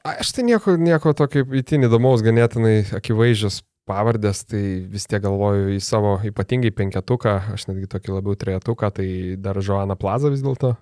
Aš 0.08 0.32
tai 0.34 0.46
nieko, 0.48 0.78
nieko 0.82 1.14
tokio 1.14 1.44
įtin 1.60 1.86
įdomaus, 1.86 2.24
ganėtinai 2.26 2.88
akivaizdžios 2.98 3.62
pavardės, 3.90 4.46
tai 4.50 4.62
vis 4.90 5.06
tiek 5.10 5.22
galvoju 5.22 5.76
į 5.76 5.80
savo 5.84 6.16
ypatingai 6.26 6.72
penketuką, 6.74 7.36
aš 7.56 7.68
netgi 7.70 7.90
tokį 7.92 8.16
labiau 8.16 8.38
trejetuką, 8.40 8.90
tai 8.98 9.08
dar 9.42 9.60
Joana 9.62 9.98
Plaza 10.00 10.32
vis 10.34 10.44
dėlto. 10.46 10.76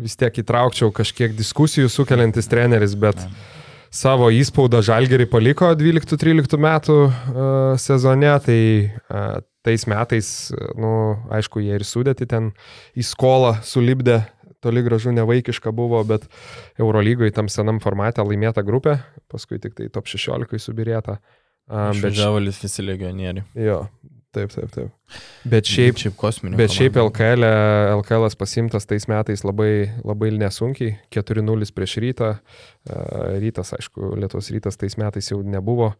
Vis 0.00 0.16
tiek 0.18 0.38
įtraukčiau 0.40 0.90
kažkiek 0.94 1.34
diskusijų 1.36 1.90
sukeliantis 1.92 2.48
treneris, 2.50 2.96
bet 2.98 3.20
savo 3.92 4.30
įspaudą 4.32 4.80
Žalgerį 4.82 5.28
paliko 5.30 5.68
12-13 5.76 6.58
metų 6.58 6.98
uh, 7.04 7.12
sezone, 7.78 8.32
tai 8.46 8.60
uh, 8.88 9.42
tais 9.62 9.86
metais, 9.90 10.28
nu, 10.78 10.92
aišku, 11.32 11.62
jie 11.62 11.78
ir 11.78 11.84
sudėti 11.86 12.26
ten 12.30 12.50
į 12.98 13.06
skolą 13.06 13.56
sulibdė, 13.66 14.22
toli 14.62 14.82
gražu 14.86 15.12
nevaikiška 15.14 15.72
buvo, 15.74 16.02
bet 16.06 16.28
Eurolygoje 16.80 17.34
tam 17.34 17.50
senam 17.50 17.80
formate 17.82 18.22
laimėta 18.22 18.64
grupė, 18.66 18.98
paskui 19.30 19.60
tik 19.62 19.78
tai 19.78 19.88
top 19.92 20.10
16 20.10 20.62
subirėta. 20.62 21.18
Um, 21.70 21.92
bet, 21.94 22.10
Išvažiavo 22.12 22.42
visi 22.42 22.82
legionieriai. 22.82 23.46
jo, 23.54 23.84
taip, 24.34 24.52
taip, 24.54 24.70
taip. 24.72 25.18
Bet 25.48 25.68
šiaip, 25.68 25.98
šiaip 26.00 26.14
kosminė. 26.18 26.56
bet 26.56 26.72
šiaip 26.72 26.96
LKL, 27.00 27.46
LKL 27.98 28.26
pasimtas 28.40 28.88
tais 28.88 29.06
metais 29.10 29.44
labai, 29.44 29.90
labai 30.06 30.32
nesunkiai, 30.40 30.96
4-0 31.14 31.68
prieš 31.76 31.98
rytą. 32.02 32.32
Uh, 32.82 33.36
Rytas, 33.38 33.74
aišku, 33.76 34.14
Lietuvos 34.18 34.48
rytas 34.50 34.80
tais 34.80 34.96
metais 34.98 35.28
jau 35.30 35.38
nebuvo, 35.46 35.92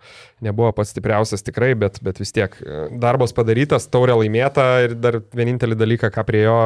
nebuvo 0.42 0.72
pats 0.74 0.90
stipriausias 0.90 1.44
tikrai, 1.46 1.76
bet, 1.78 2.00
bet 2.02 2.18
vis 2.18 2.34
tiek 2.34 2.56
e, 2.58 2.80
darbas 2.98 3.30
padarytas, 3.36 3.86
taurė 3.92 4.16
laimėta 4.18 4.66
ir 4.88 4.96
dar 4.98 5.20
vienintelį 5.30 5.78
dalyką, 5.78 6.10
ką 6.10 6.24
prie 6.26 6.42
jo 6.42 6.58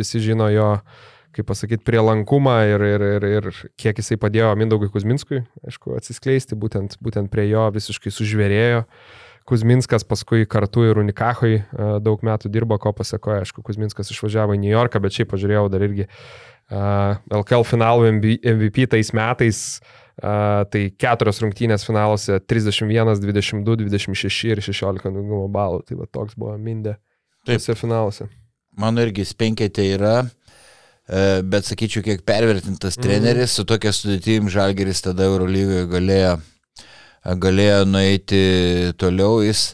visi 0.00 0.18
žino 0.24 0.50
jo 0.50 0.72
kaip 1.32 1.48
pasakyti, 1.48 1.84
prielankumą 1.86 2.56
ir, 2.68 2.84
ir, 2.84 3.04
ir, 3.16 3.26
ir 3.38 3.48
kiek 3.80 4.00
jisai 4.02 4.18
padėjo 4.20 4.52
Mindaugui 4.58 4.90
Kuzminskui, 4.92 5.42
aišku, 5.64 5.94
atsiskleisti, 5.96 6.58
būtent, 6.58 6.98
būtent 7.04 7.32
prie 7.32 7.46
jo 7.48 7.68
visiškai 7.72 8.12
sužvėrėjo. 8.12 8.82
Kuzminskas 9.48 10.06
paskui 10.08 10.46
kartu 10.50 10.84
ir 10.86 11.00
Unikahoj 11.02 11.54
e, 11.56 11.64
daug 12.04 12.22
metų 12.22 12.50
dirbo, 12.52 12.78
ko 12.82 12.92
pasakoja, 12.96 13.42
aišku, 13.42 13.64
Kuzminskas 13.66 14.12
išvažiavo 14.14 14.56
į 14.56 14.62
New 14.62 14.72
Yorką, 14.72 15.02
bet 15.02 15.18
šiaip 15.18 15.32
pažiūrėjau 15.34 15.66
dar 15.72 15.86
irgi 15.88 16.08
LKL 16.72 17.66
finalų 17.68 18.06
MV- 18.14 18.38
MVP 18.48 18.86
tais 18.88 19.10
metais, 19.12 19.58
uh, 19.82 20.02
tai 20.20 20.82
keturios 20.98 21.40
rungtynės 21.42 21.86
finaluose 21.86 22.38
31, 22.44 23.16
22, 23.22 23.88
26 23.88 24.52
ir 24.52 24.60
16 24.62 25.10
nugumo 25.14 25.48
balų, 25.52 25.82
tai 25.88 25.96
va 25.96 26.06
toks 26.06 26.36
buvo 26.36 26.56
Mindė 26.58 26.98
Taip. 27.46 27.56
tuose 27.56 27.76
finaluose. 27.78 28.28
Mano 28.78 29.02
irgi 29.04 29.24
spenketė 29.28 29.86
yra, 29.96 30.14
e, 31.08 31.42
bet 31.42 31.68
sakyčiau, 31.68 32.04
kiek 32.04 32.22
pervertintas 32.28 32.96
treneris, 33.00 33.56
su 33.56 33.64
tokia 33.68 33.92
sudėtim 33.92 34.48
Žalgeris 34.52 35.02
tada 35.04 35.26
Eurolygoje 35.28 35.88
galėjo, 35.92 36.36
galėjo 37.24 37.84
nueiti 37.86 38.42
toliau. 38.98 39.40
Jis 39.44 39.72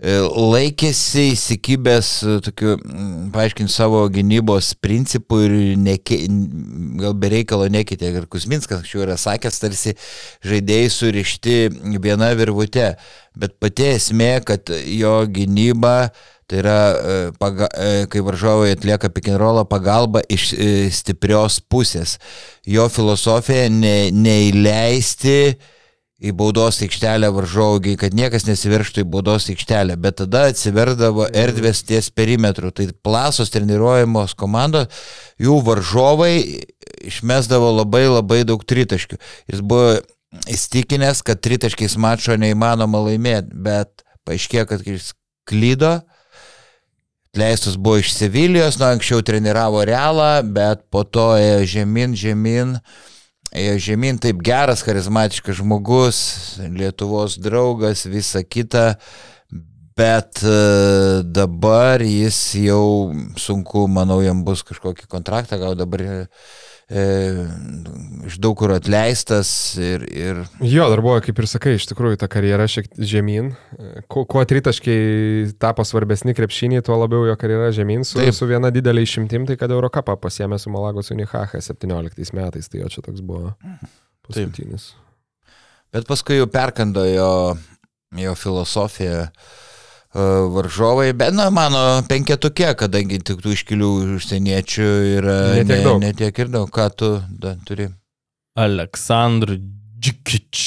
e, 0.00 0.16
laikėsi 0.24 1.26
įsikibęs 1.34 2.10
e, 2.24 2.36
tokiu, 2.46 2.74
mm, 2.78 3.28
paaiškinti 3.34 3.72
savo 3.74 4.02
gynybos 4.12 4.72
principų 4.80 5.42
ir 5.46 5.56
neke, 5.80 6.22
gal 7.00 7.16
bereikalo 7.20 7.68
nekeitė. 7.72 8.14
Ir 8.16 8.28
Kusminskas 8.32 8.80
anksčiau 8.80 9.04
yra 9.04 9.18
sakęs, 9.20 9.60
tarsi 9.62 9.96
žaidėjai 10.46 10.90
surišti 10.96 11.56
viena 12.00 12.32
virvute. 12.38 12.94
Bet 13.38 13.60
pati 13.62 13.92
esmė, 13.94 14.38
kad 14.46 14.72
jo 14.72 15.22
gynyba 15.30 16.12
Tai 16.50 16.58
yra, 16.58 16.78
e, 16.90 17.18
paga, 17.38 17.68
kai 18.10 18.20
varžovai 18.26 18.72
atlieka 18.74 19.06
rollą, 19.38 19.62
pagalba 19.70 20.18
iš 20.26 20.48
stiprios 20.90 21.60
pusės. 21.62 22.16
Jo 22.66 22.88
filosofija 22.90 23.68
ne, 23.70 24.10
neįleisti 24.10 25.54
į 26.20 26.34
baudos 26.36 26.82
aikštelę 26.84 27.30
varžovui, 27.32 27.96
kad 28.00 28.14
niekas 28.16 28.44
nesiverštų 28.44 29.04
į 29.04 29.08
baudos 29.08 29.48
aikštelę, 29.52 29.96
bet 30.00 30.18
tada 30.20 30.46
atsiverdavo 30.50 31.26
erdvės 31.32 31.80
ties 31.88 32.10
perimetru. 32.12 32.72
Tai 32.76 32.90
plasos 33.04 33.52
treniruojamos 33.54 34.36
komandos, 34.38 34.92
jų 35.40 35.56
varžovai 35.64 36.34
išmesdavo 37.08 37.72
labai 37.78 38.04
labai 38.10 38.42
daug 38.48 38.64
tritaškių. 38.68 39.16
Jis 39.48 39.64
buvo 39.64 39.96
įstikinęs, 40.50 41.24
kad 41.26 41.40
tritaškiais 41.42 41.96
mačo 42.00 42.36
neįmanoma 42.38 43.00
laimėti, 43.08 43.56
bet 43.56 44.04
paaiškėjo, 44.28 44.68
kad 44.70 44.86
jis 44.86 45.12
klydo. 45.48 45.98
Leistus 47.38 47.76
buvo 47.78 48.00
iš 48.02 48.10
Sevilijos, 48.16 48.76
nuo 48.80 48.88
anksčiau 48.90 49.22
treniravo 49.22 49.84
Realą, 49.86 50.40
bet 50.42 50.82
po 50.90 51.04
to 51.06 51.30
ėjo 51.38 51.62
žemyn, 51.76 52.16
žemyn, 52.18 52.74
ėjo 53.56 53.76
žemyn, 53.90 54.20
taip 54.22 54.42
geras, 54.46 54.84
charizmatiškas 54.86 55.58
žmogus, 55.60 56.20
Lietuvos 56.60 57.36
draugas, 57.42 58.06
visa 58.06 58.42
kita, 58.46 58.94
bet 59.98 60.42
e, 60.46 60.56
dabar 61.26 62.02
jis 62.04 62.38
jau 62.62 63.10
sunku, 63.40 63.86
manau, 63.90 64.20
jam 64.24 64.44
bus 64.46 64.62
kažkokį 64.66 65.10
kontraktą, 65.10 65.58
gal 65.60 65.76
dabar 65.78 66.06
e, 66.90 67.04
iš 68.26 68.36
daug 68.42 68.56
kur 68.58 68.74
atleistas 68.74 69.50
ir, 69.80 70.04
ir 70.10 70.40
Jo, 70.60 70.88
dar 70.92 71.02
buvo, 71.04 71.16
kaip 71.24 71.38
ir 71.40 71.48
sakai, 71.50 71.76
iš 71.78 71.86
tikrųjų 71.90 72.18
ta 72.20 72.28
karjera 72.30 72.66
šiek 72.70 72.90
tiek 72.90 73.06
žemyn. 73.14 73.52
Kuo, 74.10 74.26
kuo 74.28 74.42
tritaškiai 74.48 75.52
tapo 75.62 75.86
svarbesni 75.86 76.34
krepšiniai, 76.36 76.84
tuo 76.86 76.98
labiau 77.00 77.24
jo 77.30 77.36
karjera 77.40 77.70
žemyn 77.74 78.04
su, 78.06 78.18
Taip. 78.20 78.34
su 78.36 78.48
viena 78.50 78.72
didelė 78.74 79.06
išimtim, 79.06 79.46
tai 79.48 79.56
kad 79.60 79.72
Eurocapą 79.72 80.18
pasiemė 80.20 80.60
su 80.60 80.72
Malagos 80.74 81.12
Unihaha 81.14 81.62
17 81.62 82.34
metais, 82.36 82.68
tai 82.70 82.82
jo 82.82 82.90
čia 82.92 83.06
toks 83.06 83.24
buvo 83.24 83.54
paskutinis. 84.26 84.92
Bet 85.90 86.06
paskui 86.06 86.38
jau 86.38 86.46
perkando 86.50 87.02
jo, 87.08 87.32
jo 88.18 88.36
filosofiją 88.38 89.26
varžovai, 90.14 91.12
bet 91.14 91.34
na, 91.36 91.48
mano 91.54 92.02
penketukė, 92.10 92.72
kadangi 92.78 93.20
tik 93.22 93.42
tų 93.44 93.54
iškilių 93.54 93.90
užsieniečių 94.16 94.88
yra 95.20 95.36
Ne 95.60 95.64
tiek 95.68 95.84
daug. 95.86 96.00
Ne 96.02 96.12
tiek 96.18 96.42
ir 96.42 96.50
daug, 96.50 96.70
ką 96.74 96.88
tu 96.98 97.12
da, 97.30 97.54
turi. 97.66 97.88
Aleksandr 98.58 99.54
Džikič. 100.00 100.64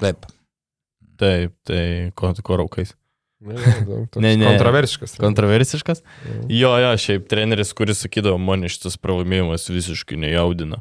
Taip. 0.00 0.24
Taip, 1.18 1.52
tai 1.66 1.82
ko, 2.16 2.32
ko 2.46 2.60
raukais. 2.62 2.94
Ne, 3.40 3.54
ne, 3.54 4.06
toks 4.10 4.18
Ne. 4.22 4.32
Kontroversiškas. 4.42 5.12
Kontroversiškas? 5.22 6.00
Jo. 6.50 6.72
Jo, 6.82 6.90
šiaip 6.98 7.28
treneris, 7.30 7.70
kuris 7.78 8.00
sakydavo, 8.02 8.34
man 8.42 8.66
šitas 8.66 8.96
pralaimėjimas 8.98 9.68
visiškai 9.70 10.18
nejaudina. 10.18 10.80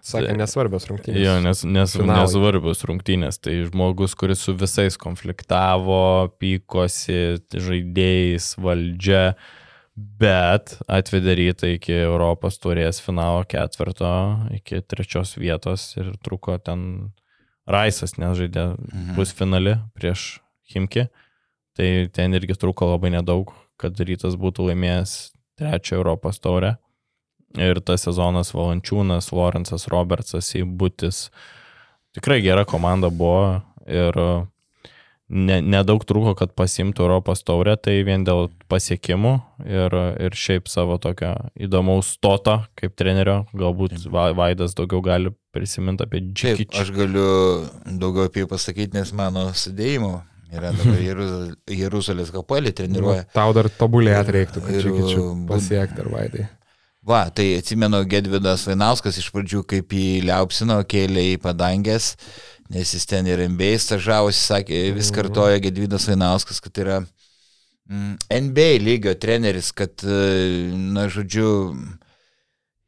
Sakė, 0.00 0.32
nesvarbios 0.40 0.86
rungtynės. 0.88 1.20
Jo, 1.20 1.34
nes, 1.44 1.64
nes, 1.68 1.92
Finalai. 1.98 2.22
nesvarbios 2.24 2.80
rungtynės. 2.88 3.36
Tai 3.44 3.58
žmogus, 3.68 4.16
kuris 4.16 4.40
su 4.40 4.54
visais 4.56 4.96
konfliktavo, 4.96 6.32
pykosi, 6.40 7.42
žaidėjais, 7.52 8.54
valdžia, 8.56 9.34
bet 9.94 10.78
atvedė 10.88 11.36
rytą 11.42 11.74
iki 11.76 11.92
Europos 12.06 12.56
turės 12.62 13.02
finalo 13.04 13.44
ketvirto, 13.50 14.08
iki 14.56 14.80
trečios 14.86 15.36
vietos 15.36 15.90
ir 16.00 16.14
truko 16.24 16.56
ten 16.62 17.12
Raisas, 17.68 18.16
nes 18.16 18.32
žaidė 18.38 18.78
Mhm. 18.78 19.14
bus 19.18 19.32
finale 19.36 19.82
prieš 19.98 20.38
Himki. 20.72 21.08
Tai 21.78 21.88
ten 22.10 22.34
irgi 22.34 22.56
trūko 22.58 22.88
labai 22.90 23.12
nedaug, 23.14 23.52
kad 23.78 23.98
rytas 24.02 24.34
būtų 24.40 24.66
laimėjęs 24.72 25.12
trečią 25.60 26.00
Europos 26.00 26.40
taurę. 26.42 26.74
Ir 27.56 27.78
tas 27.80 28.02
sezonas 28.04 28.50
Valančiūnas, 28.52 29.30
Lorenzas 29.32 29.86
Robertsas, 29.88 30.50
Įbutis. 30.58 31.28
Tikrai 32.18 32.40
gera 32.44 32.66
komanda 32.68 33.08
buvo 33.14 33.62
ir 33.88 34.18
ne, 35.28 35.58
nedaug 35.62 36.02
trūko, 36.08 36.34
kad 36.38 36.52
pasimtų 36.58 37.04
Europos 37.06 37.42
taurę, 37.46 37.76
tai 37.80 37.98
vien 38.06 38.24
dėl 38.26 38.48
pasiekimų 38.72 39.32
ir, 39.64 39.96
ir 40.26 40.36
šiaip 40.36 40.68
savo 40.68 40.98
tokio 41.00 41.34
įdomaus 41.60 42.14
stoto 42.18 42.58
kaip 42.80 42.96
trenerio, 42.98 43.42
galbūt 43.56 44.08
Va- 44.12 44.32
Vaidas 44.36 44.74
daugiau 44.76 45.00
gali 45.04 45.32
prisiminti 45.54 46.04
apie 46.04 46.20
Taip, 46.24 46.34
Džikičią. 46.42 46.82
aš 46.82 46.92
galiu 46.96 47.28
daugiau 48.02 48.28
apie 48.28 48.44
jį 48.44 48.50
pasakyti, 48.50 48.98
nes 48.98 49.12
mano 49.16 49.48
sudėjimo 49.56 50.18
yra 50.52 50.70
dabar 50.76 51.00
Jeruzal- 51.08 51.56
Jeruzalės 51.80 52.30
kapelį 52.34 52.72
treniruoja. 52.78 53.24
Nu, 53.26 53.32
Tau 53.34 53.52
dar 53.56 53.68
tobulėt 53.80 54.30
reiktų, 54.34 54.62
kad 54.64 54.78
Ir, 54.80 54.88
bud- 54.92 55.44
pasiekti 55.50 56.04
ar 56.04 56.08
vaidai. 56.14 56.46
Va, 57.08 57.22
tai 57.32 57.54
atsimenu 57.56 58.02
Gedvidas 58.10 58.66
Vainauskas 58.68 59.16
iš 59.16 59.30
pradžių 59.32 59.62
kaip 59.70 59.94
į 59.96 60.06
Liaupsino 60.28 60.76
kėlė 60.84 61.22
į 61.30 61.36
padangės, 61.40 62.10
nes 62.68 62.90
jis 62.92 63.06
ten 63.08 63.24
ir 63.30 63.40
MBA 63.48 63.78
stažavosi, 63.80 64.42
sakė, 64.44 64.80
vis 64.92 65.08
kartoja 65.14 65.56
Gedvidas 65.64 66.04
Vainauskas, 66.10 66.60
kad 66.60 66.76
yra 66.82 66.98
mm, 67.88 68.18
NBA 68.28 68.68
lygio 68.84 69.14
treneris, 69.16 69.70
kad, 69.72 69.94
e, 70.04 70.68
na, 70.76 71.06
žodžiu, 71.08 71.48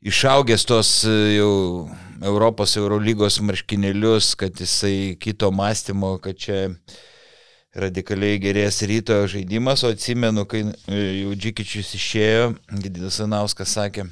išaugęs 0.05 0.67
tos 0.69 0.91
e, 1.09 1.15
jau 1.39 1.89
Europos 2.21 2.77
Eurolygos 2.77 3.39
marškinėlius, 3.41 4.35
kad 4.37 4.61
jisai 4.61 5.15
kito 5.21 5.49
mąstymo, 5.55 6.19
kad 6.21 6.37
čia 6.37 6.67
radikaliai 7.77 8.41
gerės 8.43 8.81
ryto 8.89 9.21
žaidimas, 9.31 9.85
o 9.85 9.93
atsimenu, 9.95 10.47
kai 10.51 10.65
e, 10.67 11.03
jau 11.23 11.35
Džikičius 11.37 11.95
išėjo, 11.99 12.49
Gididas 12.83 13.21
Anauskas 13.23 13.77
sakė, 13.77 14.09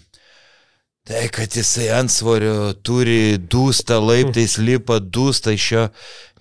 tai 1.08 1.28
kad 1.32 1.54
jisai 1.56 1.88
ant 1.96 2.12
svorio 2.12 2.72
turi 2.84 3.38
dūstą, 3.40 3.96
laiptais 4.02 4.58
lipa, 4.60 4.98
dūstą 5.00 5.54
iš 5.56 5.68
jo, 5.72 5.84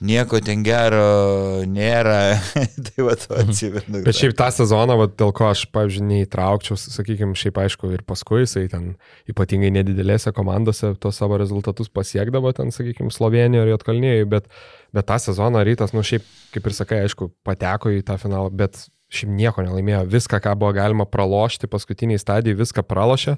nieko 0.03 0.41
ten 0.43 0.63
gero 0.65 1.63
nėra. 1.71 2.37
tai 2.89 3.05
va, 3.05 3.15
to 3.19 3.37
atsimenu. 3.39 4.01
Bet 4.03 4.19
šiaip 4.19 4.35
tą 4.37 4.49
sezoną, 4.53 4.97
va, 4.99 5.07
dėl 5.07 5.31
ko 5.37 5.47
aš, 5.49 5.63
pavyzdžiui, 5.75 6.07
neįtraukčiau, 6.11 6.75
sakykime, 6.81 7.37
šiaip 7.39 7.61
aišku, 7.63 7.93
ir 7.95 8.03
paskui 8.07 8.43
jisai 8.43 8.65
ten 8.71 8.91
ypatingai 9.31 9.71
nedidelėse 9.79 10.35
komandose 10.35 10.91
tos 11.01 11.21
savo 11.21 11.39
rezultatus 11.39 11.87
pasiekdavo, 11.93 12.51
ten, 12.57 12.73
sakykime, 12.75 13.13
Slovenijoje 13.15 13.69
ir 13.69 13.73
Jotkalnyje, 13.73 14.27
bet, 14.35 14.51
bet 14.95 15.07
tą 15.07 15.21
sezoną 15.29 15.63
rytas, 15.67 15.95
nu 15.95 16.03
šiaip, 16.05 16.27
kaip 16.53 16.67
ir 16.67 16.77
sakai, 16.77 17.01
aišku, 17.07 17.31
pateko 17.47 17.95
į 17.95 18.03
tą 18.07 18.19
finalą, 18.21 18.51
bet 18.51 18.83
šiaip 19.13 19.31
nieko 19.31 19.63
nelaimėjo. 19.63 20.03
Viską, 20.11 20.41
ką 20.43 20.53
buvo 20.59 20.73
galima 20.75 21.07
pralošti 21.07 21.69
paskutiniai 21.71 22.19
stadijai, 22.19 22.57
viską 22.59 22.83
pralošė. 22.87 23.37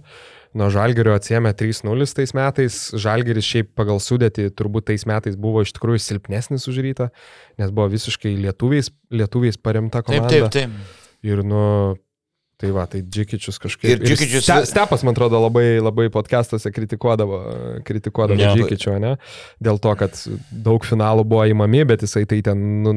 Nuo 0.57 0.69
Žalgerio 0.73 1.13
atsiemė 1.13 1.51
3-0 1.53 2.07
tais 2.17 2.33
metais. 2.33 2.77
Žalgeris 2.97 3.45
šiaip 3.45 3.73
pagal 3.77 3.99
sudėtį 4.01 4.47
turbūt 4.57 4.87
tais 4.89 5.05
metais 5.09 5.37
buvo 5.37 5.61
iš 5.61 5.75
tikrųjų 5.77 6.01
silpnesnis 6.01 6.65
už 6.71 6.79
rytą, 6.87 7.09
nes 7.61 7.69
buvo 7.69 7.89
visiškai 7.93 8.33
lietuviais, 8.47 8.89
lietuviais 9.13 9.61
paremta 9.61 10.01
Taip, 10.01 10.25
komanda. 10.25 10.49
taip, 10.49 10.71
taip. 10.71 10.97
Ir, 11.27 11.43
nu, 11.45 11.61
tai 12.59 12.69
va, 12.75 12.83
tai 12.91 12.99
Džikičius 13.07 13.55
kažkaip. 13.63 13.93
Ir 13.93 14.01
Džikičius- 14.03 14.43
Ste, 14.43 14.65
Stepas, 14.67 15.03
man 15.07 15.15
atrodo, 15.15 15.39
labai, 15.39 15.79
labai 15.79 16.09
podcastuose 16.11 16.67
kritikuodavo, 16.75 17.37
kritikuodavo 17.87 18.35
Jo. 18.41 18.51
Džikičio, 18.57 18.97
ne? 18.99 19.13
Dėl 19.63 19.79
to, 19.79 19.93
kad 19.95 20.17
daug 20.51 20.83
finalų 20.83 21.23
buvo 21.23 21.45
įmami, 21.47 21.85
bet 21.87 22.03
jisai 22.03 22.25
tai 22.27 22.41
ten 22.43 22.59
nu, 22.83 22.93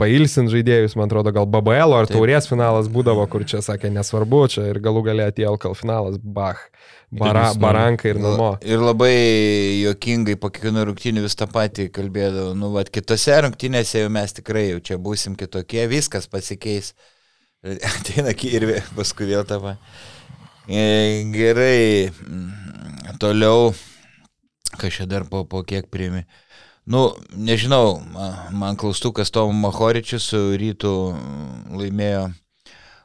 pailsint 0.00 0.48
žaidėjus, 0.48 0.96
man 0.96 1.10
atrodo, 1.12 1.28
gal 1.36 1.44
BBL 1.46 1.92
ar 2.00 2.08
Taip. 2.08 2.16
taurės 2.16 2.48
finalas 2.48 2.88
būdavo, 2.88 3.28
kur 3.28 3.44
čia 3.44 3.60
sakė 3.60 3.92
nesvarbu, 3.92 4.46
čia 4.48 4.70
ir 4.72 4.80
galų 4.80 5.04
galę 5.10 5.28
atėjo 5.28 5.58
LKL 5.58 5.76
finalas, 5.76 6.16
bach, 6.16 6.64
bara, 7.12 7.50
Rimsnų. 7.52 7.60
baranka 7.60 8.08
ir 8.08 8.16
namo. 8.16 8.56
Ir 8.64 8.80
labai 8.80 9.12
juokingai 9.84 10.38
po 10.40 10.48
kiekvienų 10.48 10.86
rungtynių 10.88 11.22
vis 11.28 11.36
tą 11.36 11.46
patį 11.52 11.90
kalbėdavau. 11.92 12.56
Nu, 12.56 12.72
va, 12.72 12.84
kitose 12.88 13.36
rungtynėse 13.44 14.00
jau 14.00 14.08
mes 14.08 14.32
tikrai 14.32 14.70
jau 14.72 14.80
čia 14.80 14.96
būsim 14.96 15.36
kitokie, 15.36 15.84
viskas 15.92 16.26
pasikeis. 16.32 16.94
Ateina 17.62 18.32
ir 18.58 18.64
paskui 18.96 19.28
vėl 19.30 19.44
patį. 19.46 19.76
E, 20.66 20.82
Gerai, 21.34 22.10
toliau, 23.22 23.72
čia 24.98 25.06
dar 25.10 25.26
po, 25.30 25.44
po 25.46 25.62
kiek 25.66 25.86
priimi. 25.90 26.24
Nu, 26.90 27.12
nežinau, 27.38 28.00
ma- 28.10 28.48
man 28.50 28.74
klaustukas 28.78 29.30
Tomo 29.30 29.54
Mahoričius 29.54 30.24
su 30.32 30.40
rytų 30.58 30.94
laimėjo 31.78 32.24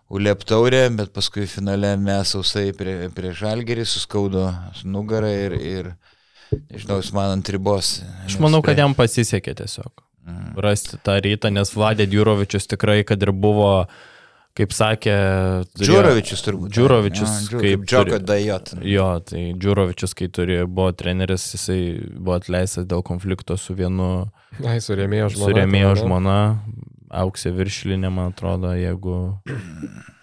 Ulep 0.08 0.46
taurę, 0.48 0.86
bet 0.96 1.12
paskui 1.14 1.44
finale 1.52 1.92
nesausai 2.00 2.72
prie, 2.78 3.10
prie 3.14 3.34
Žalgerį 3.36 3.84
suskaudo 3.86 4.46
nugarą 4.88 5.28
ir, 5.36 5.56
ir 5.60 5.90
nežinau, 6.72 7.02
jis 7.04 7.12
man 7.14 7.34
ant 7.36 7.50
ribos. 7.52 7.98
Aš 8.26 8.38
manau, 8.42 8.62
kad 8.66 8.80
jam 8.80 8.96
pasisekė 8.98 9.54
tiesiog 9.62 10.04
Mm. 10.28 10.58
rasti 10.60 10.98
tą 11.00 11.14
rytą, 11.24 11.48
nes 11.56 11.70
Vladė 11.72 12.04
Djurovičius 12.12 12.66
tikrai, 12.68 12.98
kad 13.08 13.22
ir 13.24 13.30
buvo, 13.32 13.86
kaip 14.58 14.74
sakė... 14.74 15.14
turėjo- 15.78 15.88
Džiurovičius 15.92 16.42
turbūt. 16.46 16.72
Džiurovičius, 16.74 17.36
Ja, 17.52 17.60
kaip 17.62 17.86
Džoko 17.90 18.20
Dajot. 18.26 18.72
Jo, 18.90 19.08
tai 19.22 19.44
Džiurovičius, 19.54 20.16
kai 20.18 20.28
turėjo, 20.34 20.66
buvo 20.68 20.92
treneris, 20.98 21.46
jisai 21.54 21.80
buvo 22.18 22.40
atleistas 22.40 22.88
dėl 22.90 23.04
konflikto 23.06 23.58
su 23.62 23.76
vienu 23.78 24.10
Ai, 24.66 24.80
surėmėjo 24.82 25.30
žmona. 25.36 25.52
surėmėjo 25.52 25.92
tai, 25.94 25.96
ne? 26.00 26.02
žmona, 26.02 26.38
auksė 27.22 27.54
viršilinė, 27.56 28.10
man 28.12 28.34
atrodo, 28.34 28.74
jeigu. 28.76 29.18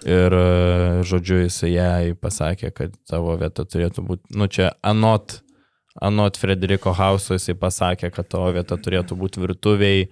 Ir, 0.04 0.34
žodžiu, 1.08 1.38
jisai 1.46 1.70
jai 1.72 2.12
pasakė, 2.20 2.68
kad 2.76 2.92
tavo 3.08 3.36
vieta 3.40 3.64
turėtų 3.64 4.02
būti, 4.04 4.34
nu 4.36 4.50
čia 4.52 4.72
anot, 4.84 5.38
anot 6.02 6.36
Frederiko 6.36 6.92
Hauso, 6.98 7.38
jisai 7.38 7.54
pasakė, 7.56 8.10
kad 8.12 8.28
tavo 8.34 8.50
vieta 8.52 8.76
turėtų 8.76 9.16
būti 9.16 9.40
virtuviai 9.46 10.08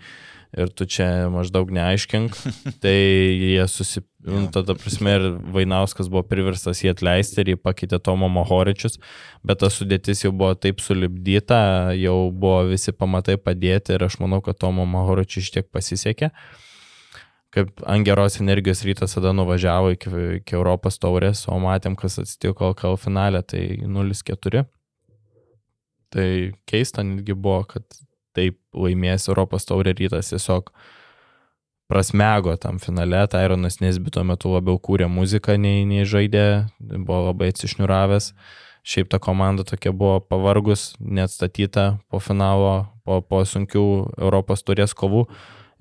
ir 0.53 0.73
tu 0.77 0.87
čia 0.89 1.29
maždaug 1.33 1.71
neaiškink. 1.73 2.37
Tai 2.83 2.95
jie 2.95 3.65
susip... 3.71 4.07
Nu, 4.23 4.45
tada 4.55 4.77
prasme 4.79 5.17
ir 5.17 5.25
Vainauskas 5.51 6.07
buvo 6.07 6.23
priverstas 6.31 6.85
jį 6.85 6.93
atleisti 6.93 7.41
ir 7.43 7.49
jį 7.53 7.57
pakeitė 7.59 7.99
Tomo 7.99 8.29
Mohoričius, 8.31 9.01
bet 9.43 9.59
ta 9.65 9.67
sudėtis 9.67 10.23
jau 10.23 10.31
buvo 10.31 10.53
taip 10.55 10.79
sulibdyta, 10.79 11.91
jau 11.99 12.29
buvo 12.31 12.69
visi 12.69 12.95
pamatai 12.95 13.35
padėti 13.43 13.97
ir 13.97 14.05
aš 14.07 14.21
manau, 14.23 14.39
kad 14.45 14.61
Tomo 14.63 14.87
Mohoričius 14.87 15.51
tiek 15.57 15.67
pasisekė. 15.75 16.31
Kaip 17.53 17.83
ant 17.83 18.07
geros 18.07 18.39
energijos 18.41 18.85
rytas 18.87 19.19
tada 19.19 19.35
nuvažiavo 19.35 19.91
iki, 19.97 20.15
iki 20.39 20.55
Europos 20.55 21.03
taurės, 21.03 21.43
o 21.51 21.59
matėm, 21.61 21.99
kas 21.99 22.21
atsitiko 22.23 22.71
LKL 22.71 22.97
finale, 23.03 23.43
tai 23.43 23.65
0-4. 23.83 24.63
Tai 26.15 26.31
keista 26.69 27.03
netgi 27.05 27.35
buvo, 27.35 27.65
kad 27.75 27.85
taip 28.37 28.59
laimės 28.77 29.29
Europos 29.31 29.69
taurė 29.69 29.95
rytas 29.99 30.33
tiesiog 30.33 30.73
prasmego 31.93 32.57
tam 32.57 32.79
finale. 32.81 33.27
Tyronas 33.29 33.81
Nesbi 33.85 34.13
tuo 34.15 34.25
metu 34.25 34.53
labiau 34.55 34.81
kūrė 34.81 35.09
muziką 35.13 35.59
nei, 35.61 35.85
nei 35.89 36.07
žaidė, 36.09 36.69
buvo 36.81 37.27
labai 37.29 37.53
atsišniuravęs. 37.53 38.33
Šiaip 38.83 39.13
ta 39.13 39.21
komanda 39.23 39.63
tokia 39.63 39.93
buvo 39.95 40.17
pavargus, 40.27 40.93
neatstatyta 40.99 42.01
po 42.11 42.19
finalo, 42.19 42.89
po, 43.07 43.21
po 43.23 43.43
sunkių 43.47 43.85
Europos 44.17 44.65
turės 44.67 44.97
kovų. 44.99 45.27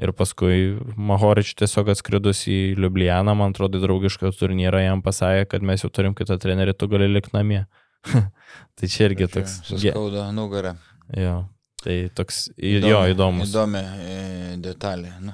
Ir 0.02 0.12
paskui 0.18 0.80
Mahorič 0.98 1.54
tiesiog 1.62 1.92
atskridus 1.94 2.44
į 2.50 2.74
Liublianą, 2.78 3.36
man 3.38 3.54
atrodo, 3.54 3.82
draugišką 3.82 4.32
turnyrą 4.34 4.82
jam 4.82 5.04
pasakė, 5.06 5.48
kad 5.54 5.66
mes 5.66 5.86
jau 5.86 5.92
turim 5.94 6.16
kitą 6.18 6.40
trenerį, 6.42 6.74
tu 6.74 6.90
gali 6.90 7.10
likti 7.10 7.36
namie. 7.38 7.64
tai 8.78 8.90
čia 8.90 9.10
irgi 9.10 9.30
toks. 9.30 9.60
Suskaudo 9.68 10.26
nugarą. 10.34 10.74
Jo, 11.18 11.44
tai 11.84 11.96
toks, 12.18 12.44
į- 12.58 12.82
jo, 12.88 13.00
įdomus. 13.14 13.50
Įdomi 13.52 13.82
e, 13.82 14.18
detalė. 14.64 15.14
Nu. 15.22 15.34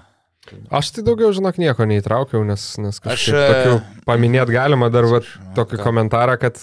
Aš 0.71 0.93
tai 0.95 1.03
daugiau, 1.03 1.33
žinok, 1.35 1.57
nieko 1.59 1.83
neįtraukiau, 1.89 2.45
nes, 2.47 2.61
nes 2.79 3.01
kažkaip 3.03 3.13
Aš, 3.13 3.25
e, 3.35 3.47
tokių 3.51 4.05
paminėt 4.07 4.47
galima 4.53 4.87
dar 4.93 5.03
va, 5.11 5.19
tokį 5.57 5.75
ką? 5.75 5.83
komentarą, 5.83 6.37
kad 6.39 6.61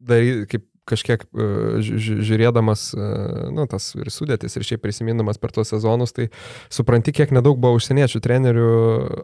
dary, 0.00 0.46
kaip 0.48 0.64
kažkiek 0.86 1.24
e, 1.26 1.46
ži- 1.82 1.98
ži- 2.02 2.18
žiūrėdamas, 2.28 2.82
e, 2.94 3.08
nu, 3.54 3.64
tas 3.70 3.88
ir 3.98 4.10
sudėtis, 4.14 4.54
ir 4.56 4.66
šiaip 4.68 4.82
prisimindamas 4.84 5.40
per 5.42 5.50
tuos 5.54 5.72
sezonus, 5.74 6.14
tai 6.16 6.28
supranti, 6.72 7.14
kiek 7.16 7.34
nedaug 7.34 7.58
buvo 7.58 7.74
užsieniečių 7.80 8.22
trenerių, 8.22 8.70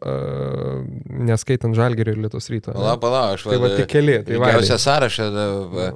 e, 0.03 0.17
neskaitant 1.31 1.79
Žalgerio 1.79 2.17
ir 2.17 2.21
Lietuvos 2.27 2.51
ryto. 2.53 2.75
Pala, 2.75 2.99
pala, 3.01 3.23
aš 3.37 3.47
Tai 3.49 3.61
va 3.63 3.73
tik 3.77 3.89
keli, 3.95 4.19
tai 4.27 4.43
Vaidai. 4.43 4.83
sąrašą. 4.83 5.31
da, 5.35 5.47
va, 5.73 5.89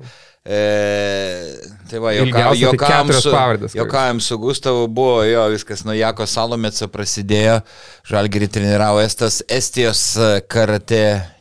E, 0.46 1.58
tai 1.90 1.98
va, 1.98 2.12
Ilgiausia, 2.14 2.68
tai 2.70 3.10
su, 3.18 3.30
ko 3.74 3.78
juokavom 3.80 4.20
su 4.22 4.36
Gustavu 4.38 4.84
buvo, 4.86 5.24
jo, 5.26 5.48
viskas 5.50 5.82
nuo 5.84 5.94
Jako 5.98 6.22
Salometso 6.30 6.86
prasidėjo, 6.86 7.56
Žalgirį 8.06 8.48
treniravo 8.54 9.00
Estas, 9.02 9.40
Estijos 9.50 10.04
karate 10.46 11.00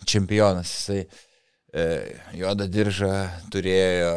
čempionas. 0.09 0.71
Jisai 0.73 1.03
juodą 2.35 2.67
diržą 2.71 3.13
turėjo, 3.51 4.13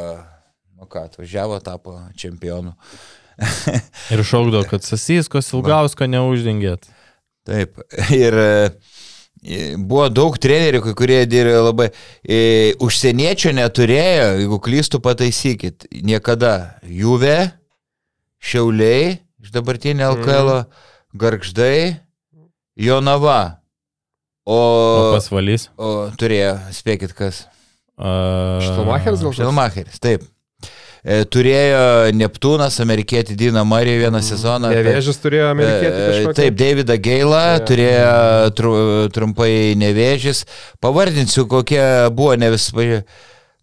nu 0.79 0.87
ką, 0.87 1.09
atvažiavo, 1.09 1.59
tapo 1.65 1.97
čempionu. 2.19 2.75
Ir 4.13 4.23
šaukdavo, 4.27 4.65
kad 4.71 4.87
Sasyskos 4.87 5.51
Ilgausko 5.55 6.09
neuždengėt. 6.11 6.89
Taip. 7.49 7.79
Ir 8.15 8.39
e, 8.39 9.69
buvo 9.79 10.09
daug 10.13 10.39
trenerių, 10.41 10.83
kurie 10.99 11.21
dirbo 11.31 11.69
labai. 11.71 11.91
E, 12.23 12.41
užsieniečio 12.85 13.55
neturėjo, 13.57 14.33
jeigu 14.43 14.61
klystų, 14.65 15.03
pataisykit. 15.05 15.89
Niekada. 16.03 16.81
Juve, 16.83 17.39
Šiauliai, 18.39 19.17
iš 19.43 19.51
dabartinio 19.55 20.13
LKL, 20.15 20.53
Gargždai, 21.19 21.99
Jonava. 22.79 23.59
O, 24.49 24.57
O 24.57 25.13
pasvalys. 25.19 25.67
o 25.77 26.09
turėjo, 26.17 26.55
spėkit 26.73 27.13
kas. 27.19 27.43
Uh, 27.99 28.63
Štelmacheris 28.65 29.21
gal? 29.27 29.33
Štelmacheris, 29.37 29.99
taip. 30.01 30.23
E, 31.09 31.21
turėjo 31.31 32.11
Neptūnas, 32.17 32.75
amerikietį 32.83 33.37
Dina 33.39 33.63
Mariją 33.65 34.01
vieną 34.07 34.19
sezoną. 34.25 34.71
per- 34.73 34.85
Nevėžis 34.89 35.21
turėjo 35.23 35.51
amerikietį 35.53 36.01
E, 36.01 36.07
kažkokį. 36.09 36.35
Taip, 36.41 36.57
Davidą 36.59 36.97
Gailą 37.05 37.43
Jo. 37.55 37.61
turėjo 37.69 38.15
tru, 38.59 38.73
trumpai 39.15 39.53
nevėžis. 39.79 40.45
Pavardinsiu, 40.83 41.47
kokie 41.51 41.83
buvo 42.11 42.35
ne 42.41 42.51
vis. 42.51 42.71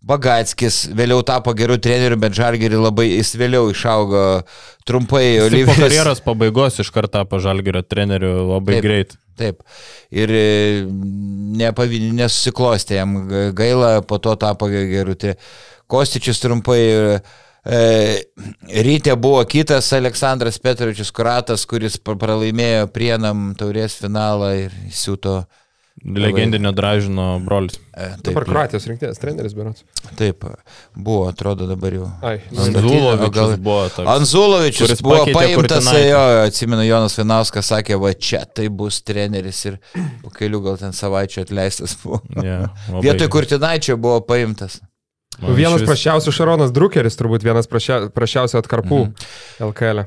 Bagatskis 0.06 0.84
vėliau 0.94 1.24
tapo 1.26 1.50
gerų 1.58 1.80
trenerių, 1.82 2.18
bet 2.22 2.36
Žalgerį 2.38 2.78
labai 2.78 3.08
jis 3.18 3.32
vėliau 3.42 3.72
išaugo 3.74 4.44
trumpai. 4.86 5.24
Jis 5.50 5.66
po 5.66 5.74
karjeros 5.82 6.22
pabaigos 6.22 6.78
iš 6.84 6.92
karto 6.94 7.18
tapo 7.18 7.40
žalgerio 7.42 7.82
treneriu 7.82 8.46
labai 8.54 8.76
Taip. 8.78 8.84
greit. 8.86 9.16
Taip. 9.36 9.64
Ir 10.16 10.32
e, 10.32 10.44
nesusiklostė 11.60 13.00
jam 13.02 13.16
gaila, 13.58 13.98
po 14.08 14.18
to 14.24 14.36
tapo 14.40 14.70
gerų. 14.72 15.16
tre- 15.20 15.36
Kostičius 15.88 16.40
trumpai. 16.42 16.80
E, 17.66 18.22
ryte 18.86 19.16
buvo 19.18 19.42
kitas 19.50 19.88
Aleksandras 19.98 20.60
Petrovičius 20.62 21.10
Kuratas, 21.12 21.66
kuris 21.66 21.98
pra- 21.98 22.16
pralaimėjo 22.18 22.88
prienam 22.94 23.56
taurės 23.58 23.98
finalą 24.02 24.52
ir 24.66 24.76
siūto. 24.94 25.46
Legendinio 26.06 26.72
dražino 26.72 27.40
brolis. 27.42 27.80
E, 27.98 28.10
taip, 28.22 28.28
Dabar 28.28 28.46
Kroatijos 28.46 28.86
rinktinės 28.86 29.18
treneris 29.18 29.56
berots. 29.58 29.84
taip, 30.20 30.46
buvo, 30.94 31.28
atrodo 31.32 31.66
dabar 31.66 31.94
jau. 31.98 32.10
Ai, 32.22 32.36
Anzulovičius 32.52 32.78
Anzulovičius 32.78 33.60
buvo 33.66 33.90
toks. 33.90 34.10
Anzulovičius 34.16 35.02
buvo 35.02 35.26
paimtas, 35.34 35.90
jo, 36.06 36.24
atsimenu, 36.46 36.86
Jonas 36.86 37.18
Vinauskas 37.18 37.72
sakė, 37.74 37.98
va 38.02 38.14
čia 38.14 38.44
tai 38.46 38.68
bus 38.70 39.02
treneris 39.02 39.64
ir 39.66 39.80
po 40.22 40.30
kelių 40.36 40.62
gal 40.70 40.78
ten 40.78 40.94
savaičių 40.94 41.42
atleistas 41.48 41.98
buvo. 42.04 42.22
Yeah, 42.38 42.70
Vietoj 43.02 43.32
Kurtinaičio 43.34 43.98
buvo 43.98 44.22
paimtas. 44.22 44.82
Vienas 45.36 45.82
prašiausių 45.84 46.32
Šaronas 46.32 46.70
Drukeris, 46.72 47.18
turbūt 47.20 47.44
vienas 47.44 47.68
prašia, 47.68 48.06
prašiausių 48.16 48.56
atkarpų 48.62 49.00
Mhm. 49.02 49.26
LKL. 49.68 50.06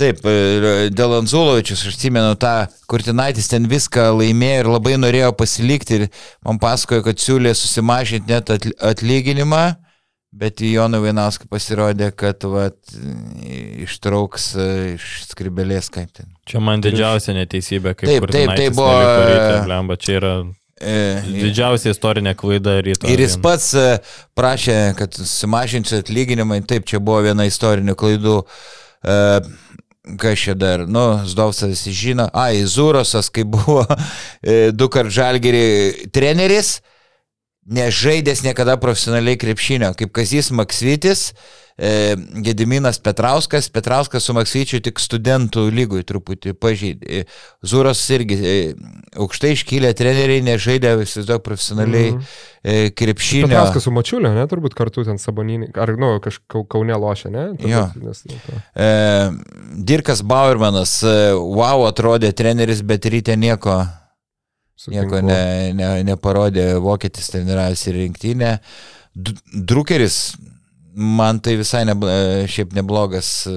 Taip, 0.00 0.22
e, 0.24 0.88
dėl 0.94 1.18
Anzulovičius, 1.18 1.82
aš 1.84 1.96
atsimenu 1.96 2.36
tą, 2.40 2.52
Kurtinaitis 2.88 3.50
ten 3.50 3.66
viską 3.68 4.08
laimėjo 4.16 4.62
ir 4.62 4.70
labai 4.72 4.94
norėjo 5.00 5.32
pasilikti 5.36 5.98
ir 5.98 6.04
man 6.46 6.60
pasakojo, 6.62 7.04
kad 7.08 7.20
siūlė 7.20 7.52
susimažinti 7.56 8.32
net 8.32 8.52
atl- 8.54 8.74
atlyginimą, 8.92 9.62
bet 10.32 10.62
į 10.64 10.72
Joną 10.78 11.02
Vainauską 11.04 11.50
pasirodė, 11.52 12.08
kad 12.16 12.44
vat, 12.48 12.78
ištrauks 13.84 14.48
e, 14.56 14.68
iš 14.94 15.12
skribelės 15.28 15.92
kaip 15.92 16.14
ten. 16.16 16.32
Čia 16.48 16.62
man 16.64 16.84
didžiausia 16.84 17.36
neteisybė, 17.36 17.92
kaip 17.98 18.08
Taip, 18.08 18.28
taip, 18.32 18.56
tai 18.56 18.68
buvo, 18.72 18.96
e, 18.96 19.62
Lemba, 19.68 20.00
čia 20.00 20.18
yra 20.22 20.34
didžiausia 20.82 21.92
istorinė 21.92 22.32
klaida 22.38 22.80
ryto. 22.82 23.06
Ir 23.12 23.20
jis 23.22 23.36
pats 23.42 23.68
prašė, 24.38 24.78
kad 24.98 25.14
sumažinsiu 25.14 26.00
atlyginimą. 26.00 26.62
Taip, 26.66 26.88
čia 26.88 26.98
buvo 26.98 27.20
viena 27.28 27.46
istorinių 27.46 27.94
klaidų. 27.98 28.40
E, 29.02 29.18
Kas 30.02 30.38
čia 30.38 30.54
dar? 30.58 30.82
Nu, 30.88 31.22
Zdovsas 31.26 31.68
visi 31.70 31.92
žino. 31.94 32.26
Ai, 32.34 32.64
Zurosas, 32.66 33.28
kai 33.30 33.44
buvo 33.46 33.84
e, 34.42 34.72
du 34.74 34.88
kart 34.90 35.12
žalgerį 35.14 36.08
treneris, 36.10 36.80
nežaidęs 37.70 38.42
niekada 38.42 38.74
profesionaliai 38.82 39.38
krepšinio, 39.38 39.92
kaip 39.94 40.10
Kazys 40.10 40.50
Maksvitis, 40.50 41.28
e, 41.78 42.14
Gediminas 42.44 42.98
Petrauskas, 43.02 43.68
Petrauskas 43.72 44.24
su 44.28 44.34
Maksvyčiu 44.36 44.80
tik 44.84 45.00
studentų 45.02 45.66
lygui 45.72 46.02
truputį 46.08 46.52
pažeidė. 46.58 47.22
E, 47.22 47.24
Zuros 47.66 48.02
irgi 48.14 48.36
e, 48.38 48.54
aukštai 49.22 49.52
iškylę 49.56 49.92
treneriai 49.98 50.42
nežaidė, 50.46 50.94
įsivaizduok, 51.04 51.42
profesionaliai 51.46 52.10
Mhm. 52.12 52.18
mm. 52.18 52.74
e, 52.74 52.90
krepšinio. 52.96 53.48
Petrauskas 53.48 53.86
su 53.88 53.94
Mačiuliu, 53.94 54.34
ne, 54.36 54.44
turbūt 54.50 54.74
kartu 54.78 55.04
ten 55.06 55.18
Saboninį, 55.22 55.70
ar, 55.76 55.94
nu, 56.00 56.12
kažkaip 56.24 56.68
kaunė 56.72 56.98
lošia, 57.00 57.30
ne? 57.34 57.46
Turbūt. 57.60 58.02
Nes, 58.02 58.22
nu, 58.28 58.38
to. 58.46 58.60
E, 58.76 58.90
Dirkas 59.92 60.22
Bauermanas, 60.26 60.98
e, 61.06 61.16
wow, 61.38 61.86
atrodė 61.88 62.32
treneris, 62.36 62.82
bet 62.86 63.06
ryte 63.12 63.34
nieko, 63.38 63.80
nieko 64.92 65.20
ne, 65.22 65.72
ne, 65.78 65.90
neparodė, 66.06 66.72
vokietis 66.82 67.28
treniravęs 67.30 67.84
ir 67.90 67.98
rinktinė. 68.00 68.52
D- 69.14 69.36
Drukeris, 69.54 70.34
man 70.94 71.38
tai 71.40 71.54
visai 71.56 71.84
ne, 71.88 71.94
šiaip 72.50 72.72
neblogas 72.76 73.28
e, 73.48 73.54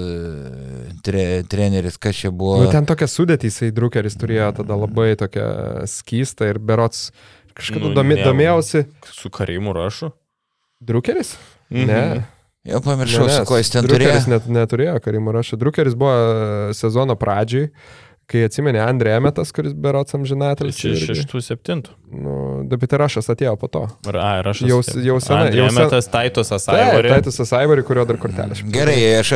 tre, 1.04 1.42
treneris, 1.48 1.98
kas 2.00 2.16
čia 2.16 2.30
buvo. 2.30 2.62
Nu, 2.64 2.70
ten 2.72 2.86
tokia 2.88 3.08
sudėtį, 3.10 3.50
jisai 3.50 3.72
Drukeris 3.76 4.16
turėjo 4.20 4.52
tada 4.62 4.78
labai 4.78 5.10
tokią 5.20 5.48
skystą 5.90 6.48
ir 6.52 6.58
berots 6.58 7.10
kažkada 7.56 7.88
Nu, 7.88 7.94
domi, 7.96 8.16
ne. 8.18 8.24
domėjausi. 8.24 8.86
Su 9.12 9.30
Karimu 9.32 9.72
rašu. 9.76 10.12
Drukeris? 10.80 11.36
Mhm. 11.72 11.86
Ne. 11.88 12.24
Jau 12.66 12.80
pamiršau, 12.82 13.28
su 13.30 13.44
kuo 13.46 13.60
jis 13.60 13.68
ten 13.70 13.86
Drukeris 13.86 14.24
turėjo. 14.26 14.32
net 14.32 14.46
neturėjo 14.50 14.96
Karimo 15.04 15.30
rašo. 15.36 15.54
Drukeris 15.60 15.94
buvo 15.94 16.10
e, 16.10 16.74
sezono 16.74 17.14
pradžiai, 17.14 17.68
kai 18.26 18.40
atsimenė 18.42 18.80
Andrė 18.82 19.12
Emetas, 19.20 19.52
kuris 19.54 19.70
berots 19.78 20.16
amžinatelis. 20.18 20.74
Tai 20.80 20.90
Čia 20.96 21.12
šeštų, 21.12 21.40
septintų. 21.46 21.92
Nu, 22.10 22.32
Debiterašas 22.66 23.28
atėjo 23.30 23.52
po 23.60 23.68
to. 23.70 23.82
Ar, 24.10 24.16
ai, 24.18 24.40
rašas. 24.42 24.66
Jau- 24.66 24.80
jau 25.04 25.16
senai- 25.22 25.52
jau 25.54 25.68
sen- 25.70 25.78
Metas 25.84 26.08
Taitusas 26.10 26.64
Tai, 26.66 26.74
Aivorė. 26.88 27.12
Taitusas 27.14 27.52
Aivorį, 27.54 27.84
kurio 27.86 28.04
dar 28.08 28.16
kortelė. 28.18 28.58
Gerai, 28.74 28.96
aš 29.20 29.30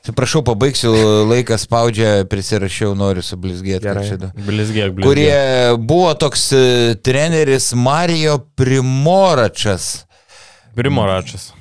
atsiprašau, 0.00 0.42
pabaigsiu, 0.48 0.94
laikas 1.28 1.66
spaudžia, 1.68 2.24
prisirašiau, 2.32 2.94
noriu 2.96 3.20
sublizgėti. 3.26 3.84
Gerai. 3.84 4.04
kažkada. 4.06 4.32
Blizgėk, 4.48 4.96
blizgėk. 4.96 5.04
kurie 5.04 5.76
buvo 5.86 6.14
toks 6.16 6.46
e, 6.56 6.94
treneris 7.04 7.72
Marijo 7.76 8.38
Primoračas. 8.56 10.06
Primoračas. 10.74 11.52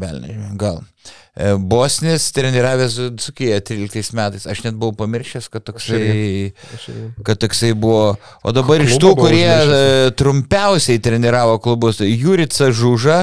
Belne, 0.00 0.34
gal. 0.56 0.82
E, 0.82 1.19
Bosnis 1.58 2.28
treniravęs 2.36 2.96
Dzukiją 3.16 3.60
13 3.66 4.14
metais. 4.18 4.46
Aš 4.50 4.62
net 4.66 4.74
buvau 4.80 4.94
pamiršęs, 5.02 5.48
kad 5.52 5.64
toksai, 5.68 6.52
kad 7.26 7.40
toksai 7.42 7.72
buvo. 7.74 8.16
O 8.44 8.52
dabar 8.56 8.82
iš 8.84 8.96
tų, 9.00 9.12
kurie 9.18 9.46
užmiršęs. 9.46 10.08
e, 10.08 10.10
trumpiausiai 10.20 11.00
treniravo 11.02 11.58
klubus, 11.62 12.00
tai 12.02 12.10
Jurica 12.12 12.70
Žuža, 12.74 13.22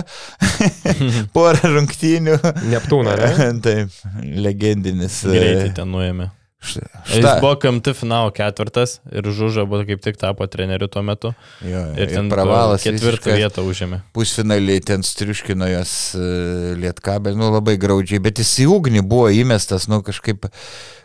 porą 1.35 1.73
rungtynių. 1.77 2.39
Neptūną, 2.73 3.18
ne? 3.22 3.52
Taip, 3.68 4.02
legendinis. 4.48 5.22
e, 5.27 5.38
Greitai 5.38 5.72
ten 5.81 5.91
nuėmė. 5.94 6.31
Šta- 6.62 6.88
Jis 7.14 7.26
buvo 7.42 7.56
KMT 7.62 7.94
finalo 7.96 8.32
ketvirtas 8.34 8.98
ir 9.12 9.24
Žuža 9.24 9.66
buvo 9.70 9.86
kaip 9.86 10.02
tik 10.02 10.18
tapo 10.18 10.48
treneriu 10.48 10.88
tuo 10.92 11.02
metu. 11.06 11.34
Jo, 11.62 11.84
Ir 11.98 12.10
ten 12.10 12.30
pravalas 12.30 12.84
ketvirtą 12.84 13.36
vietą 13.38 13.62
užėmė. 13.64 14.02
pusfinalį 14.14 14.80
ten 14.86 15.04
striuškino 15.06 15.70
jos 15.70 15.94
uh, 16.18 16.74
lietkabelį, 16.82 17.38
nu 17.38 17.52
labai 17.54 17.78
graudžiai, 17.78 18.20
bet 18.20 18.42
jis 18.42 18.56
į 18.66 18.68
ugnį 18.74 19.06
buvo 19.08 19.30
įmestas, 19.30 19.88
nu 19.88 20.02
kažkaip, 20.02 20.50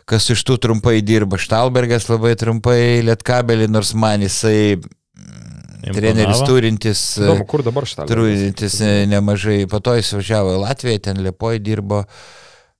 kas 0.09 0.29
iš 0.33 0.43
tų 0.43 0.57
trumpai 0.59 1.01
dirba. 1.05 1.37
Štalbergas 1.37 2.09
labai 2.09 2.33
trumpai 2.35 3.01
lietkabelį, 3.05 3.69
nors 3.71 3.93
man 3.93 4.25
jisai 4.25 4.75
mm, 4.81 5.93
treneris 5.95 6.41
turintis, 6.47 7.17
e, 7.21 7.27
Įdomu, 7.29 7.45
kur 7.47 7.63
dabar 7.63 7.85
šitą? 7.87 8.07
turintis 8.09 8.81
e, 8.81 9.05
nemažai, 9.07 9.63
po 9.69 9.79
to 9.79 9.95
jis 9.95 10.11
važiavo 10.17 10.57
į 10.57 10.61
Latviją, 10.65 10.99
ten 11.09 11.21
Liepoje 11.23 11.59
dirbo, 11.63 12.03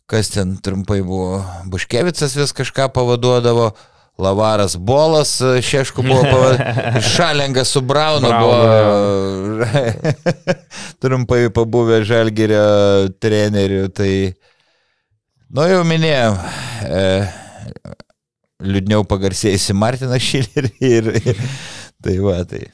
kas 0.10 0.30
ten 0.34 0.56
trumpai 0.64 1.02
buvo, 1.06 1.42
Buškevicas 1.72 2.36
vis 2.40 2.56
kažką 2.56 2.90
pavaduodavo. 2.94 3.72
Lavaras 4.18 4.76
Bolas 4.78 5.42
e, 5.42 5.62
Šešku 5.62 6.04
buvo 6.06 6.22
pavadintas, 6.32 7.08
Šalengas 7.16 7.68
su 7.74 7.82
Braunu 7.82 8.28
Braunu, 8.30 8.46
buvo 8.46 9.66
trumpai 11.02 11.50
pabuvę 11.50 12.04
Žalgerio 12.06 13.10
trenerių. 13.18 13.88
Tai, 13.90 14.12
nu 15.50 15.66
jau 15.66 15.82
minėjau, 15.90 16.36
e, 16.86 17.02
liūdniau 18.70 19.02
pagarsėjusi 19.10 19.74
Martina 19.74 20.22
Šilerį 20.22 20.74
ir 20.94 21.12
tai 22.04 22.18
va, 22.22 22.44
tai. 22.46 22.68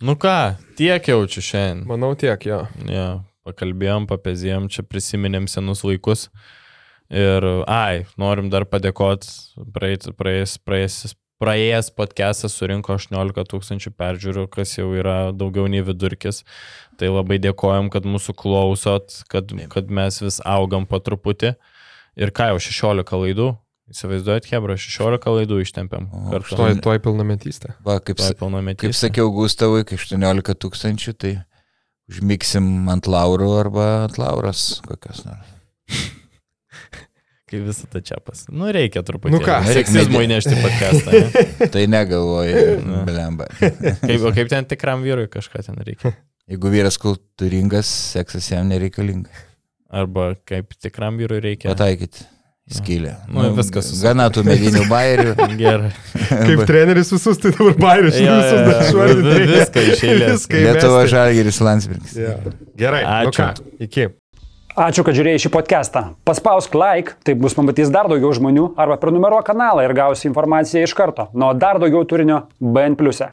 Nu 0.00 0.14
ką, 0.16 0.38
tiek 0.78 1.12
jaučiu 1.12 1.42
šiandien. 1.42 1.84
Manau 1.90 2.14
tiek, 2.16 2.40
jo. 2.46 2.62
Ja, 2.88 3.08
pakalbėjom, 3.48 4.06
papezėjom, 4.10 4.68
čia 4.72 4.84
prisiminėm 4.86 5.48
senus 5.50 5.84
laikus. 5.86 6.28
Ir, 7.08 7.44
ai, 7.64 8.04
norim 8.20 8.50
dar 8.52 8.68
padėkoti, 8.68 9.32
praeis, 9.72 10.10
praeis, 10.18 10.58
praeis, 10.60 11.14
praėjęs 11.38 11.92
podcastas 11.96 12.56
surinko 12.58 12.96
18 12.98 13.46
tūkstančių 13.52 13.92
peržiūrų, 13.96 14.48
kas 14.52 14.74
jau 14.76 14.90
yra 14.98 15.30
daugiau 15.32 15.68
nei 15.70 15.84
vidurkis. 15.86 16.42
Tai 16.98 17.12
labai 17.14 17.38
dėkojom, 17.40 17.88
kad 17.94 18.06
mūsų 18.08 18.34
klausot, 18.36 19.22
kad, 19.30 19.54
kad 19.72 19.94
mes 19.94 20.20
vis 20.24 20.42
augam 20.44 20.84
po 20.90 21.00
truputį. 21.00 21.54
Ir 22.18 22.34
ką 22.34 22.52
jau 22.52 22.60
16 22.68 23.22
laidų, 23.22 23.54
Įsivaizduojat, 23.88 24.44
Hebra, 24.52 24.74
16 24.76 25.30
laidų 25.32 25.62
ištempėm. 25.64 26.10
Tuoj, 26.44 26.74
tuoj 26.84 26.98
pilnametystė. 27.00 27.70
Va, 27.80 27.94
kaip, 28.04 28.18
Tuoj 28.20 28.34
pilnametystė. 28.36 28.90
kaip 28.90 28.98
sakiau 28.98 29.30
Gustavui, 29.32 29.86
kai 29.88 29.96
18 29.96 30.58
tūkstančių, 30.60 31.14
tai 31.16 31.30
užmiksim 32.08 32.88
ant 32.92 33.08
laurų 33.10 33.50
arba 33.60 33.88
ant 34.06 34.18
lauros 34.20 34.78
kokios 34.86 35.24
nors. 35.26 35.54
Kai 37.48 37.62
visą 37.64 37.86
tą 37.88 38.02
čia 38.04 38.18
pas. 38.20 38.42
Nu, 38.52 38.66
reikia 38.74 39.00
truputį. 39.08 39.32
Nu 39.32 39.38
ką, 39.40 39.54
seksizmo 39.72 40.20
įnešti 40.20 40.52
podcastą. 40.60 41.14
ne? 41.16 41.44
Tai 41.72 41.84
negalvoju, 41.88 42.64
blemba. 43.08 43.46
Kaip, 43.56 44.18
o 44.20 44.32
kaip 44.36 44.50
ten 44.52 44.68
tikram 44.68 45.00
vyrui 45.00 45.30
kažką 45.32 45.62
ten 45.64 45.78
reikia. 45.80 46.12
Jeigu 46.48 46.72
vyras 46.72 47.00
kultūringas, 47.00 47.88
seksas 48.12 48.50
jam 48.52 48.68
nereikalingas. 48.68 49.46
Arba 49.88 50.34
kaip 50.48 50.76
tikram 50.76 51.16
vyrui 51.20 51.40
reikia. 51.44 51.72
Pataikyti. 51.72 52.26
Skylė. 52.68 53.14
Nu, 53.32 53.46
viskas 53.56 53.86
susuk- 53.88 54.04
Gana 54.10 54.26
tų 54.32 54.42
medinių 54.44 54.84
bairių. 54.90 55.34
Gerai. 55.62 55.90
Kaip 56.28 56.64
treneris 56.68 57.12
visus, 57.14 57.40
tai 57.40 57.54
dabar 57.56 57.78
bairius 57.80 58.18
jo, 58.20 58.28
dar 58.28 58.68
jo. 58.74 58.88
švardinti. 58.90 59.46
Viską 59.54 59.84
iš 59.94 60.02
eilės. 60.04 60.32
Viską 60.34 60.62
Lietuva 60.66 60.98
įmesti. 61.00 61.12
Žalgiris 61.14 61.60
Landsbergis. 61.64 62.16
Jo. 62.20 62.34
Gerai, 62.76 63.02
nu 63.06 63.32
Ačiū. 63.32 63.40
ką, 63.40 63.86
iki. 63.88 64.08
Ačiū, 64.78 65.02
kad 65.02 65.16
žiūrėjai 65.16 65.40
šį 65.42 65.50
podcastą. 65.56 66.04
Paspausk 66.28 66.76
like, 66.78 67.16
taip 67.26 67.40
bus 67.42 67.56
pamatys 67.56 67.88
dar 67.90 68.06
daugiau 68.06 68.30
žmonių, 68.36 68.68
arba 68.78 69.00
prenumeruok 69.00 69.48
kanalą 69.48 69.82
ir 69.88 69.96
gausi 69.96 70.28
informaciją 70.28 70.84
iš 70.86 70.94
karto. 70.94 71.30
Nuo 71.34 71.50
dar 71.56 71.80
daugiau 71.82 72.04
turinio 72.06 72.44
BN⁇. 72.60 72.94
e. 73.26 73.32